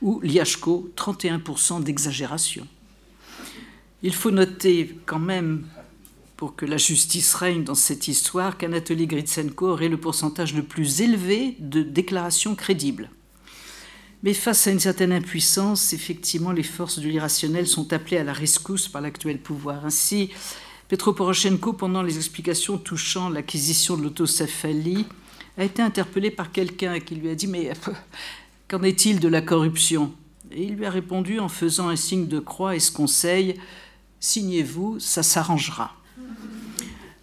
ou 0.04 0.20
Liachko, 0.20 0.90
31% 0.96 1.82
d'exagération. 1.82 2.68
Il 4.02 4.14
faut 4.14 4.30
noter 4.30 4.98
quand 5.06 5.18
même, 5.18 5.64
pour 6.36 6.54
que 6.54 6.66
la 6.66 6.76
justice 6.76 7.34
règne 7.34 7.64
dans 7.64 7.74
cette 7.74 8.06
histoire, 8.06 8.58
qu'Anatoly 8.58 9.06
Gritsenko 9.06 9.66
aurait 9.70 9.88
le 9.88 9.96
pourcentage 9.96 10.54
le 10.54 10.62
plus 10.62 11.00
élevé 11.00 11.56
de 11.58 11.82
déclarations 11.82 12.54
crédibles. 12.54 13.08
Mais 14.22 14.34
face 14.34 14.66
à 14.66 14.72
une 14.72 14.80
certaine 14.80 15.12
impuissance, 15.12 15.94
effectivement, 15.94 16.52
les 16.52 16.62
forces 16.62 16.98
de 16.98 17.08
l'irrationnel 17.08 17.66
sont 17.66 17.90
appelées 17.94 18.18
à 18.18 18.24
la 18.24 18.34
rescousse 18.34 18.88
par 18.88 19.00
l'actuel 19.00 19.38
pouvoir. 19.38 19.86
Ainsi, 19.86 20.28
Petro 20.88 21.14
Poroshenko, 21.14 21.72
pendant 21.72 22.02
les 22.02 22.18
explications 22.18 22.76
touchant 22.76 23.30
l'acquisition 23.30 23.96
de 23.96 24.02
l'autocéphalie, 24.02 25.06
a 25.56 25.64
été 25.64 25.80
interpellé 25.80 26.30
par 26.30 26.52
quelqu'un 26.52 27.00
qui 27.00 27.14
lui 27.14 27.30
a 27.30 27.34
dit 27.34 27.46
Mais 27.46 27.72
Qu'en 28.74 28.82
est-il 28.82 29.20
de 29.20 29.28
la 29.28 29.40
corruption? 29.40 30.12
Et 30.50 30.64
il 30.64 30.74
lui 30.74 30.84
a 30.84 30.90
répondu 30.90 31.38
en 31.38 31.48
faisant 31.48 31.90
un 31.90 31.94
signe 31.94 32.26
de 32.26 32.40
croix 32.40 32.74
et 32.74 32.80
ce 32.80 32.90
conseil 32.90 33.54
Signez-vous, 34.18 34.98
ça 34.98 35.22
s'arrangera. 35.22 35.94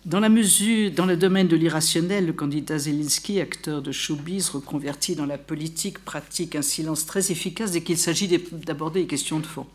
Dans 0.05 0.21
la 0.21 0.29
mesure, 0.29 0.91
dans 0.91 1.05
le 1.05 1.17
domaine 1.17 1.49
de 1.49 1.57
l'irrationnel, 1.57 2.25
le 2.25 2.31
candidat 2.31 2.77
Zelensky, 2.77 3.41
acteur 3.41 3.81
de 3.81 3.91
showbiz, 3.91 4.47
reconverti 4.51 5.17
dans 5.17 5.25
la 5.25 5.37
politique, 5.37 5.99
pratique 5.99 6.55
un 6.55 6.61
silence 6.61 7.05
très 7.05 7.33
efficace 7.33 7.71
dès 7.71 7.81
qu'il 7.81 7.97
s'agit 7.97 8.29
d'aborder 8.29 9.01
les 9.01 9.07
questions 9.07 9.41
de 9.41 9.45
fond. 9.45 9.67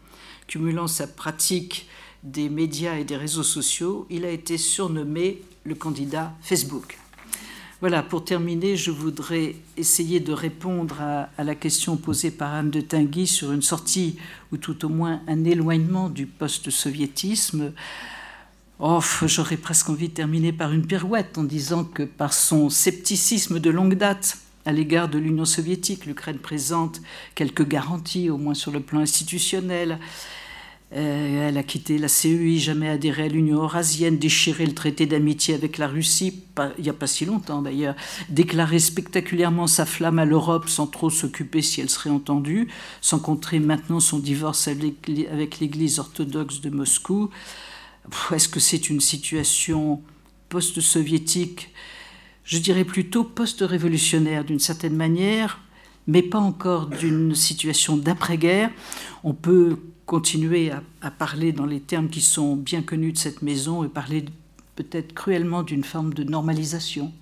Cumulant 0.46 0.86
sa 0.86 1.06
pratique 1.06 1.88
des 2.22 2.48
médias 2.48 2.96
et 2.96 3.04
des 3.04 3.18
réseaux 3.18 3.42
sociaux, 3.42 4.06
il 4.08 4.24
a 4.24 4.30
été 4.30 4.56
surnommé 4.56 5.42
le 5.64 5.74
candidat 5.74 6.32
Facebook. 6.40 6.96
Voilà, 7.80 8.02
pour 8.02 8.24
terminer, 8.24 8.74
je 8.78 8.90
voudrais 8.90 9.54
essayer 9.76 10.18
de 10.18 10.32
répondre 10.32 10.96
à, 10.98 11.44
la 11.44 11.54
question 11.54 11.98
posée 11.98 12.30
par 12.30 12.54
Anne 12.54 12.70
de 12.70 12.80
Tinguy 12.80 13.26
sur 13.26 13.52
une 13.52 13.60
sortie 13.60 14.16
ou 14.50 14.56
tout 14.56 14.86
au 14.86 14.88
moins 14.88 15.20
un 15.28 15.44
éloignement 15.44 16.08
du 16.08 16.24
post-soviétisme. 16.24 17.74
Oh, 18.78 19.00
j'aurais 19.26 19.58
presque 19.58 19.90
envie 19.90 20.08
de 20.08 20.14
terminer 20.14 20.54
par 20.54 20.72
une 20.72 20.86
pirouette 20.86 21.36
en 21.36 21.44
disant 21.44 21.84
que 21.84 22.02
par 22.02 22.32
son 22.32 22.70
scepticisme 22.70 23.60
de 23.60 23.68
longue 23.68 23.94
date 23.94 24.38
à 24.64 24.72
l'égard 24.72 25.10
de 25.10 25.18
l'Union 25.18 25.44
soviétique, 25.44 26.06
l'Ukraine 26.06 26.38
présente 26.38 27.02
quelques 27.34 27.68
garanties, 27.68 28.30
au 28.30 28.38
moins 28.38 28.54
sur 28.54 28.70
le 28.70 28.80
plan 28.80 29.00
institutionnel. 29.00 29.98
Euh, 30.92 31.48
elle 31.48 31.58
a 31.58 31.64
quitté 31.64 31.98
la 31.98 32.06
CEI, 32.06 32.58
jamais 32.58 32.88
adhéré 32.88 33.24
à 33.24 33.28
l'Union 33.28 33.62
eurasienne, 33.62 34.18
déchiré 34.18 34.64
le 34.66 34.74
traité 34.74 35.04
d'amitié 35.06 35.54
avec 35.54 35.78
la 35.78 35.88
Russie, 35.88 36.44
il 36.78 36.84
n'y 36.84 36.88
a 36.88 36.94
pas 36.94 37.08
si 37.08 37.24
longtemps 37.24 37.60
d'ailleurs, 37.60 37.96
déclaré 38.28 38.78
spectaculairement 38.78 39.66
sa 39.66 39.84
flamme 39.84 40.20
à 40.20 40.24
l'Europe 40.24 40.68
sans 40.68 40.86
trop 40.86 41.10
s'occuper 41.10 41.60
si 41.60 41.80
elle 41.80 41.90
serait 41.90 42.10
entendue, 42.10 42.68
sans 43.00 43.18
compter 43.18 43.58
maintenant 43.58 43.98
son 43.98 44.20
divorce 44.20 44.68
avec 44.68 45.58
l'Église 45.58 45.98
orthodoxe 45.98 46.60
de 46.60 46.70
Moscou. 46.70 47.30
Est-ce 48.32 48.48
que 48.48 48.60
c'est 48.60 48.88
une 48.88 49.00
situation 49.00 50.00
post-soviétique? 50.48 51.70
Je 52.44 52.58
dirais 52.58 52.84
plutôt 52.84 53.24
post-révolutionnaire 53.24 54.44
d'une 54.44 54.60
certaine 54.60 54.94
manière, 54.94 55.60
mais 56.06 56.22
pas 56.22 56.38
encore 56.38 56.86
d'une 56.86 57.34
situation 57.34 57.96
d'après-guerre. 57.96 58.70
On 59.24 59.34
peut 59.34 59.78
continuer 60.06 60.70
à, 61.02 61.10
parler 61.10 61.52
dans 61.52 61.66
les 61.66 61.80
termes 61.80 62.08
qui 62.08 62.20
sont 62.20 62.54
bien 62.54 62.82
connus 62.82 63.12
de 63.12 63.18
cette 63.18 63.42
maison 63.42 63.84
et 63.84 63.88
parler 63.88 64.24
peut-être 64.76 65.14
cruellement 65.14 65.62
d'une 65.62 65.82
forme 65.84 66.14
de 66.14 66.22
normalisation. 66.22 67.12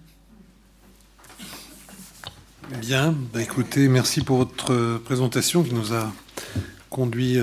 Bien, 2.81 3.15
bah, 3.32 3.43
écoutez, 3.43 3.89
merci 3.89 4.20
pour 4.20 4.39
votre 4.39 4.98
présentation 4.98 5.62
qui 5.62 5.74
nous 5.74 5.94
a 5.94 6.12
conduit, 6.90 7.39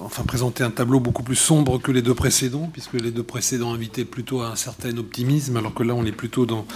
enfin 0.00 0.24
présenté 0.24 0.64
un 0.64 0.70
tableau 0.70 0.98
beaucoup 0.98 1.22
plus 1.22 1.36
sombre 1.36 1.78
que 1.78 1.92
les 1.92 2.02
deux 2.02 2.14
précédents, 2.14 2.68
puisque 2.72 2.94
les 2.94 3.12
deux 3.12 3.22
précédents 3.22 3.72
invitaient 3.72 4.04
plutôt 4.04 4.40
à 4.40 4.48
un 4.48 4.56
certain 4.56 4.96
optimisme, 4.96 5.56
alors 5.56 5.74
que 5.74 5.84
là 5.84 5.94
on 5.94 6.04
est 6.04 6.12
plutôt 6.12 6.44
dans, 6.44 6.66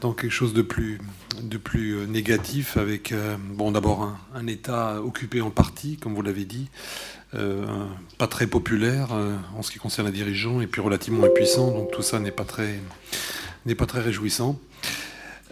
dans 0.00 0.12
quelque 0.12 0.32
chose 0.32 0.54
de 0.54 0.62
plus, 0.62 0.98
de 1.42 1.56
plus 1.56 1.92
euh, 1.92 2.06
négatif, 2.06 2.76
avec 2.76 3.12
euh, 3.12 3.36
bon 3.38 3.72
d'abord 3.72 4.16
un, 4.34 4.46
État 4.46 5.00
occupé 5.02 5.40
en 5.40 5.50
partie, 5.50 5.96
comme 5.96 6.14
vous 6.14 6.22
l'avez 6.22 6.44
dit, 6.44 6.68
euh, 7.34 7.64
pas 8.18 8.26
très 8.26 8.46
populaire 8.46 9.08
en 9.56 9.62
ce 9.62 9.70
qui 9.70 9.78
concerne 9.78 10.06
les 10.06 10.12
dirigeants 10.12 10.60
et 10.60 10.66
puis 10.66 10.80
relativement 10.80 11.24
impuissant. 11.24 11.70
Donc 11.72 11.90
tout 11.90 12.02
ça 12.02 12.20
n'est 12.20 12.30
pas 12.30 12.44
très 12.44 12.80
réjouissant. 14.00 14.58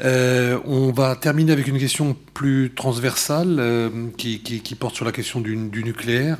On 0.01 0.93
va 0.94 1.16
terminer 1.16 1.52
avec 1.52 1.66
une 1.66 1.78
question 1.78 2.16
plus 2.32 2.73
transversale 2.74 3.90
qui, 4.16 4.77
porte 4.78 4.94
sur 4.94 5.05
la 5.05 5.12
question 5.12 5.40
du, 5.40 5.56
nucléaire. 5.56 6.39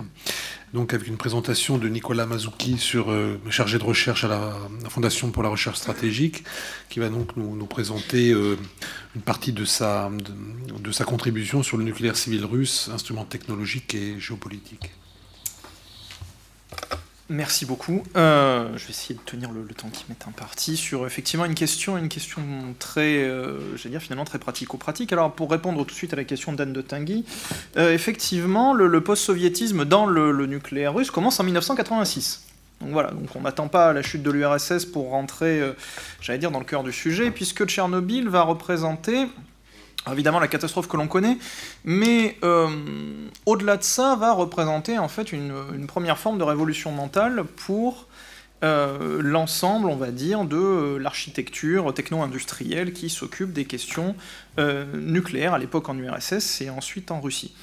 Donc 0.75 0.93
avec 0.93 1.07
une 1.07 1.17
présentation 1.17 1.79
de 1.79 1.89
Nicolas 1.89 2.27
Mazouki, 2.27 2.79
sur, 2.79 3.07
chargé 3.49 3.79
de 3.79 3.85
recherche 3.85 4.25
à 4.25 4.29
la, 4.29 4.53
Fondation 4.89 5.31
pour 5.31 5.45
la 5.45 5.49
recherche 5.49 5.79
stratégique, 5.79 6.43
qui 6.91 6.99
va 6.99 7.09
donc 7.11 7.37
nous, 7.37 7.67
présenter 7.67 8.31
une 8.31 9.23
partie 9.25 9.53
de 9.53 9.65
sa 9.65 10.11
contribution 11.07 11.63
sur 11.63 11.77
le 11.77 11.85
nucléaire 11.85 12.17
civil 12.17 12.45
russe, 12.45 12.91
instrument 12.93 13.25
technologique 13.25 13.95
et 13.95 14.19
géopolitique. 14.19 14.91
Merci 17.31 17.65
beaucoup. 17.65 18.03
Euh, 18.17 18.69
je 18.77 18.85
vais 18.85 18.91
essayer 18.91 19.15
de 19.15 19.21
tenir 19.21 19.51
le, 19.51 19.65
temps 19.69 19.89
qui 19.89 20.05
m'est 20.11 20.29
imparti 20.29 20.77
sur 20.77 21.07
effectivement 21.07 21.47
une 21.47 21.55
question, 21.55 21.97
une 21.97 22.11
question 22.11 22.43
très, 22.79 23.23
euh, 23.23 23.59
dire 23.87 24.01
finalement 24.01 24.27
très 24.27 24.39
pratico-pratique. 24.39 25.11
Alors 25.11 25.33
pour 25.33 25.51
répondre 25.51 25.79
tout 25.79 25.95
de 25.95 25.99
suite 25.99 26.13
à 26.13 26.17
la 26.17 26.25
question 26.25 26.53
d'Anne 26.53 26.75
de 26.75 26.83
Tinguy, 26.83 27.25
euh, 27.79 27.95
effectivement 27.95 28.75
le, 28.75 29.01
post-soviétisme 29.01 29.87
dans 29.87 30.05
le, 30.05 30.45
nucléaire 30.47 30.93
russe 30.93 31.11
commence 31.11 31.41
en 31.41 31.45
1986. 31.45 32.45
Donc 32.83 32.91
voilà, 32.91 33.11
donc 33.13 33.35
on 33.35 33.41
n'attend 33.41 33.69
pas 33.69 33.95
la 33.95 34.03
chute 34.03 34.23
de 34.23 34.31
l'URSS 34.31 34.85
pour 34.85 35.09
rentrer, 35.11 35.63
j'allais 36.21 36.39
dire, 36.39 36.51
dans 36.51 36.59
le 36.59 36.67
cœur 36.67 36.83
du 36.83 36.93
sujet, 36.93 37.31
puisque 37.31 37.65
Tchernobyl 37.65 38.29
va 38.29 38.43
représenter 38.43 39.29
évidemment 40.13 40.41
la 40.41 40.49
catastrophe 40.49 40.89
que 40.89 40.97
l'on 40.97 41.09
connaît, 41.09 41.39
mais 41.85 42.37
euh, 42.45 42.69
au-delà 43.47 43.77
de 43.77 43.83
ça, 43.83 44.17
va 44.17 44.33
représenter 44.33 44.99
en 44.99 45.09
fait 45.09 45.33
une, 45.33 45.87
première 45.87 46.19
forme 46.19 46.39
de 46.39 46.45
révolution 46.45 46.93
mentale 46.93 47.45
pour 47.45 48.07
euh, 48.63 49.21
l'ensemble, 49.23 49.89
on 49.89 49.97
va 49.97 50.11
dire, 50.11 50.45
de 50.45 50.57
euh, 50.57 50.99
l'architecture 50.99 51.93
techno-industrielle 51.93 52.93
qui 52.93 53.11
s'occupe 53.11 53.53
des 53.53 53.65
questions 53.65 54.15
nucléaires 54.95 55.55
à 55.55 55.59
l'époque 55.59 55.89
en 55.89 55.99
URSS 55.99 56.61
et 56.61 56.71
ensuite 56.71 57.11
en 57.11 57.21
Russie. 57.21 57.55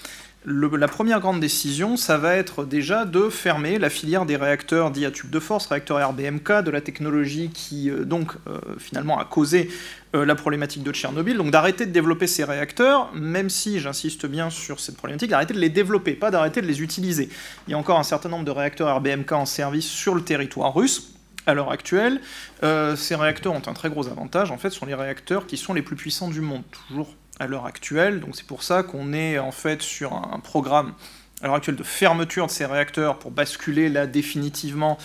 La 0.45 0.87
première 0.87 1.19
grande 1.19 1.39
décision, 1.39 1.95
ça 1.95 2.17
va 2.17 2.35
être 2.35 2.65
déjà 2.65 3.05
de 3.05 3.29
fermer 3.29 3.77
la 3.77 3.89
filière 3.89 4.25
des 4.25 4.35
réacteurs 4.35 4.89
dits 4.91 5.05
à 5.05 5.11
tube 5.11 5.29
de 5.29 5.39
force, 5.39 5.67
réacteurs 5.67 6.05
RBMK, 6.09 6.63
de 6.63 6.71
la 6.71 6.81
technologie 6.81 7.49
qui 7.53 7.91
donc 7.91 8.33
finalement 8.77 9.19
a 9.19 9.25
causé 9.25 9.69
euh, 10.15 10.25
la 10.25 10.35
problématique 10.35 10.83
de 10.83 10.91
Tchernobyl, 10.91 11.37
donc 11.37 11.51
d'arrêter 11.51 11.85
de 11.85 11.91
développer 11.91 12.27
ces 12.27 12.43
réacteurs, 12.43 13.11
même 13.13 13.49
si 13.49 13.79
j'insiste 13.79 14.25
bien 14.25 14.49
sur 14.49 14.79
cette 14.79 14.97
problématique, 14.97 15.29
d'arrêter 15.29 15.53
de 15.53 15.59
les 15.59 15.69
développer, 15.69 16.13
pas 16.13 16.31
d'arrêter 16.31 16.61
de 16.61 16.67
les 16.67 16.81
utiliser. 16.81 17.29
Il 17.67 17.71
y 17.71 17.73
a 17.73 17.77
encore 17.77 17.99
un 17.99 18.03
certain 18.03 18.29
nombre 18.29 18.45
de 18.45 18.51
réacteurs 18.51 18.95
RBMK 18.97 19.31
en 19.31 19.45
service 19.45 19.87
sur 19.87 20.15
le 20.15 20.23
territoire 20.23 20.73
russe. 20.73 21.13
À 21.47 21.55
l'heure 21.55 21.71
actuelle, 21.71 22.21
ces 22.61 23.15
réacteurs 23.15 23.53
ont 23.53 23.63
un 23.65 23.73
très 23.73 23.89
gros 23.89 24.07
avantage, 24.07 24.51
en 24.51 24.59
fait, 24.59 24.69
sont 24.69 24.85
les 24.85 24.93
réacteurs 24.93 25.47
qui 25.47 25.57
sont 25.57 25.73
les 25.73 25.81
plus 25.81 25.95
puissants 25.95 26.29
du 26.29 26.39
monde, 26.39 26.61
toujours 26.69 27.15
à 27.39 27.47
l'heure 27.47 27.65
actuelle. 27.65 28.19
Donc 28.19 28.35
c'est 28.35 28.45
pour 28.45 28.61
ça 28.61 28.83
qu'on 28.83 29.11
est 29.13 29.39
en 29.39 29.51
fait 29.51 29.81
sur 29.81 30.13
un 30.13 30.39
programme 30.39 30.93
à 31.41 31.47
l'heure 31.47 31.55
actuelle 31.55 31.75
de 31.75 31.83
fermeture 31.83 32.45
de 32.45 32.51
ces 32.51 32.65
réacteurs 32.65 33.17
pour 33.17 33.31
basculer 33.31 33.89
là 33.89 34.05
définitivement 34.05 34.97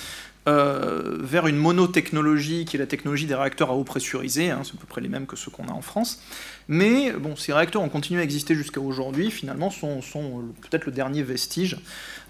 euh, 0.49 1.17
vers 1.21 1.49
une 1.49 1.57
monotechnologie 1.57 2.67
qui 2.67 2.77
est 2.77 2.79
la 2.79 2.87
technologie 2.87 3.27
des 3.27 3.35
réacteurs 3.35 3.71
à 3.71 3.75
eau 3.75 3.83
pressurisée, 3.83 4.51
hein, 4.51 4.61
c'est 4.63 4.75
à 4.75 4.77
peu 4.81 4.87
près 4.87 5.01
les 5.01 5.09
mêmes 5.09 5.27
que 5.27 5.35
ceux 5.35 5.51
qu'on 5.51 5.67
a 5.67 5.73
en 5.73 5.83
France. 5.83 6.23
Mais 6.69 7.11
bon, 7.13 7.35
ces 7.35 7.53
réacteurs 7.53 7.83
ont 7.83 7.89
continué 7.89 8.21
à 8.21 8.25
exister 8.25 8.55
jusqu'à 8.55 8.81
aujourd'hui, 8.81 9.33
finalement 9.33 9.71
sont, 9.71 10.01
peut-être 10.61 10.87
le 10.87 10.93
dernier 10.93 11.25
vestige 11.25 11.79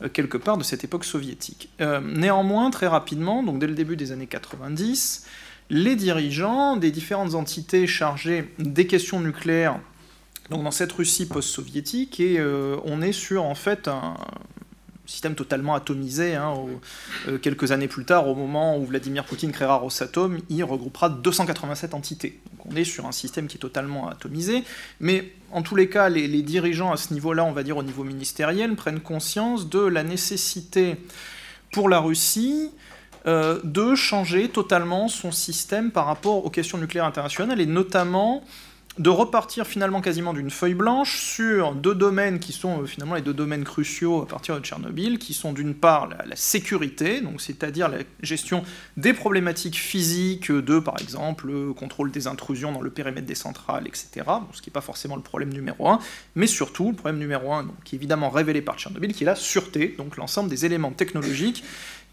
euh, 0.03 0.09
quelque 0.09 0.39
part 0.39 0.57
de 0.57 0.65
cette 0.65 0.83
époque 0.83 1.05
soviétique. 1.05 1.69
Euh, 1.83 2.01
néanmoins, 2.01 2.71
très 2.71 2.87
rapidement, 2.87 3.43
donc 3.43 3.59
dès 3.59 3.67
le 3.67 3.75
début 3.75 3.97
des 3.97 4.13
années 4.13 4.27
90, 4.27 5.27
les 5.69 5.95
dirigeants 5.95 6.77
des 6.77 6.91
différentes 6.91 7.35
entités 7.35 7.87
chargées 7.87 8.51
des 8.59 8.87
questions 8.87 9.21
nucléaires 9.21 9.79
donc 10.49 10.63
dans 10.63 10.71
cette 10.71 10.93
Russie 10.93 11.27
post-soviétique, 11.27 12.21
et 12.21 12.41
on 12.85 13.03
est 13.03 13.11
sur 13.11 13.43
en 13.43 13.57
fait 13.57 13.89
un 13.89 14.15
système 15.07 15.35
totalement 15.35 15.75
atomisé. 15.75 16.35
Hein, 16.35 16.55
euh, 17.29 17.39
quelques 17.39 17.73
années 17.73 17.89
plus 17.89 18.05
tard, 18.05 18.29
au 18.29 18.35
moment 18.35 18.77
où 18.79 18.85
Vladimir 18.85 19.25
Poutine 19.25 19.53
créera 19.53 19.77
Rosatom, 19.77 20.39
il 20.49 20.65
regroupera 20.65 21.09
287 21.09 21.95
entités. 21.95 22.41
Donc 22.53 22.73
on 22.73 22.77
est 22.77 22.85
sur 22.85 23.07
un 23.07 23.13
système 23.13 23.47
qui 23.47 23.57
est 23.57 23.61
totalement 23.61 24.09
atomisé, 24.09 24.65
mais 25.01 25.33
en 25.53 25.63
tous 25.63 25.77
les 25.77 25.89
cas, 25.89 26.09
les, 26.09 26.43
dirigeants 26.43 26.93
à 26.93 26.97
ce 26.97 27.15
niveau-là, 27.15 27.45
on 27.45 27.53
va 27.53 27.63
dire 27.63 27.77
au 27.77 27.83
niveau 27.83 28.05
ministériel, 28.05 28.75
prennent 28.75 29.01
conscience 29.01 29.69
de 29.69 29.81
la 29.81 30.03
nécessité 30.03 30.97
pour 31.73 31.89
la 31.89 31.99
Russie 31.99 32.71
euh, 33.27 33.61
de 33.65 33.95
changer 33.95 34.49
totalement 34.49 35.09
son 35.09 35.33
système 35.33 35.91
par 35.91 36.07
rapport 36.07 36.45
aux 36.45 36.51
questions 36.51 36.79
nucléaires 36.79 37.07
internationales, 37.07 37.61
et 37.61 37.67
notamment 37.67 38.45
de 38.99 39.11
repartir 39.11 39.67
finalement 39.67 40.01
quasiment 40.01 40.33
d'une 40.33 40.51
feuille 40.51 40.75
blanche 40.75 41.21
sur 41.21 41.75
deux 41.75 41.95
domaines 41.95 42.39
qui 42.39 42.53
sont 42.53 42.83
euh, 42.83 42.87
finalement 42.87 43.15
les 43.15 43.23
deux 43.23 43.35
domaines 43.35 43.65
cruciaux 43.65 44.23
à 44.23 44.27
partir 44.27 44.59
de 44.59 44.65
Tchernobyl, 44.65 45.19
qui 45.19 45.35
sont 45.35 45.53
d'une 45.53 45.75
part 45.75 46.09
la, 46.09 46.37
sécurité, 46.37 47.21
donc 47.21 47.41
c'est-à-dire 47.41 47.89
la 47.89 47.99
gestion 48.23 48.63
des 48.97 49.13
problématiques 49.13 49.77
physiques 49.77 50.51
de, 50.51 50.79
par 50.79 51.01
exemple, 51.01 51.47
le 51.47 51.73
contrôle 51.73 52.11
des 52.11 52.27
intrusions 52.27 52.73
dans 52.73 52.81
le 52.81 52.91
périmètre 52.91 53.27
des 53.27 53.35
centrales, 53.35 53.87
etc., 53.87 54.27
ce 54.53 54.63
qui 54.63 54.71
n'est 54.71 54.73
pas 54.73 54.81
forcément 54.81 55.17
le 55.17 55.23
problème 55.23 55.53
numéro 55.53 55.89
un, 55.89 55.99
mais 56.35 56.47
surtout 56.47 56.91
le 56.91 56.97
problème 56.97 57.19
numéro 57.19 57.53
un, 57.53 57.67
qui 57.85 57.97
est 57.97 57.99
évidemment 57.99 58.31
révélé 58.31 58.63
par 58.63 58.79
Tchernobyl, 58.79 59.13
qui 59.13 59.25
est 59.25 59.27
la 59.27 59.35
sûreté, 59.35 59.95
donc 59.99 60.17
l'ensemble 60.17 60.49
des 60.49 60.65
éléments 60.65 60.93
technologiques 60.93 61.65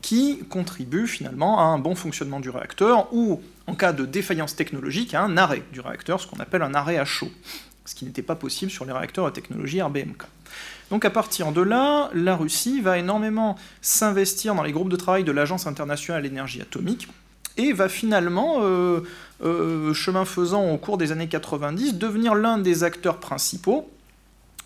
qui 0.04 0.44
contribuent 0.50 1.08
finalement 1.08 1.60
à 1.60 1.64
un 1.64 1.80
bon 1.80 1.96
fonctionnement 1.96 2.42
du 2.42 2.50
réacteur 2.50 3.12
ou, 3.14 3.42
en 3.66 3.74
cas 3.74 3.94
de 3.94 4.06
défaillance 4.06 4.56
technologique, 4.56 5.16
à 5.16 5.24
un 5.24 5.38
arrêt 5.38 5.64
du 5.72 5.80
réacteur, 5.80 6.20
ce 6.20 6.28
qu'on 6.28 6.42
appelle 6.42 6.62
un 6.62 6.76
arrêt 6.76 6.98
à 6.98 7.06
chaud, 7.06 7.32
ce 7.86 7.96
qui 7.96 8.06
n'était 8.06 8.22
pas 8.22 8.36
possible 8.36 8.70
sur 8.70 8.84
les 8.86 8.92
réacteurs 8.92 9.26
à 9.26 9.32
technologie 9.32 9.82
RBMK. 9.82 10.24
Donc 10.92 11.06
à 11.06 11.10
partir 11.10 11.54
de 11.54 11.62
là, 11.62 12.12
la 12.14 12.36
Russie 12.36 12.82
va 12.82 12.98
énormément 12.98 13.56
s'investir 13.82 14.54
dans 14.54 14.64
les 14.64 14.74
groupes 14.74 14.90
de 14.90 14.98
travail 14.98 15.24
de 15.24 15.32
l'Agence 15.32 15.68
internationale 15.68 16.22
de 16.22 16.28
l'énergie 16.28 16.62
atomique 16.62 17.08
et 17.56 17.72
va 17.72 17.88
finalement, 17.88 18.58
euh, 18.62 19.02
euh, 19.42 19.94
chemin 19.94 20.26
faisant 20.26 20.70
au 20.70 20.78
cours 20.78 20.98
des 20.98 21.14
années 21.14 21.30
90, 21.30 21.98
devenir 21.98 22.36
l'un 22.36 22.58
des 22.58 22.84
acteurs 22.84 23.20
principaux 23.22 23.90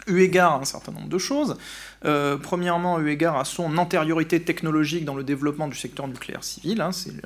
eu 0.07 0.21
égard 0.21 0.53
à 0.53 0.59
un 0.59 0.65
certain 0.65 0.91
nombre 0.91 1.09
de 1.09 1.17
choses. 1.17 1.57
Euh, 2.05 2.38
premièrement, 2.38 2.99
eu 2.99 3.09
égard 3.09 3.38
à 3.38 3.45
son 3.45 3.77
antériorité 3.77 4.41
technologique 4.41 5.05
dans 5.05 5.15
le 5.15 5.23
développement 5.23 5.67
du 5.67 5.75
secteur 5.75 6.07
nucléaire 6.07 6.43
civil, 6.43 6.81
hein, 6.81 6.91
c'est 6.91 7.13
le 7.13 7.21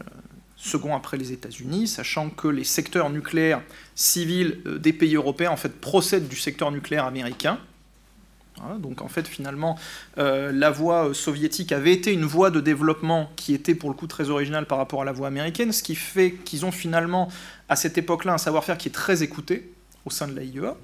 second 0.58 0.96
après 0.96 1.18
les 1.18 1.32
États-Unis, 1.32 1.88
sachant 1.88 2.30
que 2.30 2.48
les 2.48 2.64
secteurs 2.64 3.10
nucléaires 3.10 3.62
civils 3.96 4.60
euh, 4.66 4.78
des 4.78 4.94
pays 4.94 5.16
européens 5.16 5.52
en 5.52 5.58
fait 5.58 5.80
procèdent 5.80 6.28
du 6.28 6.36
secteur 6.36 6.72
nucléaire 6.72 7.06
américain. 7.06 7.58
donc 8.80 9.02
en 9.02 9.08
fait 9.08 9.28
finalement 9.28 9.78
euh, 10.20 10.52
la 10.52 10.70
voie 10.70 11.14
soviétique 11.14 11.72
avait 11.72 11.94
été 11.94 12.14
une 12.14 12.26
voie 12.26 12.52
de 12.52 12.60
développement 12.60 13.32
qui 13.36 13.56
était 13.56 13.74
pour 13.74 13.90
le 13.90 13.96
coup 13.96 14.08
très 14.08 14.30
originale 14.30 14.68
par 14.68 14.78
rapport 14.78 15.02
à 15.02 15.06
la 15.06 15.12
voie 15.12 15.28
américaine, 15.28 15.72
ce 15.72 15.82
qui 15.82 15.96
fait 15.96 16.34
qu'ils 16.46 16.64
ont 16.66 16.72
finalement 16.72 17.30
à 17.68 17.76
cette 17.76 17.98
époque-là 17.98 18.34
un 18.34 18.38
savoir-faire 18.38 18.78
qui 18.78 18.90
est 18.90 18.92
très 18.94 19.24
écouté 19.24 19.72
au 20.06 20.10
sein 20.10 20.28
de 20.28 20.34
l'AIEA. 20.34 20.76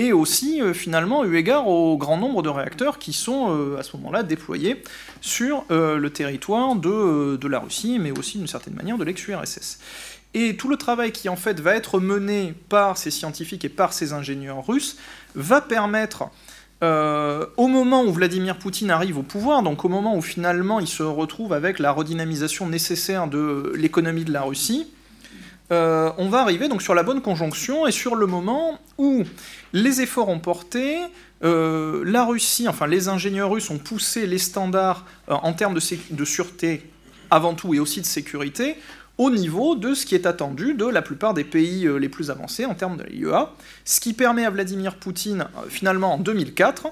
Et 0.00 0.12
aussi 0.14 0.60
finalement 0.72 1.24
eu 1.24 1.36
égard 1.36 1.68
au 1.68 1.98
grand 1.98 2.16
nombre 2.16 2.42
de 2.42 2.48
réacteurs 2.48 2.98
qui 2.98 3.12
sont 3.12 3.76
à 3.78 3.82
ce 3.82 3.96
moment-là 3.98 4.22
déployés 4.22 4.82
sur 5.20 5.64
le 5.68 6.08
territoire 6.08 6.74
de, 6.74 7.46
la 7.46 7.58
Russie, 7.58 7.98
mais 8.00 8.10
aussi 8.16 8.38
d'une 8.38 8.46
certaine 8.46 8.74
manière 8.74 8.96
de 8.96 9.04
l'ex-URSS. 9.04 9.78
Et 10.32 10.56
tout 10.56 10.68
le 10.68 10.76
travail 10.76 11.10
qui 11.10 11.28
en 11.28 11.36
fait 11.36 11.60
va 11.60 11.74
être 11.74 11.98
mené 11.98 12.54
par 12.68 12.96
ces 12.96 13.10
scientifiques 13.10 13.64
et 13.64 13.68
par 13.68 13.92
ces 13.92 14.12
ingénieurs 14.12 14.64
russes 14.64 14.96
va 15.34 15.60
permettre, 15.60 16.24
euh, 16.84 17.46
au 17.56 17.66
moment 17.66 18.04
où 18.04 18.12
Vladimir 18.12 18.56
Poutine 18.56 18.90
arrive 18.90 19.18
au 19.18 19.22
pouvoir, 19.22 19.62
donc 19.62 19.84
au 19.84 19.88
moment 19.88 20.16
où 20.16 20.22
finalement 20.22 20.78
il 20.78 20.86
se 20.86 21.02
retrouve 21.02 21.52
avec 21.52 21.80
la 21.80 21.90
redynamisation 21.90 22.68
nécessaire 22.68 23.26
de 23.26 23.72
l'économie 23.74 24.24
de 24.24 24.32
la 24.32 24.42
Russie, 24.42 24.86
euh, 25.72 26.10
on 26.18 26.28
va 26.28 26.40
arriver 26.40 26.68
donc 26.68 26.82
sur 26.82 26.94
la 26.94 27.02
bonne 27.02 27.22
conjonction 27.22 27.86
et 27.86 27.92
sur 27.92 28.16
le 28.16 28.26
moment 28.26 28.78
où 28.98 29.24
les 29.72 30.00
efforts 30.00 30.28
ont 30.28 30.40
porté, 30.40 30.98
euh, 31.44 32.02
la 32.04 32.24
Russie, 32.24 32.68
enfin 32.68 32.86
les 32.86 33.08
ingénieurs 33.08 33.50
russes 33.50 33.70
ont 33.70 33.78
poussé 33.78 34.26
les 34.26 34.38
standards 34.38 35.04
en 35.28 35.52
termes 35.52 35.74
de, 35.74 35.80
de 36.10 36.24
sûreté 36.24 36.90
avant 37.30 37.54
tout 37.54 37.74
et 37.74 37.78
aussi 37.78 38.00
de 38.00 38.06
sécurité 38.06 38.76
au 39.20 39.28
niveau 39.28 39.76
de 39.76 39.92
ce 39.92 40.06
qui 40.06 40.14
est 40.14 40.24
attendu 40.24 40.72
de 40.72 40.86
la 40.86 41.02
plupart 41.02 41.34
des 41.34 41.44
pays 41.44 41.86
euh, 41.86 41.98
les 41.98 42.08
plus 42.08 42.30
avancés 42.30 42.64
en 42.64 42.74
termes 42.74 42.96
de 42.96 43.04
l'IEA, 43.04 43.50
ce 43.84 44.00
qui 44.00 44.14
permet 44.14 44.46
à 44.46 44.50
Vladimir 44.50 44.96
Poutine, 44.96 45.44
euh, 45.58 45.68
finalement 45.68 46.14
en 46.14 46.18
2004, 46.18 46.86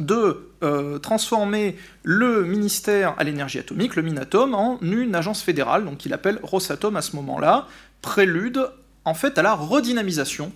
de 0.00 0.50
euh, 0.62 0.98
transformer 0.98 1.76
le 2.02 2.44
ministère 2.44 3.14
à 3.18 3.24
l'énergie 3.24 3.58
atomique, 3.58 3.96
le 3.96 4.02
Minatom, 4.02 4.54
en 4.54 4.78
une 4.80 5.14
agence 5.14 5.42
fédérale, 5.42 5.84
donc 5.84 6.04
il 6.06 6.12
appelle 6.12 6.40
Rosatom 6.42 6.96
à 6.96 7.02
ce 7.02 7.16
moment-là, 7.16 7.66
prélude 8.02 8.66
en 9.04 9.14
fait 9.14 9.38
à 9.38 9.42
la 9.42 9.54
redynamisation 9.54 10.52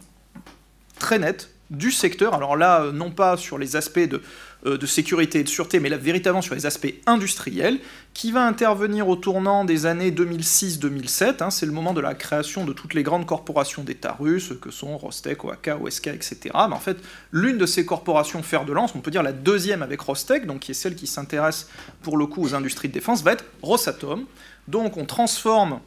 très 0.98 1.18
nette 1.18 1.53
du 1.74 1.90
secteur, 1.90 2.34
alors 2.34 2.56
là, 2.56 2.90
non 2.92 3.10
pas 3.10 3.36
sur 3.36 3.58
les 3.58 3.76
aspects 3.76 3.98
de 3.98 4.22
euh, 4.66 4.78
de 4.78 4.86
sécurité 4.86 5.40
et 5.40 5.44
de 5.44 5.48
sûreté, 5.48 5.78
mais 5.78 5.90
là 5.90 5.98
véritablement 5.98 6.40
sur 6.40 6.54
les 6.54 6.64
aspects 6.64 6.94
industriels, 7.06 7.78
qui 8.14 8.32
va 8.32 8.46
intervenir 8.46 9.08
au 9.08 9.16
tournant 9.16 9.62
des 9.66 9.84
années 9.84 10.10
2006-2007. 10.10 11.42
Hein, 11.42 11.50
c'est 11.50 11.66
le 11.66 11.72
moment 11.72 11.92
de 11.92 12.00
la 12.00 12.14
création 12.14 12.64
de 12.64 12.72
toutes 12.72 12.94
les 12.94 13.02
grandes 13.02 13.26
corporations 13.26 13.82
d'État 13.82 14.16
russes, 14.18 14.54
que 14.62 14.70
sont 14.70 14.96
Rostec, 14.96 15.44
OAK, 15.44 15.70
OSK, 15.82 16.06
etc. 16.06 16.38
Mais 16.44 16.74
en 16.74 16.78
fait, 16.78 16.96
l'une 17.30 17.58
de 17.58 17.66
ces 17.66 17.84
corporations 17.84 18.42
fer 18.42 18.64
de 18.64 18.72
lance, 18.72 18.94
on 18.94 19.00
peut 19.00 19.10
dire 19.10 19.22
la 19.22 19.32
deuxième 19.32 19.82
avec 19.82 20.00
Rostec, 20.00 20.46
donc 20.46 20.60
qui 20.60 20.70
est 20.70 20.74
celle 20.74 20.94
qui 20.94 21.06
s'intéresse 21.06 21.68
pour 22.00 22.16
le 22.16 22.24
coup 22.24 22.42
aux 22.42 22.54
industries 22.54 22.88
de 22.88 22.94
défense, 22.94 23.22
va 23.22 23.32
être 23.32 23.44
Rosatom. 23.60 24.24
Donc 24.66 24.96
on 24.96 25.04
transforme 25.04 25.80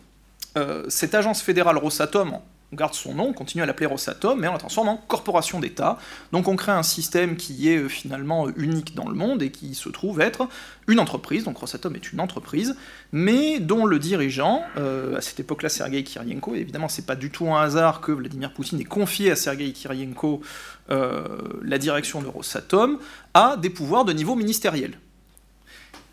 euh, 0.55 0.84
cette 0.88 1.15
agence 1.15 1.41
fédérale 1.41 1.77
Rosatom 1.77 2.31
en 2.34 2.43
on 2.73 2.76
garde 2.76 2.94
son 2.94 3.14
nom, 3.14 3.30
on 3.30 3.34
continue 3.34 3.64
à 3.64 3.65
l'appeler 3.65 3.85
Rosatom, 3.85 4.38
mais 4.39 4.48
on 4.49 4.52
la 4.52 4.57
transforme 4.57 4.89
en 4.89 4.98
corporation 4.98 5.61
d'État. 5.61 5.98
Donc 6.34 6.49
on 6.49 6.57
crée 6.57 6.73
un 6.73 6.84
système 6.84 7.38
qui 7.38 7.69
est 7.69 7.77
euh, 7.77 7.88
finalement 7.88 8.49
unique 8.57 8.94
dans 8.94 9.07
le 9.07 9.15
monde 9.15 9.41
et 9.41 9.52
qui 9.52 9.73
se 9.73 9.88
trouve 9.88 10.19
être 10.19 10.49
une 10.88 10.99
entreprise. 10.99 11.45
Donc 11.45 11.57
Rosatom 11.57 11.95
est 11.95 12.11
une 12.11 12.19
entreprise, 12.19 12.76
mais 13.14 13.60
dont 13.61 13.85
le 13.85 13.99
dirigeant, 13.99 14.64
euh, 14.76 15.15
à 15.15 15.22
cette 15.22 15.39
époque-là, 15.39 15.69
Sergei 15.69 16.03
Kirienko, 16.03 16.56
et 16.56 16.60
évidemment 16.60 16.89
c'est 16.89 17.06
pas 17.06 17.15
du 17.15 17.31
tout 17.31 17.48
un 17.48 17.61
hasard 17.61 18.02
que 18.02 18.11
Vladimir 18.11 18.53
Poutine 18.53 18.81
ait 18.81 18.85
confié 18.85 19.31
à 19.31 19.38
Sergei 19.38 19.72
Kirienko 19.72 20.41
euh, 20.89 21.26
la 21.61 21.77
direction 21.77 22.22
de 22.22 22.27
Rosatom, 22.27 22.99
a 23.34 23.56
des 23.56 23.69
pouvoirs 23.69 24.03
de 24.03 24.11
niveau 24.11 24.35
ministériel. 24.35 24.99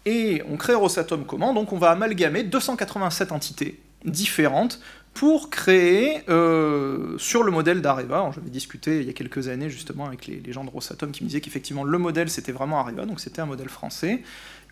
Et 0.06 0.42
on 0.48 0.56
crée 0.56 0.74
Rosatom 0.74 1.24
comment? 1.24 1.52
Donc 1.52 1.72
on 1.72 1.78
va 1.78 1.90
amalgamer 1.90 2.44
287 2.44 3.32
entités 3.32 3.80
différentes 4.04 4.80
pour 5.14 5.48
créer, 5.48 6.22
euh, 6.28 7.16
sur 7.18 7.44
le 7.44 7.52
modèle 7.52 7.80
d'Areva, 7.80 8.32
j'avais 8.34 8.50
discuté 8.50 9.00
il 9.00 9.06
y 9.06 9.10
a 9.10 9.12
quelques 9.12 9.46
années 9.46 9.70
justement 9.70 10.06
avec 10.06 10.26
les, 10.26 10.52
gens 10.52 10.64
de 10.64 10.70
Rosatom 10.70 11.12
qui 11.12 11.22
me 11.22 11.28
disaient 11.28 11.40
qu'effectivement 11.40 11.84
le 11.84 11.98
modèle 11.98 12.28
c'était 12.28 12.50
vraiment 12.50 12.80
Areva, 12.80 13.06
donc 13.06 13.20
c'était 13.20 13.40
un 13.40 13.46
modèle 13.46 13.68
français, 13.68 14.22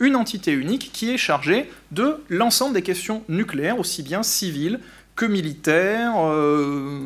une 0.01 0.17
entité 0.17 0.53
unique 0.53 0.91
qui 0.93 1.11
est 1.11 1.17
chargée 1.17 1.71
de 1.93 2.17
l'ensemble 2.29 2.75
des 2.75 2.83
questions 2.83 3.23
nucléaires, 3.29 3.79
aussi 3.79 4.03
bien 4.03 4.25
civiles 4.25 4.81
que 5.15 5.27
militaires, 5.27 6.15
euh, 6.19 6.99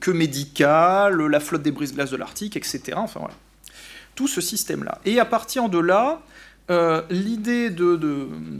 que 0.00 0.12
médicales, 0.12 1.20
la 1.20 1.40
flotte 1.40 1.62
des 1.62 1.72
brise-glaces 1.72 2.10
de 2.10 2.16
l'Arctique, 2.16 2.56
etc. 2.56 2.92
Enfin 2.96 3.20
voilà. 3.20 3.34
Tout 4.14 4.28
ce 4.28 4.40
système-là. 4.40 5.00
Et 5.04 5.18
à 5.18 5.24
partir 5.24 5.68
de 5.68 5.78
là, 5.78 6.22
euh, 6.70 7.02
l'idée 7.10 7.70
de, 7.70 7.98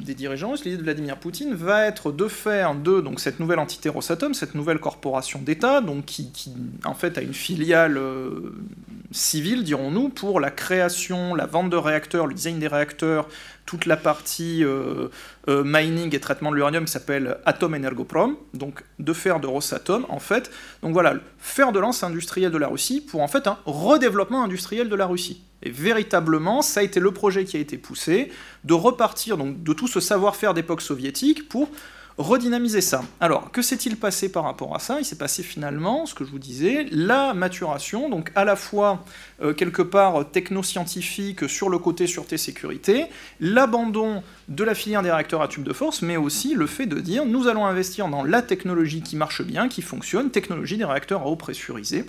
des 0.05 0.15
dirigeants, 0.15 0.55
l'idée 0.65 0.77
de 0.77 0.83
Vladimir 0.83 1.19
Poutine 1.19 1.55
va 1.55 1.87
être 1.87 2.11
de 2.11 2.27
faire 2.27 2.75
de 2.75 3.01
donc, 3.01 3.21
cette 3.21 3.39
nouvelle 3.39 3.61
entité 3.61 3.89
Rosatom, 3.89 4.35
cette 4.35 4.57
nouvelle 4.57 4.81
corporation 4.81 5.41
d'État, 5.41 5.81
donc 5.81 6.05
qui, 6.07 6.53
en 6.85 6.95
fait 6.95 7.17
a 7.17 7.23
une 7.23 7.33
filiale 7.33 7.97
euh, 7.99 8.55
civile, 9.13 9.63
dirons-nous, 9.63 10.09
pour 10.09 10.41
la 10.41 10.51
création, 10.51 11.37
la 11.37 11.47
vente 11.47 11.71
de 11.71 11.77
réacteurs, 11.77 12.27
le 12.27 12.35
design 12.35 12.59
des 12.59 12.67
réacteurs, 12.67 13.29
toute 13.67 13.87
la 13.87 13.97
partie 13.97 14.65
euh, 14.65 15.09
mining 15.47 16.13
et 16.15 16.19
traitement 16.19 16.51
de 16.51 16.57
l'uranium 16.57 16.85
qui 16.85 16.93
s'appelle 16.93 17.37
Atom 17.47 17.75
Energoprom, 17.75 18.37
donc 18.53 18.83
de 18.99 19.13
faire 19.13 19.39
de 19.39 19.47
Rosatom, 19.47 20.07
en 20.09 20.19
fait, 20.19 20.51
donc 20.83 20.93
voilà, 20.93 21.15
faire 21.39 21.71
de 21.71 21.79
lance 21.79 22.03
industrielle 22.03 22.51
de 22.51 22.59
la 22.59 22.67
Russie 22.67 23.01
pour 23.01 23.21
en 23.21 23.29
fait 23.29 23.47
un 23.47 23.59
redéveloppement 23.65 24.43
industriel 24.43 24.89
de 24.89 24.97
la 24.97 25.07
Russie. 25.07 25.45
Et 25.63 25.71
véritablement, 25.71 26.63
ça 26.63 26.81
a 26.81 26.83
été 26.83 27.01
le 27.01 27.11
projet 27.13 27.45
qui 27.45 27.57
a 27.57 27.61
été 27.61 27.79
poussé, 27.79 28.31
de 28.65 28.75
repartir 28.75 29.37
donc, 29.37 29.63
de 29.63 29.73
tout 29.73 29.89
ce 29.89 30.01
savoir-faire 30.01 30.55
d'époque 30.55 30.83
soviétique 30.83 31.49
pour 31.49 31.69
redynamiser 32.19 32.81
ça. 32.81 33.03
Alors, 33.21 33.51
que 33.51 33.63
s'est-il 33.63 33.97
passé 33.97 34.31
par 34.31 34.45
rapport 34.45 34.75
à 34.75 34.79
ça? 34.79 34.99
Il 34.99 35.05
s'est 35.05 35.17
passé 35.17 35.43
finalement, 35.43 36.07
ce 36.07 36.15
que 36.15 36.25
je 36.25 36.31
vous 36.31 36.39
disais, 36.39 36.87
la 36.91 37.35
maturation, 37.35 38.09
donc 38.09 38.31
à 38.35 38.45
la 38.45 38.57
fois 38.57 39.05
euh, 39.43 39.55
quelque 39.55 39.83
part 39.83 40.31
techno-scientifique 40.31 41.49
sur 41.49 41.69
le 41.69 41.79
côté 41.79 42.07
sûreté-sécurité, 42.07 43.07
l'abandon 43.41 44.23
de 44.49 44.65
la 44.65 44.75
filière 44.75 45.03
des 45.03 45.11
réacteurs 45.11 45.43
à 45.43 45.49
tube 45.49 45.65
de 45.65 45.73
force, 45.73 46.03
mais 46.03 46.17
aussi 46.17 46.55
le 46.55 46.67
fait 46.67 46.87
de 46.87 47.01
dire 47.01 47.25
nous 47.25 47.49
allons 47.49 47.67
investir 47.67 48.09
dans 48.09 48.25
la 48.25 48.43
technologie 48.43 49.03
qui 49.03 49.17
marche 49.17 49.43
bien, 49.43 49.69
qui 49.69 49.83
fonctionne, 49.83 50.31
technologie 50.31 50.77
des 50.77 50.85
réacteurs 50.85 51.23
à 51.23 51.27
eau 51.27 51.37
pressurisée 51.37 52.05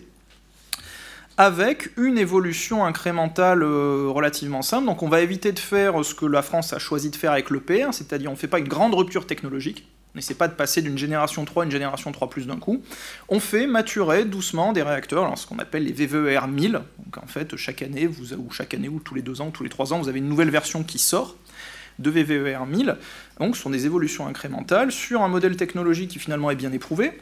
avec 1.37 1.89
une 1.97 2.17
évolution 2.17 2.85
incrémentale 2.85 3.63
euh, 3.63 4.07
relativement 4.09 4.61
simple. 4.61 4.85
Donc 4.85 5.03
on 5.03 5.09
va 5.09 5.21
éviter 5.21 5.51
de 5.51 5.59
faire 5.59 6.03
ce 6.05 6.13
que 6.13 6.25
la 6.25 6.41
France 6.41 6.73
a 6.73 6.79
choisi 6.79 7.09
de 7.09 7.15
faire 7.15 7.31
avec 7.31 7.49
le 7.49 7.59
P1, 7.59 7.91
c'est-à-dire 7.91 8.29
on 8.29 8.33
ne 8.33 8.37
fait 8.37 8.47
pas 8.47 8.59
une 8.59 8.67
grande 8.67 8.93
rupture 8.93 9.25
technologique, 9.25 9.87
on 10.13 10.19
n'essaie 10.19 10.35
pas 10.35 10.47
de 10.47 10.53
passer 10.53 10.83
d'une 10.83 10.97
génération 10.97 11.43
3 11.43 11.63
à 11.63 11.65
une 11.65 11.71
génération 11.71 12.11
3 12.11 12.29
plus 12.29 12.45
d'un 12.45 12.57
coup. 12.57 12.83
On 13.29 13.39
fait 13.39 13.65
maturer 13.65 14.25
doucement 14.25 14.71
des 14.71 14.83
réacteurs, 14.83 15.35
ce 15.37 15.47
qu'on 15.47 15.57
appelle 15.57 15.85
les 15.85 15.91
VVER 15.91 16.47
1000. 16.47 16.71
Donc 16.73 17.17
en 17.17 17.25
fait, 17.25 17.55
chaque 17.55 17.81
année, 17.81 18.07
ou 18.07 18.51
chaque 18.51 18.75
année, 18.75 18.89
ou 18.89 18.99
tous 18.99 19.15
les 19.15 19.23
deux 19.23 19.41
ans, 19.41 19.47
ou 19.47 19.51
tous 19.51 19.63
les 19.63 19.69
trois 19.69 19.91
ans, 19.91 19.99
vous 19.99 20.09
avez 20.09 20.19
une 20.19 20.29
nouvelle 20.29 20.51
version 20.51 20.83
qui 20.83 20.99
sort 20.99 21.35
de 21.97 22.11
VVER 22.11 22.59
1000. 22.67 22.97
Donc 23.39 23.55
ce 23.55 23.63
sont 23.63 23.71
des 23.71 23.87
évolutions 23.87 24.27
incrémentales 24.27 24.91
sur 24.91 25.23
un 25.23 25.27
modèle 25.27 25.57
technologique 25.57 26.11
qui 26.11 26.19
finalement 26.19 26.51
est 26.51 26.55
bien 26.55 26.71
éprouvé, 26.71 27.19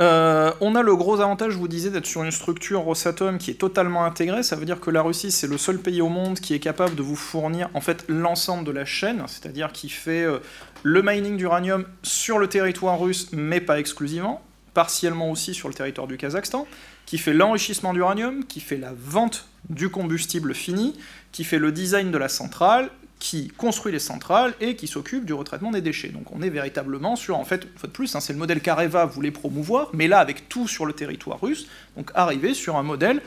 euh, 0.00 0.52
on 0.60 0.76
a 0.76 0.82
le 0.82 0.94
gros 0.94 1.20
avantage, 1.20 1.52
je 1.52 1.58
vous 1.58 1.68
disais, 1.68 1.90
d'être 1.90 2.06
sur 2.06 2.22
une 2.22 2.30
structure 2.30 2.80
Rosatom 2.80 3.38
qui 3.38 3.50
est 3.50 3.54
totalement 3.54 4.04
intégrée. 4.04 4.42
Ça 4.42 4.54
veut 4.54 4.64
dire 4.64 4.80
que 4.80 4.90
la 4.90 5.02
Russie, 5.02 5.32
c'est 5.32 5.48
le 5.48 5.58
seul 5.58 5.78
pays 5.78 6.00
au 6.00 6.08
monde 6.08 6.38
qui 6.38 6.54
est 6.54 6.60
capable 6.60 6.94
de 6.94 7.02
vous 7.02 7.16
fournir 7.16 7.68
en 7.74 7.80
fait 7.80 8.04
l'ensemble 8.08 8.64
de 8.64 8.70
la 8.70 8.84
chaîne, 8.84 9.22
c'est-à-dire 9.26 9.72
qui 9.72 9.88
fait 9.88 10.22
euh, 10.22 10.38
le 10.84 11.02
mining 11.02 11.36
d'uranium 11.36 11.84
sur 12.02 12.38
le 12.38 12.46
territoire 12.46 12.98
russe, 13.00 13.28
mais 13.32 13.60
pas 13.60 13.80
exclusivement, 13.80 14.42
partiellement 14.72 15.30
aussi 15.30 15.52
sur 15.54 15.68
le 15.68 15.74
territoire 15.74 16.06
du 16.06 16.16
Kazakhstan, 16.16 16.66
qui 17.04 17.18
fait 17.18 17.34
l'enrichissement 17.34 17.92
d'uranium, 17.92 18.44
qui 18.44 18.60
fait 18.60 18.76
la 18.76 18.92
vente 18.96 19.48
du 19.68 19.88
combustible 19.88 20.54
fini, 20.54 20.96
qui 21.32 21.42
fait 21.42 21.58
le 21.58 21.72
design 21.72 22.12
de 22.12 22.18
la 22.18 22.28
centrale, 22.28 22.90
qui 23.18 23.48
construit 23.48 23.92
les 23.92 23.98
centrales 23.98 24.54
et 24.60 24.76
qui 24.76 24.86
s'occupe 24.86 25.24
du 25.24 25.32
retraitement 25.32 25.70
des 25.70 25.80
déchets. 25.80 26.08
Donc 26.08 26.32
on 26.32 26.40
est 26.42 26.50
véritablement 26.50 27.16
sur, 27.16 27.36
en 27.36 27.44
fait, 27.44 27.64
une 27.64 27.78
fois 27.78 27.88
de 27.88 27.92
plus, 27.92 28.14
hein, 28.14 28.20
c'est 28.20 28.32
le 28.32 28.38
modèle 28.38 28.60
qu'Areva 28.60 29.06
voulait 29.06 29.30
promouvoir, 29.30 29.90
mais 29.92 30.08
là 30.08 30.18
avec 30.18 30.48
tout 30.48 30.68
sur 30.68 30.86
le 30.86 30.92
territoire 30.92 31.40
russe, 31.40 31.66
donc 31.96 32.10
arriver 32.14 32.54
sur 32.54 32.76
un 32.76 32.82
modèle 32.82 33.20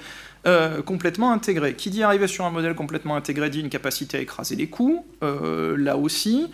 euh, 0.47 0.81
complètement 0.81 1.31
intégré. 1.31 1.76
Qui 1.76 1.89
dit 1.89 2.03
arriver 2.03 2.27
sur 2.27 2.45
un 2.45 2.51
modèle 2.51 2.73
complètement 2.73 3.15
intégré 3.15 3.49
dit 3.49 3.59
une 3.59 3.69
capacité 3.69 4.18
à 4.18 4.22
écraser 4.22 4.55
les 4.55 4.68
coûts, 4.68 5.05
euh, 5.23 5.76
là 5.77 5.97
aussi, 5.97 6.49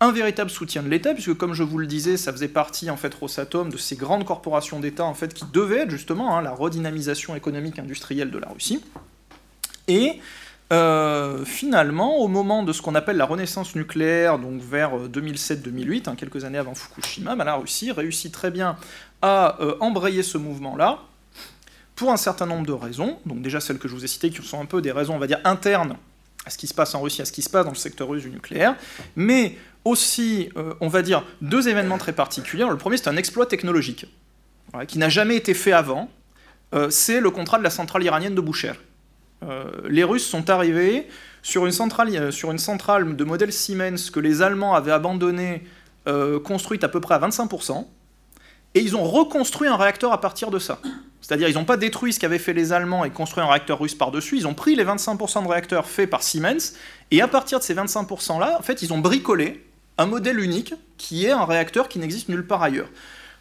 un 0.00 0.12
véritable 0.12 0.50
soutien 0.50 0.82
de 0.82 0.88
l'État, 0.88 1.14
puisque 1.14 1.34
comme 1.34 1.54
je 1.54 1.62
vous 1.62 1.78
le 1.78 1.86
disais, 1.86 2.16
ça 2.16 2.32
faisait 2.32 2.48
partie 2.48 2.90
en 2.90 2.96
fait 2.96 3.14
Rosatom 3.14 3.70
de 3.70 3.76
ces 3.76 3.96
grandes 3.96 4.24
corporations 4.24 4.80
d'État 4.80 5.04
en 5.04 5.14
fait 5.14 5.32
qui 5.32 5.44
devaient 5.52 5.80
être 5.80 5.90
justement 5.90 6.36
hein, 6.36 6.42
la 6.42 6.52
redynamisation 6.52 7.36
économique 7.36 7.78
industrielle 7.78 8.30
de 8.30 8.38
la 8.38 8.48
Russie. 8.48 8.82
Et 9.88 10.20
euh, 10.72 11.44
finalement, 11.44 12.18
au 12.18 12.28
moment 12.28 12.62
de 12.62 12.72
ce 12.72 12.80
qu'on 12.80 12.94
appelle 12.94 13.16
la 13.16 13.24
renaissance 13.24 13.74
nucléaire, 13.74 14.38
donc 14.38 14.60
vers 14.62 14.96
2007-2008, 15.08 16.08
euh, 16.08 16.10
hein, 16.10 16.14
quelques 16.16 16.44
années 16.44 16.58
avant 16.58 16.74
Fukushima, 16.74 17.34
bah, 17.34 17.44
la 17.44 17.56
Russie 17.56 17.90
réussit 17.90 18.32
très 18.32 18.52
bien 18.52 18.76
à 19.20 19.60
euh, 19.60 19.76
embrayer 19.80 20.22
ce 20.22 20.38
mouvement-là, 20.38 21.00
pour 21.96 22.12
un 22.12 22.16
certain 22.16 22.46
nombre 22.46 22.66
de 22.66 22.72
raisons, 22.72 23.18
donc 23.26 23.42
déjà 23.42 23.60
celles 23.60 23.78
que 23.78 23.88
je 23.88 23.94
vous 23.94 24.04
ai 24.04 24.08
citées, 24.08 24.30
qui 24.30 24.40
sont 24.46 24.60
un 24.60 24.64
peu 24.64 24.80
des 24.80 24.92
raisons, 24.92 25.16
on 25.16 25.18
va 25.18 25.26
dire, 25.26 25.40
internes 25.44 25.96
à 26.46 26.50
ce 26.50 26.56
qui 26.56 26.68
se 26.68 26.74
passe 26.74 26.94
en 26.94 27.02
Russie, 27.02 27.20
à 27.20 27.24
ce 27.24 27.32
qui 27.32 27.42
se 27.42 27.50
passe 27.50 27.64
dans 27.64 27.72
le 27.72 27.76
secteur 27.76 28.08
russe 28.08 28.22
du 28.22 28.30
nucléaire, 28.30 28.76
mais 29.16 29.58
aussi, 29.84 30.48
on 30.80 30.88
va 30.88 31.02
dire, 31.02 31.22
deux 31.42 31.68
événements 31.68 31.98
très 31.98 32.14
particuliers. 32.14 32.64
le 32.66 32.78
premier, 32.78 32.96
c'est 32.96 33.08
un 33.08 33.16
exploit 33.18 33.44
technologique, 33.44 34.06
qui 34.88 34.98
n'a 34.98 35.10
jamais 35.10 35.36
été 35.36 35.52
fait 35.52 35.72
avant, 35.72 36.08
c'est 36.88 37.20
le 37.20 37.30
contrat 37.30 37.58
de 37.58 37.62
la 37.62 37.68
centrale 37.68 38.02
iranienne 38.02 38.34
de 38.34 38.40
Boucher. 38.40 38.72
Les 39.88 40.04
Russes 40.04 40.26
sont 40.26 40.50
arrivés 40.50 41.08
sur 41.42 41.66
une, 41.66 41.72
centrale, 41.72 42.32
sur 42.32 42.50
une 42.50 42.58
centrale 42.58 43.16
de 43.16 43.24
modèle 43.24 43.52
Siemens 43.52 44.10
que 44.12 44.20
les 44.20 44.42
Allemands 44.42 44.74
avaient 44.74 44.92
abandonnée, 44.92 45.64
construite 46.44 46.84
à 46.84 46.88
peu 46.88 47.00
près 47.00 47.14
à 47.14 47.18
25%, 47.18 47.86
et 48.74 48.80
ils 48.80 48.96
ont 48.96 49.04
reconstruit 49.04 49.68
un 49.68 49.76
réacteur 49.76 50.12
à 50.12 50.20
partir 50.20 50.50
de 50.50 50.58
ça. 50.58 50.78
C'est-à-dire 51.20 51.48
ils 51.48 51.54
n'ont 51.54 51.64
pas 51.64 51.76
détruit 51.76 52.12
ce 52.12 52.20
qu'avaient 52.20 52.38
fait 52.38 52.52
les 52.52 52.72
Allemands 52.72 53.04
et 53.04 53.10
construit 53.10 53.42
un 53.42 53.46
réacteur 53.46 53.78
russe 53.78 53.94
par-dessus, 53.94 54.36
ils 54.36 54.46
ont 54.46 54.54
pris 54.54 54.74
les 54.74 54.84
25% 54.84 55.44
de 55.44 55.48
réacteurs 55.48 55.86
faits 55.86 56.10
par 56.10 56.22
Siemens, 56.22 56.74
et 57.10 57.22
à 57.22 57.28
partir 57.28 57.58
de 57.58 57.64
ces 57.64 57.74
25%-là, 57.74 58.56
en 58.58 58.62
fait, 58.62 58.82
ils 58.82 58.92
ont 58.92 58.98
bricolé 58.98 59.64
un 59.98 60.06
modèle 60.06 60.40
unique 60.40 60.74
qui 60.98 61.26
est 61.26 61.30
un 61.30 61.44
réacteur 61.44 61.88
qui 61.88 61.98
n'existe 61.98 62.28
nulle 62.28 62.46
part 62.46 62.62
ailleurs. 62.62 62.88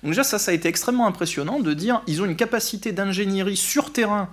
Donc 0.04 0.12
déjà, 0.12 0.24
ça, 0.24 0.40
ça 0.40 0.52
a 0.52 0.54
été 0.54 0.68
extrêmement 0.68 1.08
impressionnant 1.08 1.60
de 1.60 1.74
dire 1.74 2.02
ils 2.08 2.22
ont 2.22 2.26
une 2.26 2.36
capacité 2.36 2.92
d'ingénierie 2.92 3.58
sur 3.58 3.92
terrain 3.92 4.30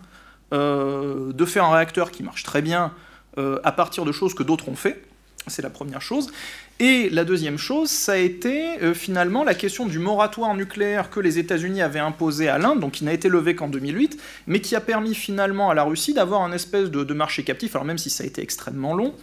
euh, 0.52 1.32
de 1.32 1.44
faire 1.44 1.64
un 1.64 1.74
réacteur 1.74 2.12
qui 2.12 2.22
marche 2.22 2.44
très 2.44 2.62
bien 2.62 2.92
euh, 3.36 3.58
à 3.64 3.72
partir 3.72 4.04
de 4.04 4.12
choses 4.12 4.32
que 4.32 4.44
d'autres 4.44 4.68
ont 4.68 4.76
fait. 4.76 5.02
C'est 5.48 5.62
la 5.62 5.70
première 5.70 6.00
chose. 6.00 6.30
Et 6.78 7.08
la 7.10 7.24
deuxième 7.24 7.58
chose, 7.58 7.88
ça 7.88 8.12
a 8.12 8.16
été 8.16 8.80
euh, 8.82 8.94
finalement 8.94 9.42
la 9.42 9.54
question 9.54 9.86
du 9.86 9.98
moratoire 9.98 10.54
nucléaire 10.54 11.10
que 11.10 11.18
les 11.18 11.38
États-Unis 11.38 11.82
avaient 11.82 11.98
imposé 11.98 12.48
à 12.48 12.58
l'Inde, 12.58 12.78
donc 12.78 12.92
qui 12.92 13.04
n'a 13.04 13.12
été 13.12 13.28
levé 13.28 13.56
qu'en 13.56 13.66
2008, 13.66 14.20
mais 14.46 14.60
qui 14.60 14.76
a 14.76 14.80
permis 14.80 15.14
finalement 15.14 15.68
à 15.68 15.74
la 15.74 15.82
Russie 15.82 16.14
d'avoir 16.14 16.42
un 16.42 16.52
espèce 16.52 16.90
de, 16.90 17.14
marché 17.14 17.42
captif, 17.42 17.74
alors 17.74 17.84
même 17.84 17.98
si 17.98 18.10
ça 18.10 18.22
a 18.22 18.26
été 18.26 18.42
extrêmement 18.42 18.94
long, 18.94 19.14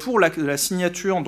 pour 0.00 0.18
la, 0.18 0.56
signature 0.58 1.22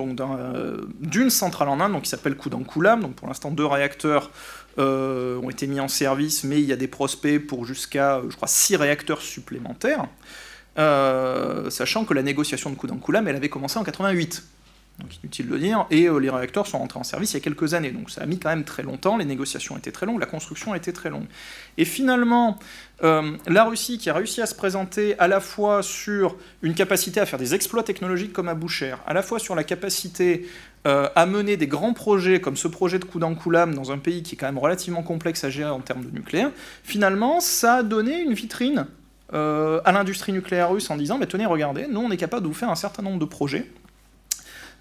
d'une 0.99 1.29
centrale 1.29 1.69
en 1.69 1.79
Inde, 1.79 1.93
donc 1.93 2.03
qui 2.03 2.09
s'appelle 2.09 2.35
Kudankulam. 2.35 3.01
Donc 3.01 3.15
pour 3.15 3.27
l'instant, 3.27 3.49
deux 3.49 3.65
réacteurs 3.65 4.29
ont 4.77 5.49
été 5.49 5.67
mis 5.67 5.79
en 5.79 5.87
service, 5.87 6.43
mais 6.43 6.59
il 6.61 6.65
y 6.65 6.73
a 6.73 6.75
des 6.75 6.87
prospects 6.87 7.39
pour 7.39 7.65
jusqu'à, 7.65 8.21
je 8.29 8.35
crois, 8.35 8.47
six 8.47 8.75
réacteurs 8.75 9.21
supplémentaires. 9.21 10.07
sachant 10.75 12.05
que 12.05 12.13
la 12.13 12.23
négociation 12.23 12.69
de 12.69 12.75
Kudankulam, 12.75 13.27
elle 13.27 13.35
avait 13.35 13.49
commencé 13.49 13.79
en 13.79 13.83
88 13.83 14.43
donc 14.99 15.15
inutile 15.23 15.47
de 15.47 15.53
le 15.53 15.59
dire, 15.59 15.85
et 15.91 16.07
euh, 16.07 16.17
les 16.17 16.29
réacteurs 16.29 16.65
sont 16.65 16.79
rentrés 16.79 16.99
en 16.99 17.03
service 17.03 17.31
il 17.31 17.33
y 17.35 17.37
a 17.37 17.41
quelques 17.41 17.75
années, 17.75 17.91
donc 17.91 18.09
ça 18.09 18.21
a 18.21 18.25
mis 18.25 18.39
quand 18.39 18.49
même 18.49 18.63
très 18.63 18.81
longtemps, 18.81 19.17
les 19.17 19.25
négociations 19.25 19.77
étaient 19.77 19.91
très 19.91 20.07
longues, 20.07 20.19
la 20.19 20.25
construction 20.25 20.73
était 20.73 20.91
très 20.91 21.11
longue. 21.11 21.25
Et 21.77 21.85
finalement, 21.85 22.57
euh, 23.03 23.37
la 23.45 23.63
Russie 23.65 23.99
qui 23.99 24.09
a 24.09 24.13
réussi 24.13 24.41
à 24.41 24.47
se 24.47 24.55
présenter 24.55 25.17
à 25.19 25.27
la 25.27 25.39
fois 25.39 25.83
sur 25.83 26.35
une 26.63 26.73
capacité 26.73 27.19
à 27.19 27.27
faire 27.27 27.37
des 27.37 27.53
exploits 27.53 27.83
technologiques 27.83 28.33
comme 28.33 28.49
à 28.49 28.55
Boucher, 28.55 28.95
à 29.05 29.13
la 29.13 29.21
fois 29.21 29.37
sur 29.37 29.53
la 29.53 29.63
capacité 29.63 30.47
euh, 30.87 31.07
à 31.15 31.27
mener 31.27 31.55
des 31.55 31.67
grands 31.67 31.93
projets 31.93 32.41
comme 32.41 32.57
ce 32.57 32.67
projet 32.67 32.97
de 32.97 33.05
Kudankulam 33.05 33.75
dans 33.75 33.91
un 33.91 33.99
pays 33.99 34.23
qui 34.23 34.33
est 34.33 34.37
quand 34.37 34.47
même 34.47 34.57
relativement 34.57 35.03
complexe 35.03 35.43
à 35.43 35.51
gérer 35.51 35.69
en 35.69 35.81
termes 35.81 36.03
de 36.03 36.11
nucléaire, 36.11 36.49
finalement 36.83 37.39
ça 37.39 37.75
a 37.75 37.83
donné 37.83 38.21
une 38.21 38.33
vitrine 38.33 38.87
à 39.33 39.91
l'industrie 39.91 40.31
nucléaire 40.31 40.71
russe 40.71 40.89
en 40.89 40.95
disant, 40.95 41.17
mais 41.17 41.25
tenez, 41.25 41.45
regardez, 41.45 41.85
nous 41.91 41.99
on 41.99 42.09
est 42.11 42.17
capable 42.17 42.43
de 42.43 42.47
vous 42.47 42.53
faire 42.53 42.69
un 42.69 42.75
certain 42.75 43.03
nombre 43.03 43.19
de 43.19 43.25
projets 43.25 43.65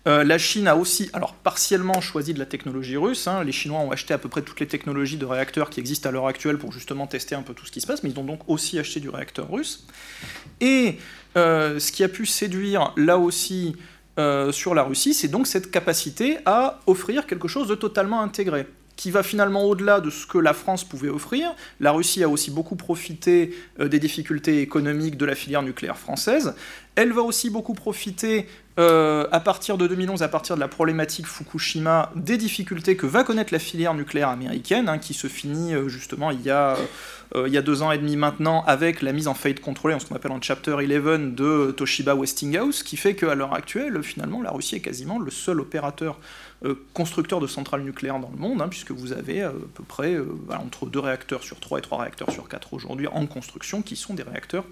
euh, 0.06 0.22
la 0.22 0.38
Chine 0.38 0.68
a 0.68 0.76
aussi, 0.76 1.10
alors 1.12 1.34
partiellement 1.34 2.00
choisi 2.00 2.32
de 2.32 2.38
la 2.38 2.46
technologie 2.46 2.96
russe. 2.96 3.26
Hein. 3.26 3.42
Les 3.42 3.50
Chinois 3.50 3.80
ont 3.80 3.90
acheté 3.90 4.14
à 4.14 4.18
peu 4.18 4.28
près 4.28 4.42
toutes 4.42 4.60
les 4.60 4.68
technologies 4.68 5.16
de 5.16 5.24
réacteurs 5.24 5.68
qui 5.68 5.80
existent 5.80 6.08
à 6.08 6.12
l'heure 6.12 6.28
actuelle 6.28 6.58
pour 6.58 6.70
justement 6.70 7.08
tester 7.08 7.34
un 7.34 7.42
peu 7.42 7.54
tout 7.54 7.66
ce 7.66 7.72
qui 7.72 7.80
se 7.80 7.88
passe, 7.88 8.04
mais 8.04 8.10
ils 8.10 8.18
ont 8.18 8.24
donc 8.24 8.40
aussi 8.46 8.78
acheté 8.78 9.00
du 9.00 9.08
réacteur 9.08 9.50
russe. 9.50 9.86
Et 10.60 10.98
euh, 11.36 11.80
ce 11.80 11.90
qui 11.90 12.04
a 12.04 12.08
pu 12.08 12.24
séduire 12.24 12.92
là 12.96 13.18
aussi 13.18 13.74
euh, 14.18 14.52
sur 14.52 14.74
la 14.74 14.82
Russie, 14.82 15.14
c'est 15.14 15.28
donc 15.28 15.46
cette 15.46 15.70
capacité 15.70 16.38
à 16.46 16.80
offrir 16.86 17.26
quelque 17.26 17.48
chose 17.48 17.68
de 17.68 17.74
totalement 17.74 18.20
intégré 18.22 18.66
qui 18.96 19.10
va 19.10 19.22
finalement 19.22 19.64
au-delà 19.64 20.00
de 20.00 20.08
ce 20.08 20.26
que 20.26 20.38
la 20.38 20.54
France 20.54 20.82
pouvait 20.82 21.10
offrir. 21.10 21.54
La 21.80 21.92
Russie 21.92 22.24
a 22.24 22.30
aussi 22.30 22.50
beaucoup 22.50 22.76
profité 22.76 23.54
des 23.78 23.98
difficultés 23.98 24.62
économiques 24.62 25.18
de 25.18 25.26
la 25.26 25.34
filière 25.34 25.60
nucléaire 25.60 25.98
française. 25.98 26.54
Elle 26.96 27.12
va 27.12 27.20
aussi 27.20 27.50
beaucoup 27.50 27.74
profiter 27.74 28.46
euh, 28.78 29.26
à 29.30 29.40
partir 29.40 29.76
de 29.76 29.86
2011, 29.86 30.22
à 30.22 30.28
partir 30.28 30.54
de 30.54 30.60
la 30.60 30.68
problématique 30.68 31.26
Fukushima, 31.26 32.10
des 32.14 32.38
difficultés 32.38 32.96
que 32.96 33.06
va 33.06 33.22
connaître 33.22 33.52
la 33.52 33.58
filière 33.58 33.92
nucléaire 33.92 34.30
américaine, 34.30 34.88
hein, 34.88 34.98
qui 34.98 35.12
se 35.12 35.28
finit 35.28 35.74
euh, 35.74 35.88
justement 35.88 36.30
il 36.30 36.40
y, 36.40 36.50
a, 36.50 36.76
euh, 37.34 37.48
il 37.48 37.52
y 37.52 37.58
a 37.58 37.62
deux 37.62 37.82
ans 37.82 37.92
et 37.92 37.98
demi 37.98 38.16
maintenant 38.16 38.64
avec 38.66 39.02
la 39.02 39.12
mise 39.12 39.28
en 39.28 39.34
faillite 39.34 39.60
contrôlée, 39.60 39.94
en 39.94 40.00
ce 40.00 40.06
qu'on 40.06 40.14
appelle 40.14 40.32
en 40.32 40.40
Chapter 40.40 40.72
11 40.72 41.34
de 41.34 41.70
Toshiba 41.70 42.14
Westinghouse, 42.14 42.82
qui 42.82 42.96
fait 42.96 43.14
qu'à 43.14 43.34
l'heure 43.34 43.52
actuelle, 43.52 44.02
finalement, 44.02 44.40
la 44.40 44.50
Russie 44.50 44.76
est 44.76 44.80
quasiment 44.80 45.18
le 45.18 45.30
seul 45.30 45.60
opérateur 45.60 46.18
constructeur 46.94 47.38
de 47.38 47.46
centrales 47.46 47.82
nucléaires 47.82 48.18
dans 48.18 48.30
le 48.30 48.38
monde, 48.38 48.62
hein, 48.62 48.68
puisque 48.68 48.90
vous 48.90 49.12
avez 49.12 49.42
à 49.42 49.52
peu 49.74 49.84
près 49.84 50.16
entre 50.48 50.86
deux 50.86 51.00
réacteurs 51.00 51.42
sur 51.42 51.60
trois 51.60 51.78
et 51.78 51.82
trois 51.82 51.98
réacteurs 51.98 52.30
sur 52.30 52.48
quatre 52.48 52.72
aujourd'hui 52.72 53.06
en 53.08 53.26
construction 53.26 53.82
qui 53.82 53.94
sont 53.94 54.14
des 54.14 54.22
réacteurs 54.22 54.64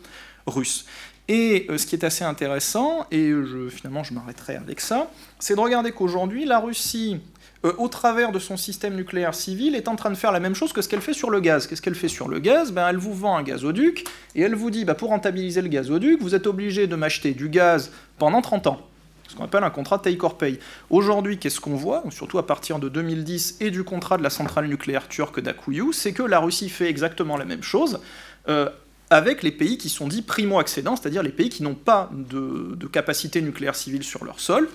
russes. 0.46 0.86
Et 1.28 1.66
euh, 1.70 1.78
ce 1.78 1.86
qui 1.86 1.94
est 1.94 2.04
assez 2.04 2.24
intéressant, 2.24 3.06
et 3.10 3.30
je, 3.30 3.68
finalement 3.68 4.04
je 4.04 4.12
m'arrêterai 4.12 4.56
avec 4.56 4.80
ça, 4.80 5.10
c'est 5.38 5.54
de 5.54 5.60
regarder 5.60 5.92
qu'aujourd'hui, 5.92 6.44
la 6.44 6.58
Russie, 6.58 7.18
euh, 7.64 7.72
au 7.78 7.88
travers 7.88 8.30
de 8.30 8.38
son 8.38 8.58
système 8.58 8.94
nucléaire 8.94 9.34
civil, 9.34 9.74
est 9.74 9.88
en 9.88 9.96
train 9.96 10.10
de 10.10 10.16
faire 10.16 10.32
la 10.32 10.40
même 10.40 10.54
chose 10.54 10.74
que 10.74 10.82
ce 10.82 10.88
qu'elle 10.88 11.00
fait 11.00 11.14
sur 11.14 11.30
le 11.30 11.40
gaz. 11.40 11.66
Qu'est-ce 11.66 11.80
qu'elle 11.80 11.94
fait 11.94 12.08
sur 12.08 12.28
le 12.28 12.40
gaz? 12.40 12.72
Ben, 12.72 12.88
Elle 12.88 12.98
vous 12.98 13.14
vend 13.14 13.36
un 13.36 13.42
gazoduc, 13.42 14.04
et 14.34 14.42
elle 14.42 14.54
vous 14.54 14.70
dit, 14.70 14.84
bah, 14.84 14.94
pour 14.94 15.08
rentabiliser 15.08 15.62
le 15.62 15.68
gazoduc, 15.68 16.20
vous 16.20 16.34
êtes 16.34 16.46
obligé 16.46 16.86
de 16.86 16.94
m'acheter 16.94 17.32
du 17.32 17.48
gaz 17.48 17.90
pendant 18.18 18.42
30 18.42 18.66
ans. 18.66 18.80
Ce 19.26 19.34
qu'on 19.34 19.44
appelle 19.44 19.64
un 19.64 19.70
contrat 19.70 19.98
take 19.98 20.22
or 20.22 20.36
pay. 20.36 20.58
Aujourd'hui, 20.90 21.38
qu'est-ce 21.38 21.58
qu'on 21.58 21.74
voit, 21.74 22.04
surtout 22.10 22.38
à 22.38 22.46
partir 22.46 22.78
de 22.78 22.90
2010 22.90 23.56
et 23.60 23.70
du 23.70 23.82
contrat 23.82 24.18
de 24.18 24.22
la 24.22 24.28
centrale 24.28 24.66
nucléaire 24.66 25.08
turque 25.08 25.40
d'Akuyu, 25.40 25.94
c'est 25.94 26.12
que 26.12 26.22
la 26.22 26.40
Russie 26.40 26.68
fait 26.68 26.90
exactement 26.90 27.38
la 27.38 27.46
même 27.46 27.62
chose. 27.62 28.00
Euh, 28.48 28.68
avec 29.14 29.44
les 29.44 29.52
pays 29.52 29.78
qui 29.78 29.90
sont 29.90 30.08
dits 30.08 30.22
primo-accédants, 30.22 30.96
c'est-à-dire 30.96 31.22
les 31.22 31.30
pays 31.30 31.48
qui 31.48 31.62
n'ont 31.62 31.76
pas 31.76 32.10
de, 32.12 32.84
capacité 32.88 33.40
nucléaire 33.42 33.76
civile 33.76 34.02
sur 34.02 34.24
leur 34.24 34.40
sol. 34.40 34.68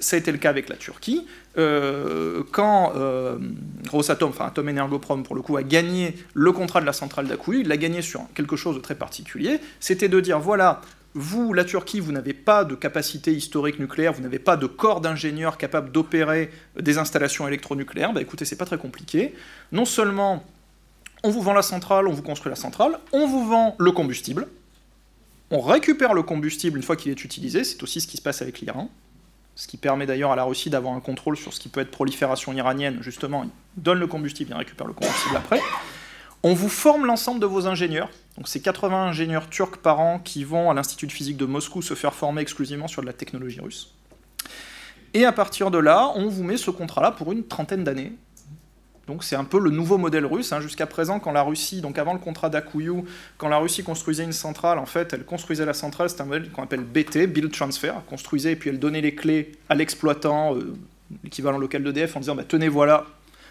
Ça 0.00 0.16
a 0.16 0.18
été 0.18 0.32
le 0.32 0.38
cas 0.38 0.50
avec 0.50 0.68
la 0.68 0.74
Turquie. 0.74 1.24
Euh, 1.56 2.42
quand 2.50 2.94
euh, 2.96 3.38
Rosatom, 3.88 4.30
enfin 4.30 4.46
Atom 4.46 4.68
Energoprom 4.68 5.22
pour 5.22 5.36
le 5.36 5.42
coup, 5.42 5.56
a 5.56 5.62
gagné 5.62 6.16
le 6.34 6.50
contrat 6.50 6.80
de 6.80 6.86
la 6.86 6.92
centrale 6.92 7.28
d'Akouyu, 7.28 7.60
il 7.60 7.68
l'a 7.68 7.76
gagné 7.76 8.02
sur 8.02 8.22
quelque 8.34 8.56
chose 8.56 8.74
de 8.74 8.80
très 8.80 8.96
particulier. 8.96 9.60
C'était 9.78 10.08
de 10.08 10.18
dire 10.18 10.40
voilà, 10.40 10.80
vous, 11.14 11.52
la 11.52 11.64
Turquie, 11.64 12.00
vous 12.00 12.10
n'avez 12.10 12.34
pas 12.34 12.64
de 12.64 12.74
capacité 12.74 13.32
historique 13.32 13.78
nucléaire, 13.78 14.12
vous 14.12 14.22
n'avez 14.22 14.40
pas 14.40 14.56
de 14.56 14.66
corps 14.66 15.00
d'ingénieurs 15.00 15.58
capables 15.58 15.92
d'opérer 15.92 16.50
des 16.78 16.98
installations 16.98 17.46
électronucléaires. 17.46 18.12
Bah 18.12 18.20
écoutez, 18.20 18.44
c'est 18.44 18.56
pas 18.56 18.66
très 18.66 18.78
compliqué. 18.78 19.32
Non 19.70 19.84
seulement 19.84 20.44
on 21.22 21.30
vous 21.30 21.42
vend 21.42 21.52
la 21.52 21.62
centrale, 21.62 22.06
on 22.08 22.12
vous 22.12 22.22
construit 22.22 22.50
la 22.50 22.56
centrale, 22.56 22.98
on 23.12 23.26
vous 23.26 23.46
vend 23.46 23.74
le 23.78 23.92
combustible, 23.92 24.48
on 25.50 25.60
récupère 25.60 26.14
le 26.14 26.22
combustible 26.22 26.76
une 26.76 26.82
fois 26.82 26.96
qu'il 26.96 27.10
est 27.10 27.24
utilisé, 27.24 27.64
c'est 27.64 27.82
aussi 27.82 28.00
ce 28.00 28.06
qui 28.06 28.16
se 28.16 28.22
passe 28.22 28.42
avec 28.42 28.60
l'Iran, 28.60 28.90
ce 29.54 29.66
qui 29.66 29.76
permet 29.76 30.06
d'ailleurs 30.06 30.32
à 30.32 30.36
la 30.36 30.44
Russie 30.44 30.70
d'avoir 30.70 30.94
un 30.94 31.00
contrôle 31.00 31.36
sur 31.36 31.52
ce 31.52 31.60
qui 31.60 31.68
peut 31.68 31.80
être 31.80 31.90
prolifération 31.90 32.52
iranienne, 32.52 32.98
justement, 33.00 33.44
il 33.44 33.50
donne 33.82 33.98
le 33.98 34.06
combustible, 34.06 34.50
il 34.52 34.56
récupère 34.56 34.86
le 34.86 34.92
combustible 34.92 35.36
après. 35.36 35.60
On 36.42 36.52
vous 36.52 36.68
forme 36.68 37.06
l'ensemble 37.06 37.40
de 37.40 37.46
vos 37.46 37.66
ingénieurs, 37.66 38.10
donc 38.36 38.48
c'est 38.48 38.60
80 38.60 39.06
ingénieurs 39.08 39.48
turcs 39.48 39.78
par 39.78 40.00
an 40.00 40.18
qui 40.18 40.44
vont 40.44 40.70
à 40.70 40.74
l'Institut 40.74 41.06
de 41.06 41.12
physique 41.12 41.36
de 41.36 41.46
Moscou 41.46 41.82
se 41.82 41.94
faire 41.94 42.14
former 42.14 42.42
exclusivement 42.42 42.88
sur 42.88 43.02
de 43.02 43.06
la 43.06 43.12
technologie 43.12 43.60
russe. 43.60 43.94
Et 45.14 45.24
à 45.24 45.32
partir 45.32 45.70
de 45.70 45.78
là, 45.78 46.12
on 46.14 46.28
vous 46.28 46.44
met 46.44 46.58
ce 46.58 46.70
contrat-là 46.70 47.10
pour 47.10 47.32
une 47.32 47.44
trentaine 47.44 47.84
d'années, 47.84 48.12
donc 49.06 49.22
c'est 49.22 49.36
un 49.36 49.44
peu 49.44 49.60
le 49.60 49.70
nouveau 49.70 49.98
modèle 49.98 50.26
russe. 50.26 50.52
Hein. 50.52 50.60
Jusqu'à 50.60 50.86
présent, 50.86 51.20
quand 51.20 51.32
la 51.32 51.42
Russie, 51.42 51.80
donc 51.80 51.98
avant 51.98 52.12
le 52.12 52.18
contrat 52.18 52.48
d'Akuyu, 52.48 53.04
quand 53.38 53.48
la 53.48 53.58
Russie 53.58 53.84
construisait 53.84 54.24
une 54.24 54.32
centrale, 54.32 54.78
en 54.78 54.86
fait, 54.86 55.12
elle 55.12 55.24
construisait 55.24 55.64
la 55.64 55.74
centrale, 55.74 56.10
c'est 56.10 56.20
un 56.20 56.24
modèle 56.24 56.50
qu'on 56.50 56.64
appelle 56.64 56.82
BT, 56.82 57.26
Build 57.28 57.52
Transfer, 57.52 57.92
construisait 58.08 58.52
et 58.52 58.56
puis 58.56 58.70
elle 58.70 58.80
donnait 58.80 59.00
les 59.00 59.14
clés 59.14 59.52
à 59.68 59.74
l'exploitant, 59.74 60.56
euh, 60.56 60.74
l'équivalent 61.22 61.58
local 61.58 61.84
d'EDF, 61.84 62.16
en 62.16 62.20
disant 62.20 62.34
bah, 62.34 62.44
tenez 62.46 62.68
voilà, 62.68 63.06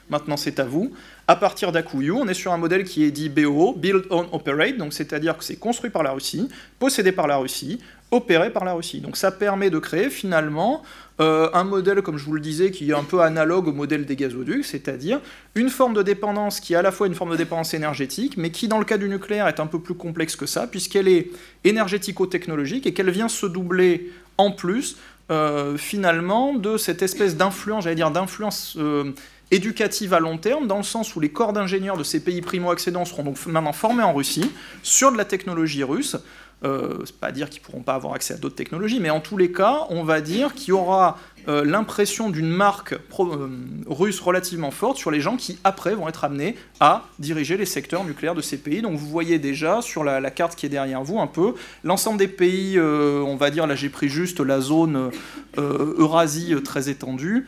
maintenant 0.10 0.36
c'est 0.36 0.60
à 0.60 0.66
vous. 0.66 0.92
À 1.28 1.38
partir 1.38 1.72
d'Akuyu, 1.72 2.12
on 2.12 2.28
est 2.28 2.34
sur 2.34 2.52
un 2.52 2.58
modèle 2.58 2.84
qui 2.84 3.06
est 3.06 3.12
dit 3.12 3.30
BO, 3.30 3.74
Build, 3.74 4.06
Own, 4.10 4.28
Operate, 4.34 4.76
donc 4.76 4.92
c'est-à-dire 4.92 5.38
que 5.38 5.44
c'est 5.46 5.56
construit 5.56 5.90
par 5.90 6.04
la 6.04 6.12
Russie, 6.12 6.50
possédé 6.80 7.14
par 7.14 7.28
la 7.28 7.38
Russie, 7.38 7.80
opéré 8.12 8.52
par 8.52 8.66
la 8.66 8.74
Russie. 8.74 9.02
Donc 9.02 9.18
ça 9.18 9.32
permet 9.32 9.70
de 9.70 9.80
créer 9.80 10.10
finalement 10.10 10.84
euh, 11.22 11.50
un 11.54 11.64
modèle, 11.64 12.02
comme 12.02 12.18
je 12.18 12.26
vous 12.26 12.34
le 12.34 12.42
disais, 12.42 12.72
qui 12.72 12.90
est 12.90 12.94
un 12.94 13.04
peu 13.04 13.22
analogue 13.22 13.68
au 13.68 13.72
modèle 13.72 14.06
des 14.06 14.16
gazoducs, 14.16 14.66
c'est-à-dire 14.66 15.22
une 15.56 15.70
forme 15.70 15.94
de 15.94 16.04
dépendance 16.04 16.60
qui 16.60 16.74
est 16.74 16.78
à 16.78 16.82
la 16.82 16.92
fois 16.92 17.08
une 17.08 17.16
forme 17.16 17.32
de 17.32 17.38
dépendance 17.38 17.74
énergétique, 17.74 18.36
mais 18.38 18.52
qui 18.52 18.68
dans 18.68 18.80
le 18.80 18.86
cas 18.86 18.98
du 18.98 19.10
nucléaire 19.10 19.48
est 19.48 19.60
un 19.60 19.68
peu 19.68 19.80
plus 19.80 19.96
complexe 19.96 20.36
que 20.36 20.46
ça, 20.46 20.68
puisqu'elle 20.68 21.08
est 21.08 21.32
énergético-technologique 21.64 22.86
et 22.86 22.94
qu'elle 22.94 23.10
vient 23.10 23.30
se 23.30 23.46
doubler 23.46 24.12
en 24.38 24.52
plus 24.52 24.98
euh, 25.32 25.78
finalement 25.78 26.54
de 26.54 26.78
cette 26.78 27.02
espèce 27.02 27.36
d'influence, 27.36 27.86
j'allais 27.86 27.96
dire 27.96 28.12
d'influence 28.12 28.76
euh, 28.78 29.12
éducative 29.52 30.14
à 30.14 30.20
long 30.20 30.38
terme, 30.38 30.68
dans 30.68 30.78
le 30.78 30.84
sens 30.84 31.16
où 31.16 31.20
les 31.20 31.30
corps 31.30 31.54
d'ingénieurs 31.54 31.98
de 31.98 32.04
ces 32.04 32.20
pays 32.20 32.42
primo-accédants 32.42 33.06
seront 33.06 33.24
donc 33.24 33.44
maintenant 33.46 33.74
formés 33.74 34.04
en 34.04 34.14
Russie 34.14 34.52
sur 34.84 35.12
de 35.12 35.18
la 35.18 35.26
technologie 35.26 35.84
russe, 35.84 36.18
Euh, 36.66 36.98
c'est 37.06 37.20
pas 37.20 37.32
dire 37.32 37.50
qu'ils 37.50 37.62
pourront 37.62 37.84
pas 37.84 37.94
avoir 37.94 38.14
accès 38.14 38.34
à 38.34 38.38
d'autres 38.38 38.56
technologies, 38.56 39.00
mais 39.00 39.12
en 39.12 39.20
tous 39.20 39.38
les 39.38 39.52
cas, 39.52 39.86
on 39.90 40.04
va 40.04 40.20
dire 40.20 40.54
qu'il 40.56 40.70
y 40.70 40.72
aura 40.72 41.20
euh, 41.48 41.64
l'impression 41.64 42.30
d'une 42.30 42.50
marque 42.50 42.94
euh, 42.94 43.50
russe 43.88 44.20
relativement 44.20 44.72
forte 44.72 44.98
sur 44.98 45.12
les 45.12 45.22
gens 45.22 45.38
qui, 45.38 45.60
après, 45.64 45.94
vont 45.94 46.08
être 46.08 46.24
amenés 46.24 46.56
à 46.80 47.06
diriger 47.20 47.58
les 47.58 47.66
secteurs 47.66 48.04
nucléaires 48.04 48.36
de 48.36 48.42
ces 48.42 48.58
pays. 48.58 48.82
Donc 48.82 48.98
vous 48.98 49.08
voyez 49.08 49.40
déjà 49.40 49.82
sur 49.82 50.04
la, 50.04 50.32
carte 50.32 50.56
qui 50.56 50.66
est 50.66 50.70
derrière 50.70 51.04
vous 51.04 51.20
un 51.20 51.28
peu 51.28 51.54
l'ensemble 51.84 52.18
des 52.18 52.28
pays, 52.28 52.78
euh, 52.78 53.22
on 53.22 53.36
va 53.36 53.52
dire, 53.52 53.68
là 53.68 53.76
j'ai 53.76 53.90
pris 53.90 54.10
juste 54.10 54.40
la 54.40 54.60
zone 54.60 55.12
Eurasie 55.58 56.54
très 56.64 56.90
étendue, 56.90 57.48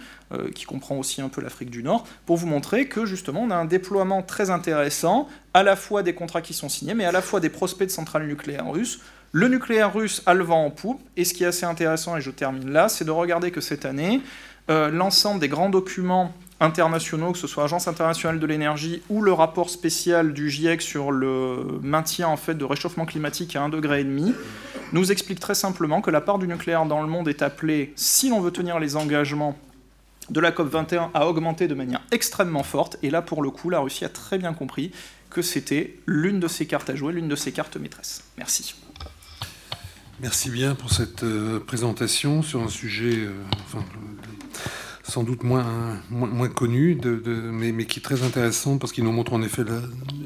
qui 0.55 0.65
comprend 0.65 0.95
aussi 0.97 1.21
un 1.21 1.29
peu 1.29 1.41
l'Afrique 1.41 1.69
du 1.69 1.83
Nord, 1.83 2.05
pour 2.25 2.37
vous 2.37 2.47
montrer 2.47 2.87
que 2.87 3.05
justement 3.05 3.41
on 3.41 3.51
a 3.51 3.55
un 3.55 3.65
déploiement 3.65 4.21
très 4.21 4.49
intéressant, 4.49 5.27
à 5.53 5.63
la 5.63 5.75
fois 5.75 6.03
des 6.03 6.13
contrats 6.13 6.41
qui 6.41 6.53
sont 6.53 6.69
signés, 6.69 6.93
mais 6.93 7.05
à 7.05 7.11
la 7.11 7.21
fois 7.21 7.39
des 7.39 7.49
prospects 7.49 7.87
de 7.87 7.91
centrales 7.91 8.27
nucléaires 8.27 8.69
russes 8.69 8.99
le 9.31 9.47
nucléaire 9.47 9.93
russe 9.93 10.21
a 10.25 10.33
le 10.33 10.43
vent 10.43 10.65
en 10.65 10.69
poupe, 10.69 11.01
et 11.15 11.25
ce 11.25 11.33
qui 11.33 11.43
est 11.43 11.47
assez 11.47 11.65
intéressant, 11.65 12.17
et 12.17 12.21
je 12.21 12.31
termine 12.31 12.71
là, 12.71 12.89
c'est 12.89 13.05
de 13.05 13.11
regarder 13.11 13.51
que 13.51 13.61
cette 13.61 13.85
année, 13.85 14.21
euh, 14.69 14.89
l'ensemble 14.89 15.39
des 15.39 15.47
grands 15.47 15.69
documents 15.69 16.33
internationaux, 16.59 17.31
que 17.31 17.37
ce 17.37 17.47
soit 17.47 17.63
l'Agence 17.63 17.87
internationale 17.87 18.39
de 18.39 18.45
l'énergie 18.45 19.01
ou 19.09 19.21
le 19.21 19.31
rapport 19.31 19.69
spécial 19.69 20.33
du 20.33 20.49
GIEC 20.49 20.81
sur 20.81 21.11
le 21.11 21.79
maintien 21.81 22.27
en 22.27 22.37
fait 22.37 22.55
de 22.55 22.65
réchauffement 22.65 23.05
climatique 23.05 23.55
à 23.55 23.59
1,5 23.59 23.69
degré, 23.69 24.05
nous 24.93 25.11
explique 25.11 25.39
très 25.39 25.55
simplement 25.55 26.01
que 26.01 26.09
la 26.09 26.21
part 26.21 26.39
du 26.39 26.47
nucléaire 26.47 26.85
dans 26.85 27.01
le 27.01 27.07
monde 27.07 27.27
est 27.27 27.41
appelée, 27.41 27.93
si 27.95 28.29
l'on 28.29 28.41
veut 28.41 28.51
tenir 28.51 28.79
les 28.79 28.95
engagements 28.95 29.57
de 30.29 30.39
la 30.39 30.51
COP21, 30.51 31.09
à 31.13 31.27
augmenter 31.27 31.67
de 31.67 31.73
manière 31.73 32.01
extrêmement 32.11 32.63
forte. 32.63 32.97
Et 33.01 33.09
là, 33.09 33.21
pour 33.21 33.41
le 33.41 33.49
coup, 33.49 33.69
la 33.69 33.79
Russie 33.79 34.03
a 34.03 34.09
très 34.09 34.37
bien 34.37 34.53
compris 34.53 34.91
que 35.29 35.41
c'était 35.41 35.95
l'une 36.05 36.39
de 36.39 36.47
ses 36.47 36.65
cartes 36.65 36.89
à 36.89 36.95
jouer, 36.95 37.13
l'une 37.13 37.29
de 37.29 37.35
ses 37.35 37.51
cartes 37.51 37.77
maîtresses. 37.77 38.23
Merci. 38.37 38.75
Merci 40.19 40.49
bien 40.49 40.73
pour 40.73 40.91
cette 40.91 41.21
euh, 41.21 41.59
présentation 41.59 42.41
sur 42.41 42.63
un 42.63 42.69
sujet 42.69 43.17
euh, 43.17 43.33
sans 45.03 45.21
doute 45.23 45.43
moins, 45.43 46.01
moins, 46.09 46.49
connu, 46.49 46.95
de, 46.95 47.21
mais, 47.51 47.85
qui 47.85 47.99
est 47.99 48.01
très 48.01 48.23
intéressant 48.23 48.79
parce 48.79 48.91
qu'il 48.91 49.03
nous 49.03 49.11
montre 49.11 49.33
en 49.33 49.43
effet 49.43 49.61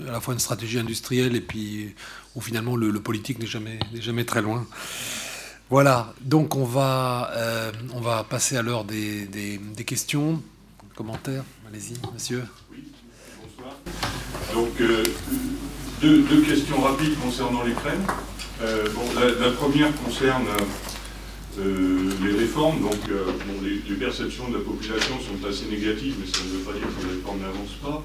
à 0.08 0.12
la 0.14 0.22
fois 0.22 0.34
une 0.34 0.40
stratégie 0.40 0.80
industrielle 0.80 1.36
et 1.36 1.42
puis 1.42 1.94
où 2.36 2.42
finalement 2.42 2.78
le, 2.78 2.92
politique 3.02 3.40
n'est 3.40 3.46
jamais, 3.46 3.80
jamais 3.96 4.24
très 4.24 4.42
loin. 4.42 4.66
Voilà, 5.70 6.14
donc 6.22 6.56
on 6.56 6.66
va, 6.66 7.30
euh, 7.36 7.72
on 7.94 8.00
va 8.00 8.24
passer 8.24 8.56
à 8.56 8.62
l'heure 8.62 8.86
des, 8.86 9.26
des, 9.26 9.84
questions, 9.84 10.42
commentaires? 10.96 11.44
Allez-y, 11.68 11.96
monsieur. 12.14 12.44
Oui, 12.72 12.86
bonsoir. 13.42 13.76
Donc, 14.54 14.72
deux 16.02 16.42
questions 16.44 16.82
rapides 16.82 17.20
concernant 17.22 17.64
l'Ukraine. 17.64 18.02
Euh, 18.64 18.86
la, 19.40 19.52
première 19.52 19.96
concerne 19.96 20.46
euh, 21.60 22.10
les 22.24 22.38
réformes. 22.38 22.82
Donc, 22.82 23.00
euh, 23.10 23.32
les, 23.64 23.96
perceptions 23.96 24.50
de 24.50 24.58
la 24.58 24.64
population 24.64 25.16
sont 25.20 25.48
assez 25.48 25.66
négatives, 25.66 26.16
mais 26.20 26.28
ça 26.28 26.44
ne 26.44 26.58
veut 26.58 26.64
pas 26.64 26.74
dire 26.74 26.88
que 26.88 27.08
les 27.08 27.14
réformes 27.16 27.40
n'avancent 27.40 27.80
pas. 27.82 28.04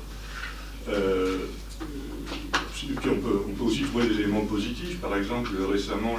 puis 2.75 3.11
on 3.11 3.17
peut, 3.17 3.65
aussi 3.65 3.83
trouver 3.83 4.09
des 4.09 4.21
éléments 4.21 4.45
positifs. 4.47 4.99
Par 4.99 5.17
exemple, 5.17 5.51
récemment, 5.71 6.17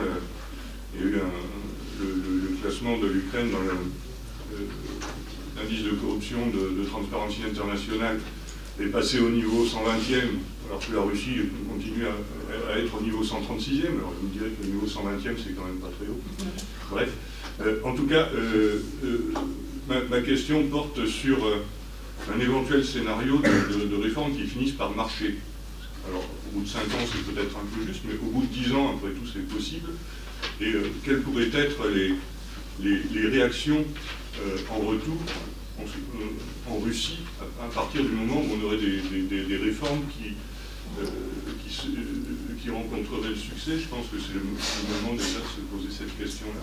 il 0.93 0.99
y 0.99 1.03
a 1.03 1.07
eu 1.07 1.11
le, 1.99 2.57
classement 2.61 2.97
de 2.97 3.07
l'Ukraine 3.07 3.49
dans 3.51 3.63
l'indice 5.61 5.83
de 5.83 5.91
corruption 5.91 6.37
de, 6.47 6.81
de 6.81 6.87
Transparency 6.87 7.41
International 7.49 8.19
est 8.79 8.87
passé 8.87 9.19
au 9.19 9.29
niveau 9.29 9.65
120e 9.65 10.39
alors 10.67 10.85
que 10.85 10.93
la 10.93 11.01
Russie 11.01 11.37
continue 11.69 12.05
à, 12.05 12.77
être 12.77 12.97
au 12.97 13.01
niveau 13.01 13.23
136e, 13.23 13.85
alors 13.85 14.13
vous 14.19 14.27
me 14.27 14.33
direz 14.33 14.49
que 14.49 14.63
le 14.63 14.73
niveau 14.73 14.85
120e, 14.85 15.35
c'est 15.37 15.55
quand 15.55 15.65
même 15.65 15.79
pas 15.79 15.89
très 15.97 16.07
haut. 16.07 16.19
Bref, 16.91 17.09
euh, 17.61 17.79
en 17.83 17.95
tout 17.95 18.05
cas, 18.05 18.27
euh, 18.35 18.81
euh, 19.03 19.33
ma, 20.09 20.21
question 20.21 20.67
porte 20.67 21.05
sur 21.05 21.37
un 22.33 22.39
éventuel 22.39 22.83
scénario 22.83 23.39
de, 23.39 24.03
réforme 24.03 24.35
qui 24.35 24.43
finisse 24.43 24.73
par 24.73 24.91
marcher. 24.95 25.35
Alors, 26.07 26.23
au 26.23 26.57
bout 26.57 26.63
de 26.63 26.69
5 26.69 26.79
ans, 26.79 27.05
c'est 27.11 27.33
peut-être 27.33 27.55
un 27.57 27.65
peu 27.75 27.85
juste, 27.87 28.03
mais 28.05 28.15
au 28.15 28.31
bout 28.31 28.41
de 28.41 28.53
10 28.53 28.73
ans, 28.73 28.95
après 28.95 29.11
tout, 29.11 29.27
c'est 29.31 29.47
possible. 29.47 29.89
Et 30.61 30.73
quelles 31.03 31.21
pourraient 31.21 31.49
être 31.53 31.87
les, 31.89 33.27
réactions 33.29 33.85
en 34.69 34.79
retour 34.79 35.17
en, 36.69 36.79
Russie 36.79 37.19
à, 37.61 37.73
partir 37.73 38.01
du 38.01 38.09
moment 38.09 38.41
où 38.41 38.57
on 38.59 38.65
aurait 38.65 38.77
des 38.77 39.57
réformes 39.57 40.01
qui 40.11 40.33
euh, 40.99 41.05
qui, 41.63 41.69
qui, 42.61 42.69
rencontrerait 42.69 43.29
le 43.29 43.35
succès, 43.35 43.77
je 43.79 43.87
pense 43.87 44.07
que 44.07 44.17
c'est 44.19 44.33
le, 44.33 44.41
moment 44.41 45.13
déjà 45.13 45.39
de 45.39 45.45
se 45.45 45.61
poser 45.71 45.89
cette 45.91 46.17
question-là. 46.17 46.61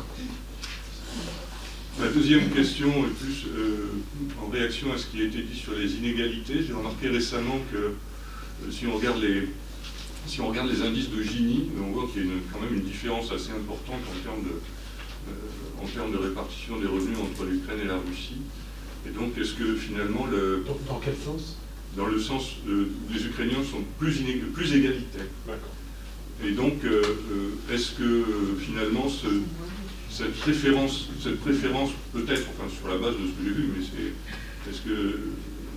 La 2.00 2.08
deuxième 2.08 2.50
question 2.50 2.88
est 2.88 3.14
plus 3.22 3.46
euh, 3.54 3.86
en 4.42 4.48
réaction 4.48 4.92
à 4.92 4.98
ce 4.98 5.06
qui 5.06 5.22
a 5.22 5.24
été 5.26 5.42
dit 5.42 5.56
sur 5.56 5.74
les 5.74 5.94
inégalités. 5.94 6.64
J'ai 6.66 6.72
remarqué 6.72 7.08
récemment 7.08 7.58
que 7.70 7.76
euh, 7.76 8.70
si, 8.70 8.86
on 8.86 8.96
regarde 8.96 9.22
les, 9.22 9.48
si 10.26 10.40
on 10.40 10.48
regarde 10.48 10.70
les 10.70 10.82
indices 10.82 11.10
de 11.10 11.22
Gini, 11.22 11.70
on 11.80 11.92
voit 11.92 12.08
qu'il 12.12 12.26
y 12.26 12.30
a 12.30 12.32
quand 12.52 12.60
même 12.60 12.74
une 12.74 12.84
différence 12.84 13.30
assez 13.30 13.50
importante 13.50 14.00
en 14.10 14.24
termes 14.24 14.42
de, 14.42 15.82
en 15.82 15.86
termes 15.86 16.12
de 16.12 16.18
répartition 16.18 16.78
des 16.78 16.86
revenus 16.86 17.18
entre 17.18 17.44
l'Ukraine 17.44 17.78
et 17.84 17.88
la 17.88 17.98
Russie. 17.98 18.42
Et 19.06 19.10
donc, 19.10 19.36
est-ce 19.38 19.54
que 19.54 19.76
finalement 19.76 20.26
le... 20.26 20.64
dans 20.88 20.98
quel 20.98 21.14
sens? 21.14 21.56
Dans 21.96 22.06
le 22.06 22.18
sens 22.18 22.56
où 22.66 23.12
les 23.12 23.26
Ukrainiens 23.26 23.62
sont 23.62 23.82
plus, 23.98 24.22
plus 24.52 24.74
égalitaires. 24.74 25.26
Et 26.44 26.50
donc, 26.50 26.84
euh, 26.84 27.00
euh, 27.00 27.74
est-ce 27.74 27.92
que 27.92 28.02
euh, 28.02 28.56
finalement 28.58 29.06
cette 30.10 30.34
préférence, 30.34 31.08
cette 31.22 31.40
préférence 31.40 31.90
peut-être, 32.12 32.46
enfin 32.50 32.68
sur 32.68 32.88
la 32.88 32.98
base 32.98 33.14
de 33.14 33.26
ce 33.26 33.32
que 33.32 33.44
j'ai 33.44 33.50
vu, 33.50 33.68
mais 33.76 33.84
c'est, 33.84 34.70
est-ce 34.70 34.82
que 34.82 35.20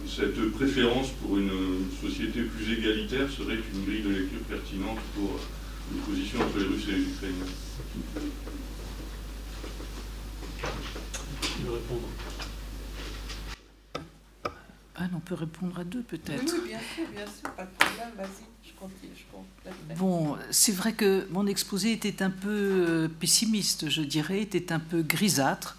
cette 0.08 0.52
préférence 0.52 1.10
pour 1.22 1.38
une 1.38 1.52
société 2.02 2.42
plus 2.42 2.74
égalitaire 2.74 3.30
serait 3.30 3.60
une 3.74 3.86
grille 3.86 4.04
de 4.04 4.10
lecture 4.10 4.40
pertinente 4.50 5.00
pour 5.16 5.40
l'opposition 5.94 6.40
entre 6.42 6.60
les 6.60 6.66
Russes 6.66 6.88
et 6.90 6.94
les 6.94 7.02
Ukrainiens? 7.02 7.46
On 15.00 15.20
peut 15.20 15.36
répondre 15.36 15.80
à 15.80 15.84
deux 15.84 16.02
peut-être. 16.02 16.54
Oui, 16.54 16.70
bien 16.70 16.80
sûr, 16.80 17.08
bien 17.14 17.26
sûr, 17.26 17.52
pas 17.52 17.66
de 17.66 17.70
problème, 17.78 18.10
vas-y, 18.18 18.68
je 18.68 18.74
continue. 18.74 19.12
Je 19.16 19.96
bon, 19.96 20.36
c'est 20.50 20.72
vrai 20.72 20.94
que 20.94 21.28
mon 21.30 21.46
exposé 21.46 21.92
était 21.92 22.24
un 22.24 22.32
peu 22.32 22.50
euh, 22.50 23.08
pessimiste, 23.08 23.90
je 23.90 24.02
dirais, 24.02 24.42
était 24.42 24.72
un 24.72 24.80
peu 24.80 25.04
grisâtre. 25.04 25.78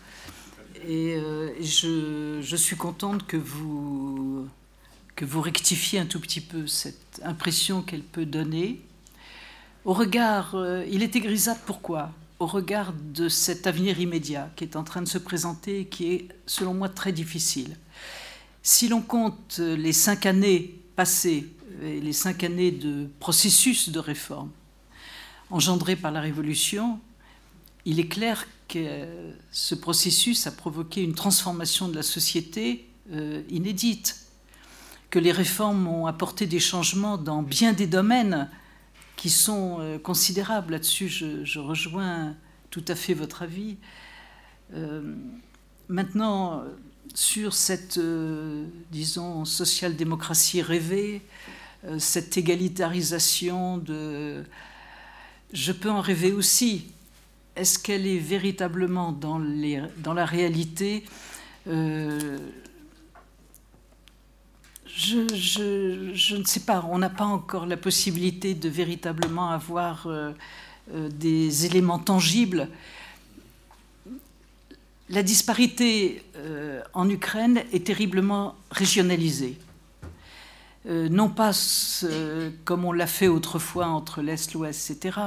Et 0.87 1.17
euh, 1.17 1.51
je, 1.61 2.41
je, 2.41 2.57
suis 2.57 2.77
contente 2.77 3.27
que 3.27 3.37
vous, 3.37 4.47
que 5.17 5.25
vous 5.25 5.41
rectifiez 5.41 5.99
un 5.99 6.07
tout 6.07 6.21
petit 6.21 6.41
peu 6.41 6.69
cette 6.69 7.21
impression 7.25 7.83
qu'elle 7.83 8.05
peut 8.05 8.27
donner. 8.27 8.81
Au 9.85 9.95
regard, 9.95 10.55
euh, 10.55 10.85
il 10.89 11.03
était 11.03 11.21
grisâtre 11.21 11.61
pourquoi? 11.67 12.13
Au 12.39 12.47
regard 12.47 12.93
de 12.93 13.29
cet 13.29 13.67
avenir 13.67 13.99
immédiat 13.99 14.49
qui 14.55 14.63
est 14.63 14.77
en 14.77 14.85
train 14.85 15.03
de 15.03 15.09
se 15.09 15.19
présenter 15.19 15.81
et 15.81 15.85
qui 15.87 16.13
est, 16.13 16.29
selon 16.47 16.75
moi, 16.75 16.89
très 16.89 17.11
difficile. 17.11 17.77
Si 18.63 18.89
l'on 18.89 19.01
compte 19.01 19.59
les 19.59 19.93
cinq 19.93 20.27
années 20.27 20.81
passées 20.97 21.49
et 21.83 22.01
les 22.01 22.13
cinq 22.13 22.45
années 22.45 22.73
de 22.73 23.09
processus 23.21 23.89
de 23.91 23.99
réforme 23.99 24.51
engendré 25.51 25.97
par 25.97 26.13
la 26.13 26.21
Révolution, 26.21 27.01
il 27.85 28.01
est 28.01 28.09
clair 28.09 28.47
que 28.69 29.33
ce 29.51 29.75
processus 29.75 30.47
a 30.47 30.53
provoqué 30.53 31.03
une 31.03 31.15
transformation 31.15 31.89
de 31.89 31.95
la 31.95 32.03
société 32.03 32.87
euh, 33.13 33.43
inédite, 33.49 34.27
que 35.11 35.19
les 35.19 35.33
réformes 35.33 35.87
ont 35.87 36.07
apporté 36.07 36.47
des 36.47 36.61
changements 36.61 37.17
dans 37.17 37.43
bien 37.43 37.73
des 37.73 37.87
domaines 37.87 38.51
qui 39.17 39.31
sont 39.31 39.79
euh, 39.81 39.99
considérables. 39.99 40.73
Là-dessus, 40.73 41.09
je, 41.09 41.59
rejoins 41.59 42.37
tout 42.71 42.85
à 42.89 42.95
fait 42.95 43.15
votre 43.15 43.41
avis. 43.41 43.79
Euh, 44.75 45.15
maintenant, 45.89 46.63
sur 47.15 47.55
cette, 47.55 47.99
euh, 47.99 48.65
disons, 48.91 49.45
social-démocratie 49.45 50.63
rêvée, 50.63 51.23
euh, 51.85 51.99
cette 51.99 52.37
égalitarisation 52.37 53.79
de... 53.79 54.45
Je 55.53 55.73
peux 55.73 55.91
en 55.91 56.01
rêver 56.01 56.33
aussi. 56.33 56.87
Est-ce 57.57 57.79
qu'elle 57.79 58.07
est 58.07 58.19
véritablement 58.19 59.13
dans, 59.13 59.39
les, 59.39 59.83
dans 59.99 60.15
la 60.15 60.27
réalité? 60.27 61.05
Euh, 61.67 62.39
je, 64.87 65.27
je, 65.35 66.11
je, 66.15 66.37
ne 66.37 66.45
sais 66.45 66.61
pas. 66.61 66.85
On 66.91 66.99
n'a 66.99 67.11
pas 67.11 67.25
encore 67.25 67.67
la 67.67 67.77
possibilité 67.77 68.55
de 68.55 68.69
véritablement 68.69 69.51
avoir 69.51 70.09
des 70.93 71.67
éléments 71.67 71.99
tangibles 71.99 72.69
la 75.11 75.23
disparité 75.23 76.23
euh, 76.37 76.83
en 76.93 77.09
Ukraine 77.09 77.63
est 77.73 77.87
terriblement 77.87 78.55
régionalisée. 78.71 79.59
Euh, 80.87 81.09
non 81.09 81.29
pas 81.29 81.53
comme 82.65 82.85
on 82.85 82.93
l'a 82.93 83.07
fait 83.07 83.29
autrefois 83.29 83.87
entre 83.87 84.23
l'Est, 84.23 84.53
l'Ouest, 84.55 84.91
etc., 84.91 85.19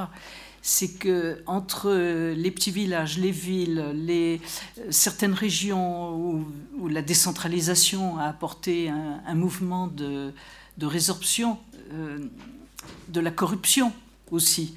c'est 0.64 0.96
que 0.96 1.42
entre 1.46 1.92
les 1.92 2.50
petits 2.52 2.70
villages, 2.70 3.18
les 3.18 3.32
villes, 3.32 3.84
les, 3.94 4.40
certaines 4.90 5.34
régions 5.34 6.14
où, 6.14 6.88
la 6.88 7.02
décentralisation 7.02 8.16
a 8.18 8.26
apporté 8.26 8.88
un, 8.88 9.34
mouvement 9.34 9.88
de, 9.88 10.32
résorption 10.80 11.58
euh, 11.92 12.18
de 13.08 13.20
la 13.20 13.32
corruption 13.32 13.92
aussi, 14.30 14.74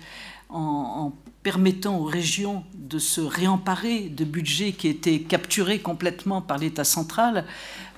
en, 0.49 1.13
permettant 1.45 1.99
aux 1.99 2.05
régions 2.05 2.63
de 2.73 2.97
se 2.97 3.21
réemparer 3.21 4.09
de 4.09 4.25
budgets 4.25 4.71
qui 4.71 4.87
étaient 4.87 5.19
capturés 5.19 5.77
complètement 5.77 6.41
par 6.41 6.57
l'État 6.57 6.83
central, 6.83 7.45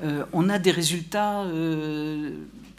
euh, 0.03 0.25
on 0.33 0.49
a 0.49 0.59
des 0.59 0.71
résultats 0.71 1.43
euh, 1.43 2.31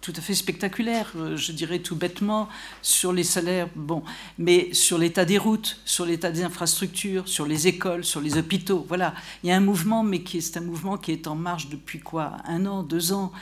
tout 0.03 0.13
à 0.15 0.21
fait 0.21 0.35
spectaculaire, 0.35 1.11
euh, 1.17 1.39
je 1.39 1.53
dirais 1.53 1.79
tout 1.79 1.97
bêtement, 1.97 2.51
sur 2.83 3.15
les 3.15 3.25
salaires, 3.25 3.69
bon, 3.77 4.03
mais 4.37 4.69
sur 4.75 4.99
l'état 4.99 5.25
des 5.25 5.39
routes, 5.39 5.81
sur 5.87 6.05
l'état 6.05 6.31
des 6.31 6.43
infrastructures, 6.43 7.27
sur 7.29 7.47
les 7.47 7.67
écoles, 7.67 8.05
sur 8.05 8.21
les 8.21 8.37
hôpitaux. 8.37 8.85
Voilà, 8.89 9.15
il 9.43 9.49
y 9.49 9.53
a 9.53 9.57
un 9.57 9.61
mouvement, 9.61 10.03
mais 10.03 10.21
qui 10.21 10.37
est 10.37 10.57
un 10.59 10.61
mouvement 10.61 10.99
qui 10.99 11.13
est 11.13 11.27
en 11.27 11.35
marche 11.35 11.71
depuis 11.71 11.99
quoi? 11.99 12.37
Un 12.45 12.67
an, 12.67 12.83
deux 12.83 13.15
ans? 13.15 13.33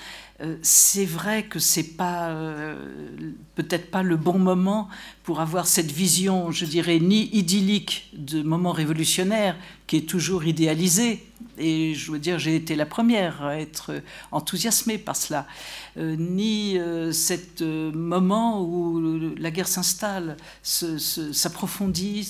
Euh, 0.42 0.56
c'est 0.60 1.06
vrai 1.06 1.44
que 1.44 1.58
c'est 1.58 1.96
pas 1.96 2.28
euh, 2.28 2.76
peut-être 3.54 3.90
pas 3.90 4.02
le 4.02 4.16
bon 4.16 4.38
moment 4.38 4.88
pour 5.22 5.40
avoir 5.40 5.66
cette 5.66 5.90
vision, 5.90 6.50
je 6.50 6.66
dirais, 6.66 6.98
ni 6.98 7.30
idyllique 7.34 8.10
de 8.12 8.42
moment 8.42 8.72
révolutionnaire 8.72 9.56
qui 9.86 9.96
est 9.96 10.08
toujours 10.08 10.44
idéalisé. 10.44 11.24
Et 11.58 11.94
je 11.94 12.12
veux 12.12 12.18
dire, 12.18 12.38
j'ai 12.38 12.56
été 12.56 12.76
la 12.76 12.86
première 12.86 13.42
à 13.42 13.58
être 13.58 14.02
enthousiasmée 14.30 14.98
par 14.98 15.16
cela. 15.16 15.46
Euh, 15.98 16.14
ni 16.18 16.78
euh, 16.78 17.10
cet 17.10 17.62
euh, 17.62 17.90
moment 17.90 18.62
où 18.62 19.00
la 19.38 19.50
guerre 19.50 19.66
s'installe, 19.66 20.36
s'approfondit, 20.62 22.28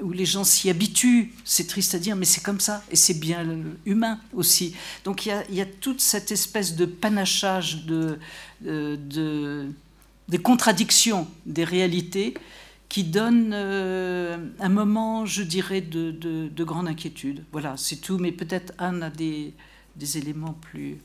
où 0.00 0.12
les 0.12 0.24
gens 0.24 0.44
s'y 0.44 0.70
habituent. 0.70 1.32
C'est 1.44 1.66
triste 1.66 1.96
à 1.96 1.98
dire, 1.98 2.14
mais 2.14 2.24
c'est 2.24 2.42
comme 2.42 2.60
ça, 2.60 2.84
et 2.92 2.96
c'est 2.96 3.18
bien 3.18 3.44
humain 3.84 4.20
aussi. 4.32 4.76
Donc 5.04 5.26
il 5.26 5.34
y, 5.50 5.60
a, 5.60 5.66
toute 5.66 6.00
cette 6.00 6.30
espèce 6.30 6.76
de 6.76 6.86
panachage 6.86 7.84
de, 7.84 8.18
des 10.28 10.38
contradictions 10.38 11.26
des 11.46 11.64
réalités 11.64 12.34
qui 12.92 13.04
donne 13.04 13.54
un 13.54 14.68
moment, 14.68 15.24
je 15.24 15.42
dirais, 15.42 15.80
de, 15.80 16.64
grande 16.64 16.88
inquiétude. 16.88 17.42
Voilà, 17.50 17.78
c'est 17.78 17.96
tout, 17.96 18.18
mais 18.18 18.32
peut-être 18.32 18.74
Anne 18.76 19.02
a 19.02 19.08
des 19.08 19.54
éléments 20.18 20.52
plus... 20.52 20.98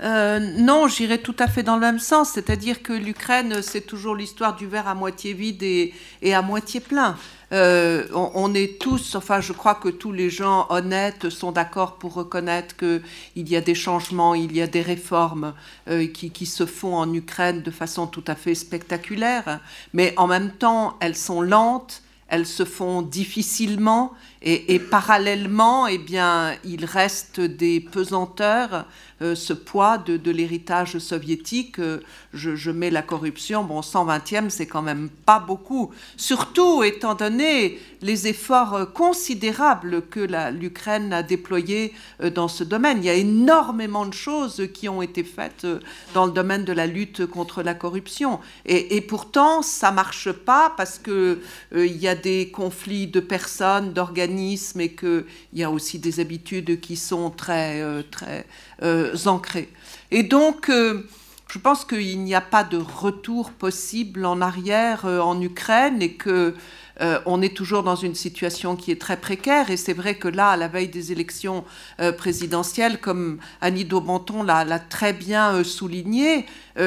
Euh, 0.00 0.38
non, 0.38 0.86
j'irais 0.86 1.18
tout 1.18 1.34
à 1.38 1.48
fait 1.48 1.62
dans 1.62 1.74
le 1.74 1.80
même 1.80 1.98
sens, 1.98 2.30
c'est-à-dire 2.30 2.82
que 2.82 2.92
l'Ukraine, 2.92 3.62
c'est 3.62 3.80
toujours 3.80 4.14
l'histoire 4.14 4.54
du 4.54 4.66
verre 4.66 4.86
à 4.86 4.94
moitié 4.94 5.32
vide 5.32 5.62
et, 5.62 5.92
à 6.32 6.42
moitié 6.42 6.80
plein. 6.80 7.16
Euh, 7.52 8.06
on, 8.12 8.52
est 8.54 8.78
tous, 8.78 9.14
enfin 9.14 9.40
je 9.40 9.54
crois 9.54 9.74
que 9.74 9.88
tous 9.88 10.12
les 10.12 10.28
gens 10.28 10.66
honnêtes 10.68 11.30
sont 11.30 11.50
d'accord 11.50 11.96
pour 11.96 12.12
reconnaître 12.12 12.76
qu'il 12.76 13.02
y 13.34 13.56
a 13.56 13.62
des 13.62 13.74
changements, 13.74 14.34
il 14.34 14.54
y 14.54 14.60
a 14.60 14.66
des 14.66 14.82
réformes 14.82 15.54
euh, 15.88 16.06
qui, 16.06 16.46
se 16.46 16.66
font 16.66 16.94
en 16.94 17.12
Ukraine 17.12 17.62
de 17.62 17.70
façon 17.70 18.06
tout 18.06 18.24
à 18.26 18.34
fait 18.34 18.54
spectaculaire, 18.54 19.60
mais 19.94 20.12
en 20.18 20.26
même 20.26 20.50
temps 20.50 20.98
elles 21.00 21.16
sont 21.16 21.40
lentes, 21.40 22.02
elles 22.28 22.46
se 22.46 22.66
font 22.66 23.00
difficilement 23.00 24.12
et, 24.40 24.78
parallèlement, 24.78 25.88
eh 25.88 25.98
bien, 25.98 26.54
il 26.64 26.84
reste 26.84 27.40
des 27.40 27.80
pesanteurs 27.80 28.86
euh, 29.20 29.34
ce 29.34 29.52
poids 29.52 29.98
de, 29.98 30.30
l'héritage 30.30 30.98
soviétique. 30.98 31.80
Euh, 31.80 31.98
je, 32.32 32.70
mets 32.70 32.90
la 32.90 33.02
corruption, 33.02 33.64
bon, 33.64 33.80
120e, 33.80 34.48
c'est 34.48 34.66
quand 34.66 34.82
même 34.82 35.08
pas 35.08 35.40
beaucoup. 35.40 35.90
Surtout 36.16 36.84
étant 36.84 37.16
donné 37.16 37.80
les 38.00 38.28
efforts 38.28 38.74
euh, 38.74 38.84
considérables 38.84 40.02
que 40.02 40.20
l'Ukraine 40.52 41.12
a 41.12 41.24
déployés 41.24 41.92
dans 42.32 42.46
ce 42.46 42.62
domaine. 42.62 42.98
Il 42.98 43.06
y 43.06 43.10
a 43.10 43.14
énormément 43.14 44.06
de 44.06 44.14
choses 44.14 44.68
qui 44.72 44.88
ont 44.88 45.02
été 45.02 45.24
faites 45.24 45.66
dans 46.14 46.26
le 46.26 46.32
domaine 46.32 46.64
de 46.64 46.72
la 46.72 46.86
lutte 46.86 47.26
contre 47.26 47.64
la 47.64 47.74
corruption. 47.74 48.38
Et, 48.66 49.00
pourtant, 49.00 49.62
ça 49.62 49.90
marche 49.90 50.30
pas 50.30 50.72
parce 50.76 50.98
que 50.98 51.40
il 51.74 51.96
y 51.96 52.06
a 52.06 52.14
des 52.14 52.50
conflits 52.50 53.06
de 53.08 53.20
personnes, 53.20 53.92
et 54.28 54.92
qu'il 54.94 55.24
y 55.54 55.62
a 55.62 55.70
aussi 55.70 55.98
des 55.98 56.20
habitudes 56.20 56.80
qui 56.80 56.96
sont 56.96 57.30
très, 57.30 57.82
très 58.10 58.46
euh, 58.82 59.16
ancrés. 59.26 59.68
Et 60.12 60.22
donc, 60.22 60.68
euh, 60.68 61.02
je 61.48 61.58
pense 61.58 61.84
qu'il 61.84 62.22
n'y 62.22 62.34
a 62.34 62.40
pas 62.40 62.62
de 62.62 62.76
retour 62.76 63.50
possible 63.50 64.24
en 64.24 64.40
arrière 64.40 65.04
euh, 65.04 65.18
en 65.18 65.40
Ukraine 65.40 66.02
et 66.02 66.12
que 66.12 66.54
on 67.26 67.40
est 67.42 67.56
toujours 67.56 67.84
dans 67.84 67.94
une 67.94 68.16
situation 68.16 68.74
qui 68.74 68.90
est 68.90 69.00
très 69.00 69.16
précaire. 69.16 69.70
Et 69.70 69.76
c'est 69.76 69.92
vrai 69.92 70.16
que 70.16 70.26
là, 70.26 70.50
à 70.50 70.56
la 70.56 70.66
veille 70.66 70.88
des 70.88 71.12
élections 71.12 71.64
présidentielles, 72.16 72.98
comme 72.98 73.38
Annie 73.60 73.84
Daubenton 73.84 74.42
l'a 74.42 74.80
très 74.80 75.12
bien 75.12 75.62
souligné, 75.62 76.44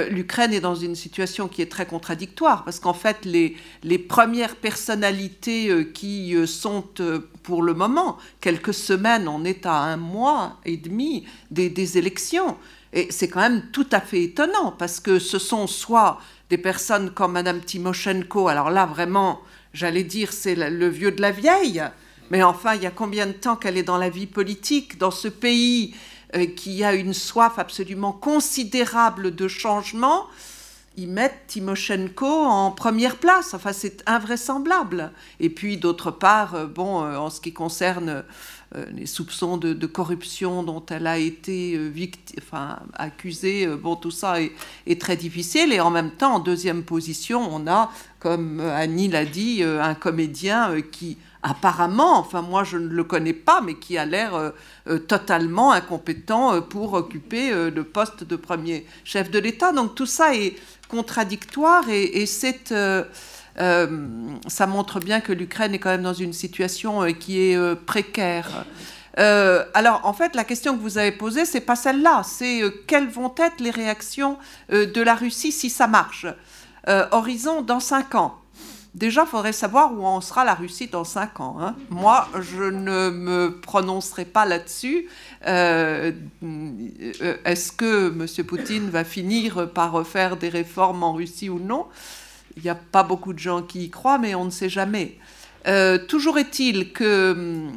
l'Ukraine 0.09 0.51
est 0.51 0.59
dans 0.59 0.75
une 0.75 0.95
situation 0.95 1.47
qui 1.47 1.61
est 1.61 1.71
très 1.71 1.85
contradictoire 1.85 2.65
parce 2.65 2.81
qu'en 2.81 2.93
fait, 2.93 3.23
les, 3.23 3.55
les, 3.83 3.97
premières 3.97 4.57
personnalités 4.57 5.87
qui 5.93 6.35
sont 6.45 6.83
pour 7.43 7.63
le 7.63 7.73
moment, 7.73 8.17
quelques 8.39 8.73
semaines, 8.73 9.27
on 9.27 9.43
est 9.43 9.65
à 9.65 9.73
un 9.73 9.97
mois 9.97 10.57
et 10.65 10.77
demi 10.77 11.25
des, 11.49 11.97
élections. 11.97 12.57
Et 12.93 13.07
c'est 13.11 13.27
quand 13.27 13.41
même 13.41 13.63
tout 13.71 13.87
à 13.91 14.01
fait 14.01 14.23
étonnant 14.23 14.73
parce 14.77 14.99
que 14.99 15.19
ce 15.19 15.39
sont 15.39 15.67
soit 15.67 16.19
des 16.49 16.57
personnes 16.57 17.11
comme 17.11 17.33
Madame 17.33 17.61
Timoshenko, 17.61 18.49
alors 18.49 18.69
là 18.69 18.85
vraiment, 18.85 19.39
j'allais 19.73 20.03
dire, 20.03 20.33
c'est 20.33 20.55
le 20.55 20.87
vieux 20.89 21.11
de 21.11 21.21
la 21.21 21.31
vieille, 21.31 21.81
mais 22.29 22.43
enfin, 22.43 22.75
il 22.75 22.83
y 22.83 22.87
a 22.87 22.91
combien 22.91 23.27
de 23.27 23.31
temps 23.33 23.55
qu'elle 23.55 23.77
est 23.77 23.83
dans 23.83 23.97
la 23.97 24.09
vie 24.09 24.27
politique, 24.27 24.97
dans 24.97 25.11
ce 25.11 25.27
pays 25.27 25.95
euh, 26.35 26.45
qui 26.45 26.83
a 26.83 26.93
une 26.93 27.13
soif 27.13 27.53
absolument 27.57 28.13
considérable 28.13 29.35
de 29.35 29.47
changement 29.49 30.27
ils 30.97 31.07
mettent 31.07 31.47
Timoshenko 31.47 32.27
en 32.27 32.71
première 32.71 33.15
place. 33.15 33.53
Enfin, 33.53 33.71
c'est 33.71 34.03
invraisemblable. 34.07 35.11
Et 35.39 35.49
puis, 35.49 35.77
d'autre 35.77 36.11
part, 36.11 36.55
euh, 36.55 36.65
bon, 36.65 37.03
euh, 37.03 37.15
en 37.15 37.29
ce 37.29 37.39
qui 37.39 37.53
concerne 37.53 38.23
euh, 38.75 38.85
les 38.93 39.05
soupçons 39.05 39.57
de, 39.57 39.85
corruption 39.85 40.63
dont 40.63 40.85
elle 40.89 41.07
a 41.07 41.17
été 41.17 41.79
enfin, 42.39 42.79
accusée, 42.95 43.67
bon, 43.67 43.95
tout 43.95 44.11
ça 44.11 44.41
est, 44.41 45.01
très 45.01 45.15
difficile. 45.15 45.71
Et 45.73 45.79
en 45.79 45.91
même 45.91 46.11
temps, 46.11 46.35
en 46.35 46.39
deuxième 46.39 46.83
position, 46.83 47.41
on 47.51 47.67
a, 47.67 47.89
comme 48.19 48.59
Annie 48.59 49.07
l'a 49.07 49.25
dit, 49.25 49.63
un 49.63 49.95
comédien 49.95 50.81
qui 50.81 51.17
apparemment, 51.43 52.19
enfin 52.19 52.43
moi 52.43 52.63
je 52.63 52.77
ne 52.77 52.87
le 52.87 53.03
connais 53.03 53.33
pas, 53.33 53.61
mais 53.61 53.73
qui 53.73 53.97
a 53.97 54.05
l'air 54.05 54.53
totalement 55.07 55.71
incompétent 55.71 56.61
pour 56.61 56.93
occuper 56.93 57.51
le 57.71 57.83
poste 57.83 58.23
de 58.23 58.35
premier 58.35 58.85
chef 59.03 59.31
de 59.31 59.39
l'État. 59.39 59.73
Donc 59.73 59.95
tout 59.95 60.05
ça 60.05 60.35
est 60.35 60.55
contradictoire 60.91 61.89
et, 61.89 62.25
euh, 62.71 63.03
euh, 63.59 64.07
ça 64.47 64.67
montre 64.67 64.99
bien 64.99 65.21
que 65.21 65.31
l'Ukraine 65.31 65.73
est 65.73 65.79
quand 65.79 65.89
même 65.89 66.03
dans 66.03 66.13
une 66.13 66.33
situation 66.33 67.01
euh, 67.01 67.11
qui 67.11 67.39
est 67.39 67.75
précaire. 67.85 68.65
alors, 69.17 70.01
en 70.03 70.13
fait, 70.13 70.35
la 70.35 70.43
question 70.43 70.75
que 70.75 70.81
vous 70.81 70.97
avez 70.97 71.11
posée, 71.11 71.45
c'est 71.45 71.61
pas 71.61 71.75
celle-là. 71.75 72.23
C'est 72.23 72.61
quelles 72.87 73.09
vont 73.09 73.33
être 73.37 73.59
les 73.59 73.71
réactions 73.71 74.37
de 74.69 75.01
la 75.01 75.15
Russie 75.15 75.51
si 75.51 75.69
ça 75.69 75.87
marche? 75.87 76.25
horizon 77.11 77.61
dans 77.61 77.79
cinq 77.79 78.15
ans. 78.15 78.40
Déjà, 78.93 79.21
il 79.21 79.27
faudrait 79.27 79.53
savoir 79.53 79.93
où 79.93 80.05
en 80.05 80.19
sera 80.19 80.43
la 80.43 80.53
Russie 80.53 80.87
dans 80.87 81.05
cinq 81.05 81.39
ans. 81.39 81.57
Hein. 81.61 81.75
Moi, 81.89 82.27
je 82.41 82.63
ne 82.63 83.09
me 83.09 83.59
prononcerai 83.61 84.25
pas 84.25 84.45
là-dessus. 84.45 85.07
Euh, 85.47 86.11
euh, 86.43 87.37
est-ce 87.45 87.71
que 87.71 88.09
M. 88.09 88.45
Poutine 88.45 88.89
va 88.89 89.05
finir 89.05 89.71
par 89.71 90.05
faire 90.05 90.35
des 90.35 90.49
réformes 90.49 91.03
en 91.03 91.13
Russie 91.13 91.49
ou 91.49 91.59
non? 91.59 91.85
Il 92.57 92.63
n'y 92.63 92.69
a 92.69 92.75
pas 92.75 93.03
beaucoup 93.03 93.31
de 93.31 93.39
gens 93.39 93.61
qui 93.61 93.85
y 93.85 93.89
croient, 93.89 94.17
mais 94.17 94.35
on 94.35 94.43
ne 94.43 94.49
sait 94.49 94.67
jamais. 94.69 95.17
Euh, 95.67 95.97
toujours 95.97 96.37
est-il 96.37 96.91
que 96.91 97.31
hum, 97.31 97.71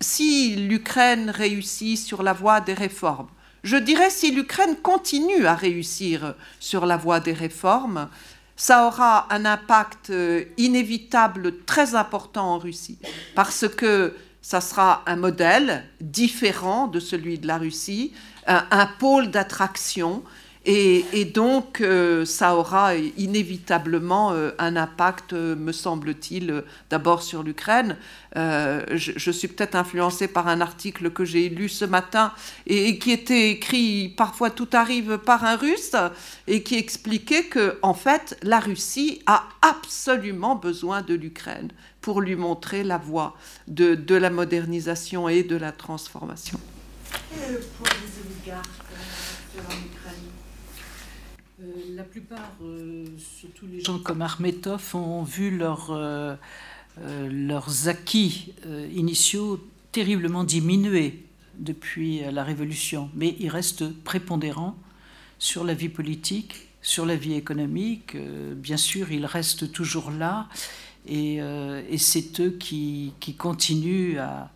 si 0.00 0.56
l'Ukraine 0.56 1.28
réussit 1.28 1.98
sur 1.98 2.22
la 2.22 2.32
voie 2.32 2.62
des 2.62 2.74
réformes, 2.74 3.28
je 3.64 3.76
dirais 3.76 4.10
si 4.10 4.30
l'Ukraine 4.30 4.76
continue 4.76 5.46
à 5.46 5.54
réussir 5.54 6.34
sur 6.60 6.84
la 6.84 6.96
voie 6.96 7.20
des 7.20 7.32
réformes, 7.32 8.08
ça 8.56 8.86
aura 8.86 9.26
un 9.32 9.44
impact 9.44 10.10
euh, 10.10 10.44
inévitable 10.56 11.64
très 11.64 11.94
important 11.94 12.54
en 12.54 12.58
Russie, 12.58 12.98
parce 13.34 13.68
que 13.68 14.14
ça 14.42 14.60
sera 14.60 15.02
un 15.06 15.16
modèle 15.16 15.84
différent 16.00 16.86
de 16.86 17.00
celui 17.00 17.38
de 17.38 17.46
la 17.46 17.56
Russie, 17.56 18.12
un, 18.46 18.86
pôle 18.98 19.30
d'attraction, 19.30 20.22
Et, 20.66 21.26
donc, 21.26 21.82
euh, 21.82 22.24
ça 22.24 22.56
aura 22.56 22.94
inévitablement 22.96 24.32
euh, 24.32 24.52
un 24.58 24.76
impact, 24.76 25.34
euh, 25.34 25.54
me 25.54 25.72
semble-t-il, 25.72 26.64
d'abord 26.88 27.22
sur 27.22 27.42
l'Ukraine. 27.42 27.96
Je, 28.34 29.30
suis 29.30 29.48
peut-être 29.48 29.74
influencée 29.74 30.26
par 30.26 30.48
un 30.48 30.60
article 30.60 31.10
que 31.10 31.24
j'ai 31.24 31.48
lu 31.50 31.68
ce 31.68 31.84
matin 31.84 32.32
et, 32.66 32.98
qui 32.98 33.12
était 33.12 33.50
écrit 33.50 34.08
Parfois 34.16 34.50
tout 34.50 34.68
arrive 34.72 35.18
par 35.18 35.44
un 35.44 35.56
russe 35.56 35.94
et 36.46 36.62
qui 36.62 36.76
expliquait 36.76 37.44
que, 37.44 37.78
en 37.82 37.94
fait, 37.94 38.38
la 38.42 38.58
Russie 38.58 39.22
a 39.26 39.44
absolument 39.60 40.56
besoin 40.56 41.02
de 41.02 41.14
l'Ukraine 41.14 41.68
pour 42.00 42.22
lui 42.22 42.36
montrer 42.36 42.84
la 42.84 42.98
voie 42.98 43.36
de, 43.68 44.14
la 44.14 44.30
modernisation 44.30 45.28
et 45.28 45.42
de 45.42 45.56
la 45.56 45.72
transformation. 45.72 46.58
Et 47.32 47.54
pour 47.76 47.86
les 47.86 48.46
oligarques 48.46 48.84
la 51.94 52.04
plupart, 52.04 52.52
euh, 52.62 53.04
surtout 53.18 53.66
les 53.66 53.80
gens 53.80 53.98
comme 53.98 54.22
Armetov, 54.22 54.94
ont 54.94 55.22
vu 55.22 55.58
euh, 55.60 56.36
leurs 56.98 57.88
acquis 57.88 58.52
initiaux 58.92 59.60
terriblement 59.92 60.44
diminuer 60.44 61.24
depuis 61.58 62.20
la 62.32 62.42
Révolution, 62.42 63.10
mais 63.14 63.36
ils 63.38 63.48
restent 63.48 63.88
prépondérants 64.02 64.76
sur 65.38 65.64
la 65.64 65.74
vie 65.74 65.88
politique, 65.88 66.68
sur 66.82 67.06
la 67.06 67.16
vie 67.16 67.34
économique. 67.34 68.16
bien 68.56 68.76
sûr, 68.76 69.12
ils 69.12 69.26
restent 69.26 69.70
toujours 69.70 70.10
là, 70.10 70.48
et, 71.06 71.40
c'est 71.96 72.40
eux 72.40 72.56
qui, 72.58 73.12
qui 73.20 73.34
continuent 73.34 74.18
à, 74.18 74.50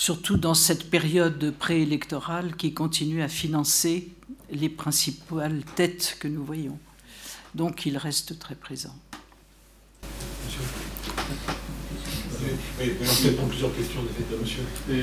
surtout 0.00 0.36
dans 0.36 0.54
cette 0.54 0.90
période 0.90 1.52
préélectorale, 1.58 2.56
qui 2.56 2.72
continuent 2.72 3.22
à 3.22 3.28
financer 3.28 4.08
les 4.52 4.68
principales 4.68 5.62
têtes 5.76 6.16
que 6.20 6.28
nous 6.28 6.44
voyons. 6.44 6.78
Donc 7.54 7.86
il 7.86 7.96
reste 7.96 8.38
très 8.38 8.54
présent. 8.54 8.94
Oui, 12.80 12.88
peut-être 12.98 13.48
plusieurs 13.48 13.76
questions 13.76 14.00
de 14.02 14.36
monsieur. 14.42 14.62
Euh, 14.90 15.02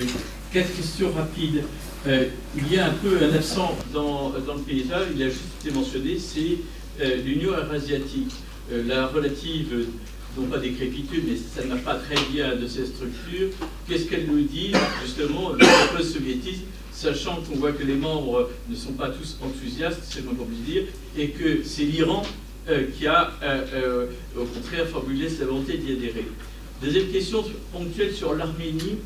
quatre 0.52 0.76
questions 0.76 1.12
rapides. 1.12 1.64
Euh, 2.08 2.30
il 2.56 2.74
y 2.74 2.80
a 2.80 2.88
un 2.88 2.94
peu 2.94 3.20
un 3.24 3.34
absent 3.34 3.78
dans, 3.94 4.32
dans 4.32 4.56
le 4.56 4.62
paysage, 4.62 5.08
il 5.16 5.22
a 5.22 5.30
juste 5.30 5.44
été 5.62 5.74
mentionné, 5.74 6.18
c'est 6.18 6.58
euh, 7.02 7.18
l'Union 7.24 7.52
eurasiatique. 7.52 8.34
la 8.72 9.08
relative, 9.08 9.88
non 10.38 10.48
pas 10.48 10.58
décrépitude, 10.58 11.24
mais 11.28 11.38
ça 11.38 11.64
ne 11.64 11.70
marche 11.70 11.84
pas 11.84 11.96
très 11.96 12.16
bien 12.32 12.56
de 12.56 12.68
ces 12.68 12.86
structures. 12.86 13.50
Qu'est-ce 13.88 14.06
qu'elle 14.06 14.26
nous 14.28 14.42
dit 14.42 14.74
justement 15.04 15.52
de 15.52 15.66
post-soviétisme 15.96 16.66
sachant 16.98 17.36
qu'on 17.42 17.58
voit 17.58 17.74
que 17.74 17.84
les 17.84 17.94
membres 17.94 18.50
ne 18.68 18.76
sont 18.76 18.94
pas 18.94 19.10
tous 19.10 19.38
enthousiastes, 19.44 20.02
c'est 20.10 20.20
le 20.22 20.26
moins 20.26 20.34
qu'on 20.34 20.46
puisse 20.46 20.66
dire, 20.66 20.84
et 21.16 21.30
que 21.30 21.62
c'est 21.64 21.84
l'Iran 21.84 22.24
euh, 22.70 22.86
qui 22.98 23.06
a, 23.06 23.34
euh, 23.44 23.66
euh, 23.76 24.06
au 24.36 24.46
contraire, 24.46 24.88
formulé 24.88 25.30
sa 25.30 25.46
volonté 25.46 25.78
d'y 25.78 25.92
adhérer. 25.92 26.26
Deuxième 26.82 27.08
question 27.10 27.44
ponctuelle 27.72 28.14
sur 28.14 28.34
l'Arménie. 28.34 28.98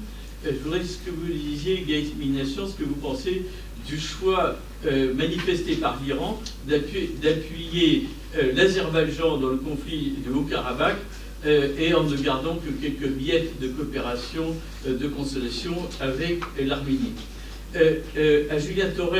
je 0.45 0.51
voudrais 0.63 0.79
que 0.79 1.11
vous 1.11 1.33
disiez, 1.33 1.83
Gaël 1.85 2.05
Mination, 2.17 2.65
ce 2.65 2.75
que 2.75 2.83
vous 2.85 2.95
pensez 2.95 3.45
du 3.87 3.99
choix 3.99 4.55
manifesté 5.15 5.75
par 5.75 5.99
l'Iran 6.03 6.41
d'appuyer 6.67 8.07
l'Azerbaïdjan 8.55 9.37
dans 9.37 9.49
le 9.49 9.57
conflit 9.57 10.15
de 10.25 10.33
Haut-Karabakh 10.33 10.97
et 11.45 11.93
en 11.93 12.03
ne 12.03 12.17
gardant 12.17 12.55
que 12.55 12.69
quelques 12.69 13.09
miettes 13.15 13.59
de 13.59 13.67
coopération, 13.69 14.55
de 14.85 15.07
consolation 15.07 15.75
avec 15.99 16.41
l'Arménie. 16.59 17.13
Euh, 17.75 17.99
euh, 18.17 18.43
à 18.49 18.59
Julien 18.59 18.89
Torres, 18.95 19.15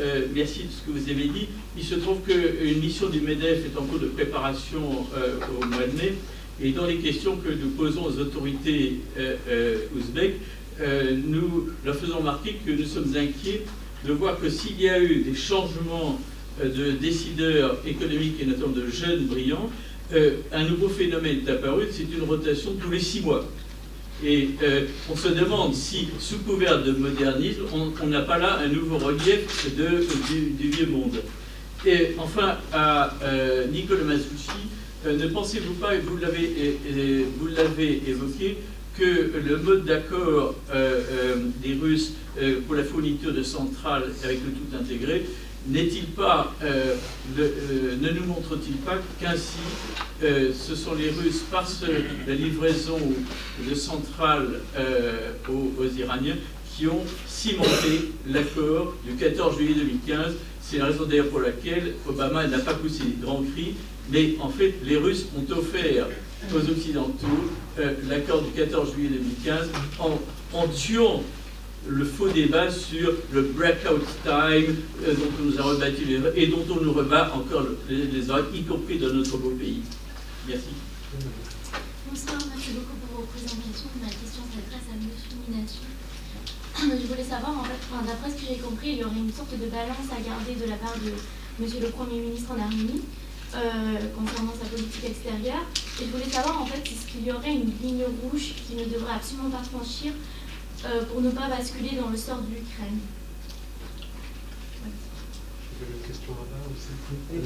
euh, 0.00 0.22
merci 0.34 0.64
de 0.64 0.72
ce 0.72 0.84
que 0.84 0.90
vous 0.90 1.08
avez 1.08 1.28
dit. 1.28 1.46
Il 1.76 1.84
se 1.84 1.94
trouve 1.94 2.18
qu'une 2.26 2.80
mission 2.80 3.08
du 3.08 3.20
MEDEF 3.20 3.66
est 3.66 3.78
en 3.78 3.84
cours 3.84 4.00
de 4.00 4.08
préparation 4.08 4.80
au 4.80 5.66
mois 5.66 5.86
de 5.86 5.96
mai. 5.96 6.14
Et 6.60 6.72
dans 6.72 6.86
les 6.86 6.96
questions 6.96 7.36
que 7.36 7.48
nous 7.48 7.70
posons 7.70 8.04
aux 8.04 8.18
autorités 8.18 9.00
ouzbèques, 9.96 10.36
nous 11.26 11.68
leur 11.84 11.96
faisons 11.96 12.18
remarquer 12.18 12.56
que 12.64 12.72
nous 12.72 12.84
sommes 12.84 13.14
inquiets 13.16 13.62
de 14.06 14.12
voir 14.12 14.38
que 14.38 14.50
s'il 14.50 14.80
y 14.80 14.88
a 14.88 15.00
eu 15.00 15.22
des 15.22 15.34
changements 15.34 16.20
de 16.62 16.90
décideurs 16.92 17.78
économiques 17.86 18.36
et 18.42 18.46
notamment 18.46 18.74
de 18.74 18.86
jeunes 18.90 19.26
brillants, 19.26 19.70
un 20.52 20.68
nouveau 20.68 20.88
phénomène 20.88 21.38
est 21.46 21.50
apparu, 21.50 21.86
c'est 21.90 22.14
une 22.14 22.24
rotation 22.28 22.74
tous 22.80 22.90
les 22.90 23.00
six 23.00 23.22
mois. 23.22 23.48
Et 24.24 24.50
euh, 24.62 24.86
on 25.10 25.16
se 25.16 25.28
demande 25.28 25.74
si, 25.74 26.08
sous 26.20 26.38
couvert 26.38 26.82
de 26.82 26.92
modernisme, 26.92 27.62
on 27.72 28.06
n'a 28.06 28.20
pas 28.20 28.38
là 28.38 28.60
un 28.60 28.68
nouveau 28.68 28.98
relief 28.98 29.66
du, 29.74 30.68
vieux 30.70 30.86
monde. 30.86 31.22
Et 31.84 32.14
enfin, 32.18 32.56
à 32.72 33.14
euh, 33.24 33.66
Nicolas 33.66 34.04
Masucci, 34.04 34.50
euh, 35.06 35.18
ne 35.18 35.26
pensez-vous 35.26 35.74
pas, 35.74 35.96
et 35.96 35.98
vous 35.98 36.18
l'avez 36.18 38.02
évoqué, 38.06 38.58
que 38.96 39.32
le 39.42 39.56
mode 39.56 39.86
d'accord 39.86 40.54
des 41.62 41.74
Russes 41.80 42.12
pour 42.66 42.74
la 42.74 42.84
fourniture 42.84 43.32
de 43.32 43.42
centrales 43.42 44.04
avec 44.22 44.40
le 44.44 44.50
tout 44.52 44.76
intégré 44.78 45.24
n'est-il 45.68 46.06
pas, 46.06 46.52
euh, 46.62 46.96
euh, 47.38 47.96
ne 48.00 48.10
nous 48.10 48.24
montre-t-il 48.24 48.76
pas 48.78 48.96
qu'ainsi 49.20 49.58
euh, 50.22 50.52
ce 50.52 50.74
sont 50.74 50.94
les 50.94 51.10
Russes, 51.10 51.42
par 51.50 51.68
la 52.26 52.34
livraison 52.34 52.98
de 53.68 53.74
centrales 53.74 54.60
aux, 55.48 55.84
Iraniens, 55.98 56.36
qui 56.74 56.86
ont 56.86 57.02
cimenté 57.26 58.12
l'accord 58.26 58.94
du 59.04 59.14
14 59.14 59.56
juillet 59.56 59.74
2015 59.74 60.34
C'est 60.60 60.78
la 60.78 60.86
raison 60.86 61.04
d'ailleurs 61.04 61.28
pour 61.28 61.40
laquelle 61.40 61.94
Obama 62.08 62.46
n'a 62.46 62.58
pas 62.58 62.74
poussé 62.74 63.02
les 63.04 63.24
grands 63.24 63.42
cris, 63.42 63.74
mais 64.10 64.36
en 64.40 64.48
fait 64.48 64.74
les 64.84 64.96
Russes 64.96 65.26
ont 65.36 65.52
offert 65.52 66.06
aux 66.54 66.70
Occidentaux 66.70 67.50
l'accord 68.08 68.42
du 68.42 68.50
14 68.52 68.94
juillet 68.94 69.10
2015 69.10 69.70
en, 69.98 70.18
en 70.52 70.68
tuant 70.68 71.22
le 71.88 72.04
faux 72.04 72.28
débat 72.28 72.70
sur 72.70 73.12
le 73.32 73.42
breakout 73.42 74.04
time 74.22 74.76
euh, 75.04 75.14
dont 75.14 75.30
on 75.40 75.44
nous 75.44 75.58
a 75.58 75.62
rebattu 75.62 76.04
les 76.04 76.20
et 76.36 76.46
dont 76.46 76.64
on 76.70 76.80
nous 76.80 76.92
rebat 76.92 77.32
encore 77.34 77.64
les, 77.88 78.06
les 78.06 78.30
oreilles, 78.30 78.44
y 78.54 78.62
compris 78.62 78.98
dans 78.98 79.12
notre 79.12 79.36
beau 79.38 79.50
pays. 79.50 79.82
Merci. 80.46 80.68
Bonsoir, 82.08 82.38
merci 82.54 82.70
beaucoup 82.72 82.96
pour 83.06 83.20
vos 83.20 83.26
présentations. 83.26 83.90
Ma 84.00 84.08
question 84.08 84.42
s'adresse 84.52 84.88
à 84.88 84.94
M. 84.94 85.08
Mination. 85.48 85.82
Je 87.02 87.06
voulais 87.06 87.24
savoir, 87.24 87.58
en 87.58 87.64
fait, 87.64 87.82
d'après 88.06 88.30
ce 88.30 88.34
que 88.36 88.48
j'ai 88.48 88.58
compris, 88.60 88.90
il 88.90 88.98
y 88.98 89.04
aurait 89.04 89.16
une 89.16 89.32
sorte 89.32 89.52
de 89.52 89.66
balance 89.66 90.08
à 90.10 90.20
garder 90.22 90.54
de 90.54 90.70
la 90.70 90.76
part 90.76 90.94
de 90.98 91.10
M. 91.62 91.70
le 91.82 91.88
Premier 91.88 92.20
ministre 92.20 92.52
en 92.52 92.60
Arménie. 92.60 93.02
Euh, 93.54 93.98
concernant 94.16 94.54
sa 94.58 94.64
politique 94.64 95.04
extérieure. 95.04 95.60
Et 96.00 96.06
je 96.06 96.10
voulais 96.10 96.24
savoir 96.32 96.62
en 96.62 96.64
fait 96.64 96.80
est-ce 96.90 97.04
qu'il 97.12 97.26
y 97.26 97.30
aurait 97.30 97.52
une 97.52 97.70
ligne 97.82 98.04
rouge 98.22 98.54
qui 98.66 98.74
ne 98.76 98.86
devrait 98.86 99.12
absolument 99.12 99.50
pas 99.50 99.62
franchir 99.62 100.12
euh, 100.84 101.04
pour 101.04 101.20
ne 101.20 101.30
pas 101.30 101.48
basculer 101.48 101.96
dans 101.96 102.10
le 102.10 102.16
sort 102.16 102.38
de 102.38 102.54
l'Ukraine. 102.54 102.98
Euh, 107.32 107.36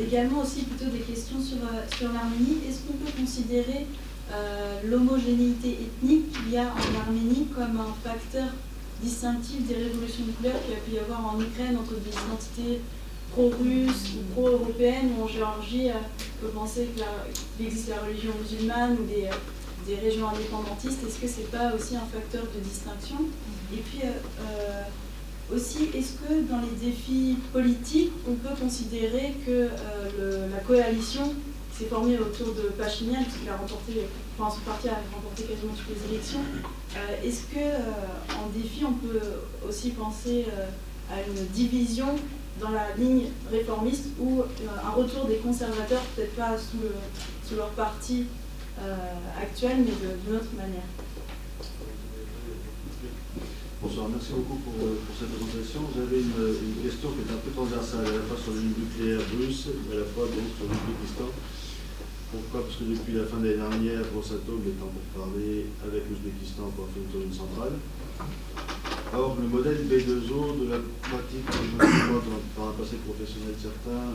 également 0.00 0.42
aussi 0.42 0.62
plutôt 0.62 0.90
des 0.90 1.00
questions 1.00 1.40
sur, 1.40 1.58
euh, 1.58 1.86
sur 1.96 2.12
l'Arménie. 2.12 2.58
Est-ce 2.68 2.80
qu'on 2.80 2.94
peut 2.94 3.12
considérer 3.16 3.86
l'homogénéité 4.84 5.70
ethnique 5.70 6.30
qu'il 6.30 6.52
y 6.52 6.56
a 6.56 6.66
en 6.66 7.00
Arménie 7.00 7.48
comme 7.52 7.80
un 7.80 7.92
facteur 8.08 8.46
distinctif 9.02 9.66
des 9.66 9.74
révolutions 9.74 10.24
de 10.24 10.30
couleur 10.32 10.54
qu'il 10.62 10.70
y 10.70 10.76
a 10.76 10.80
pu 10.80 10.90
y 10.92 10.98
avoir 11.00 11.34
en 11.34 11.40
Ukraine 11.40 11.76
entre 11.76 11.94
des 11.94 12.10
identités 12.10 12.80
pro-russes 13.32 14.14
ou 14.14 14.32
pro-européennes 14.32 15.14
ou 15.18 15.24
en 15.24 15.26
Géorgie, 15.26 15.88
on 15.90 16.46
peut 16.46 16.52
penser 16.52 16.90
qu'il 17.56 17.66
existe 17.66 17.88
la 17.88 18.02
religion 18.02 18.30
musulmane 18.40 18.98
ou 19.00 19.04
des 19.04 19.28
des 19.90 19.96
régions 19.96 20.28
indépendantistes, 20.28 21.00
est-ce 21.06 21.18
que 21.18 21.26
c'est 21.26 21.50
pas 21.50 21.74
aussi 21.74 21.96
un 21.96 22.06
facteur 22.06 22.44
de 22.54 22.60
distinction 22.60 23.16
Et 23.72 23.78
puis 23.78 24.00
euh, 24.04 24.10
euh, 24.40 25.54
aussi, 25.54 25.88
est-ce 25.94 26.12
que 26.22 26.48
dans 26.48 26.60
les 26.60 26.90
défis 26.90 27.38
politiques, 27.52 28.12
on 28.28 28.34
peut 28.34 28.54
considérer 28.60 29.34
que 29.44 29.68
euh, 30.20 30.48
la 30.48 30.58
coalition 30.58 31.34
s'est 31.76 31.86
formée 31.86 32.18
autour 32.18 32.54
de 32.54 32.68
Pachinian, 32.78 33.24
qui 33.24 33.48
a 33.48 33.56
remporté, 33.56 34.06
enfin 34.38 34.54
son 34.54 34.60
parti 34.60 34.88
a 34.88 34.98
remporté 35.12 35.42
quasiment 35.42 35.72
toutes 35.72 35.96
les 35.96 36.14
élections. 36.14 36.40
est-ce 37.24 37.42
que 37.52 37.66
en 38.38 38.48
défi, 38.54 38.84
on 38.84 38.92
peut 38.92 39.20
aussi 39.66 39.90
penser 39.90 40.46
à 41.10 41.20
une 41.22 41.46
division 41.46 42.16
dans 42.60 42.70
la 42.70 42.94
ligne 42.98 43.28
réformiste 43.50 44.06
ou 44.20 44.42
un 44.84 44.90
retour 44.90 45.24
des 45.24 45.36
conservateurs, 45.36 46.02
peut-être 46.14 46.34
pas 46.36 46.58
sous, 46.58 47.48
sous 47.48 47.56
leur 47.56 47.70
parti 47.70 48.26
euh, 48.26 48.39
actuelle, 49.40 49.78
mais 49.84 49.92
d'une 49.92 50.36
autre 50.36 50.54
manière. 50.56 50.88
Bonsoir, 53.82 54.12
merci 54.12 54.36
beaucoup 54.36 54.60
pour, 54.60 54.76
euh, 54.76 55.00
pour 55.08 55.16
cette 55.16 55.32
présentation. 55.32 55.80
J'avais 55.96 56.20
une, 56.20 56.36
une, 56.36 56.84
question 56.84 57.16
qui 57.16 57.24
est 57.24 57.32
un 57.32 57.40
peu 57.40 57.48
transversale, 57.48 58.12
à 58.12 58.12
la 58.12 58.24
fois 58.28 58.36
sur 58.36 58.52
le 58.52 58.60
nucléaire 58.60 59.24
russe 59.40 59.72
et 59.72 59.96
à 59.96 60.04
la 60.04 60.06
fois 60.12 60.28
donc, 60.28 60.52
sur 60.52 60.68
l'Ouzbékistan. 60.68 61.32
Pourquoi? 62.28 62.60
Parce 62.68 62.76
que 62.76 62.84
depuis 62.84 63.16
la 63.16 63.24
fin 63.24 63.40
de 63.40 63.48
l'année 63.48 63.56
dernière, 63.56 64.04
Rosatom 64.12 64.60
est 64.68 64.76
en 64.84 64.92
parler 65.16 65.72
avec 65.80 66.12
l'Ouzbékistan 66.12 66.68
pour 66.76 66.92
faire 66.92 67.24
une 67.24 67.32
centrale. 67.32 67.80
Or, 69.12 69.36
le 69.42 69.48
modèle 69.48 69.88
B2O 69.90 70.62
de 70.62 70.70
la 70.70 70.78
pratique 71.02 71.44
par 72.54 72.68
un 72.68 72.72
passé 72.78 72.94
professionnel 73.04 73.54
certain 73.60 74.14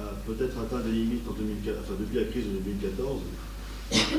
a 0.00 0.08
peut-être 0.24 0.56
atteint 0.58 0.80
des 0.80 0.92
limites 0.92 1.28
en 1.28 1.32
2004, 1.32 1.78
enfin, 1.84 1.92
depuis 2.00 2.16
la 2.16 2.24
crise 2.24 2.46
de 2.46 2.64
2014 2.64 3.20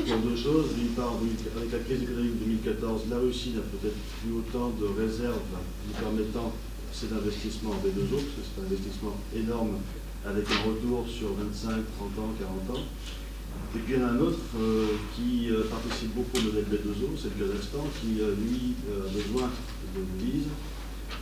pour 0.06 0.18
deux 0.22 0.36
choses. 0.36 0.70
D'une 0.78 0.94
part, 0.94 1.18
avec 1.18 1.72
la 1.72 1.78
crise 1.80 2.02
économique 2.02 2.38
de 2.38 2.44
2014, 2.62 3.10
la 3.10 3.18
Russie 3.18 3.54
n'a 3.58 3.66
peut-être 3.66 3.98
plus 4.22 4.38
autant 4.38 4.70
de 4.70 4.86
réserves 4.86 5.42
lui 5.82 5.94
permettant 5.98 6.54
cet 6.92 7.12
investissement 7.12 7.70
en 7.70 7.82
B2O, 7.82 8.22
parce 8.22 8.22
que 8.22 8.42
c'est 8.46 8.62
un 8.62 8.66
investissement 8.70 9.18
énorme 9.34 9.82
avec 10.24 10.46
un 10.46 10.62
retour 10.70 11.04
sur 11.10 11.34
25, 11.34 11.82
30 12.14 12.18
ans, 12.22 12.30
40 12.70 12.78
ans. 12.78 12.84
Et 13.74 13.78
puis 13.80 13.94
il 13.94 14.00
y 14.00 14.04
en 14.04 14.08
a 14.08 14.10
un 14.12 14.18
autre 14.18 14.40
euh, 14.58 14.96
qui 15.14 15.50
euh, 15.50 15.64
participe 15.68 16.14
beaucoup 16.14 16.38
au 16.38 16.48
modèle 16.48 16.64
B2O, 16.64 17.12
c'est 17.16 17.36
le 17.36 17.46
Kazakhstan, 17.46 17.84
qui 18.00 18.20
euh, 18.20 18.34
lui 18.40 18.74
a 18.88 19.08
besoin 19.12 19.50
de 19.94 20.00
devises. 20.00 20.48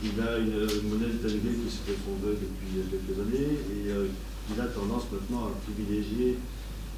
Il 0.03 0.19
a 0.19 0.37
une, 0.37 0.89
monnaie 0.89 1.13
tangée 1.21 1.39
qui 1.39 1.71
s'est 1.71 1.91
effondrée 1.91 2.35
depuis 2.35 2.83
quelques 2.91 3.15
années 3.19 3.59
et 3.71 3.91
il 4.51 4.61
a 4.61 4.65
tendance 4.65 5.03
maintenant 5.11 5.47
à 5.47 5.51
privilégier 5.63 6.37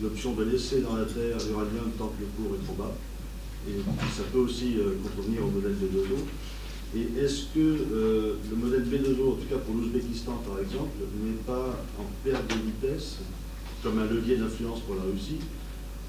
l'option 0.01 0.33
de 0.33 0.43
laisser 0.43 0.81
dans 0.81 0.95
la 0.95 1.05
terre 1.05 1.37
l'uranium 1.47 1.91
tant 1.97 2.07
que 2.07 2.21
le 2.21 2.27
cours 2.35 2.55
est 2.55 2.65
trop 2.65 2.75
bas. 2.75 2.93
Et 3.67 3.81
ça 4.15 4.23
peut 4.31 4.39
aussi 4.39 4.75
euh, 4.77 4.95
contrevenir 5.03 5.43
au 5.43 5.51
modèle 5.51 5.73
B2O. 5.73 6.23
Et 6.95 7.19
est-ce 7.19 7.53
que 7.53 7.59
euh, 7.59 8.35
le 8.49 8.55
modèle 8.55 8.83
B2O, 8.83 9.33
en 9.33 9.35
tout 9.35 9.47
cas 9.49 9.57
pour 9.57 9.75
l'Ouzbékistan 9.75 10.41
par 10.47 10.59
exemple, 10.59 10.95
n'est 11.21 11.43
pas 11.45 11.83
en 11.99 12.05
perte 12.23 12.47
de 12.47 12.55
vitesse 12.65 13.17
comme 13.83 13.99
un 13.99 14.05
levier 14.05 14.37
d'influence 14.37 14.79
pour 14.81 14.95
la 14.95 15.03
Russie, 15.03 15.39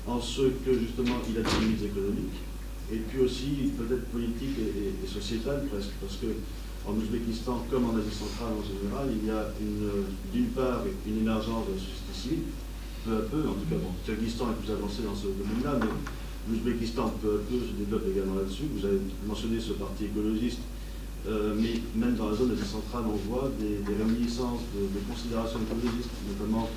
en 0.06 0.20
ce 0.20 0.42
que 0.64 0.72
justement 0.78 1.20
il 1.28 1.36
a 1.38 1.42
des 1.42 1.60
limites 1.60 1.84
économiques, 1.84 2.40
et 2.92 2.96
puis 2.96 3.20
aussi 3.20 3.72
peut-être 3.76 4.06
politique 4.06 4.56
et, 4.58 5.04
et, 5.04 5.08
sociétale 5.08 5.66
presque, 5.70 5.92
parce 6.00 6.16
que 6.16 6.26
en 6.88 6.96
Ouzbékistan, 6.96 7.66
comme 7.70 7.84
en 7.84 7.96
Asie 7.98 8.16
centrale 8.16 8.54
en 8.56 8.64
général, 8.64 9.08
il 9.12 9.28
y 9.28 9.30
a 9.30 9.52
d'une 10.32 10.50
part 10.56 10.84
une 11.06 11.18
émergence 11.18 11.68
de 11.68 11.72
la 11.74 11.80
société 11.80 12.12
civile, 12.14 12.44
peu 13.04 13.16
à 13.16 13.20
peu, 13.28 13.48
en 13.48 13.52
tout 13.52 13.68
cas, 13.68 13.76
bon, 13.76 13.92
Kyrgyzstan 14.04 14.50
est 14.50 14.64
plus 14.64 14.72
avancé 14.72 15.02
dans 15.02 15.14
ce 15.14 15.28
domaine-là, 15.28 15.78
mais 15.80 15.92
l'Ouzbékistan 16.48 17.12
peu 17.20 17.28
à 17.28 17.40
peu 17.44 17.60
se 17.60 17.76
développe 17.76 18.08
également 18.08 18.36
là-dessus. 18.36 18.64
Vous 18.72 18.84
avez 18.84 19.00
mentionné 19.26 19.60
ce 19.60 19.72
parti 19.72 20.06
écologiste, 20.06 20.64
euh, 21.28 21.54
mais 21.56 21.82
même 21.94 22.16
dans 22.16 22.30
la 22.30 22.36
zone 22.36 22.54
d'Asie 22.54 22.68
centrale, 22.68 23.04
on 23.04 23.20
voit 23.28 23.50
des, 23.60 23.84
réminiscences 23.84 24.64
de, 24.72 25.00
considérations 25.04 25.60
écologistes, 25.60 26.10
notamment 26.24 26.68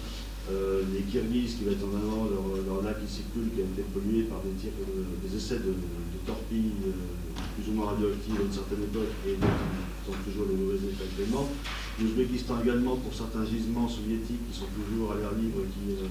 euh, 0.50 0.82
les 0.94 1.02
Kirghizes 1.04 1.58
qui 1.58 1.66
mettent 1.66 1.84
en 1.86 1.94
avant 1.94 2.26
leur, 2.26 2.82
lac 2.82 2.98
qui 2.98 3.12
circule, 3.12 3.54
qui 3.54 3.62
a 3.62 3.66
été 3.66 3.86
pollué 3.94 4.24
par 4.24 4.42
des, 4.42 4.58
tirs, 4.58 4.74
des 4.74 5.38
essais 5.38 5.62
de, 5.62 5.74
torpilles 6.26 6.82
euh, 6.86 6.94
plus 7.56 7.72
ou 7.72 7.76
moins 7.76 7.94
radioactives 7.94 8.42
à 8.42 8.44
une 8.46 8.54
certaine 8.54 8.84
époque 8.84 9.14
et 9.28 9.38
qui 9.38 10.02
sont 10.06 10.18
toujours 10.26 10.50
les 10.50 10.58
mauvais 10.58 10.82
effets 10.82 11.06
actuellement. 11.06 11.46
L'Ouzbékistan 12.00 12.62
également 12.62 12.98
pour 12.98 13.14
certains 13.14 13.46
gisements 13.46 13.88
soviétiques 13.88 14.42
qui 14.50 14.58
sont 14.58 14.70
toujours 14.74 15.14
à 15.14 15.16
l'air 15.22 15.34
libre, 15.38 15.62
qui, 15.70 15.94
euh, 15.94 16.10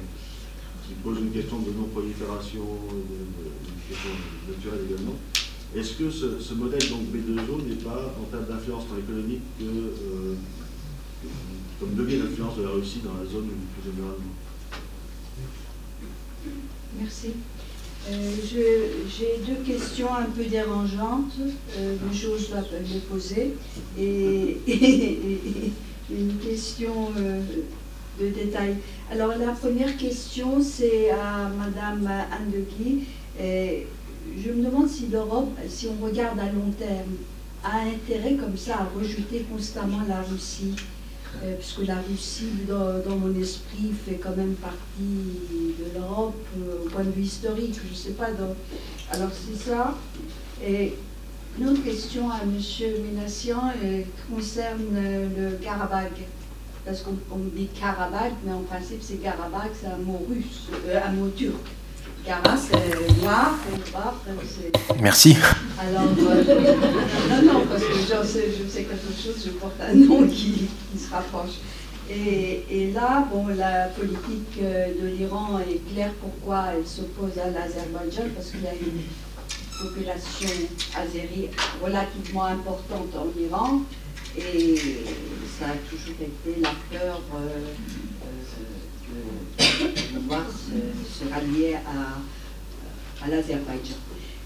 qui 0.86 0.94
posent 1.02 1.18
une 1.18 1.32
question 1.34 1.58
de 1.58 1.70
non-prolifération, 1.74 2.62
une 2.62 3.82
question 3.90 4.14
naturelle 4.46 4.86
également. 4.86 5.18
Est-ce 5.74 5.94
que 5.94 6.10
ce, 6.10 6.54
modèle 6.54 6.82
donc 6.90 7.02
B2O 7.14 7.62
n'est 7.68 7.82
pas, 7.82 8.14
en 8.18 8.24
termes 8.26 8.46
d'influence 8.46 8.84
dans 8.90 8.98
économique, 8.98 9.42
que, 9.58 9.64
euh, 9.64 10.34
comme 11.80 11.96
levier 11.96 12.18
d'influence 12.18 12.58
de 12.58 12.62
la 12.62 12.70
Russie 12.70 13.00
dans 13.02 13.14
la 13.14 13.28
zone 13.28 13.48
plus 13.74 13.90
généralement 13.90 14.34
Merci. 17.00 17.28
Euh, 18.08 18.30
j'ai 18.46 19.40
deux 19.46 19.62
questions 19.64 20.12
un 20.14 20.24
peu 20.24 20.44
dérangeantes, 20.44 21.32
euh, 21.76 21.96
mais 22.02 22.88
les 22.92 22.98
poser, 23.00 23.54
et, 23.98 24.56
une 26.10 26.36
question 26.38 27.10
euh, 27.18 27.40
de 28.20 28.28
détail. 28.28 28.76
Alors 29.10 29.30
la 29.38 29.52
première 29.52 29.96
question, 29.96 30.62
c'est 30.62 31.10
à 31.10 31.50
Madame 31.56 32.06
Anne 32.06 32.64
Guy. 32.78 33.04
je 33.38 34.50
me 34.50 34.64
demande 34.64 34.88
si 34.88 35.06
l'Europe, 35.06 35.52
si 35.68 35.86
on 35.86 36.04
regarde 36.04 36.38
à 36.38 36.46
long 36.46 36.72
terme, 36.78 37.16
a 37.62 37.80
intérêt 37.82 38.34
comme 38.34 38.56
ça 38.56 38.78
à 38.78 38.98
rejeter 38.98 39.44
constamment 39.50 40.00
la 40.08 40.22
Russie 40.22 40.74
euh, 41.42 41.54
puisque 41.56 41.86
la 41.86 41.96
Russie, 41.96 42.50
dans, 42.68 43.16
mon 43.16 43.34
esprit, 43.40 43.92
fait 44.04 44.16
quand 44.16 44.36
même 44.36 44.54
partie 44.54 44.76
de 45.78 45.98
l'Europe 45.98 46.34
euh, 46.58 46.84
au 46.84 46.88
point 46.88 47.04
de 47.04 47.10
vue 47.10 47.22
historique. 47.22 47.78
Je 47.84 47.90
ne 47.90 47.94
sais 47.94 48.10
pas. 48.10 48.28
Alors 49.12 49.30
c'est 49.32 49.70
ça. 49.70 49.94
Et 50.64 50.94
une 51.58 51.68
autre 51.68 51.82
question 51.82 52.30
à 52.30 52.40
M. 52.42 52.60
Ménassian 53.04 53.72
euh, 53.82 54.02
concerne 54.30 54.94
le 55.36 55.56
Karabakh. 55.62 56.26
Parce 56.84 57.02
qu'on 57.02 57.36
dit 57.54 57.68
Karabakh, 57.78 58.32
mais 58.44 58.52
en 58.52 58.62
principe 58.62 59.02
c'est 59.02 59.16
Karabakh, 59.16 59.72
c'est 59.80 59.88
un 59.88 59.98
mot 59.98 60.26
russe, 60.28 60.68
un 60.92 61.12
mot 61.12 61.28
turc. 61.28 61.60
Merci. 65.00 65.36
Alors, 65.78 66.02
non, 66.02 67.52
non, 67.52 67.66
parce 67.68 67.82
que 67.82 67.94
je 67.94 68.26
sais, 68.26 68.48
je 68.58 68.68
sais 68.68 68.84
quelque 68.84 69.12
chose, 69.22 69.42
je 69.44 69.50
porte 69.52 69.80
un 69.80 69.94
nom 69.94 70.26
qui, 70.26 70.68
se 70.96 71.10
rapproche. 71.10 71.58
Et, 72.10 72.64
et, 72.68 72.90
là, 72.92 73.26
bon, 73.32 73.46
la 73.48 73.86
politique 73.86 74.58
euh, 74.60 74.88
de 75.00 75.06
l'Iran 75.16 75.60
est 75.60 75.80
claire 75.92 76.12
pourquoi 76.20 76.64
elle 76.76 76.86
s'oppose 76.86 77.38
à 77.38 77.50
l'Azerbaïdjan, 77.50 78.34
parce 78.34 78.50
qu'il 78.50 78.62
y 78.62 78.66
a 78.66 78.72
une 78.72 79.02
population 79.80 80.48
azérie 80.96 81.48
relativement 81.82 82.46
importante 82.46 83.14
en 83.16 83.40
Iran, 83.40 83.82
et 84.36 84.74
ça 85.58 85.66
a 85.66 85.76
toujours 85.88 86.16
été 86.20 86.60
la 86.60 86.70
peur. 86.90 87.20
Euh, 87.36 87.48
de 89.58 90.18
pouvoir 90.18 90.46
se, 90.50 91.28
rallier 91.32 91.74
à, 91.74 93.24
à 93.24 93.28
l'Azerbaïdjan. 93.28 93.96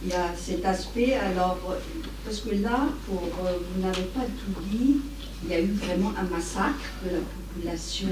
Il 0.03 0.11
y 0.11 0.13
a 0.13 0.35
cet 0.37 0.65
aspect, 0.67 1.15
alors, 1.15 1.59
parce 2.25 2.41
que 2.41 2.55
là, 2.57 2.89
euh, 3.11 3.59
vous 3.75 3.81
n'avez 3.81 4.03
pas 4.03 4.21
tout 4.21 4.61
dit, 4.71 4.97
il 5.43 5.51
y 5.51 5.55
a 5.55 5.61
eu 5.61 5.73
vraiment 5.73 6.13
un 6.19 6.25
massacre 6.25 6.93
de 7.05 7.17
la 7.17 7.23
population 7.23 8.09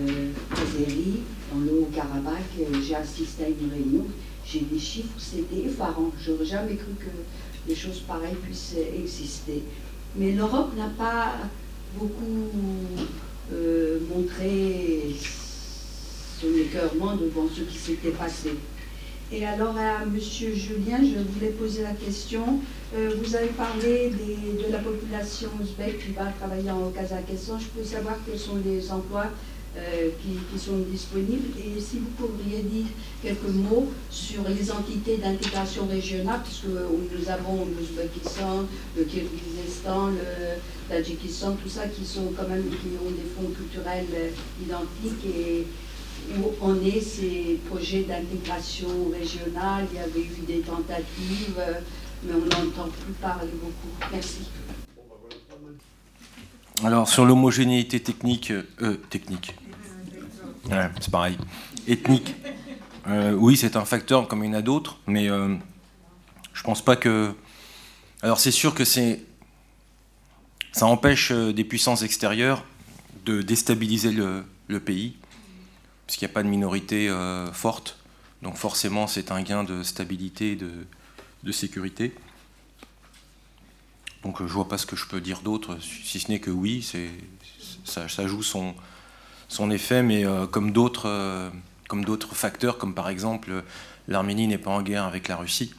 euh, 0.00 0.30
azérie 0.52 1.20
dans 1.52 1.60
le 1.60 1.80
Haut-Karabakh. 1.80 2.82
J'ai 2.86 2.94
assisté 2.94 3.44
à 3.44 3.48
une 3.48 3.70
réunion, 3.70 4.06
j'ai 4.46 4.60
des 4.60 4.78
chiffres, 4.78 5.18
c'était 5.18 5.66
effarant. 5.66 6.10
Je 6.18 6.32
n'aurais 6.32 6.46
jamais 6.46 6.76
cru 6.76 6.92
que 6.98 7.68
des 7.68 7.74
choses 7.74 8.00
pareilles 8.00 8.36
puissent 8.42 8.76
exister. 8.96 9.62
Mais 10.16 10.32
l'Europe 10.32 10.74
n'a 10.76 10.88
pas 10.88 11.34
beaucoup 11.98 12.48
euh, 13.52 13.98
montré 14.14 15.14
son 16.40 16.48
écœurement 16.56 17.16
devant 17.16 17.48
ce 17.54 17.62
qui 17.62 17.78
s'était 17.78 18.10
passé. 18.10 18.50
Et 19.32 19.46
alors 19.46 19.76
à 19.76 20.02
M. 20.02 20.18
Julien, 20.18 20.98
je 20.98 21.22
voulais 21.32 21.52
poser 21.52 21.82
la 21.82 21.92
question. 21.92 22.60
Euh, 22.96 23.12
vous 23.22 23.36
avez 23.36 23.48
parlé 23.48 24.10
de 24.10 24.72
la 24.72 24.78
population 24.78 25.48
ouzbek 25.60 26.04
qui 26.04 26.12
va 26.12 26.32
travailler 26.38 26.70
en 26.70 26.90
Kazakhstan. 26.90 27.58
Je 27.60 27.66
peux 27.66 27.84
savoir 27.84 28.16
quels 28.26 28.38
sont 28.38 28.58
les 28.64 28.90
emplois 28.90 29.26
euh, 29.76 30.08
qui, 30.20 30.58
sont 30.58 30.78
disponibles 30.90 31.56
et 31.56 31.80
si 31.80 31.98
vous 31.98 32.10
pourriez 32.18 32.62
dire 32.62 32.86
quelques 33.22 33.54
mots 33.54 33.86
sur 34.10 34.42
les 34.48 34.72
entités 34.72 35.18
d'intégration 35.18 35.86
régionale, 35.86 36.40
puisque 36.42 36.64
nous 36.64 37.30
avons 37.30 37.66
l'Ouzbékistan, 37.66 38.64
le 38.96 39.04
Kyrgyzstan, 39.04 40.08
le 40.08 40.58
Tadjikistan, 40.88 41.52
tout 41.52 41.68
ça 41.68 41.86
qui 41.86 42.04
sont 42.04 42.32
quand 42.36 42.48
même 42.48 42.64
qui 42.64 42.88
ont 43.00 43.10
des 43.10 43.28
fonds 43.36 43.54
culturels 43.56 44.06
euh, 44.12 44.30
identiques 44.60 45.24
et 45.24 45.66
où 46.38 46.52
on 46.60 46.76
est 46.84 47.00
ces 47.00 47.60
projets 47.68 48.02
d'intégration 48.02 48.88
régionale. 49.12 49.86
Il 49.92 49.98
y 49.98 50.02
avait 50.02 50.20
eu 50.20 50.44
des 50.46 50.60
tentatives, 50.60 51.62
mais 52.22 52.32
on 52.34 52.38
n'entend 52.38 52.88
plus 52.88 53.12
parler 53.20 53.50
beaucoup. 53.62 53.94
Merci. 54.12 54.48
Alors 56.82 57.08
sur 57.08 57.26
l'homogénéité 57.26 58.00
technique, 58.00 58.52
euh, 58.80 58.94
technique, 59.10 59.54
c'est 61.00 61.10
pareil, 61.10 61.36
ethnique, 61.86 62.34
euh, 63.06 63.32
oui 63.32 63.56
c'est 63.56 63.76
un 63.76 63.84
facteur 63.84 64.26
comme 64.28 64.44
il 64.44 64.46
y 64.46 64.50
en 64.50 64.58
a 64.58 64.62
d'autres, 64.62 64.98
mais 65.06 65.28
euh, 65.28 65.56
je 66.54 66.62
pense 66.62 66.82
pas 66.82 66.96
que... 66.96 67.34
Alors 68.22 68.40
c'est 68.40 68.50
sûr 68.50 68.74
que 68.74 68.84
c'est... 68.84 69.20
Ça 70.72 70.86
empêche 70.86 71.32
euh, 71.32 71.52
des 71.52 71.64
puissances 71.64 72.02
extérieures 72.02 72.64
de 73.26 73.42
déstabiliser 73.42 74.12
le 74.12 74.80
pays 74.80 75.16
puisqu'il 76.10 76.24
n'y 76.24 76.32
a 76.32 76.34
pas 76.34 76.42
de 76.42 76.48
minorité 76.48 77.08
euh, 77.08 77.52
forte. 77.52 77.96
Donc 78.42 78.56
forcément, 78.56 79.06
c'est 79.06 79.30
un 79.30 79.42
gain 79.42 79.62
de 79.62 79.84
stabilité, 79.84 80.56
de, 80.56 80.68
de 81.44 81.52
sécurité. 81.52 82.12
Donc 84.24 84.44
je 84.44 84.52
vois 84.52 84.66
pas 84.66 84.76
ce 84.76 84.86
que 84.86 84.96
je 84.96 85.06
peux 85.06 85.20
dire 85.20 85.40
d'autre, 85.42 85.78
si 85.80 86.18
ce 86.18 86.28
n'est 86.28 86.40
que 86.40 86.50
oui, 86.50 86.84
ça, 87.84 88.26
joue 88.26 88.42
son, 88.42 88.74
effet, 89.70 90.02
mais 90.02 90.26
euh, 90.26 90.48
comme 90.48 90.72
d'autres 90.72 91.08
euh, 91.08 91.48
comme 91.86 92.04
d'autres 92.04 92.34
facteurs, 92.34 92.76
comme 92.76 92.92
par 92.92 93.08
exemple 93.08 93.62
l'Arménie 94.08 94.48
n'est 94.48 94.58
pas 94.58 94.72
en 94.72 94.82
guerre 94.82 95.04
avec 95.04 95.28
la 95.28 95.36
Russie. 95.36 95.72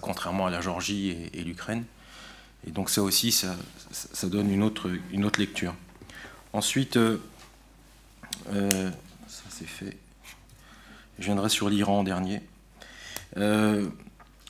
contrairement 0.00 0.46
à 0.46 0.50
la 0.50 0.60
Géorgie 0.60 1.10
et, 1.32 1.42
l'Ukraine. 1.42 1.84
Et 2.68 2.70
donc 2.70 2.88
ça 2.88 3.02
aussi, 3.02 3.32
ça, 3.32 3.56
donne 4.28 4.48
une 4.48 4.62
autre, 4.62 4.92
une 5.10 5.24
autre 5.24 5.40
lecture. 5.40 5.74
Ensuite, 6.52 6.96
ça 8.46 9.44
c'est 9.48 9.66
fait. 9.66 9.96
Je 11.18 11.24
viendrai 11.24 11.48
sur 11.48 11.68
l'Iran 11.68 12.00
en 12.00 12.04
dernier. 12.04 12.42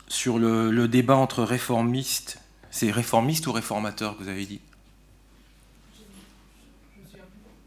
sur 0.09 0.39
le, 0.39 0.87
débat 0.89 1.17
entre 1.17 1.43
réformistes, 1.43 2.39
c'est 2.71 2.91
réformistes 2.91 3.47
ou 3.47 3.53
réformateurs 3.53 4.17
que 4.17 4.23
vous 4.23 4.29
avez 4.29 4.47
dit? 4.47 4.61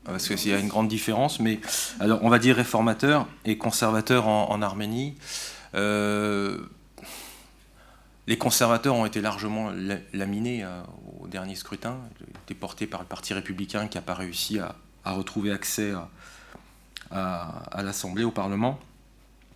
Parce 0.08 0.30
qu'il 0.30 0.50
y 0.50 0.54
a 0.54 0.60
une 0.60 0.70
grande 0.70 0.88
différence, 0.88 1.42
mais 1.42 1.60
alors 2.00 2.24
on 2.24 2.30
va 2.30 2.40
dire 2.40 2.56
réformateur 2.56 3.28
et 3.44 3.58
conservateur 3.58 4.28
en, 4.28 4.62
Arménie. 4.62 5.16
Euh, 5.76 6.58
les 8.26 8.38
conservateurs 8.38 8.96
ont 8.96 9.06
été 9.06 9.20
largement 9.20 9.72
laminés 10.14 10.64
euh, 10.64 10.82
au 11.20 11.28
dernier 11.28 11.56
scrutin, 11.56 11.98
été 12.46 12.54
portés 12.54 12.88
par 12.88 13.02
le 13.02 13.06
Parti 13.06 13.34
républicain 13.34 13.88
qui 13.88 13.98
n'a 13.98 14.02
pas 14.02 14.14
réussi 14.14 14.60
à, 14.60 14.76
retrouver 15.12 15.52
accès 15.52 15.94
à, 17.12 17.84
l'Assemblée, 17.84 18.24
au 18.24 18.32
Parlement. 18.32 18.80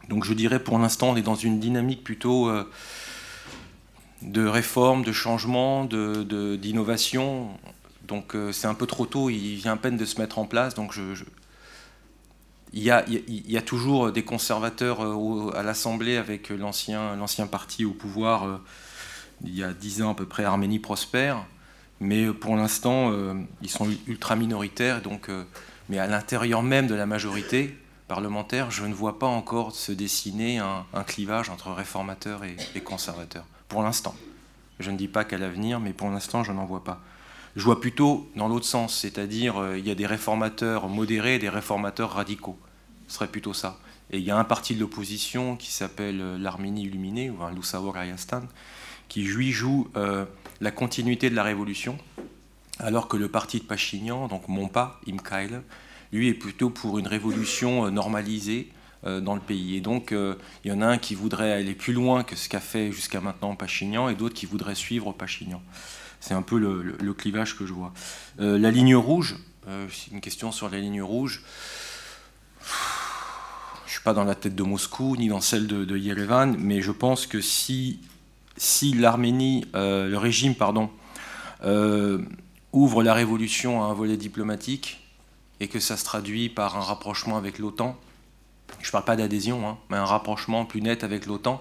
Donc 0.10 0.26
je 0.26 0.34
dirais 0.34 0.60
pour 0.60 0.80
l'instant 0.80 1.10
on 1.11 1.15
est 1.15 1.22
dans 1.22 1.36
une 1.36 1.60
dynamique 1.60 2.03
plutôt 2.03 2.49
euh, 2.49 2.69
de 4.22 4.45
réforme, 4.45 5.03
de 5.03 5.11
changement, 5.11 5.86
d'innovation. 5.86 7.45
De, 7.45 8.07
donc 8.07 8.36
euh, 8.36 8.52
c'est 8.52 8.68
un 8.68 8.73
peu 8.73 8.88
trop 8.88 9.06
tôt, 9.06 9.30
il 9.30 9.56
vient 9.56 9.73
à 9.73 9.78
peine 9.78 9.98
de 9.98 10.06
se 10.06 10.19
mettre 10.19 10.40
en 10.40 10.45
place. 10.45 10.73
Donc 10.73 10.95
Il, 12.73 12.84
y 12.84 12.90
a, 12.90 13.61
toujours 13.61 14.11
des 14.11 14.23
conservateurs 14.23 15.02
euh, 15.03 15.52
à 15.56 15.64
l'Assemblée 15.64 16.18
avec 16.18 16.49
l'ancien 16.49 17.48
parti 17.49 17.86
au 17.86 17.91
pouvoir, 17.91 18.61
il 19.44 19.56
y 19.56 19.64
a 19.64 19.73
dix 19.73 20.02
ans 20.02 20.11
à 20.11 20.15
peu 20.15 20.26
près, 20.26 20.44
Arménie 20.44 20.80
prospère. 20.80 21.45
Mais 22.02 22.28
pour 22.34 22.57
l'instant, 22.57 23.14
ils 23.61 23.69
sont 23.69 23.88
ultra 24.07 24.36
minoritaires. 24.36 25.02
Donc, 25.02 25.30
mais 25.88 25.99
à 25.99 26.07
l'intérieur 26.07 26.64
même 26.64 26.88
de 26.88 26.95
la 26.95 27.06
majorité 27.06 27.78
parlementaire, 28.10 28.72
je 28.72 28.86
ne 28.86 28.94
vois 28.94 29.19
pas 29.19 29.28
encore 29.28 29.73
se 29.73 29.94
dessiner 29.94 30.57
un, 30.57 31.03
clivage 31.06 31.49
entre 31.49 31.72
réformateurs 31.72 32.41
et 32.44 32.82
conservateurs. 32.82 33.45
Pour 33.69 33.84
l'instant. 33.84 34.15
Je 34.82 34.91
ne 34.91 34.98
dis 34.98 35.07
pas 35.07 35.23
qu'à 35.23 35.38
l'avenir, 35.38 35.80
mais 35.80 35.94
pour 35.94 36.10
l'instant, 36.10 36.44
je 36.44 36.52
n'en 36.52 36.65
vois 36.65 36.84
pas. 36.84 37.02
Je 37.56 37.64
vois 37.64 37.80
plutôt 37.80 38.30
dans 38.36 38.48
l'autre 38.48 38.65
sens, 38.65 38.98
c'est-à-dire 38.98 39.57
euh, 39.57 39.78
il 39.78 39.86
y 39.86 39.91
a 39.91 39.95
des 39.95 40.06
réformateurs 40.06 40.88
modérés 40.88 41.36
et 41.36 41.40
des 41.40 41.49
réformateurs 41.49 42.11
radicaux. 42.11 42.57
Ce 43.07 43.15
serait 43.15 43.28
plutôt 43.28 43.53
ça. 43.53 43.78
Et 44.10 44.18
il 44.18 44.23
y 44.23 44.32
a 44.32 44.38
un 44.38 44.44
parti 44.44 44.73
de 44.73 44.80
l'opposition 44.80 45.57
qui 45.57 45.72
s'appelle 45.72 46.22
euh, 46.22 46.38
l'Arménie 46.38 46.84
illuminée, 46.84 47.30
ou 47.30 47.44
un 47.44 47.52
Lusawar 47.52 47.98
Ayastan, 47.98 48.44
qui 49.10 49.23
lui 49.23 49.52
joue 49.52 49.90
euh, 49.98 50.26
la 50.62 50.72
continuité 50.72 51.30
de 51.30 51.36
la 51.36 51.44
révolution, 51.44 51.98
alors 52.80 53.08
que 53.08 53.18
le 53.18 53.28
parti 53.28 53.60
de 53.60 53.66
Pachinian, 53.66 54.28
donc 54.28 54.48
Monpa, 54.48 55.00
Imkail, 55.08 55.60
lui 56.14 56.30
est 56.30 56.34
plutôt 56.34 56.70
pour 56.70 57.00
une 57.00 57.08
révolution 57.08 57.90
normalisée 57.92 58.70
dans 59.04 59.34
le 59.34 59.42
pays. 59.42 59.78
Et 59.78 59.82
donc, 59.82 60.12
il 60.12 60.70
y 60.70 60.72
en 60.72 60.82
a 60.82 60.86
un 60.86 60.98
qui 60.98 61.16
voudrait 61.16 61.52
aller 61.54 61.74
plus 61.74 61.94
loin 61.94 62.24
que 62.24 62.36
ce 62.36 62.50
qu'a 62.50 62.60
fait 62.60 62.92
jusqu'à 62.92 63.22
maintenant 63.22 63.56
Pachinian, 63.56 64.10
et 64.10 64.16
d'autres 64.16 64.36
qui 64.36 64.46
voudraient 64.46 64.76
suivre 64.76 65.14
Pachinian. 65.14 65.62
C'est 66.22 66.36
un 66.36 66.44
peu 66.44 66.60
le, 66.60 67.14
clivage 67.14 67.58
que 67.58 67.66
je 67.66 67.74
vois. 67.74 67.92
Euh, 68.40 68.58
la 68.58 68.72
ligne 68.72 68.96
rouge, 68.96 69.36
euh, 69.68 69.88
une 70.12 70.22
question 70.22 70.52
sur 70.52 70.70
la 70.70 70.78
ligne 70.78 71.02
rouge. 71.02 71.44
Je 72.62 72.66
ne 73.88 73.92
suis 73.92 74.04
pas 74.04 74.14
dans 74.14 74.24
la 74.24 74.36
tête 74.36 74.56
de 74.56 74.64
Moscou 74.64 75.18
ni 75.18 75.28
dans 75.28 75.42
celle 75.42 75.66
de, 75.66 75.98
Yerevan, 75.98 76.56
mais 76.58 76.82
je 76.82 76.92
pense 76.92 77.26
que 77.26 77.42
si, 77.42 78.00
si 78.62 78.94
l'Arménie, 78.94 79.66
euh, 79.74 80.08
le 80.08 80.18
régime, 80.18 80.56
pardon, 80.56 80.90
ouvre 82.74 83.04
la 83.04 83.14
révolution 83.14 83.84
à 83.84 83.88
un 83.88 83.94
volet 83.94 84.18
diplomatique 84.18 85.00
et 85.60 85.68
que 85.68 85.80
ça 85.80 85.98
se 85.98 86.06
traduit 86.06 86.50
par 86.50 86.78
un 86.78 86.82
rapprochement 86.82 87.38
avec 87.38 87.60
l'OTAN, 87.60 87.96
je 88.80 88.88
ne 88.88 88.92
parle 88.92 89.06
pas 89.06 89.16
d'adhésion, 89.16 89.68
hein, 89.68 89.78
mais 89.90 89.98
un 89.98 90.06
rapprochement 90.06 90.66
plus 90.66 90.82
net 90.82 91.04
avec 91.04 91.26
l'OTAN, 91.26 91.60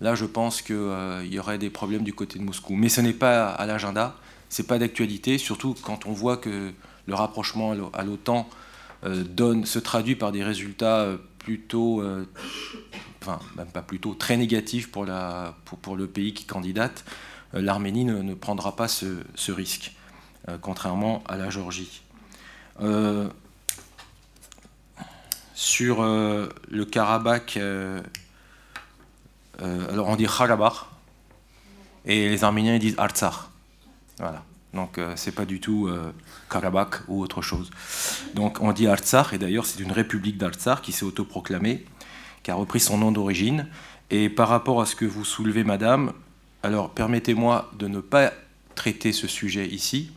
Là, 0.00 0.14
je 0.14 0.24
pense 0.24 0.62
qu'il 0.62 0.76
euh, 0.76 1.24
y 1.26 1.38
aurait 1.38 1.58
des 1.58 1.70
problèmes 1.70 2.04
du 2.04 2.12
côté 2.12 2.38
de 2.38 2.44
Moscou. 2.44 2.74
Mais 2.76 2.88
ce 2.88 3.00
n'est 3.00 3.12
pas 3.12 3.48
à 3.48 3.66
l'agenda, 3.66 4.14
ce 4.48 4.62
n'est 4.62 4.68
pas 4.68 4.78
d'actualité, 4.78 5.38
surtout 5.38 5.74
quand 5.82 6.06
on 6.06 6.12
voit 6.12 6.36
que 6.36 6.72
le 7.06 7.14
rapprochement 7.14 7.74
à 7.92 8.04
l'OTAN 8.04 8.48
euh, 9.04 9.64
se 9.64 9.78
traduit 9.78 10.14
par 10.14 10.30
des 10.30 10.44
résultats 10.44 11.08
euh, 11.48 11.56
plutôt, 11.56 12.02
enfin, 13.22 13.38
même 13.56 13.70
pas 13.70 13.82
plutôt, 13.82 14.14
très 14.14 14.36
négatifs 14.36 14.90
pour, 14.90 15.04
le 15.04 16.06
pays 16.06 16.34
qui 16.34 16.44
candidate. 16.44 17.04
L'Arménie 17.52 18.04
ne, 18.04 18.34
prendra 18.34 18.76
pas 18.76 18.88
ce, 18.88 19.52
risque, 19.52 19.94
contrairement 20.60 21.22
à 21.26 21.36
la 21.36 21.50
Géorgie. 21.50 22.02
sur 25.54 26.02
le 26.02 26.84
Karabakh 26.84 27.58
euh, 29.60 29.92
alors 29.92 30.08
on 30.08 30.16
dit 30.16 30.26
Karabakh, 30.26 30.74
et 32.04 32.28
les 32.28 32.44
Arméniens 32.44 32.74
ils 32.74 32.80
disent 32.80 32.94
Artsakh. 32.98 33.34
Voilà. 34.18 34.44
Donc 34.78 34.98
euh, 34.98 35.14
c'est 35.16 35.34
pas 35.34 35.44
du 35.44 35.58
tout 35.58 35.88
euh, 35.88 36.12
Karabakh 36.48 37.02
ou 37.08 37.20
autre 37.20 37.42
chose. 37.42 37.70
Donc 38.34 38.58
on 38.60 38.70
dit 38.70 38.86
Artsakh, 38.86 39.32
et 39.32 39.38
d'ailleurs 39.38 39.66
c'est 39.66 39.80
une 39.80 39.90
république 39.90 40.38
d'Artsakh 40.38 40.82
qui 40.82 40.92
s'est 40.92 41.04
autoproclamée, 41.04 41.84
qui 42.44 42.52
a 42.52 42.54
repris 42.54 42.78
son 42.78 42.96
nom 42.96 43.10
d'origine. 43.10 43.66
Et 44.10 44.28
par 44.28 44.48
rapport 44.48 44.80
à 44.80 44.86
ce 44.86 44.94
que 44.94 45.04
vous 45.04 45.24
soulevez, 45.24 45.64
madame, 45.64 46.12
alors 46.62 46.90
permettez-moi 46.90 47.72
de 47.76 47.88
ne 47.88 47.98
pas 47.98 48.32
traiter 48.76 49.12
ce 49.12 49.26
sujet 49.26 49.66
ici. 49.66 50.12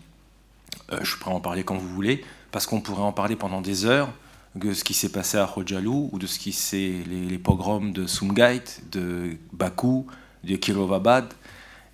je 0.91 1.09
suis 1.09 1.19
prêt 1.19 1.31
à 1.31 1.33
en 1.33 1.41
parler 1.41 1.63
quand 1.63 1.75
vous 1.75 1.89
voulez, 1.89 2.23
parce 2.51 2.67
qu'on 2.67 2.81
pourrait 2.81 3.01
en 3.01 3.13
parler 3.13 3.35
pendant 3.35 3.61
des 3.61 3.85
heures 3.85 4.09
de 4.53 4.73
ce 4.73 4.83
qui 4.83 4.93
s'est 4.93 5.11
passé 5.11 5.37
à 5.39 5.49
Khojalou 5.51 6.09
ou 6.11 6.19
de 6.19 6.27
ce 6.27 6.37
qui 6.37 6.51
s'est 6.51 7.01
les, 7.07 7.39
pogroms 7.39 7.91
de 7.91 8.05
Sumgait, 8.05 8.63
de 8.91 9.37
Bakou, 9.53 10.05
de 10.43 10.55
Kirovabad, 10.55 11.33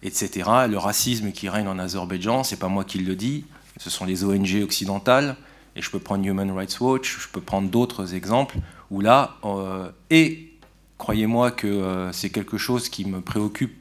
etc. 0.03 0.49
Le 0.69 0.77
racisme 0.77 1.31
qui 1.31 1.49
règne 1.49 1.67
en 1.67 1.79
Azerbaïdjan, 1.79 2.43
c'est 2.43 2.59
pas 2.59 2.67
moi 2.67 2.83
qui 2.83 2.99
le 2.99 3.15
dis, 3.15 3.45
ce 3.77 3.89
sont 3.89 4.05
les 4.05 4.23
ONG 4.23 4.61
occidentales. 4.63 5.35
Et 5.75 5.81
je 5.81 5.91
peux 5.91 5.99
prendre 5.99 6.25
Human 6.25 6.49
Rights 6.51 6.79
Watch, 6.79 7.19
je 7.19 7.27
peux 7.27 7.41
prendre 7.41 7.69
d'autres 7.69 8.15
exemples 8.15 8.57
où 8.89 8.99
là, 8.99 9.37
euh, 9.43 9.89
et 10.09 10.53
croyez-moi 10.97 11.51
que 11.51 11.67
euh, 11.67 12.11
c'est 12.11 12.31
quelque 12.31 12.57
chose 12.57 12.89
qui 12.89 13.05
me 13.05 13.21
préoccupe 13.21 13.75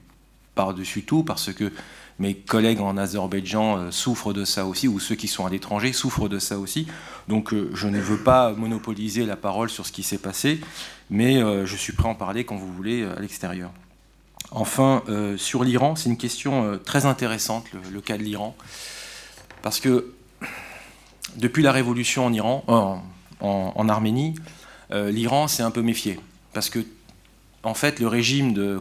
par-dessus 0.54 1.04
tout 1.04 1.22
parce 1.22 1.52
que 1.54 1.72
mes 2.18 2.34
collègues 2.34 2.80
en 2.80 2.98
Azerbaïdjan 2.98 3.78
euh, 3.78 3.90
souffrent 3.90 4.34
de 4.34 4.44
ça 4.44 4.66
aussi, 4.66 4.88
ou 4.88 5.00
ceux 5.00 5.14
qui 5.14 5.26
sont 5.26 5.46
à 5.46 5.50
l'étranger 5.50 5.94
souffrent 5.94 6.28
de 6.28 6.38
ça 6.38 6.58
aussi. 6.58 6.86
Donc 7.28 7.54
je 7.72 7.88
ne 7.88 7.98
veux 7.98 8.18
pas 8.18 8.52
monopoliser 8.52 9.24
la 9.24 9.36
parole 9.36 9.70
sur 9.70 9.86
ce 9.86 9.92
qui 9.92 10.02
s'est 10.02 10.18
passé, 10.18 10.60
mais 11.08 11.40
je 11.40 11.76
suis 11.76 11.94
prêt 11.94 12.08
à 12.08 12.12
en 12.12 12.14
parler 12.14 12.44
quand 12.44 12.56
vous 12.56 12.72
voulez 12.72 13.04
à 13.04 13.20
l'extérieur. 13.20 13.70
Enfin, 14.52 15.02
sur 15.36 15.64
l'Iran, 15.64 15.96
c'est 15.96 16.08
une 16.08 16.16
question 16.16 16.78
très 16.84 17.04
intéressante, 17.04 17.66
le, 17.92 18.00
cas 18.00 18.16
de 18.16 18.22
l'Iran, 18.22 18.56
parce 19.60 19.80
que 19.80 20.14
depuis 21.36 21.62
la 21.62 21.72
révolution 21.72 22.24
en 22.24 22.32
Iran, 22.32 22.64
en, 22.68 23.02
en 23.40 23.88
Arménie, 23.88 24.34
l'Iran 24.90 25.48
s'est 25.48 25.64
un 25.64 25.72
peu 25.72 25.82
méfié, 25.82 26.20
parce 26.52 26.70
que 26.70 26.78
en 27.64 27.74
fait, 27.74 27.98
le 27.98 28.06
régime 28.06 28.52
de 28.52 28.80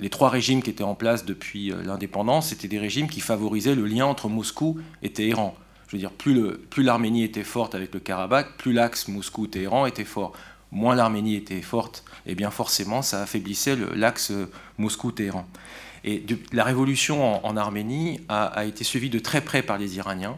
les 0.00 0.10
trois 0.10 0.28
régimes 0.28 0.62
qui 0.62 0.70
étaient 0.70 0.84
en 0.84 0.94
place 0.94 1.24
depuis 1.24 1.70
euh, 1.70 1.82
l'indépendance, 1.84 2.48
c'était 2.48 2.68
des 2.68 2.78
régimes 2.78 3.08
qui 3.08 3.20
favorisaient 3.20 3.74
le 3.74 3.86
lien 3.86 4.06
entre 4.06 4.28
Moscou 4.28 4.80
et 5.02 5.10
Téhéran. 5.10 5.54
Je 5.86 5.96
veux 5.96 6.00
dire, 6.00 6.10
plus 6.10 6.82
l'Arménie 6.82 7.22
était 7.22 7.44
forte 7.44 7.74
avec 7.74 7.94
le 7.94 8.00
Karabakh, 8.00 8.56
plus 8.56 8.72
l'axe 8.72 9.06
Moscou-Téhéran 9.06 9.86
était 9.86 10.04
fort. 10.04 10.32
Moins 10.74 10.94
l'Arménie 10.94 11.36
était 11.36 11.62
forte, 11.62 12.04
et 12.26 12.32
eh 12.32 12.34
bien 12.34 12.50
forcément, 12.50 13.00
ça 13.00 13.22
affaiblissait 13.22 13.76
l'axe 13.94 14.30
euh, 14.32 14.50
Moscou-Téhéran. 14.78 15.46
Et 16.04 16.24
la 16.52 16.64
révolution 16.64 17.46
en, 17.46 17.56
Arménie 17.56 18.20
a, 18.28 18.66
été 18.66 18.84
suivie 18.84 19.08
de 19.08 19.18
très 19.18 19.40
près 19.40 19.62
par 19.62 19.78
les 19.78 19.96
Iraniens. 19.96 20.36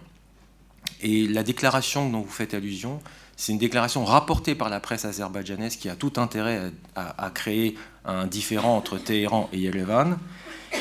Et 1.01 1.27
la 1.27 1.43
déclaration 1.43 2.09
dont 2.09 2.21
vous 2.21 2.31
faites 2.31 2.55
allusion, 2.55 3.01
c'est 3.37 3.51
une 3.51 3.59
déclaration 3.59 4.05
rapportée 4.05 4.55
par 4.55 4.69
la 4.69 4.79
presse 4.79 5.05
azerbaïdjanaise 5.05 5.77
qui 5.77 5.89
a 5.89 5.97
tout 5.97 6.13
intérêt 6.19 6.71
à, 6.95 7.31
créer 7.35 7.77
un 8.05 8.29
différent 8.29 8.77
entre 8.77 8.97
Téhéran 8.99 9.51
et 9.53 9.59
Yerevan. 9.59 10.19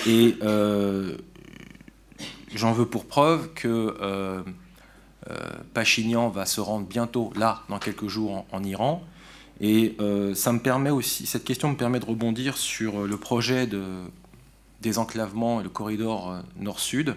Et 0.06 0.36
euh, 0.44 1.18
j'en 2.53 2.72
veux 2.72 2.86
pour 2.86 3.06
preuve 3.06 3.53
que 3.53 3.98
euh, 4.02 4.44
euh, 5.30 5.36
Pachinian 5.73 6.30
va 6.30 6.45
se 6.45 6.61
rendre 6.61 6.86
bientôt 6.86 7.32
là, 7.36 7.64
dans 7.69 7.80
quelques 7.80 8.07
jours, 8.07 8.45
en, 8.52 8.64
Iran. 8.64 9.03
Et 9.67 9.95
aussi, 10.91 11.25
cette 11.25 11.43
question 11.43 11.71
me 11.71 11.75
permet 11.75 11.99
de 11.99 12.05
rebondir 12.05 12.55
sur 12.55 13.07
le 13.07 13.17
projet 13.17 13.65
de 13.65 13.81
désenclavement 14.81 15.59
et 15.59 15.63
le 15.63 15.69
corridor 15.69 16.43
nord-sud, 16.59 17.15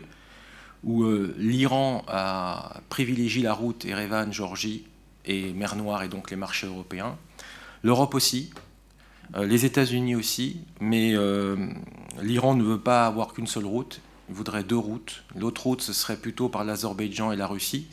où 0.83 1.05
l'Iran 1.37 2.05
a 2.09 2.81
privilégié 2.89 3.43
la 3.43 3.53
route 3.53 3.85
Erevan-Georgie 3.85 4.87
et 5.27 5.53
mer 5.53 5.77
Noire 5.77 6.03
et 6.05 6.09
donc 6.09 6.31
les 6.31 6.39
marchés 6.39 6.67
européens. 6.67 7.19
L'Europe 7.83 8.15
aussi. 8.15 8.51
les 9.37 9.67
États-Unis 9.67 10.17
aussi, 10.17 10.61
mais 10.81 11.15
l'Iran 12.23 12.55
ne 12.55 12.63
veut 12.63 12.81
pas 12.81 13.05
avoir 13.05 13.35
qu'une 13.35 13.47
seule 13.47 13.67
route, 13.67 14.01
il 14.31 14.35
voudrait 14.35 14.65
deux 14.65 14.79
routes. 14.79 15.23
L'autre 15.37 15.65
route, 15.65 15.83
ce 15.83 15.93
serait 15.93 16.17
plutôt 16.17 16.49
par 16.49 16.65
l'Azerbaïdjan 16.65 17.31
et 17.31 17.37
la 17.37 17.47
Russie. 17.47 17.89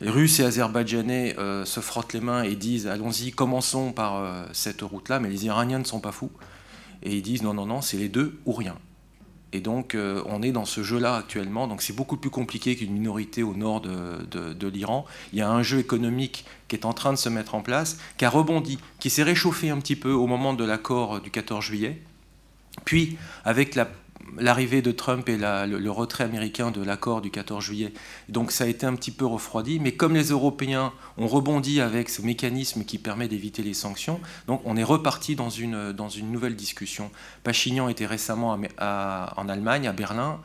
Les 0.00 0.10
Russes 0.10 0.38
et 0.40 0.44
Azerbaïdjanais 0.44 1.34
se 1.64 1.80
frottent 1.80 2.12
les 2.12 2.20
mains 2.20 2.42
et 2.42 2.54
disent 2.54 2.86
allons-y, 2.86 3.32
commençons 3.32 3.92
par 3.92 4.46
cette 4.52 4.82
route-là, 4.82 5.18
mais 5.18 5.28
les 5.28 5.46
Iraniens 5.46 5.80
ne 5.80 5.84
sont 5.84 6.00
pas 6.00 6.12
fous. 6.12 6.30
Et 7.02 7.16
ils 7.16 7.22
disent 7.22 7.42
non, 7.42 7.54
non, 7.54 7.66
non, 7.66 7.80
c'est 7.80 7.96
les 7.96 8.08
deux 8.08 8.38
ou 8.44 8.52
rien. 8.52 8.76
Et 9.52 9.60
donc, 9.60 9.94
euh, 9.94 10.22
on 10.26 10.42
est 10.42 10.52
dans 10.52 10.66
ce 10.66 10.82
jeu-là 10.82 11.16
actuellement. 11.16 11.68
Donc, 11.68 11.80
c'est 11.80 11.94
beaucoup 11.94 12.16
plus 12.16 12.30
compliqué 12.30 12.76
qu'une 12.76 12.92
minorité 12.92 13.42
au 13.42 13.54
nord 13.54 13.80
de, 13.80 14.68
l'Iran. 14.68 15.06
Il 15.32 15.38
y 15.38 15.42
a 15.42 15.50
un 15.50 15.62
jeu 15.62 15.78
économique 15.78 16.44
qui 16.68 16.76
est 16.76 16.84
en 16.84 16.92
train 16.92 17.12
de 17.12 17.18
se 17.18 17.30
mettre 17.30 17.54
en 17.54 17.62
place, 17.62 17.98
qui 18.18 18.24
a 18.26 18.30
rebondi, 18.30 18.78
qui 18.98 19.08
s'est 19.08 19.22
réchauffé 19.22 19.70
un 19.70 19.78
petit 19.78 19.96
peu 19.96 20.12
au 20.12 20.26
moment 20.26 20.52
de 20.52 20.64
l'accord 20.64 21.20
du 21.20 21.30
14 21.30 21.64
juillet. 21.64 22.02
Puis, 22.84 23.16
avec 23.44 23.74
la 23.74 23.88
l'arrivée 24.36 24.82
de 24.82 24.92
Trump 24.92 25.28
et 25.28 25.36
le, 25.38 25.90
retrait 25.90 26.24
américain 26.24 26.70
de 26.70 26.82
l'accord 26.82 27.20
du 27.20 27.30
14 27.30 27.64
juillet. 27.64 27.92
Donc 28.28 28.52
ça 28.52 28.64
a 28.64 28.66
été 28.66 28.86
un 28.86 28.94
petit 28.94 29.10
peu 29.10 29.26
refroidi, 29.26 29.80
mais 29.80 29.92
comme 29.92 30.14
les 30.14 30.28
Européens 30.30 30.92
ont 31.16 31.28
rebondi 31.28 31.80
avec 31.80 32.08
ce 32.08 32.22
mécanisme 32.22 32.84
qui 32.84 32.98
permet 32.98 33.28
d'éviter 33.28 33.62
les 33.62 33.74
sanctions, 33.74 34.20
donc 34.46 34.60
on 34.64 34.76
est 34.76 34.84
reparti 34.84 35.36
dans 35.36 35.50
une, 35.50 35.92
dans 35.92 36.08
une 36.08 36.30
nouvelle 36.30 36.56
discussion. 36.56 37.10
Pachignan 37.44 37.88
était 37.88 38.06
récemment 38.06 38.58
en 38.78 39.48
Allemagne, 39.48 39.88
à 39.88 39.92
Berlin. 39.92 40.40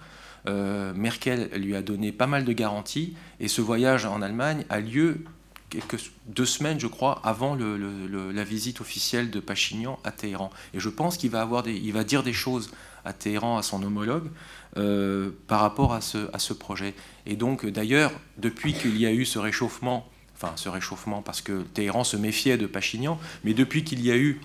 Euh, 0.48 0.94
Merkel 0.94 1.50
lui 1.56 1.76
a 1.76 1.82
donné 1.82 2.12
pas 2.12 2.28
mal 2.28 2.44
de 2.44 2.52
garanties 2.52 3.16
et 3.40 3.48
ce 3.48 3.62
voyage 3.62 4.06
en 4.06 4.22
Allemagne 4.22 4.66
a 4.70 4.82
lieu 4.82 5.24
quelques, 5.70 6.12
deux 6.28 6.46
semaines, 6.46 6.80
je 6.80 6.88
crois, 6.88 7.22
avant 7.24 7.56
la 7.56 8.44
visite 8.44 8.82
officielle 8.82 9.32
de 9.32 9.40
Pachignan 9.40 10.00
à 10.04 10.12
Téhéran. 10.12 10.52
Et 10.74 10.80
je 10.80 10.90
pense 10.90 11.18
qu'il 11.18 11.32
va, 11.32 11.46
va 11.46 12.04
dire 12.04 12.24
des 12.24 12.34
choses 12.34 12.72
à 13.06 13.14
Téhéran, 13.14 13.58
à 13.58 13.64
son 13.64 13.84
homologue, 13.84 14.30
euh, 14.78 15.32
par 15.48 15.62
rapport 15.62 15.94
à 15.94 16.02
ce, 16.02 16.30
à 16.34 16.40
ce 16.40 16.54
projet. 16.54 16.94
Et 17.26 17.36
donc, 17.36 17.66
d'ailleurs, 17.66 18.12
depuis 18.38 18.74
qu'il 18.74 18.98
y 18.98 19.06
a 19.06 19.12
eu 19.12 19.26
ce 19.26 19.40
réchauffement, 19.40 20.08
enfin 20.36 20.54
ce 20.56 20.70
réchauffement 20.70 21.22
parce 21.22 21.42
que 21.42 21.62
Téhéran 21.74 22.04
se 22.04 22.18
méfiait 22.18 22.58
de 22.58 22.66
Pachignan, 22.66 23.20
mais 23.44 23.54
depuis 23.54 23.84
qu'il 23.84 24.04
y 24.04 24.12
a 24.12 24.18
eu 24.18 24.42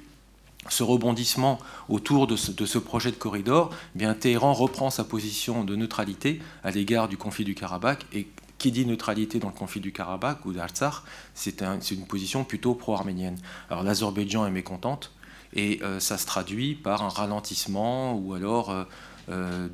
ce 0.68 0.82
rebondissement 0.82 1.59
autour 1.89 2.26
de 2.26 2.36
ce, 2.36 2.78
projet 2.78 3.10
de 3.10 3.16
corridor, 3.16 3.70
eh 3.94 3.98
bien 3.98 4.14
Téhéran 4.14 4.52
reprend 4.52 4.90
sa 4.90 5.05
position 5.05 5.64
de 5.64 5.76
neutralité 5.76 6.40
à 6.62 6.70
l'égard 6.70 7.09
du 7.09 7.16
conflit 7.16 7.44
du 7.44 7.55
Karabakh 7.55 8.05
et 8.12 8.28
qui 8.59 8.72
dit 8.72 8.85
neutralité 8.85 9.39
dans 9.39 9.48
le 9.48 9.55
conflit 9.55 9.80
du 9.80 9.93
Karabakh 9.93 10.44
ou 10.44 10.52
d'Artsakh, 10.52 10.94
c'est 11.35 11.62
une 11.62 12.06
position 12.06 12.44
plutôt 12.44 12.74
pro-arménienne. 12.74 13.39
Alors 13.70 13.85
l'Azerbaïdjan 13.85 14.47
est 14.47 14.51
mécontente, 14.51 15.12
et 15.55 15.81
euh, 15.83 16.01
ça 16.01 16.19
se 16.19 16.27
traduit 16.27 16.75
par 16.75 17.03
un 17.03 17.09
ralentissement 17.09 18.15
ou 18.15 18.35
alors 18.35 18.70
euh, 18.70 18.85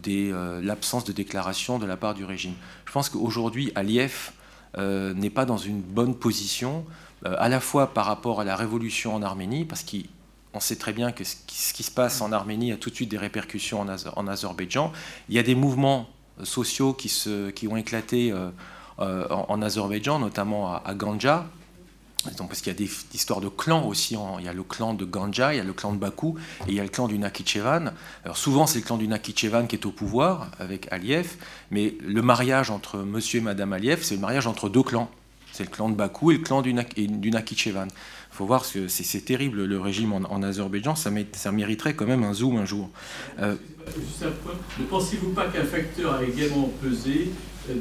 euh, 0.06 0.60
l'absence 0.62 1.04
de 1.04 1.12
déclaration 1.12 1.78
de 1.78 1.86
la 1.86 1.96
part 1.96 2.14
du 2.14 2.24
régime. 2.24 2.54
Je 2.86 2.92
pense 2.92 3.08
qu'aujourd'hui, 3.08 3.72
Aliyev 3.74 4.32
n'est 4.76 5.30
pas 5.30 5.44
dans 5.44 5.56
une 5.56 5.80
bonne 5.80 6.16
position, 6.16 6.84
à 7.24 7.48
la 7.48 7.60
fois 7.60 7.94
par 7.94 8.06
rapport 8.06 8.40
à 8.40 8.44
la 8.44 8.56
révolution 8.56 9.14
en 9.14 9.22
Arménie, 9.22 9.64
parce 9.64 9.84
qu'on 9.84 10.58
sait 10.58 10.74
très 10.74 10.92
bien 10.92 11.12
que 11.12 11.22
ce 11.22 11.36
qui, 11.46 11.84
se 11.84 11.92
passe 11.92 12.20
en 12.20 12.32
Arménie 12.32 12.72
a 12.72 12.76
tout 12.76 12.90
de 12.90 12.94
suite 12.96 13.08
des 13.08 13.16
répercussions 13.16 13.80
en, 13.80 14.26
Azerbaïdjan. 14.26 14.92
Il 15.28 15.36
y 15.36 15.38
a 15.38 15.44
des 15.44 15.54
mouvements 15.54 16.08
sociaux 16.42 16.92
qui 16.92 17.68
ont 17.70 17.76
éclaté 17.76 18.34
en, 18.98 19.62
Azerbaïdjan, 19.62 20.18
notamment 20.18 20.74
à 20.74 20.94
Ganja, 20.94 21.46
parce 22.24 22.60
qu'il 22.60 22.72
y 22.72 22.76
a 22.76 22.78
des 22.78 22.90
histoires 23.12 23.40
de 23.40 23.48
clans 23.48 23.86
aussi. 23.86 24.16
Il 24.38 24.44
y 24.44 24.48
a 24.48 24.52
le 24.52 24.62
clan 24.62 24.94
de 24.94 25.04
Ganja, 25.04 25.54
il 25.54 25.58
y 25.58 25.60
a 25.60 25.64
le 25.64 25.72
clan 25.72 25.92
de 25.92 25.98
Bakou 25.98 26.36
et 26.66 26.70
il 26.70 26.74
y 26.74 26.80
a 26.80 26.82
le 26.82 26.88
clan 26.88 27.08
du 27.08 27.18
Nakhichevan. 27.18 27.92
Alors 28.24 28.36
souvent, 28.36 28.66
c'est 28.66 28.78
le 28.78 28.84
clan 28.84 28.96
du 28.96 29.08
Nakhichevan 29.08 29.66
qui 29.66 29.76
est 29.76 29.86
au 29.86 29.90
pouvoir 29.90 30.50
avec 30.58 30.90
Aliyev, 30.92 31.34
mais 31.70 31.94
le 32.00 32.22
mariage 32.22 32.70
entre 32.70 32.98
monsieur 32.98 33.40
et 33.40 33.42
madame 33.42 33.72
Aliyev, 33.72 34.02
c'est 34.02 34.14
le 34.14 34.20
mariage 34.20 34.46
entre 34.46 34.68
deux 34.68 34.82
clans. 34.82 35.10
C'est 35.52 35.64
le 35.64 35.70
clan 35.70 35.88
de 35.88 35.94
Bakou 35.94 36.32
et 36.32 36.38
le 36.38 36.42
clan 36.42 36.62
du, 36.62 36.74
Nakhichevan. 36.74 37.86
Il 37.86 38.36
faut 38.36 38.46
voir 38.46 38.68
que 38.68 38.88
c'est 38.88 39.24
terrible 39.24 39.64
le 39.64 39.80
régime 39.80 40.12
en, 40.12 40.42
Azerbaïdjan, 40.42 40.96
ça, 40.96 41.52
mériterait 41.52 41.94
quand 41.94 42.06
même 42.06 42.24
un 42.24 42.34
zoom 42.34 42.56
un 42.56 42.64
jour. 42.64 42.90
Euh, 43.38 43.54
ne 44.80 44.84
pensez-vous 44.86 45.30
pas 45.30 45.46
qu'un 45.46 45.62
facteur 45.62 46.14
a 46.14 46.24
également 46.24 46.72
pesé 46.82 47.30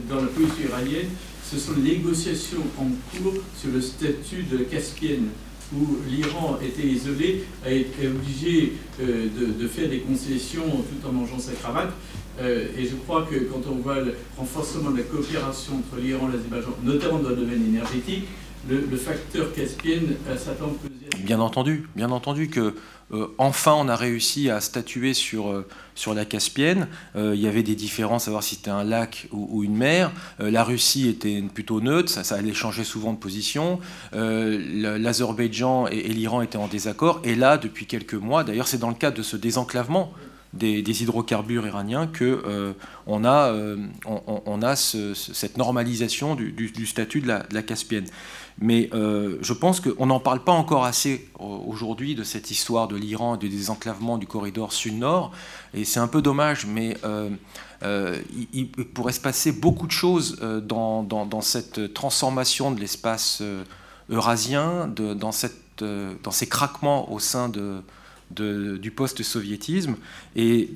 dans 0.10 0.22
la 0.22 0.28
politique 0.28 0.66
iranienne 0.70 1.10
ce 1.54 1.60
sont 1.60 1.74
les 1.78 1.98
négociations 1.98 2.64
en 2.80 2.88
cours 3.12 3.34
sur 3.56 3.72
le 3.72 3.82
statut 3.82 4.44
de 4.52 4.58
la 4.58 4.64
Caspienne, 4.64 5.28
où 5.76 5.98
l'Iran 6.10 6.58
était 6.64 6.88
isolé, 6.88 7.44
a 7.66 7.72
été 7.72 8.08
obligé 8.08 8.74
euh, 9.02 9.28
de, 9.60 9.68
faire 9.68 9.90
des 9.90 10.00
concessions 10.00 10.64
tout 10.64 11.08
en 11.08 11.12
mangeant 11.12 11.40
sa 11.40 11.54
cravate. 11.54 11.92
Euh, 12.42 12.68
et 12.78 12.86
je 12.86 12.96
crois 13.06 13.28
que 13.30 13.36
quand 13.36 13.62
on 13.72 13.76
voit 13.76 14.02
le 14.02 14.16
renforcement 14.38 14.92
de 14.92 14.98
la 14.98 15.04
coopération 15.04 15.74
entre 15.76 16.02
l'Iran 16.02 16.30
et 16.30 16.38
l'Azerbaïdjan, 16.38 16.76
notamment 16.84 17.20
dans 17.20 17.30
le 17.30 17.36
domaine 17.36 17.64
énergétique, 17.68 18.24
le, 18.70 18.98
facteur 18.98 19.54
Caspienne 19.54 20.16
s'attend 20.38 20.70
peser. 20.70 21.24
Bien 21.24 21.40
entendu, 21.40 21.88
bien 21.96 22.12
entendu 22.12 22.50
que 22.50 22.74
euh, 23.14 23.28
enfin, 23.38 23.74
on 23.78 23.88
a 23.90 23.96
réussi 23.96 24.50
à 24.50 24.60
statuer 24.60 25.14
sur, 25.14 25.50
euh, 25.50 25.68
sur 25.94 26.14
la 26.14 26.26
Caspienne. 26.26 26.88
Euh, 27.16 27.34
il 27.36 27.42
y 27.42 27.48
avait 27.48 27.64
des 27.64 27.76
différences 27.76 28.24
à 28.24 28.26
savoir 28.26 28.44
si 28.44 28.56
c'était 28.56 28.72
un 28.72 28.84
lac 28.84 29.28
ou, 29.32 29.64
une 29.64 29.76
mer. 29.76 30.12
la 30.40 30.64
Russie 30.64 31.08
était 31.08 31.42
plutôt 31.42 31.82
neutre, 31.82 32.10
ça, 32.10 32.36
allait 32.36 32.54
changer 32.54 32.84
souvent 32.84 33.14
de 33.14 33.18
position. 33.18 33.80
L'Azerbaïdjan 34.14 35.88
et, 35.88 36.02
l'Iran 36.10 36.42
étaient 36.42 36.58
en 36.58 36.68
désaccord. 36.68 37.22
Et 37.24 37.36
là, 37.36 37.58
depuis 37.58 37.86
quelques 37.86 38.14
mois, 38.16 38.44
d'ailleurs, 38.44 38.68
c'est 38.68 38.80
dans 38.80 38.90
le 38.90 38.96
cadre 38.96 39.18
de 39.18 39.24
ce 39.24 39.38
désenclavement 39.38 40.12
des, 40.54 41.02
hydrocarbures 41.02 41.66
iraniens 41.66 42.08
que 42.08 42.74
on 43.08 43.26
a, 43.26 43.54
on, 44.06 44.62
a 44.62 44.76
cette 44.76 45.58
normalisation 45.58 46.36
du, 46.36 46.86
statut 46.86 47.22
de 47.22 47.28
la 47.28 47.62
Caspienne. 47.62 48.06
Mais 48.60 48.90
euh, 48.94 49.38
je 49.42 49.54
pense 49.54 49.80
qu'on 49.80 50.06
n'en 50.06 50.20
parle 50.20 50.44
pas 50.44 50.52
encore 50.52 50.86
assez 50.86 51.28
euh, 51.40 51.44
aujourd'hui 51.44 52.16
de 52.16 52.24
cette 52.24 52.52
histoire 52.52 52.88
de 52.88 52.96
l'Iran 52.96 53.36
et 53.36 53.38
du 53.38 53.50
désenclavement 53.50 54.18
du 54.18 54.28
corridor 54.28 54.74
sud-nord. 54.74 55.32
Et 55.74 55.86
c'est 55.86 56.00
un 56.00 56.08
peu 56.08 56.22
dommage, 56.22 56.66
mais 56.66 56.98
euh, 57.04 57.30
il, 58.54 58.70
pourrait 58.70 59.14
se 59.14 59.20
passer 59.20 59.52
beaucoup 59.52 59.88
de 59.88 59.92
choses 59.92 60.40
dans, 60.40 61.42
cette 61.42 61.94
transformation 61.94 62.72
de 62.72 62.80
l'espace 62.80 63.42
eurasien, 64.10 64.88
dans, 64.88 65.32
ces 65.32 66.48
craquements 66.48 67.12
au 67.12 67.20
sein 67.20 67.52
du 68.30 68.92
post-soviétisme. 68.92 69.96
Et 70.38 70.70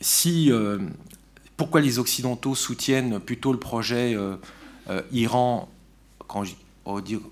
si, 0.00 0.50
pourquoi 1.58 1.82
les 1.82 1.98
Occidentaux 1.98 2.54
soutiennent 2.54 3.20
plutôt 3.20 3.52
le 3.52 3.58
projet 3.58 4.16
Iran 5.12 5.68
quand 6.28 6.44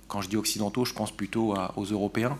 quand 0.09 0.21
je 0.21 0.29
dis 0.29 0.37
occidentaux, 0.37 0.85
je 0.85 0.95
pense 0.95 1.11
plutôt 1.11 1.55
aux 1.77 1.85
Européens. 1.85 2.37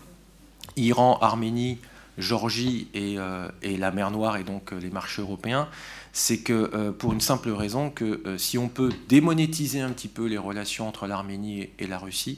Iran, 0.75 1.17
Arménie, 1.21 1.77
Géorgie 2.17 2.87
euh, 2.95 3.49
et, 3.61 3.77
la 3.77 3.91
mer 3.91 4.11
Noire 4.11 4.37
et 4.37 4.43
donc 4.43 4.71
euh, 4.71 4.79
les 4.79 4.89
marchés 4.89 5.21
européens, 5.21 5.67
c'est 6.13 6.39
que 6.39 6.71
euh, 6.73 6.91
pour 6.91 7.13
une 7.13 7.21
simple 7.21 7.49
raison 7.49 7.89
que 7.89 8.21
si 8.37 8.57
on 8.57 8.69
peut 8.69 8.91
démonétiser 9.09 9.81
un 9.81 9.89
petit 9.89 10.07
peu 10.07 10.25
les 10.25 10.37
relations 10.37 10.87
entre 10.87 11.07
l'Arménie 11.07 11.69
et, 11.79 11.87
la 11.87 11.97
Russie, 11.97 12.37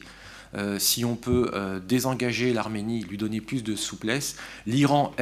si 0.80 1.06
on 1.06 1.16
peut 1.16 1.52
désengager 1.88 2.54
l'Arménie, 2.54 3.02
lui 3.02 3.18
donner 3.18 3.42
plus 3.42 3.64
de 3.64 3.76
souplesse, 3.76 4.38
l'Iran, 4.66 5.14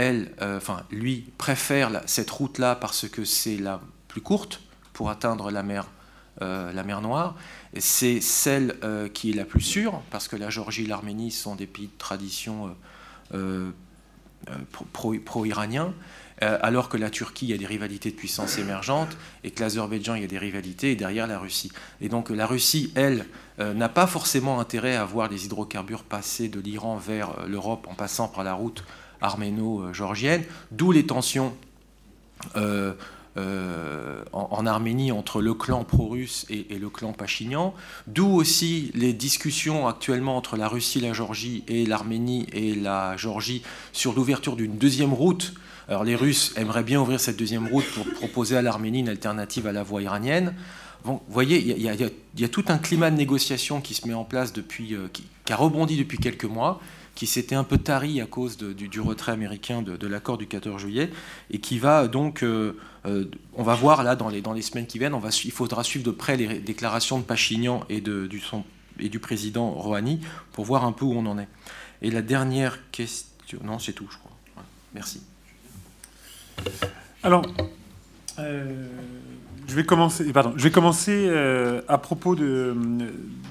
lui, 0.91 1.25
préfère 1.37 2.01
cette 2.05 2.29
route-là 2.29 2.75
parce 2.75 3.09
que 3.09 3.25
c'est 3.25 3.57
la 3.57 3.81
plus 4.07 4.21
courte 4.21 4.61
pour 4.93 5.09
atteindre 5.09 5.51
la 5.51 5.63
mer 5.63 5.87
Noire 7.01 7.35
c'est 7.77 8.21
celle 8.21 8.75
euh, 8.83 9.07
qui 9.09 9.31
est 9.31 9.35
la 9.35 9.45
plus 9.45 9.61
sûre, 9.61 10.01
parce 10.11 10.27
que 10.27 10.35
la 10.35 10.49
Géorgie 10.49 10.83
et 10.83 10.87
l'Arménie 10.87 11.31
sont 11.31 11.55
des 11.55 11.67
pays 11.67 11.87
de 11.87 11.97
tradition 11.97 12.75
euh, 13.33 13.69
euh, 14.49 14.53
pro-iraniens, 15.25 15.93
alors 16.41 16.89
que 16.89 16.97
la 16.97 17.09
Turquie, 17.09 17.53
a 17.53 17.57
des 17.57 17.65
rivalités 17.65 18.11
de 18.11 18.15
puissance 18.15 18.57
émergentes, 18.57 19.17
et 19.45 19.51
que 19.51 19.63
l'Azerbaïdjan, 19.63 20.15
a 20.21 20.27
des 20.27 20.37
rivalités, 20.37 20.91
et 20.91 20.95
derrière 20.97 21.27
la 21.27 21.39
Russie. 21.39 21.71
Et 22.01 22.09
donc 22.09 22.29
la 22.29 22.45
Russie, 22.45 22.91
elle, 22.93 23.25
n'a 23.57 23.87
pas 23.87 24.05
forcément 24.05 24.59
intérêt 24.59 24.97
à 24.97 25.05
voir 25.05 25.29
les 25.29 25.45
hydrocarbures 25.45 26.03
passer 26.03 26.49
de 26.49 26.59
l'Iran 26.59 26.97
vers 26.97 27.47
l'Europe 27.47 27.87
en 27.89 27.95
passant 27.95 28.27
par 28.27 28.43
la 28.43 28.53
route 28.53 28.83
arméno-géorgienne, 29.21 30.43
d'où 30.71 30.91
les 30.91 31.05
tensions 31.05 31.55
en, 33.37 34.65
Arménie 34.65 35.11
entre 35.11 35.41
le 35.41 35.53
clan 35.53 35.83
pro-russe 35.83 36.45
et, 36.49 36.77
le 36.77 36.89
clan 36.89 37.13
Pachinian, 37.13 37.73
d'où 38.07 38.27
aussi 38.27 38.91
les 38.93 39.13
discussions 39.13 39.87
actuellement 39.87 40.37
entre 40.37 40.57
la 40.57 40.67
Russie, 40.67 41.01
la 41.01 41.13
Géorgie 41.13 41.63
et 41.67 41.85
l'Arménie 41.85 42.47
et 42.53 42.75
la 42.75 43.17
Géorgie 43.17 43.61
sur 43.91 44.13
l'ouverture 44.13 44.55
d'une 44.55 44.77
deuxième 44.77 45.13
route. 45.13 45.53
Alors 45.87 46.03
les 46.03 46.15
Russes 46.15 46.53
aimeraient 46.55 46.83
bien 46.83 46.99
ouvrir 46.99 47.19
cette 47.19 47.37
deuxième 47.37 47.67
route 47.67 47.85
pour 47.93 48.05
proposer 48.13 48.57
à 48.57 48.61
l'Arménie 48.61 48.99
une 49.01 49.09
alternative 49.09 49.67
à 49.67 49.71
la 49.71 49.83
voie 49.83 50.01
iranienne. 50.01 50.53
vous 51.03 51.21
voyez, 51.29 51.59
il 51.59 51.81
y, 51.81 52.43
a 52.43 52.49
tout 52.49 52.65
un 52.69 52.77
climat 52.77 53.11
de 53.11 53.17
négociation 53.17 53.81
qui 53.81 53.93
se 53.93 54.07
met 54.07 54.13
en 54.13 54.23
place 54.23 54.51
depuis, 54.53 54.95
euh, 54.95 55.07
qui, 55.13 55.23
a 55.49 55.55
rebondi 55.55 55.97
depuis 55.97 56.17
quelques 56.17 56.45
mois, 56.45 56.79
qui 57.15 57.27
s'était 57.27 57.55
un 57.55 57.63
peu 57.63 57.77
tari 57.77 58.21
à 58.21 58.25
cause 58.25 58.57
du, 58.57 58.99
retrait 58.99 59.31
américain 59.31 59.81
de, 59.81 60.07
l'accord 60.07 60.37
du 60.37 60.47
14 60.47 60.79
juillet, 60.81 61.09
et 61.49 61.59
qui 61.59 61.79
va 61.79 62.07
donc, 62.07 62.43
euh, 62.43 62.77
euh, 63.05 63.25
on 63.53 63.63
va 63.63 63.73
voir 63.73 64.03
là 64.03 64.15
dans 64.15 64.29
les, 64.29 64.41
dans 64.41 64.53
les 64.53 64.61
semaines 64.61 64.85
qui 64.85 64.99
viennent, 64.99 65.17
il 65.45 65.51
faudra 65.51 65.83
suivre 65.83 66.05
de 66.05 66.11
près 66.11 66.35
les 66.35 66.59
déclarations 66.59 67.17
de 67.17 67.23
Pachignan 67.23 67.85
et, 67.89 68.01
de, 68.01 68.27
du, 68.27 69.19
président 69.19 69.71
Rouhani 69.71 70.19
pour 70.51 70.65
voir 70.65 70.85
un 70.85 70.91
peu 70.91 71.05
où 71.05 71.13
on 71.13 71.25
en 71.25 71.39
est. 71.39 71.47
Et 72.01 72.11
la 72.11 72.21
dernière 72.21 72.91
question, 72.91 73.59
non 73.63 73.79
c'est 73.79 73.93
tout 73.93 74.07
je 74.11 74.17
crois. 74.17 74.31
Merci. 74.93 75.21
Alors, 77.23 77.45
euh, 78.39 78.87
je 79.67 79.75
vais 79.75 79.83
commencer, 79.83 80.31
pardon, 80.31 80.53
je 80.55 80.63
vais 80.63 80.71
commencer 80.71 81.25
euh, 81.27 81.81
à 81.87 81.97
propos 81.97 82.35
de, 82.35 82.75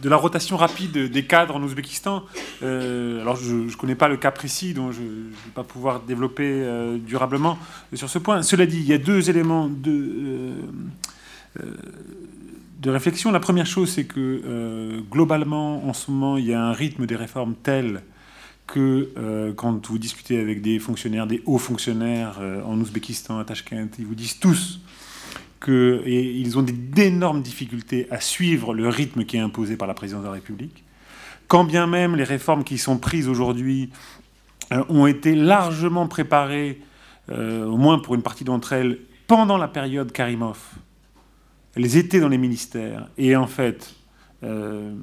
la 0.02 0.16
rotation 0.16 0.56
rapide 0.56 1.10
des 1.10 1.24
cadres 1.24 1.56
en 1.56 1.62
Ouzbékistan. 1.62 2.24
Euh, 2.62 3.20
alors, 3.22 3.36
je 3.36 3.54
ne 3.54 3.72
connais 3.72 3.94
pas 3.94 4.08
le 4.08 4.16
cas 4.16 4.30
précis, 4.30 4.74
donc 4.74 4.92
je 4.92 5.00
ne 5.00 5.30
vais 5.30 5.50
pas 5.54 5.64
pouvoir 5.64 6.00
développer 6.00 6.44
euh, 6.44 6.98
durablement 6.98 7.58
sur 7.94 8.08
ce 8.08 8.18
point. 8.18 8.42
Cela 8.42 8.66
dit, 8.66 8.78
il 8.78 8.86
y 8.86 8.92
a 8.92 8.98
deux 8.98 9.30
éléments 9.30 9.68
de 9.68 10.52
réflexion. 12.86 13.32
La 13.32 13.40
première 13.40 13.66
chose, 13.66 13.90
c'est 13.90 14.04
que 14.04 15.00
globalement, 15.10 15.88
en 15.88 15.92
ce 15.92 16.10
moment, 16.10 16.36
il 16.36 16.46
y 16.46 16.54
a 16.54 16.62
un 16.62 16.72
rythme 16.72 17.06
des 17.06 17.16
réformes 17.16 17.54
tel 17.62 18.02
que 18.66 19.52
quand 19.56 19.86
vous 19.88 19.98
discutez 19.98 20.38
avec 20.38 20.62
des 20.62 20.78
fonctionnaires, 20.78 21.26
des 21.26 21.42
hauts 21.46 21.58
fonctionnaires 21.58 22.40
en 22.66 22.78
Ouzbékistan, 22.78 23.38
à 23.38 23.44
Tashkent, 23.44 23.88
ils 23.98 24.06
vous 24.06 24.14
disent 24.14 24.38
tous 24.38 24.80
et 25.68 26.32
ils 26.38 26.58
ont 26.58 26.62
d'énormes 26.62 27.42
difficultés 27.42 28.06
à 28.10 28.20
suivre 28.20 28.74
le 28.74 28.88
rythme 28.88 29.24
qui 29.24 29.36
est 29.36 29.40
imposé 29.40 29.76
par 29.76 29.88
la 29.88 29.94
présidence 29.94 30.22
de 30.22 30.28
la 30.28 30.34
République. 30.34 30.84
Quand 31.48 31.64
bien 31.64 31.86
même 31.86 32.16
les 32.16 32.24
réformes 32.24 32.64
qui 32.64 32.78
sont 32.78 32.98
prises 32.98 33.28
aujourd'hui 33.28 33.90
euh, 34.72 34.82
ont 34.88 35.06
été 35.06 35.34
largement 35.34 36.06
préparées, 36.06 36.80
euh, 37.30 37.66
au 37.66 37.76
moins 37.76 37.98
pour 37.98 38.14
une 38.14 38.22
partie 38.22 38.44
d'entre 38.44 38.72
elles, 38.72 38.98
pendant 39.26 39.56
la 39.56 39.68
période 39.68 40.12
Karimov. 40.12 40.58
Elles 41.76 41.96
étaient 41.96 42.20
dans 42.20 42.28
les 42.28 42.38
ministères. 42.38 43.08
Et 43.18 43.36
en 43.36 43.46
fait, 43.46 43.94
euh, 44.42 44.94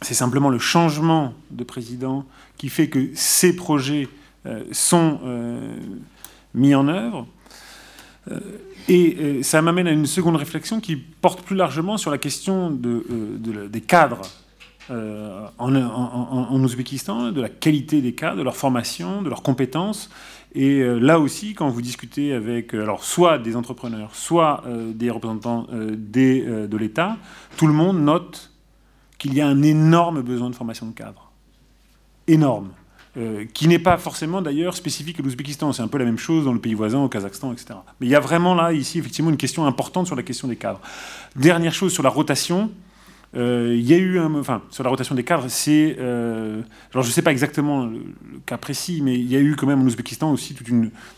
c'est 0.00 0.14
simplement 0.14 0.50
le 0.50 0.58
changement 0.58 1.34
de 1.50 1.64
président 1.64 2.24
qui 2.56 2.68
fait 2.68 2.88
que 2.88 3.10
ces 3.14 3.56
projets 3.56 4.08
sont 4.72 5.20
mis 6.52 6.74
en 6.74 6.86
œuvre. 6.86 7.26
Et 8.88 9.16
euh, 9.18 9.42
ça 9.42 9.62
m'amène 9.62 9.86
à 9.86 9.92
une 9.92 10.06
seconde 10.06 10.36
réflexion 10.36 10.80
qui 10.80 10.96
porte 10.96 11.42
plus 11.42 11.56
largement 11.56 11.96
sur 11.96 12.10
la 12.10 12.18
question 12.18 12.78
euh, 12.84 13.68
des 13.68 13.80
cadres 13.80 14.22
euh, 14.90 15.46
en, 15.58 16.62
Ouzbékistan, 16.62 17.32
de 17.32 17.40
la 17.40 17.48
qualité 17.48 18.02
des 18.02 18.14
cadres, 18.14 18.36
de 18.36 18.42
leur 18.42 18.56
formation, 18.56 19.22
de 19.22 19.30
leurs 19.30 19.42
compétences. 19.42 20.10
Et 20.54 20.84
là 20.84 21.18
aussi, 21.18 21.54
quand 21.54 21.68
vous 21.68 21.82
discutez 21.82 22.32
avec 22.32 22.76
soit 23.00 23.38
des 23.38 23.56
entrepreneurs, 23.56 24.14
soit 24.14 24.62
des 24.94 25.10
représentants 25.10 25.66
de 25.72 26.76
l'État, 26.76 27.16
tout 27.56 27.66
le 27.66 27.72
monde 27.72 27.98
note 27.98 28.52
qu'il 29.18 29.34
y 29.34 29.40
a 29.40 29.48
un 29.48 29.62
énorme 29.62 30.22
besoin 30.22 30.50
de 30.50 30.54
formation 30.54 30.86
de 30.86 30.92
cadres. 30.92 31.32
Énorme. 32.28 32.70
Euh, 33.16 33.44
qui 33.54 33.68
n'est 33.68 33.78
pas 33.78 33.96
forcément 33.96 34.42
d'ailleurs 34.42 34.74
spécifique 34.74 35.20
à 35.20 35.22
l'Ouzbékistan. 35.22 35.72
C'est 35.72 35.82
un 35.82 35.88
peu 35.88 35.98
la 35.98 36.04
même 36.04 36.18
chose 36.18 36.46
dans 36.46 36.52
le 36.52 36.58
pays 36.58 36.74
voisin, 36.74 36.98
au 36.98 37.08
Kazakhstan, 37.08 37.52
etc. 37.52 37.74
Mais 38.00 38.08
il 38.08 38.10
y 38.10 38.16
a 38.16 38.20
vraiment 38.20 38.56
là, 38.56 38.72
ici, 38.72 38.98
effectivement, 38.98 39.30
une 39.30 39.36
question 39.36 39.66
importante 39.66 40.08
sur 40.08 40.16
la 40.16 40.24
question 40.24 40.48
des 40.48 40.56
cadres. 40.56 40.80
Dernière 41.36 41.72
chose 41.72 41.92
sur 41.92 42.02
la 42.02 42.08
rotation. 42.08 42.72
Euh, 43.36 43.72
il 43.76 43.88
y 43.88 43.94
a 43.94 43.98
eu 43.98 44.18
un, 44.18 44.34
enfin, 44.34 44.62
sur 44.70 44.82
la 44.82 44.90
rotation 44.90 45.14
des 45.14 45.22
cadres, 45.22 45.46
c'est, 45.48 45.96
euh, 45.98 46.62
alors 46.92 47.02
je 47.02 47.08
ne 47.08 47.12
sais 47.12 47.22
pas 47.22 47.32
exactement 47.32 47.86
le, 47.86 48.00
cas 48.46 48.58
précis, 48.58 49.00
mais 49.02 49.14
il 49.14 49.26
y 49.26 49.36
a 49.36 49.40
eu 49.40 49.56
quand 49.56 49.66
même 49.66 49.80
en 49.80 49.84
Ouzbékistan 49.84 50.30
aussi 50.30 50.54
tout, 50.54 50.64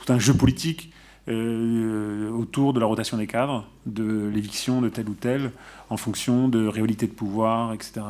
un 0.08 0.18
jeu 0.18 0.32
politique 0.32 0.92
euh, 1.28 2.30
autour 2.30 2.72
de 2.72 2.78
la 2.78 2.86
rotation 2.86 3.16
des 3.16 3.26
cadres, 3.26 3.66
de 3.84 4.30
l'éviction 4.32 4.80
de 4.80 4.88
tel 4.88 5.08
ou 5.08 5.14
tel, 5.14 5.50
en 5.90 5.96
fonction 5.96 6.48
de 6.48 6.68
réalité 6.68 7.08
de 7.08 7.12
pouvoir, 7.12 7.72
etc., 7.72 8.02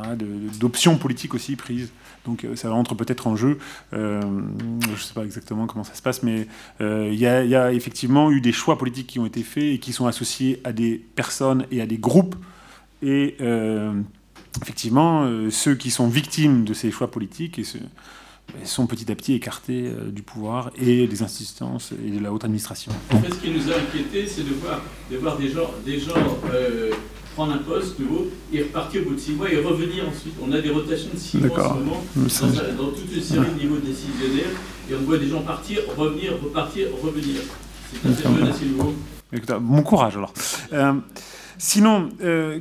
d'options 0.59 0.97
politiques 0.97 1.33
aussi 1.33 1.55
prises. 1.55 1.91
Donc 2.25 2.43
euh, 2.43 2.55
ça 2.55 2.69
rentre 2.69 2.93
peut-être 2.93 3.25
en 3.25 3.35
jeu. 3.35 3.57
Euh, 3.93 4.21
je 4.85 4.91
ne 4.91 4.95
sais 4.97 5.15
pas 5.15 5.23
exactement 5.23 5.65
comment 5.65 5.83
ça 5.83 5.95
se 5.95 6.01
passe, 6.03 6.21
mais 6.21 6.47
il 6.79 7.13
y, 7.13 7.23
y, 7.23 7.55
a 7.55 7.73
effectivement 7.73 8.29
eu 8.29 8.39
des 8.39 8.51
choix 8.51 8.77
politiques 8.77 9.07
qui 9.07 9.19
ont 9.19 9.25
été 9.25 9.41
faits 9.41 9.63
et 9.63 9.79
qui 9.79 9.93
sont 9.93 10.05
associés 10.05 10.61
à 10.63 10.71
des 10.71 11.03
personnes 11.15 11.65
et 11.71 11.81
à 11.81 11.87
des 11.87 11.97
groupes. 11.97 12.35
Et 13.01 13.37
effectivement, 14.61 15.27
ceux 15.49 15.73
qui 15.75 15.89
sont 15.89 16.07
victimes 16.07 16.65
de 16.65 16.73
ces 16.73 16.91
choix 16.91 17.09
politiques 17.09 17.57
et 17.57 17.63
ceux, 17.63 17.79
sont 18.63 18.87
petit 18.87 19.11
à 19.11 19.15
petit 19.15 19.33
écartés 19.33 19.87
euh, 19.87 20.11
du 20.11 20.23
pouvoir 20.23 20.71
et 20.79 21.07
des 21.07 21.23
instances 21.23 21.91
et 22.05 22.11
de 22.11 22.19
la 22.19 22.31
haute 22.31 22.43
administration. 22.43 22.91
En 23.11 23.19
fait, 23.19 23.33
ce 23.33 23.39
qui 23.39 23.51
nous 23.51 23.71
a 23.71 23.75
inquiété, 23.75 24.27
c'est 24.27 24.43
de 24.43 24.53
voir, 24.55 24.81
de 25.11 25.17
voir 25.17 25.37
des 25.37 25.49
gens, 25.49 25.69
des 25.85 25.99
gens 25.99 26.13
euh, 26.53 26.91
prendre 27.35 27.53
un 27.53 27.59
poste 27.59 27.99
nouveau 27.99 28.27
et 28.51 28.63
repartir 28.63 29.01
au 29.01 29.09
bout 29.09 29.15
de 29.15 29.19
six 29.19 29.33
mois 29.33 29.51
et 29.51 29.57
revenir 29.57 30.07
ensuite. 30.07 30.33
On 30.41 30.51
a 30.51 30.59
des 30.59 30.69
rotations 30.69 31.09
de 31.13 31.19
six 31.19 31.37
mois 31.37 31.59
en 31.59 31.69
ce 31.69 31.79
moment 31.79 32.03
dans, 32.15 32.83
dans, 32.83 32.91
toute 32.91 33.15
une 33.15 33.21
série 33.21 33.51
de 33.51 33.59
niveaux 33.59 33.77
décisionnaires 33.77 34.51
et 34.89 34.95
on 34.95 35.03
voit 35.03 35.17
des 35.17 35.27
gens 35.27 35.41
partir, 35.41 35.81
revenir, 35.95 36.33
repartir, 36.41 36.87
revenir. 37.03 37.41
C'est 37.91 38.09
assez 38.09 38.23
jeune, 38.23 38.47
assez 38.47 38.65
nouveau. 38.65 38.93
Bon 39.59 39.81
courage 39.81 40.15
alors. 40.15 40.33
Euh, 40.73 40.93
sinon, 41.57 42.09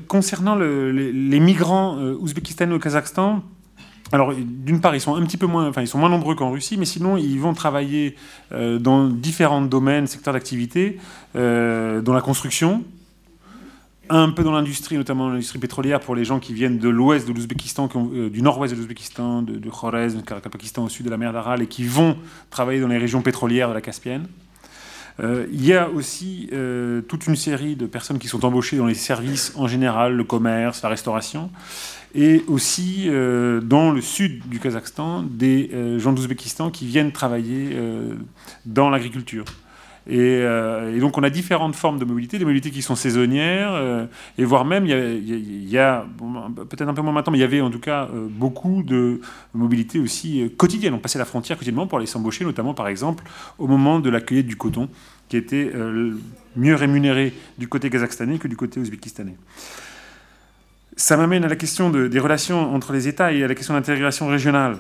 concernant 0.09 0.57
le, 0.57 0.91
les, 0.91 1.13
les, 1.13 1.41
migrants 1.41 1.99
ouzbékistanais 1.99 2.75
au 2.75 2.79
Kazakhstan, 2.79 3.43
alors, 4.13 4.33
d'une 4.35 4.81
part, 4.81 4.95
ils 4.95 5.01
sont 5.01 5.17
un 5.17 5.25
petit 5.25 5.37
peu 5.37 5.47
moins, 5.47 5.69
enfin, 5.69 5.83
ils 5.83 5.89
sont 5.89 5.99
moins 5.99 6.09
nombreux 6.09 6.35
qu'en 6.35 6.51
Russie, 6.51 6.77
mais 6.77 6.85
sinon, 6.85 7.17
ils 7.17 7.41
vont 7.41 7.55
travailler 7.55 8.17
euh, 8.53 8.79
dans 8.79 9.09
différents 9.09 9.63
domaines, 9.63 10.07
secteurs 10.07 10.35
d'activité, 10.35 10.99
euh, 11.35 12.01
dans 12.01 12.15
la 12.15 12.21
construction, 12.21 12.85
un 14.09 14.31
peu 14.31 14.45
dans 14.45 14.53
l'industrie, 14.53 14.97
notamment 14.97 15.29
l'industrie 15.29 15.59
pétrolière 15.59 15.99
pour 15.99 16.15
les 16.15 16.25
gens 16.25 16.39
qui 16.39 16.55
viennent 16.55 16.79
de 16.79 16.89
l'ouest 16.89 17.27
de 17.27 17.33
l'Ouzbékistan, 17.33 17.89
euh, 17.97 18.31
du 18.31 18.43
nord-ouest 18.43 18.73
de 18.73 18.79
l'Ouzbékistan, 18.79 19.43
de, 19.43 19.57
de 19.57 19.71
Khorezm, 19.71 20.21
de 20.21 20.49
Pakistan 20.49 20.85
au 20.85 20.89
sud 20.89 21.05
de 21.05 21.11
la 21.11 21.17
mer 21.17 21.33
d'Aral, 21.33 21.63
et 21.63 21.67
qui 21.67 21.83
vont 21.83 22.17
travailler 22.51 22.81
dans 22.81 22.89
les 22.89 22.99
régions 22.99 23.23
pétrolières 23.23 23.69
de 23.69 23.75
la 23.75 23.81
Caspienne. 23.81 24.27
il 25.21 25.65
y 25.65 25.73
a 25.73 25.89
aussi 25.89 26.51
toute 27.09 27.27
une 27.27 27.37
série 27.37 27.75
de 27.75 27.87
personnes 27.87 28.19
qui 28.19 28.29
sont 28.29 28.45
embauchées 28.45 28.77
dans 28.77 28.87
les 28.87 28.95
services 28.95 29.53
en 29.57 29.67
général, 29.67 30.15
le 30.15 30.25
commerce, 30.25 30.83
la 30.83 30.91
restauration 30.91 31.51
et 32.17 32.43
aussi 32.49 33.05
euh, 33.07 33.61
dans 33.61 33.93
le 33.93 34.01
sud 34.01 34.49
du 34.49 34.59
Kazakhstan, 34.59 35.23
des 35.23 35.71
euh, 35.75 35.99
gens 35.99 36.15
d'Ouzbékistan 36.15 36.71
qui 36.71 36.87
viennent 36.87 37.13
travailler 37.13 37.71
euh, 37.73 38.15
dans 38.65 38.89
l'agriculture. 38.89 39.45
Et, 40.09 40.41
donc 41.01 41.19
on 41.19 41.25
a 41.25 41.31
différentes 41.31 41.75
formes 41.75 41.99
de 41.99 42.05
mobilité, 42.05 42.39
des 42.39 42.45
mobilités 42.45 42.71
qui 42.71 42.81
sont 42.81 42.95
saisonnières, 42.95 44.07
et 44.39 44.45
voire 44.45 44.65
même, 44.65 44.87
il 44.87 45.69
y 45.69 45.79
a, 45.79 46.07
peut-être 46.71 46.89
un 46.89 46.95
peu 46.95 47.03
moins 47.03 47.11
maintenant, 47.11 47.33
mais 47.33 47.39
il 47.39 47.41
y 47.41 47.45
avait 47.45 47.61
en 47.61 47.71
tout 47.71 47.81
cas 47.81 48.09
beaucoup 48.31 48.85
de 48.85 49.21
mobilité 49.53 49.99
aussi 49.99 50.49
quotidienne. 50.57 50.95
On 50.95 51.01
passait 51.01 51.19
la 51.19 51.25
frontière 51.25 51.59
quotidiennement 51.59 51.89
pour 51.89 51.99
aller 51.99 52.07
s'embaucher, 52.07 52.45
notamment 52.45 52.73
par 52.73 52.87
exemple 52.87 53.25
au 53.59 53.67
moment 53.67 53.99
de 53.99 54.09
la 54.09 54.21
cueillette 54.21 54.47
du 54.47 54.55
coton, 54.55 54.89
qui 55.29 55.37
était 55.37 55.73
mieux 56.55 56.77
rémunéré 56.77 57.33
du 57.59 57.67
côté 57.67 57.91
kazakhstanais 57.91 58.39
que 58.39 58.47
du 58.47 58.55
côté 58.55 58.79
ouzbékistanais. 58.79 59.35
Ça 60.99 61.19
m'amène 61.19 61.45
à 61.45 61.49
la 61.49 61.57
question 61.57 61.91
des 61.91 62.19
relations 62.19 62.75
entre 62.75 62.95
les 62.95 63.07
États 63.07 63.31
et 63.31 63.45
à 63.45 63.49
la 63.49 63.55
question 63.55 63.75
d'intégration 63.75 64.29
régionale. 64.29 64.79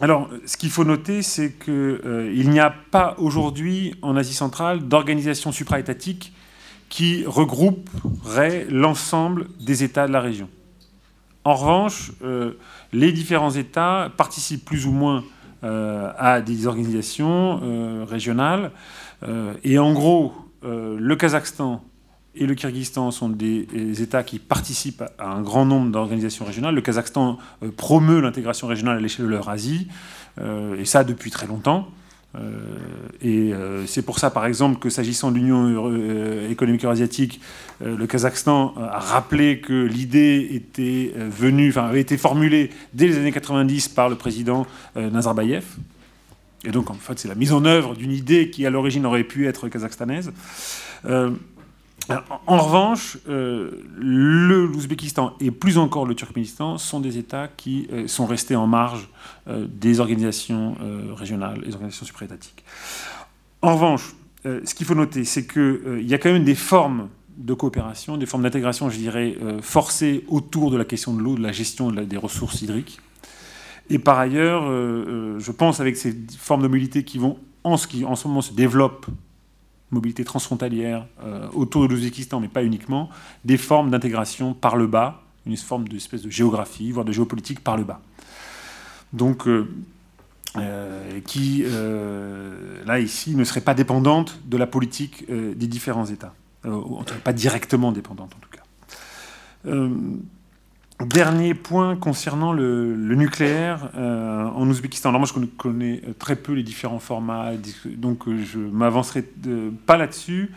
Alors, 0.00 0.28
ce 0.44 0.56
qu'il 0.56 0.70
faut 0.70 0.84
noter, 0.84 1.22
c'est 1.22 1.52
qu'il 1.52 1.72
euh, 1.74 2.44
n'y 2.44 2.58
a 2.58 2.74
pas 2.90 3.14
aujourd'hui 3.18 3.94
en 4.02 4.16
Asie 4.16 4.34
centrale 4.34 4.88
d'organisation 4.88 5.52
supra-étatique 5.52 6.32
qui 6.88 7.24
regrouperait 7.26 8.66
l'ensemble 8.70 9.46
des 9.60 9.84
États 9.84 10.08
de 10.08 10.12
la 10.12 10.20
région. 10.20 10.48
En 11.44 11.54
revanche, 11.54 12.10
euh, 12.24 12.54
les 12.92 13.12
différents 13.12 13.52
États 13.52 14.10
participent 14.16 14.64
plus 14.64 14.86
ou 14.86 14.90
moins 14.90 15.22
euh, 15.62 16.10
à 16.18 16.40
des 16.40 16.66
organisations 16.66 18.04
régionales. 18.04 18.72
et 19.62 19.78
en 19.78 19.92
gros, 19.92 20.34
le 20.62 21.14
Kazakhstan 21.14 21.84
et 22.34 22.46
le 22.46 22.54
Kyrgyzstan 22.54 23.10
sont 23.10 23.28
des, 23.28 23.66
États 24.02 24.22
qui 24.22 24.38
participent 24.38 25.02
à 25.18 25.30
un 25.30 25.42
grand 25.42 25.64
nombre 25.64 25.90
d'organisations 25.90 26.44
régionales. 26.44 26.74
Le 26.74 26.80
Kazakhstan 26.80 27.38
euh, 27.62 27.70
promeut 27.76 28.20
l'intégration 28.20 28.66
régionale 28.68 28.98
à 28.98 29.00
l'échelle 29.00 29.26
de 29.26 29.30
l'Eurasie, 29.30 29.88
euh, 30.40 30.78
et 30.78 30.84
ça 30.84 31.02
depuis 31.02 31.30
très 31.30 31.46
longtemps. 31.46 31.88
Euh, 32.36 32.60
et 33.22 33.52
c'est 33.86 34.02
pour 34.02 34.20
ça, 34.20 34.30
par 34.30 34.46
exemple, 34.46 34.78
que 34.78 34.88
s'agissant 34.88 35.32
de 35.32 35.36
l'Union 35.36 36.48
économique 36.48 36.84
eurasiatique, 36.84 37.40
le 37.84 38.06
Kazakhstan 38.06 38.74
a 38.76 39.00
rappelé 39.00 39.60
que 39.60 39.84
l'idée 39.84 40.48
était 40.52 41.12
venue, 41.16 41.70
enfin, 41.70 41.86
avait 41.86 42.00
été 42.00 42.16
formulée 42.16 42.70
dès 42.94 43.08
les 43.08 43.18
années 43.18 43.32
90 43.32 43.88
par 43.88 44.08
le 44.08 44.14
président 44.14 44.64
Nazarbayev. 44.94 45.64
Et 46.64 46.70
donc, 46.70 46.90
en 46.90 46.94
fait, 46.94 47.18
c'est 47.18 47.28
la 47.28 47.34
mise 47.34 47.52
en 47.52 47.64
œuvre 47.64 47.96
d'une 47.96 48.12
idée 48.12 48.50
qui, 48.50 48.64
à 48.64 48.70
l'origine, 48.70 49.06
aurait 49.06 49.24
pu 49.24 49.48
être 49.48 49.68
kazakhstanaise. 49.68 50.30
En 52.46 52.58
revanche, 52.58 53.18
l'Ouzbékistan 53.26 55.34
et 55.40 55.50
plus 55.50 55.78
encore 55.78 56.06
le 56.06 56.14
Turkménistan 56.14 56.78
sont 56.78 57.00
des 57.00 57.18
États 57.18 57.48
qui 57.48 57.88
sont 58.06 58.26
restés 58.26 58.56
en 58.56 58.66
marge 58.66 59.08
des 59.46 60.00
organisations 60.00 60.76
régionales, 61.14 61.60
des 61.60 61.74
organisations 61.74 62.06
supraétatiques. 62.06 62.64
En 63.62 63.74
revanche, 63.74 64.14
ce 64.44 64.74
qu'il 64.74 64.86
faut 64.86 64.94
noter, 64.94 65.24
c'est 65.24 65.46
qu'il 65.46 66.02
y 66.02 66.14
a 66.14 66.18
quand 66.18 66.32
même 66.32 66.44
des 66.44 66.54
formes 66.54 67.08
de 67.40 67.54
coopération, 67.54 68.16
des 68.16 68.26
formes 68.26 68.42
d'intégration, 68.42 68.90
je 68.90 68.98
dirais, 68.98 69.36
euh, 69.42 69.60
forcées 69.62 70.24
autour 70.28 70.70
de 70.70 70.76
la 70.76 70.84
question 70.84 71.14
de 71.14 71.20
l'eau, 71.20 71.34
de 71.34 71.42
la 71.42 71.52
gestion 71.52 71.90
des 71.90 72.16
ressources 72.16 72.62
hydriques. 72.62 73.00
Et 73.88 73.98
par 73.98 74.18
ailleurs, 74.18 74.64
euh, 74.64 74.68
euh, 74.68 75.38
je 75.38 75.50
pense 75.50 75.80
avec 75.80 75.96
ces 75.96 76.14
formes 76.38 76.62
de 76.62 76.68
mobilité 76.68 77.02
qui 77.02 77.18
vont, 77.18 77.38
en 77.64 77.76
ce 77.76 77.86
en 78.04 78.14
ce 78.14 78.28
moment 78.28 78.42
se 78.42 78.52
développent, 78.52 79.06
mobilité 79.90 80.24
transfrontalière 80.24 81.06
autour 81.52 81.86
de 81.86 81.94
l'Ouzbékistan, 81.94 82.40
mais 82.40 82.48
pas 82.48 82.64
uniquement, 82.64 83.10
des 83.44 83.56
formes 83.56 83.90
d'intégration 83.90 84.54
par 84.54 84.76
le 84.76 84.86
bas, 84.86 85.22
une 85.46 85.56
forme 85.56 85.88
d'espèce 85.88 86.22
de 86.22 86.30
géographie, 86.30 86.92
voire 86.92 87.04
de 87.04 87.12
géopolitique 87.12 87.60
par 87.60 87.76
le 87.76 87.84
bas. 87.84 88.00
Donc, 89.12 89.48
qui, 91.26 91.64
là, 92.86 93.00
ici, 93.00 93.34
ne 93.34 93.44
serait 93.44 93.60
pas 93.60 93.74
dépendante 93.74 94.38
de 94.46 94.56
la 94.56 94.66
politique 94.66 95.24
des 95.28 95.66
différents 95.66 96.06
États. 96.06 96.34
Euh, 96.66 96.82
pas 97.24 97.32
directement 97.32 97.90
dépendante 97.90 98.32
en 98.34 98.38
tout 98.38 98.50
cas. 98.50 98.62
Euh, 101.00 101.04
dernier 101.04 101.54
point 101.54 101.96
concernant 101.96 102.52
le, 102.52 102.94
nucléaire 103.14 103.90
euh, 103.96 104.44
en 104.46 104.68
Ouzbékistan. 104.68 105.10
Alors 105.10 105.20
moi 105.20 105.28
je 105.28 105.46
connais 105.56 106.02
très 106.18 106.36
peu 106.36 106.52
les 106.52 106.62
différents 106.62 106.98
formats, 106.98 107.52
donc 107.96 108.24
je 108.28 108.58
m'avancerai 108.58 109.24
pas 109.86 109.96
là-dessus. 109.96 110.52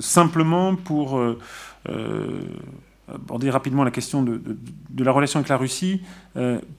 simplement 0.00 0.74
pour 0.74 1.20
aborder 3.12 3.50
rapidement 3.50 3.84
la 3.84 3.90
question 3.90 4.22
de, 4.22 4.40
la 4.98 5.12
relation 5.12 5.38
avec 5.38 5.48
la 5.48 5.56
Russie, 5.56 6.02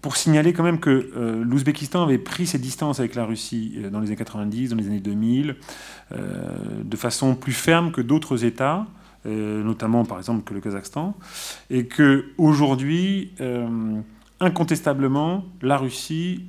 pour 0.02 0.16
signaler 0.16 0.54
quand 0.54 0.64
même 0.64 0.80
que 0.80 1.12
l'Ouzbékistan 1.44 2.04
avait 2.04 2.18
pris 2.18 2.48
ses 2.48 2.60
distances 2.60 3.00
avec 3.00 3.16
la 3.16 3.26
Russie 3.26 3.80
dans 3.92 4.00
les 4.00 4.08
années 4.08 4.16
90, 4.16 4.70
dans 4.70 4.76
les 4.78 4.88
années 4.88 5.00
2000, 5.00 5.56
euh, 6.12 6.84
de 6.84 6.98
façon 6.98 7.36
plus 7.36 7.54
ferme 7.54 7.92
que 7.92 8.02
d'autres 8.02 8.44
États, 8.44 8.78
euh, 8.80 8.99
notamment 9.26 10.06
par 10.06 10.18
exemple 10.18 10.44
que 10.44 10.54
le 10.54 10.62
Kazakhstan, 10.62 11.16
et 11.70 11.86
que 11.86 12.26
aujourd'hui, 12.38 13.34
euh, 13.42 14.00
incontestablement, 14.40 15.46
la 15.62 15.78
Russie 15.78 16.46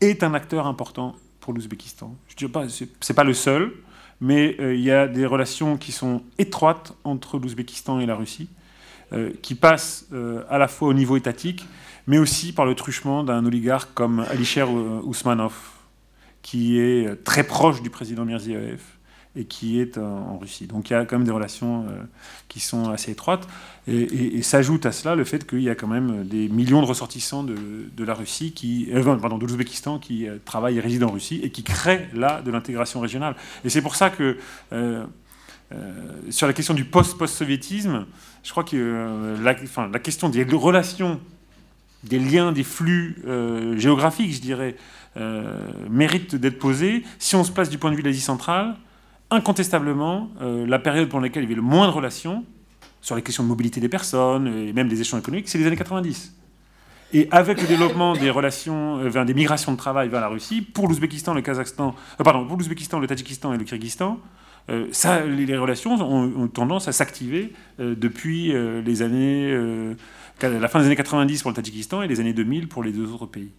est 0.00 0.24
un 0.24 0.34
acteur 0.34 0.66
important 0.66 1.14
pour 1.38 1.52
l'Ouzbékistan. 1.52 2.16
Je 2.26 2.34
dis 2.34 2.48
pas, 2.48 2.66
c'est 2.68 3.14
pas 3.14 3.22
le 3.22 3.34
seul, 3.34 3.72
mais 4.20 4.56
il 4.58 4.80
y 4.80 4.90
a 4.90 5.06
des 5.06 5.24
relations 5.24 5.76
qui 5.76 5.92
sont 5.92 6.22
étroites 6.38 6.96
entre 7.04 7.38
l'Ouzbékistan 7.38 8.00
et 8.00 8.06
la 8.06 8.16
Russie, 8.16 8.48
qui 9.40 9.54
passent 9.54 10.08
à 10.50 10.58
la 10.58 10.66
fois 10.66 10.88
au 10.88 10.94
niveau 10.94 11.16
étatique, 11.16 11.64
mais 12.08 12.18
aussi 12.18 12.52
par 12.52 12.66
le 12.66 12.74
truchement 12.74 13.22
d'un 13.22 13.46
oligarque 13.46 13.94
comme 13.94 14.26
Alisher 14.30 14.64
Ousmanov, 14.64 15.54
qui 16.42 16.80
est 16.80 17.22
très 17.22 17.44
proche 17.44 17.82
du 17.82 17.90
président 17.90 18.24
Mirziyoyev 18.24 18.80
et 19.36 19.44
qui 19.44 19.80
est 19.80 19.98
en 19.98 20.38
Russie. 20.38 20.66
Donc 20.66 20.90
il 20.90 20.92
y 20.92 20.96
a 20.96 21.04
quand 21.04 21.16
même 21.18 21.26
des 21.26 21.32
relations 21.32 21.86
euh, 21.88 22.02
qui 22.48 22.60
sont 22.60 22.90
assez 22.90 23.12
étroites. 23.12 23.48
Et, 23.86 24.42
s'ajoute 24.42 24.86
à 24.86 24.92
cela 24.92 25.14
le 25.14 25.24
fait 25.24 25.46
qu'il 25.46 25.62
y 25.62 25.70
a 25.70 25.74
quand 25.74 25.86
même 25.86 26.24
des 26.26 26.48
millions 26.48 26.80
de 26.80 26.86
ressortissants 26.86 27.42
de, 27.42 28.04
la 28.04 28.14
Russie, 28.14 28.52
qui, 28.52 28.88
euh, 28.92 29.16
pardon, 29.16 29.38
de 29.38 29.46
l'Ouzbékistan, 29.46 29.98
qui 29.98 30.28
euh, 30.28 30.38
travaillent 30.44 30.78
et 30.78 30.80
résident 30.80 31.08
en 31.08 31.12
Russie 31.12 31.40
et 31.42 31.50
qui 31.50 31.62
créent 31.62 32.08
là 32.14 32.42
de 32.42 32.50
l'intégration 32.50 33.00
régionale. 33.00 33.34
Et 33.64 33.70
c'est 33.70 33.82
pour 33.82 33.96
ça 33.96 34.10
que 34.10 34.38
sur 36.30 36.46
la 36.46 36.52
question 36.52 36.72
du 36.72 36.84
post-post-soviétisme, 36.84 38.06
je 38.44 38.50
crois 38.52 38.62
que 38.62 39.36
la, 39.42 39.98
question 39.98 40.28
des 40.28 40.44
relations, 40.44 41.20
des 42.04 42.20
liens, 42.20 42.52
des 42.52 42.62
flux 42.62 43.24
géographiques, 43.76 44.34
je 44.34 44.40
dirais, 44.40 44.76
euh, 45.16 45.58
mérite 45.88 46.34
d'être 46.34 46.58
posé. 46.58 47.04
Si 47.20 47.36
on 47.36 47.44
se 47.44 47.52
place 47.52 47.70
du 47.70 47.78
point 47.78 47.92
de 47.92 47.96
vue 47.96 48.02
de 48.02 48.08
l'Asie 48.08 48.20
centrale, 48.20 48.74
incontestablement, 49.30 50.30
euh, 50.40 50.66
la 50.66 50.78
période 50.78 51.08
pendant 51.08 51.22
laquelle 51.22 51.42
il 51.42 51.46
y 51.46 51.52
avait 51.52 51.56
le 51.56 51.62
moins 51.62 51.86
de 51.86 51.92
relations 51.92 52.44
sur 53.00 53.16
les 53.16 53.22
questions 53.22 53.42
de 53.42 53.48
mobilité 53.48 53.80
des 53.80 53.88
personnes 53.88 54.46
et 54.46 54.72
même 54.72 54.88
des 54.88 55.00
échanges 55.00 55.20
économiques, 55.20 55.48
c'est 55.48 55.58
les 55.58 55.66
années 55.66 55.76
90. 55.76 56.34
Et 57.12 57.28
avec 57.30 57.60
le 57.60 57.68
développement 57.68 58.14
des 58.14 58.30
relations, 58.30 58.98
euh, 58.98 59.24
des 59.24 59.34
migrations 59.34 59.72
de 59.72 59.76
travail 59.76 60.08
vers 60.08 60.20
la 60.20 60.28
Russie, 60.28 60.62
pour 60.62 60.88
l'Ouzbékistan, 60.88 61.34
le 61.34 61.42
Kazakhstan, 61.42 61.94
pardon, 62.22 62.46
pour 62.46 62.56
l'Ouzbékistan, 62.56 62.98
le 62.98 63.06
Tadjikistan 63.06 63.52
et 63.52 63.58
le 63.58 63.64
Kyrgyzstan, 63.64 64.18
les, 64.68 65.58
relations 65.58 65.92
ont, 65.92 66.48
tendance 66.48 66.88
à 66.88 66.92
s'activer 66.92 67.52
depuis 67.78 68.50
les 68.82 69.02
années, 69.02 69.54
la 70.40 70.68
fin 70.68 70.80
des 70.80 70.86
années 70.86 70.96
90 70.96 71.42
pour 71.42 71.50
le 71.50 71.54
Tadjikistan 71.54 72.00
et 72.00 72.08
les 72.08 72.18
années 72.18 72.32
2000 72.32 72.68
pour 72.68 72.82
les 72.82 72.90
deux 72.90 73.12
autres 73.12 73.26
pays. 73.26 73.50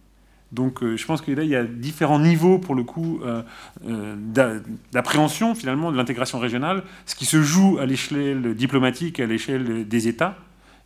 Donc 0.52 0.82
euh, 0.82 0.96
je 0.96 1.04
pense 1.06 1.22
que 1.22 1.30
là, 1.32 1.42
il 1.42 1.48
y 1.48 1.56
a 1.56 1.64
différents 1.64 2.20
niveaux, 2.20 2.58
pour 2.58 2.74
le 2.74 2.84
coup, 2.84 3.20
euh, 3.24 3.42
euh, 3.88 4.60
d'appréhension, 4.92 5.54
finalement, 5.54 5.90
de 5.90 5.96
l'intégration 5.96 6.38
régionale, 6.38 6.84
ce 7.04 7.14
qui 7.14 7.26
se 7.26 7.42
joue 7.42 7.78
à 7.78 7.86
l'échelle 7.86 8.54
diplomatique, 8.54 9.18
à 9.20 9.26
l'échelle 9.26 9.88
des 9.88 10.08
États, 10.08 10.36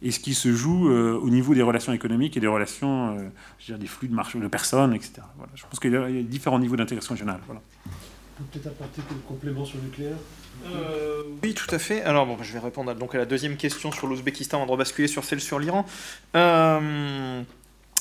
et 0.03 0.11
ce 0.13 0.21
qui 0.21 0.33
se 0.33 0.53
joue 0.53 0.89
au 0.89 1.29
niveau 1.29 1.55
des 1.55 1.61
relations 1.61 1.93
économiques 1.93 2.35
et 2.35 2.41
des 2.41 2.47
relations, 2.47 3.19
je 3.59 3.73
veux 3.73 3.75
dire, 3.75 3.79
des 3.79 3.87
flux 3.87 4.09
de, 4.09 4.15
marché, 4.15 4.39
de 4.39 4.49
personnes, 4.49 4.95
etc. 4.95 5.21
Voilà. 5.37 5.53
Je 5.55 5.63
pense 5.69 5.79
qu'il 5.79 5.93
y 5.93 5.97
a 5.97 6.23
différents 6.23 6.59
niveaux 6.59 6.77
d'intégration 6.77 7.13
régionale. 7.13 7.41
Voilà. 7.45 7.61
Peut-être 8.51 8.69
apporter 8.69 9.03
quelques 9.07 9.27
compléments 9.27 9.67
sur 9.67 9.77
le 9.77 9.85
nucléaire? 9.85 10.17
Oui, 11.43 11.53
tout 11.53 11.73
à 11.75 11.79
fait. 11.79 12.03
Alors, 12.03 12.25
bon, 12.25 12.39
je 12.41 12.53
vais 12.55 12.59
répondre 12.59 12.95
donc 12.95 13.15
à 13.15 13.19
la 13.19 13.27
deuxième 13.27 13.59
question 13.59 13.93
sur 13.93 14.07
l'Ouzbékistan 14.07 14.57
avant 14.57 14.67
de 14.67 14.73
rebasculer 14.73 15.07
sur 15.07 15.23
celle 15.25 15.43
sur 15.43 15.59
l'Iran. 15.59 15.85
Euh, 16.35 17.43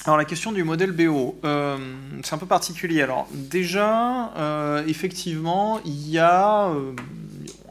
alors 0.06 0.18
la 0.18 0.26
question 0.26 0.52
du 0.52 0.64
modèle 0.64 0.92
BO, 0.92 1.36
euh, 1.44 1.78
c'est 2.24 2.34
un 2.34 2.38
peu 2.38 2.46
particulier. 2.46 3.02
Alors 3.02 3.28
déjà, 3.34 4.34
euh, 4.38 4.86
effectivement, 4.88 5.80
il 5.84 6.10
y 6.10 6.18
a, 6.18 6.70
euh, 6.70 6.94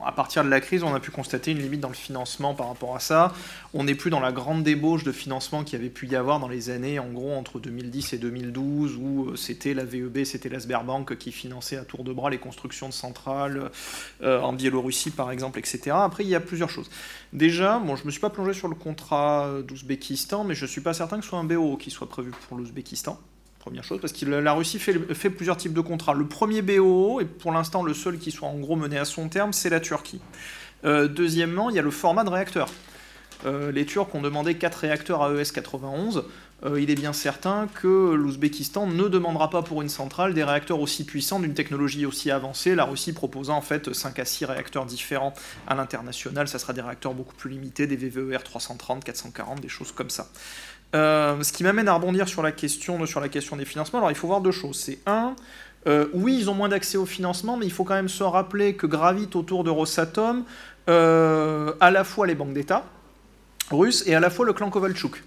à 0.05 0.13
partir 0.13 0.45
de 0.45 0.49
la 0.49 0.61
crise, 0.61 0.83
on 0.83 0.95
a 0.95 1.01
pu 1.01 1.11
constater 1.11 1.51
une 1.51 1.59
limite 1.59 1.81
dans 1.81 1.89
le 1.89 1.95
financement 1.95 2.55
par 2.55 2.69
rapport 2.69 2.97
à 2.97 3.01
ça. 3.01 3.33
On 3.75 3.85
n'est 3.85 3.95
plus 3.95 4.11
dans 4.11 4.21
la 4.21 4.33
grande 4.33 4.63
débauche 4.63 5.05
de 5.05 5.13
financement 5.13 5.65
qu'il 5.65 5.79
y 5.79 5.81
avait 5.81 5.91
pu 5.91 6.07
y 6.07 6.17
avoir 6.17 6.41
dans 6.41 6.49
les 6.49 6.71
années, 6.71 6.99
en 6.99 7.09
gros, 7.09 7.33
entre 7.33 7.59
2010 7.61 8.13
et 8.13 8.19
2012, 8.19 8.97
où 8.97 9.37
c'était 9.37 9.75
la 9.75 9.85
VEB, 9.85 10.25
c'était 10.25 10.49
la 10.49 10.61
Sberbank 10.61 11.17
qui 11.19 11.33
finançait 11.33 11.77
à 11.77 11.85
tour 11.85 12.05
de 12.05 12.13
bras 12.13 12.31
les 12.31 12.39
constructions 12.39 12.89
de 12.89 12.95
centrales 12.95 13.71
en 14.23 14.53
Biélorussie, 14.53 15.11
par 15.11 15.31
exemple, 15.31 15.59
etc. 15.59 15.91
Après, 15.93 16.25
il 16.25 16.31
y 16.31 16.35
a 16.35 16.41
plusieurs 16.41 16.71
choses. 16.71 16.91
Déjà, 17.33 17.81
je 17.85 18.01
ne 18.03 18.07
me 18.07 18.11
suis 18.11 18.21
pas 18.21 18.31
plongé 18.31 18.55
sur 18.55 18.69
le 18.69 18.75
contrat 18.75 19.51
d'Ouzbékistan, 19.67 20.45
mais 20.45 20.55
je 20.55 20.65
ne 20.65 20.71
suis 20.71 20.81
pas 20.81 20.95
certain 20.95 21.19
que 21.19 21.23
ce 21.25 21.31
soit 21.31 21.39
un 21.39 21.45
BO 21.45 21.77
qui 21.77 21.91
soit 21.91 22.09
prévu 22.09 22.31
pour 22.49 22.57
l'Ouzbékistan. 22.57 23.19
Première 23.69 23.85
chose, 23.85 24.01
parce 24.01 24.15
que 24.15 24.25
la 24.25 24.55
Russie 24.55 24.79
fait, 24.79 25.29
plusieurs 25.29 25.59
types 25.59 25.75
de 25.75 25.83
contrats. 25.83 26.15
Le 26.15 26.25
premier 26.25 26.63
BO, 26.63 27.21
et 27.21 27.27
pour 27.27 27.53
l'instant 27.53 27.83
le 27.83 27.93
seul 27.93 28.17
qui 28.17 28.31
soit 28.31 28.49
en 28.49 28.57
gros 28.57 28.77
mené 28.77 28.97
à 28.97 29.05
son 29.05 29.29
terme, 29.29 29.53
c'est 29.53 29.69
la 29.69 29.79
Turquie. 29.79 30.23
Euh, 30.87 31.07
deuxièmement, 31.07 31.69
il 31.69 31.77
y 31.77 31.79
a 31.79 31.83
le 31.83 31.91
format 31.91 32.25
de 32.25 32.31
réacteur. 32.31 32.71
Euh, 33.45 33.71
les 33.71 33.85
Turcs 33.85 34.15
ont 34.15 34.23
demandé 34.23 34.55
4 34.55 34.75
réacteurs 34.75 35.23
AES 35.23 35.53
91. 35.53 36.25
Euh, 36.65 36.81
il 36.81 36.91
est 36.91 36.95
bien 36.95 37.13
certain 37.13 37.69
que 37.75 38.15
l'Ouzbékistan 38.15 38.87
ne 38.87 39.07
demandera 39.07 39.51
pas 39.51 39.61
pour 39.61 39.83
une 39.83 39.91
centrale 39.91 40.33
des 40.33 40.45
réacteurs 40.45 40.81
aussi 40.81 41.05
puissants, 41.05 41.39
d'une 41.39 41.53
technologie 41.53 42.07
aussi 42.07 42.31
avancée. 42.31 42.75
La 42.75 42.85
Russie 42.85 43.13
proposant 43.13 43.57
en 43.59 43.61
fait 43.61 43.93
5 43.93 44.19
à 44.19 44.25
6 44.25 44.47
réacteurs 44.47 44.87
différents 44.87 45.35
à 45.67 45.75
l'international. 45.75 46.49
Ça 46.49 46.59
sera 46.59 46.73
des 46.73 46.81
réacteurs 46.81 47.13
beaucoup 47.13 47.35
plus 47.35 47.51
limités, 47.51 47.87
des 47.87 47.97
VVER 47.97 48.39
330, 48.43 49.05
440, 49.05 49.61
des 49.61 49.69
choses 49.69 49.93
comme 49.93 50.09
ça. 50.09 50.29
Euh, 50.95 51.43
ce 51.43 51.53
qui 51.53 51.65
m'amène 51.65 51.89
à 51.89 51.95
rebondir 51.95 52.29
sur 52.29 52.43
la, 52.43 52.53
question, 52.53 53.05
sur 53.07 53.21
la 53.21 53.29
question 53.29 53.57
des 53.57 53.65
financements. 53.65 53.99
Alors 53.99 54.11
il 54.11 54.17
faut 54.17 54.27
voir 54.27 54.41
deux 54.41 54.53
choses. 54.53 54.79
C'est 54.79 54.99
un, 55.07 55.35
oui, 56.13 56.37
ils 56.39 56.51
ont 56.51 56.55
moins 56.55 56.69
d'accès 56.69 56.99
au 56.99 57.07
financement, 57.07 57.57
mais 57.57 57.65
il 57.65 57.73
faut 57.73 57.85
quand 57.85 57.95
même 57.95 58.09
se 58.09 58.23
rappeler 58.23 58.75
que 58.75 58.87
gravitent 58.87 59.37
autour 59.37 59.65
de 59.65 59.71
Rosatom 59.71 60.45
à 60.87 61.91
la 61.91 62.05
fois 62.05 62.27
les 62.27 62.35
banques 62.35 62.53
d'État, 62.53 62.85
russe 63.71 64.03
et 64.07 64.15
à 64.15 64.21
la 64.21 64.29
fois 64.29 64.45
le 64.45 64.53
clan 64.53 64.69
Kovalchuk, 64.71 65.23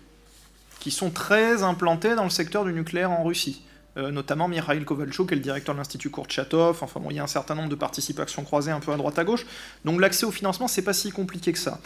qui 0.79 0.91
sont 0.91 1.09
très 1.09 1.63
implantés 1.63 2.15
dans 2.15 2.23
le 2.23 2.29
secteur 2.29 2.63
du 2.63 2.73
nucléaire 2.73 3.11
en 3.11 3.23
Russie. 3.23 3.63
Euh, 3.97 4.09
notamment 4.09 4.47
Mikhail 4.47 4.85
Kovalchuk, 4.85 5.33
est 5.33 5.35
le 5.35 5.41
directeur 5.41 5.75
de 5.75 5.79
l'Institut 5.79 6.09
Kurchatov. 6.09 6.81
Enfin 6.81 6.99
bon, 7.01 7.09
il 7.09 7.17
y 7.17 7.19
a 7.19 7.23
un 7.23 7.27
certain 7.27 7.55
nombre 7.55 7.67
de 7.67 7.75
participations 7.75 8.43
croisées 8.43 8.71
un 8.71 8.79
peu 8.79 8.93
à 8.93 8.97
droite 8.97 9.19
à 9.19 9.25
gauche. 9.25 9.45
Donc 9.83 9.99
l'accès 9.99 10.25
au 10.25 10.31
financement, 10.31 10.69
c'est 10.69 10.81
pas 10.81 10.93
si 10.93 11.11
compliqué 11.11 11.51
que 11.51 11.59
ça. 11.59 11.79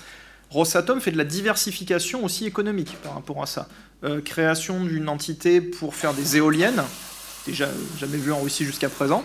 Rosatom 0.49 1.01
fait 1.01 1.11
de 1.11 1.17
la 1.17 1.23
diversification 1.23 2.23
aussi 2.23 2.45
économique 2.45 2.95
par 3.03 3.13
rapport 3.13 3.41
à 3.41 3.45
ça. 3.45 3.67
Euh, 4.03 4.21
création 4.21 4.83
d'une 4.83 5.09
entité 5.09 5.61
pour 5.61 5.95
faire 5.95 6.13
des 6.13 6.37
éoliennes, 6.37 6.83
déjà 7.45 7.69
jamais 7.97 8.17
vu 8.17 8.31
en 8.31 8.39
Russie 8.39 8.65
jusqu'à 8.65 8.89
présent. 8.89 9.23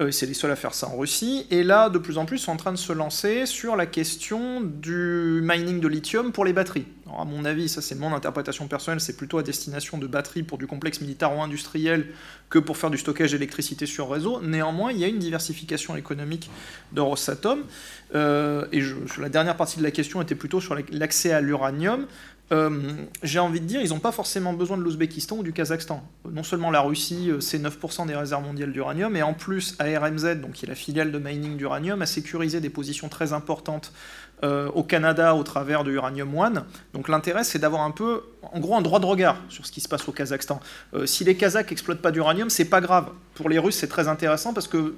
Euh, 0.00 0.10
c'est 0.10 0.26
les 0.26 0.34
seuls 0.34 0.50
à 0.50 0.56
faire 0.56 0.74
ça 0.74 0.88
en 0.88 0.96
Russie. 0.96 1.46
Et 1.50 1.62
là, 1.62 1.88
de 1.88 1.98
plus 1.98 2.18
en 2.18 2.26
plus, 2.26 2.38
sont 2.38 2.52
en 2.52 2.56
train 2.56 2.72
de 2.72 2.76
se 2.78 2.92
lancer 2.92 3.46
sur 3.46 3.76
la 3.76 3.86
question 3.86 4.60
du 4.60 5.40
mining 5.42 5.80
de 5.80 5.88
lithium 5.88 6.32
pour 6.32 6.44
les 6.44 6.52
batteries. 6.52 6.86
À 7.20 7.24
mon 7.24 7.44
avis, 7.44 7.68
ça 7.68 7.82
c'est 7.82 7.94
mon 7.94 8.14
interprétation 8.14 8.68
personnelle, 8.68 9.00
c'est 9.00 9.16
plutôt 9.16 9.38
à 9.38 9.42
destination 9.42 9.98
de 9.98 10.06
batteries 10.06 10.42
pour 10.42 10.58
du 10.58 10.66
complexe 10.66 11.00
militaire 11.00 11.36
ou 11.36 11.42
industriel 11.42 12.06
que 12.50 12.58
pour 12.58 12.76
faire 12.76 12.90
du 12.90 12.98
stockage 12.98 13.32
d'électricité 13.32 13.86
sur 13.86 14.10
réseau. 14.10 14.40
Néanmoins, 14.40 14.92
il 14.92 14.98
y 14.98 15.04
a 15.04 15.08
une 15.08 15.18
diversification 15.18 15.96
économique 15.96 16.50
de 16.92 17.00
Rosatom. 17.00 17.64
Euh, 18.14 18.66
et 18.72 18.80
sur 18.82 19.20
la 19.20 19.28
dernière 19.28 19.56
partie 19.56 19.78
de 19.78 19.82
la 19.82 19.90
question 19.90 20.22
était 20.22 20.34
plutôt 20.34 20.60
sur 20.60 20.76
l'accès 20.90 21.32
à 21.32 21.40
l'uranium. 21.40 22.06
Euh, 22.52 22.92
j'ai 23.24 23.40
envie 23.40 23.60
de 23.60 23.64
dire, 23.64 23.80
ils 23.82 23.88
n'ont 23.88 23.98
pas 23.98 24.12
forcément 24.12 24.52
besoin 24.52 24.76
de 24.76 24.82
l'Ouzbékistan 24.82 25.38
ou 25.38 25.42
du 25.42 25.52
Kazakhstan. 25.52 26.06
Non 26.30 26.44
seulement 26.44 26.70
la 26.70 26.80
Russie, 26.80 27.30
euh, 27.30 27.40
c'est 27.40 27.58
9% 27.58 28.06
des 28.06 28.14
réserves 28.14 28.44
mondiales 28.44 28.72
d'uranium, 28.72 29.16
et 29.16 29.22
en 29.22 29.34
plus, 29.34 29.74
ARMZ, 29.80 30.36
donc 30.36 30.52
qui 30.52 30.64
est 30.64 30.68
la 30.68 30.76
filiale 30.76 31.10
de 31.10 31.18
mining 31.18 31.56
d'uranium, 31.56 32.02
a 32.02 32.06
sécurisé 32.06 32.60
des 32.60 32.70
positions 32.70 33.08
très 33.08 33.32
importantes 33.32 33.92
euh, 34.44 34.68
au 34.74 34.82
Canada 34.82 35.34
au 35.34 35.42
travers 35.44 35.82
de 35.82 35.90
Uranium 35.90 36.36
One. 36.36 36.64
Donc 36.92 37.08
l'intérêt, 37.08 37.42
c'est 37.42 37.58
d'avoir 37.58 37.80
un 37.80 37.90
peu, 37.90 38.20
en 38.42 38.60
gros, 38.60 38.76
un 38.76 38.82
droit 38.82 39.00
de 39.00 39.06
regard 39.06 39.38
sur 39.48 39.64
ce 39.64 39.72
qui 39.72 39.80
se 39.80 39.88
passe 39.88 40.06
au 40.08 40.12
Kazakhstan. 40.12 40.60
Euh, 40.92 41.06
si 41.06 41.24
les 41.24 41.36
Kazakhs 41.36 41.72
exploitent 41.72 42.02
pas 42.02 42.10
d'uranium, 42.10 42.50
c'est 42.50 42.66
pas 42.66 42.82
grave. 42.82 43.06
Pour 43.34 43.48
les 43.48 43.58
Russes, 43.58 43.76
c'est 43.76 43.88
très 43.88 44.08
intéressant 44.08 44.52
parce 44.52 44.68
que, 44.68 44.94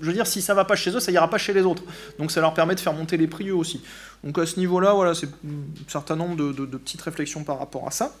je 0.00 0.06
veux 0.06 0.12
dire, 0.12 0.28
si 0.28 0.40
ça 0.40 0.54
va 0.54 0.64
pas 0.64 0.76
chez 0.76 0.92
eux, 0.92 1.00
ça 1.00 1.10
ira 1.10 1.28
pas 1.28 1.36
chez 1.36 1.52
les 1.52 1.62
autres. 1.62 1.82
Donc 2.20 2.30
ça 2.30 2.40
leur 2.40 2.54
permet 2.54 2.76
de 2.76 2.80
faire 2.80 2.92
monter 2.92 3.16
les 3.16 3.26
prix 3.26 3.48
eux 3.48 3.56
aussi. 3.56 3.82
Donc 4.22 4.38
à 4.38 4.46
ce 4.46 4.60
niveau-là, 4.60 4.92
voilà, 4.92 5.14
c'est 5.14 5.26
un 5.26 5.88
certain 5.88 6.14
nombre 6.14 6.36
de, 6.36 6.76
petites 6.76 7.02
réflexions 7.02 7.42
par 7.42 7.58
rapport 7.58 7.88
à 7.88 7.90
ça. 7.90 8.12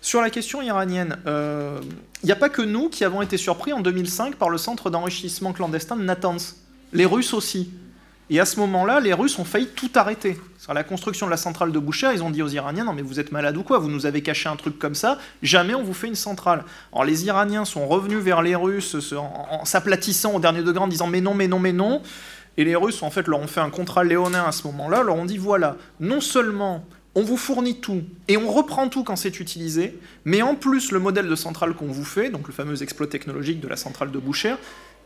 Sur 0.00 0.20
la 0.20 0.30
question 0.30 0.62
iranienne, 0.62 1.16
il 1.24 1.28
euh, 1.28 1.80
n'y 2.22 2.30
a 2.30 2.36
pas 2.36 2.50
que 2.50 2.62
nous 2.62 2.88
qui 2.88 3.04
avons 3.04 3.20
été 3.20 3.36
surpris 3.36 3.72
en 3.72 3.80
2005 3.80 4.36
par 4.36 4.48
le 4.48 4.58
centre 4.58 4.90
d'enrichissement 4.90 5.52
clandestin 5.52 5.96
de 5.96 6.04
Natanz. 6.04 6.54
Les 6.92 7.04
Russes 7.04 7.34
aussi. 7.34 7.72
Et 8.30 8.40
à 8.40 8.46
ce 8.46 8.58
moment-là, 8.60 9.00
les 9.00 9.12
Russes 9.12 9.38
ont 9.38 9.44
failli 9.44 9.66
tout 9.66 9.90
arrêter. 9.94 10.40
Sur 10.58 10.72
la 10.72 10.82
construction 10.82 11.26
de 11.26 11.30
la 11.30 11.36
centrale 11.36 11.72
de 11.72 11.78
Boucher, 11.78 12.10
ils 12.14 12.22
ont 12.22 12.30
dit 12.30 12.42
aux 12.42 12.48
Iraniens 12.48 12.84
Non, 12.84 12.94
mais 12.94 13.02
vous 13.02 13.20
êtes 13.20 13.32
malade 13.32 13.56
ou 13.56 13.62
quoi? 13.62 13.78
Vous 13.78 13.90
nous 13.90 14.06
avez 14.06 14.22
caché 14.22 14.48
un 14.48 14.56
truc 14.56 14.78
comme 14.78 14.94
ça, 14.94 15.18
jamais 15.42 15.74
on 15.74 15.82
vous 15.82 15.92
fait 15.92 16.06
une 16.06 16.14
centrale. 16.14 16.64
Alors 16.92 17.04
les 17.04 17.26
Iraniens 17.26 17.66
sont 17.66 17.86
revenus 17.86 18.18
vers 18.18 18.40
les 18.40 18.54
Russes 18.54 18.96
en, 19.14 19.64
s'aplatissant 19.66 20.34
au 20.34 20.40
dernier 20.40 20.62
degré 20.62 20.82
en 20.82 20.88
disant 20.88 21.06
Mais 21.06 21.20
non, 21.20 21.34
mais 21.34 21.48
non, 21.48 21.58
mais 21.58 21.72
non. 21.74 22.00
Et 22.56 22.64
les 22.64 22.76
Russes, 22.76 23.02
en 23.02 23.10
fait, 23.10 23.26
leur 23.26 23.40
ont 23.40 23.46
fait 23.46 23.60
un 23.60 23.70
contrat 23.70 24.04
léonin 24.04 24.44
à 24.46 24.52
ce 24.52 24.66
moment-là, 24.68 25.02
leur 25.02 25.16
ont 25.16 25.26
dit 25.26 25.38
Voilà, 25.38 25.76
non 26.00 26.22
seulement 26.22 26.86
on 27.14 27.22
vous 27.22 27.36
fournit 27.36 27.76
tout 27.76 28.02
et 28.26 28.36
on 28.36 28.50
reprend 28.50 28.88
tout 28.88 29.04
quand 29.04 29.16
c'est 29.16 29.38
utilisé, 29.38 29.98
mais 30.24 30.42
en 30.42 30.54
plus, 30.54 30.90
le 30.90 30.98
modèle 30.98 31.28
de 31.28 31.36
centrale 31.36 31.74
qu'on 31.74 31.86
vous 31.86 32.04
fait, 32.04 32.30
donc 32.30 32.48
le 32.48 32.52
fameux 32.52 32.82
exploit 32.82 33.06
technologique 33.06 33.60
de 33.60 33.68
la 33.68 33.76
centrale 33.76 34.10
de 34.10 34.18
Boucher, 34.18 34.54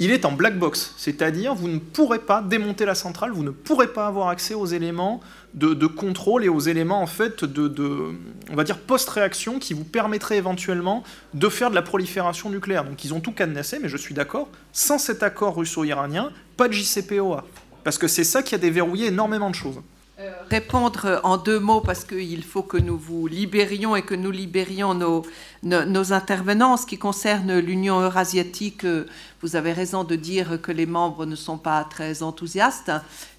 il 0.00 0.12
est 0.12 0.24
en 0.24 0.32
black 0.32 0.58
box, 0.58 0.94
c'est-à-dire 0.96 1.54
vous 1.54 1.68
ne 1.68 1.78
pourrez 1.78 2.20
pas 2.20 2.40
démonter 2.40 2.84
la 2.84 2.94
centrale, 2.94 3.32
vous 3.32 3.42
ne 3.42 3.50
pourrez 3.50 3.88
pas 3.88 4.06
avoir 4.06 4.28
accès 4.28 4.54
aux 4.54 4.66
éléments 4.66 5.20
de, 5.54 5.86
contrôle 5.86 6.44
et 6.44 6.48
aux 6.48 6.60
éléments 6.60 7.02
en 7.02 7.06
fait 7.06 7.44
de, 7.44 8.14
on 8.50 8.54
va 8.54 8.64
dire 8.64 8.78
post-réaction 8.78 9.58
qui 9.58 9.74
vous 9.74 9.84
permettraient 9.84 10.36
éventuellement 10.36 11.02
de 11.34 11.48
faire 11.48 11.70
de 11.70 11.74
la 11.74 11.82
prolifération 11.82 12.50
nucléaire. 12.50 12.84
Donc 12.84 13.04
ils 13.04 13.12
ont 13.12 13.20
tout 13.20 13.32
cadenassé, 13.32 13.78
mais 13.80 13.88
je 13.88 13.96
suis 13.96 14.14
d'accord, 14.14 14.48
sans 14.72 14.98
cet 14.98 15.22
accord 15.22 15.56
russo-iranien, 15.56 16.30
pas 16.56 16.68
de 16.68 16.74
JCPOA, 16.74 17.44
parce 17.82 17.98
que 17.98 18.06
c'est 18.06 18.24
ça 18.24 18.42
qui 18.42 18.54
a 18.54 18.58
déverrouillé 18.58 19.06
énormément 19.06 19.50
de 19.50 19.54
choses. 19.54 19.80
Euh, 20.20 20.32
répondre 20.50 21.20
en 21.22 21.36
deux 21.36 21.60
mots 21.60 21.80
parce 21.80 22.02
qu'il 22.02 22.42
faut 22.42 22.64
que 22.64 22.76
nous 22.76 22.98
vous 22.98 23.28
libérions 23.28 23.94
et 23.94 24.02
que 24.02 24.16
nous 24.16 24.32
libérions 24.32 24.92
nos, 24.92 25.24
nos, 25.62 26.12
intervenants. 26.12 26.72
En 26.72 26.76
ce 26.76 26.86
qui 26.86 26.98
concerne 26.98 27.56
l'Union 27.60 28.00
eurasiatique, 28.00 28.84
euh, 28.84 29.06
vous 29.42 29.54
avez 29.54 29.72
raison 29.72 30.02
de 30.02 30.16
dire 30.16 30.60
que 30.60 30.72
les 30.72 30.86
membres 30.86 31.24
ne 31.24 31.36
sont 31.36 31.56
pas 31.56 31.84
très 31.84 32.24
enthousiastes 32.24 32.90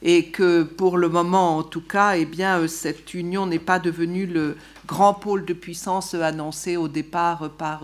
et 0.01 0.27
que 0.27 0.63
pour 0.63 0.97
le 0.97 1.09
moment, 1.09 1.57
en 1.57 1.63
tout 1.63 1.81
cas, 1.81 2.15
eh 2.15 2.23
bien, 2.23 2.59
euh, 2.59 2.67
cette 2.69 3.13
union 3.13 3.45
n'est 3.45 3.59
pas 3.59 3.79
devenue 3.79 4.25
le 4.25 4.55
grand 4.87 5.13
pôle 5.13 5.43
de 5.43 5.53
puissance 5.53 6.13
annoncé 6.13 6.77
au 6.77 6.87
départ 6.87 7.49
par 7.57 7.83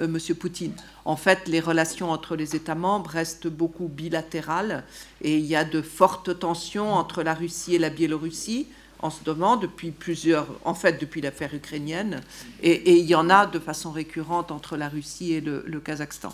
M. 0.00 0.18
Poutine. 0.38 0.72
En 1.06 1.14
fait, 1.14 1.46
les 1.46 1.60
relations 1.60 2.10
entre 2.10 2.34
les 2.34 2.56
États 2.56 2.74
membres 2.74 3.10
restent 3.10 3.46
beaucoup 3.46 3.86
bilatérales 3.86 4.82
et 5.22 5.38
il 5.38 5.44
y 5.46 5.54
a 5.54 5.64
de 5.64 5.80
fortes 5.80 6.36
tensions 6.40 6.92
entre 6.92 7.22
la 7.22 7.32
Russie 7.32 7.76
et 7.76 7.78
la 7.78 7.90
Biélorussie 7.90 8.66
en 8.98 9.10
ce 9.10 9.18
moment 9.24 9.56
depuis 9.56 9.92
plusieurs, 9.92 10.48
en 10.64 10.74
fait 10.74 11.00
depuis 11.00 11.20
l'affaire 11.20 11.54
ukrainienne, 11.54 12.22
et, 12.60 12.98
il 12.98 13.06
y 13.06 13.14
en 13.14 13.30
a 13.30 13.46
de 13.46 13.60
façon 13.60 13.92
récurrente 13.92 14.50
entre 14.50 14.76
la 14.76 14.88
Russie 14.88 15.32
et 15.34 15.40
le, 15.40 15.80
Kazakhstan. 15.80 16.32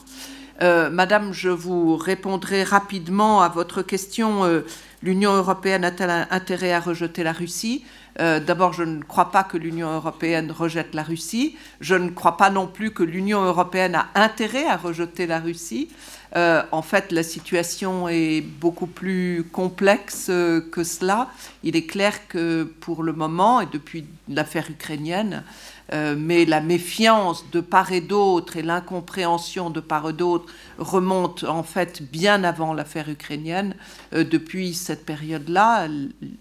Euh, 0.62 0.90
Madame, 0.90 1.32
je 1.32 1.48
vous 1.48 1.96
répondrai 1.96 2.62
rapidement 2.62 3.42
à 3.42 3.48
votre 3.48 3.82
question. 3.82 4.44
Euh, 4.44 4.60
L'Union 5.02 5.32
européenne 5.32 5.84
a-t-elle 5.84 6.28
intérêt 6.30 6.72
à 6.72 6.78
rejeter 6.78 7.24
la 7.24 7.32
Russie? 7.32 7.84
Euh, 8.20 8.38
D'abord, 8.38 8.72
je 8.72 8.84
ne 8.84 9.02
crois 9.02 9.32
pas 9.32 9.42
que 9.42 9.56
l'Union 9.56 9.92
européenne 9.92 10.52
rejette 10.52 10.94
la 10.94 11.02
Russie. 11.02 11.56
Je 11.80 11.96
ne 11.96 12.10
crois 12.10 12.36
pas 12.36 12.50
non 12.50 12.68
plus 12.68 12.92
que 12.92 13.02
l'Union 13.02 13.42
européenne 13.42 13.96
a 13.96 14.06
intérêt 14.14 14.68
à 14.68 14.76
rejeter 14.76 15.26
la 15.26 15.40
Russie. 15.40 15.88
En 16.34 16.80
fait, 16.80 17.12
la 17.12 17.24
situation 17.24 18.08
est 18.08 18.40
beaucoup 18.40 18.86
plus 18.86 19.44
complexe 19.52 20.28
que 20.28 20.82
cela. 20.84 21.28
Il 21.62 21.76
est 21.76 21.84
clair 21.84 22.26
que 22.28 22.62
pour 22.80 23.02
le 23.02 23.12
moment, 23.12 23.60
et 23.60 23.66
depuis 23.66 24.06
l'affaire 24.28 24.70
ukrainienne, 24.70 25.42
euh, 25.92 26.14
mais 26.16 26.44
la 26.44 26.60
méfiance 26.60 27.44
de 27.50 27.60
part 27.60 27.92
et 27.92 28.00
d'autre 28.00 28.56
et 28.56 28.62
l'incompréhension 28.62 29.68
de 29.68 29.80
part 29.80 30.08
et 30.08 30.12
d'autre 30.12 30.46
remontent 30.78 31.46
en 31.46 31.62
fait 31.62 32.02
bien 32.02 32.44
avant 32.44 32.72
l'affaire 32.72 33.08
ukrainienne. 33.10 33.74
Euh, 34.14 34.24
depuis 34.24 34.74
cette 34.74 35.04
période-là, 35.04 35.88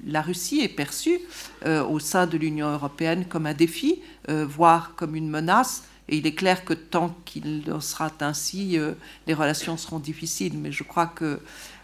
la 0.06 0.22
Russie 0.22 0.62
est 0.62 0.70
perçue 0.70 1.20
euh, 1.66 1.84
au 1.84 2.00
sein 2.00 2.28
de 2.28 2.38
l'Union 2.38 2.72
européenne 2.72 3.26
comme 3.26 3.46
un 3.46 3.54
défi, 3.54 4.02
voire 4.28 4.94
comme 4.96 5.16
une 5.16 5.30
menace. 5.30 5.84
Et 6.08 6.18
il 6.18 6.28
est 6.28 6.36
clair 6.36 6.64
que 6.64 6.74
tant 6.74 7.16
qu'il 7.26 7.64
sera 7.80 8.12
ainsi, 8.22 8.78
les 9.28 9.34
relations 9.34 9.78
seront 9.78 10.00
difficiles. 10.00 10.58
Mais 10.58 10.72
je 10.72 10.84
crois 10.84 11.08
que 11.08 11.40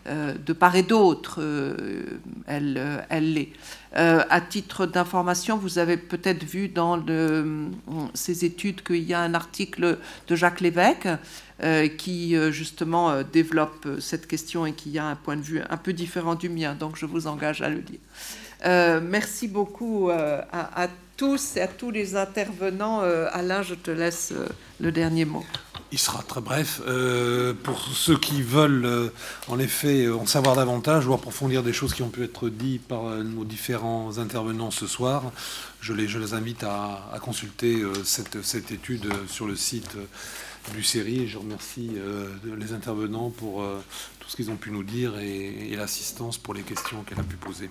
de 0.08 0.54
part 0.54 0.76
et 0.76 0.84
d'autre, 0.84 1.40
euh, 1.42 2.20
elle, 2.46 2.76
euh, 2.78 2.98
elle 3.10 3.34
l'est. 3.34 3.50
à 3.94 4.42
titre 4.42 4.86
d'information, 4.86 5.58
vous 5.58 5.80
avez 5.80 5.98
peut-être 5.98 6.44
vu 6.44 6.68
dans 6.70 7.04
ces 8.14 8.46
études 8.46 8.84
qu'il 8.84 9.04
y 9.04 9.14
a 9.14 9.20
un 9.20 9.34
article 9.34 9.98
de 10.28 10.36
Jacques 10.36 10.62
Lévesque 10.62 11.08
qui 11.98 12.36
justement 12.52 13.24
développe 13.24 13.88
cette 14.00 14.28
question 14.28 14.68
et 14.68 14.74
qui 14.74 15.00
a 15.00 15.06
un 15.06 15.16
point 15.16 15.36
de 15.36 15.42
vue 15.42 15.62
un 15.68 15.78
peu 15.78 15.94
différent 15.94 16.36
du 16.36 16.50
mien. 16.50 16.76
Donc 16.76 16.96
je 16.96 17.08
vous 17.08 17.26
engage 17.26 17.64
à 17.64 17.70
le 17.70 17.80
lire. 17.80 19.02
merci 19.02 19.48
beaucoup 19.48 20.12
à, 20.12 20.84
à, 20.84 20.88
tous 21.18 21.58
et 21.58 21.62
à 21.62 21.68
tous 21.68 21.92
les 21.92 22.16
intervenants. 22.16 23.02
Alain, 23.32 23.64
je 23.64 23.76
te 23.76 23.92
laisse 23.92 24.34
le 24.80 24.92
dernier 24.92 25.26
mot. 25.26 25.44
Il 25.92 26.00
sera 26.00 26.22
très 26.22 26.42
bref. 26.42 26.82
Euh, 26.86 27.54
pour 27.54 27.80
ceux 27.80 28.18
qui 28.18 28.42
veulent, 28.42 28.86
euh, 28.86 29.10
en 29.48 29.58
effet, 29.58 30.10
en 30.10 30.26
savoir 30.26 30.56
davantage 30.56 31.08
ou 31.08 31.14
approfondir 31.14 31.64
des 31.64 31.72
choses 31.72 31.94
qui 31.94 32.02
ont 32.02 32.10
pu 32.10 32.24
être 32.24 32.50
dites 32.50 32.86
par 32.86 33.06
euh, 33.06 33.24
nos 33.24 33.46
différents 33.46 34.18
intervenants 34.18 34.72
ce 34.72 34.86
soir, 34.86 35.32
je 35.80 35.94
les, 35.94 36.34
invite 36.34 36.64
à, 36.64 37.18
consulter 37.22 37.82
cette, 38.04 38.72
étude 38.72 39.08
sur 39.28 39.48
le 39.48 39.56
site 39.56 39.96
du 40.74 40.84
série. 40.84 41.28
Je 41.28 41.38
remercie 41.38 41.92
les 42.44 42.74
intervenants 42.74 43.30
pour 43.30 43.64
tout 44.20 44.30
ce 44.30 44.36
qu'ils 44.36 44.50
ont 44.50 44.58
pu 44.58 44.72
nous 44.72 44.84
dire 44.84 45.18
et 45.20 45.76
l'assistance 45.78 46.38
pour 46.38 46.54
les 46.54 46.64
questions 46.64 47.04
qu'elle 47.04 47.20
a 47.20 47.24
pu 47.24 47.38
poser. 47.38 47.70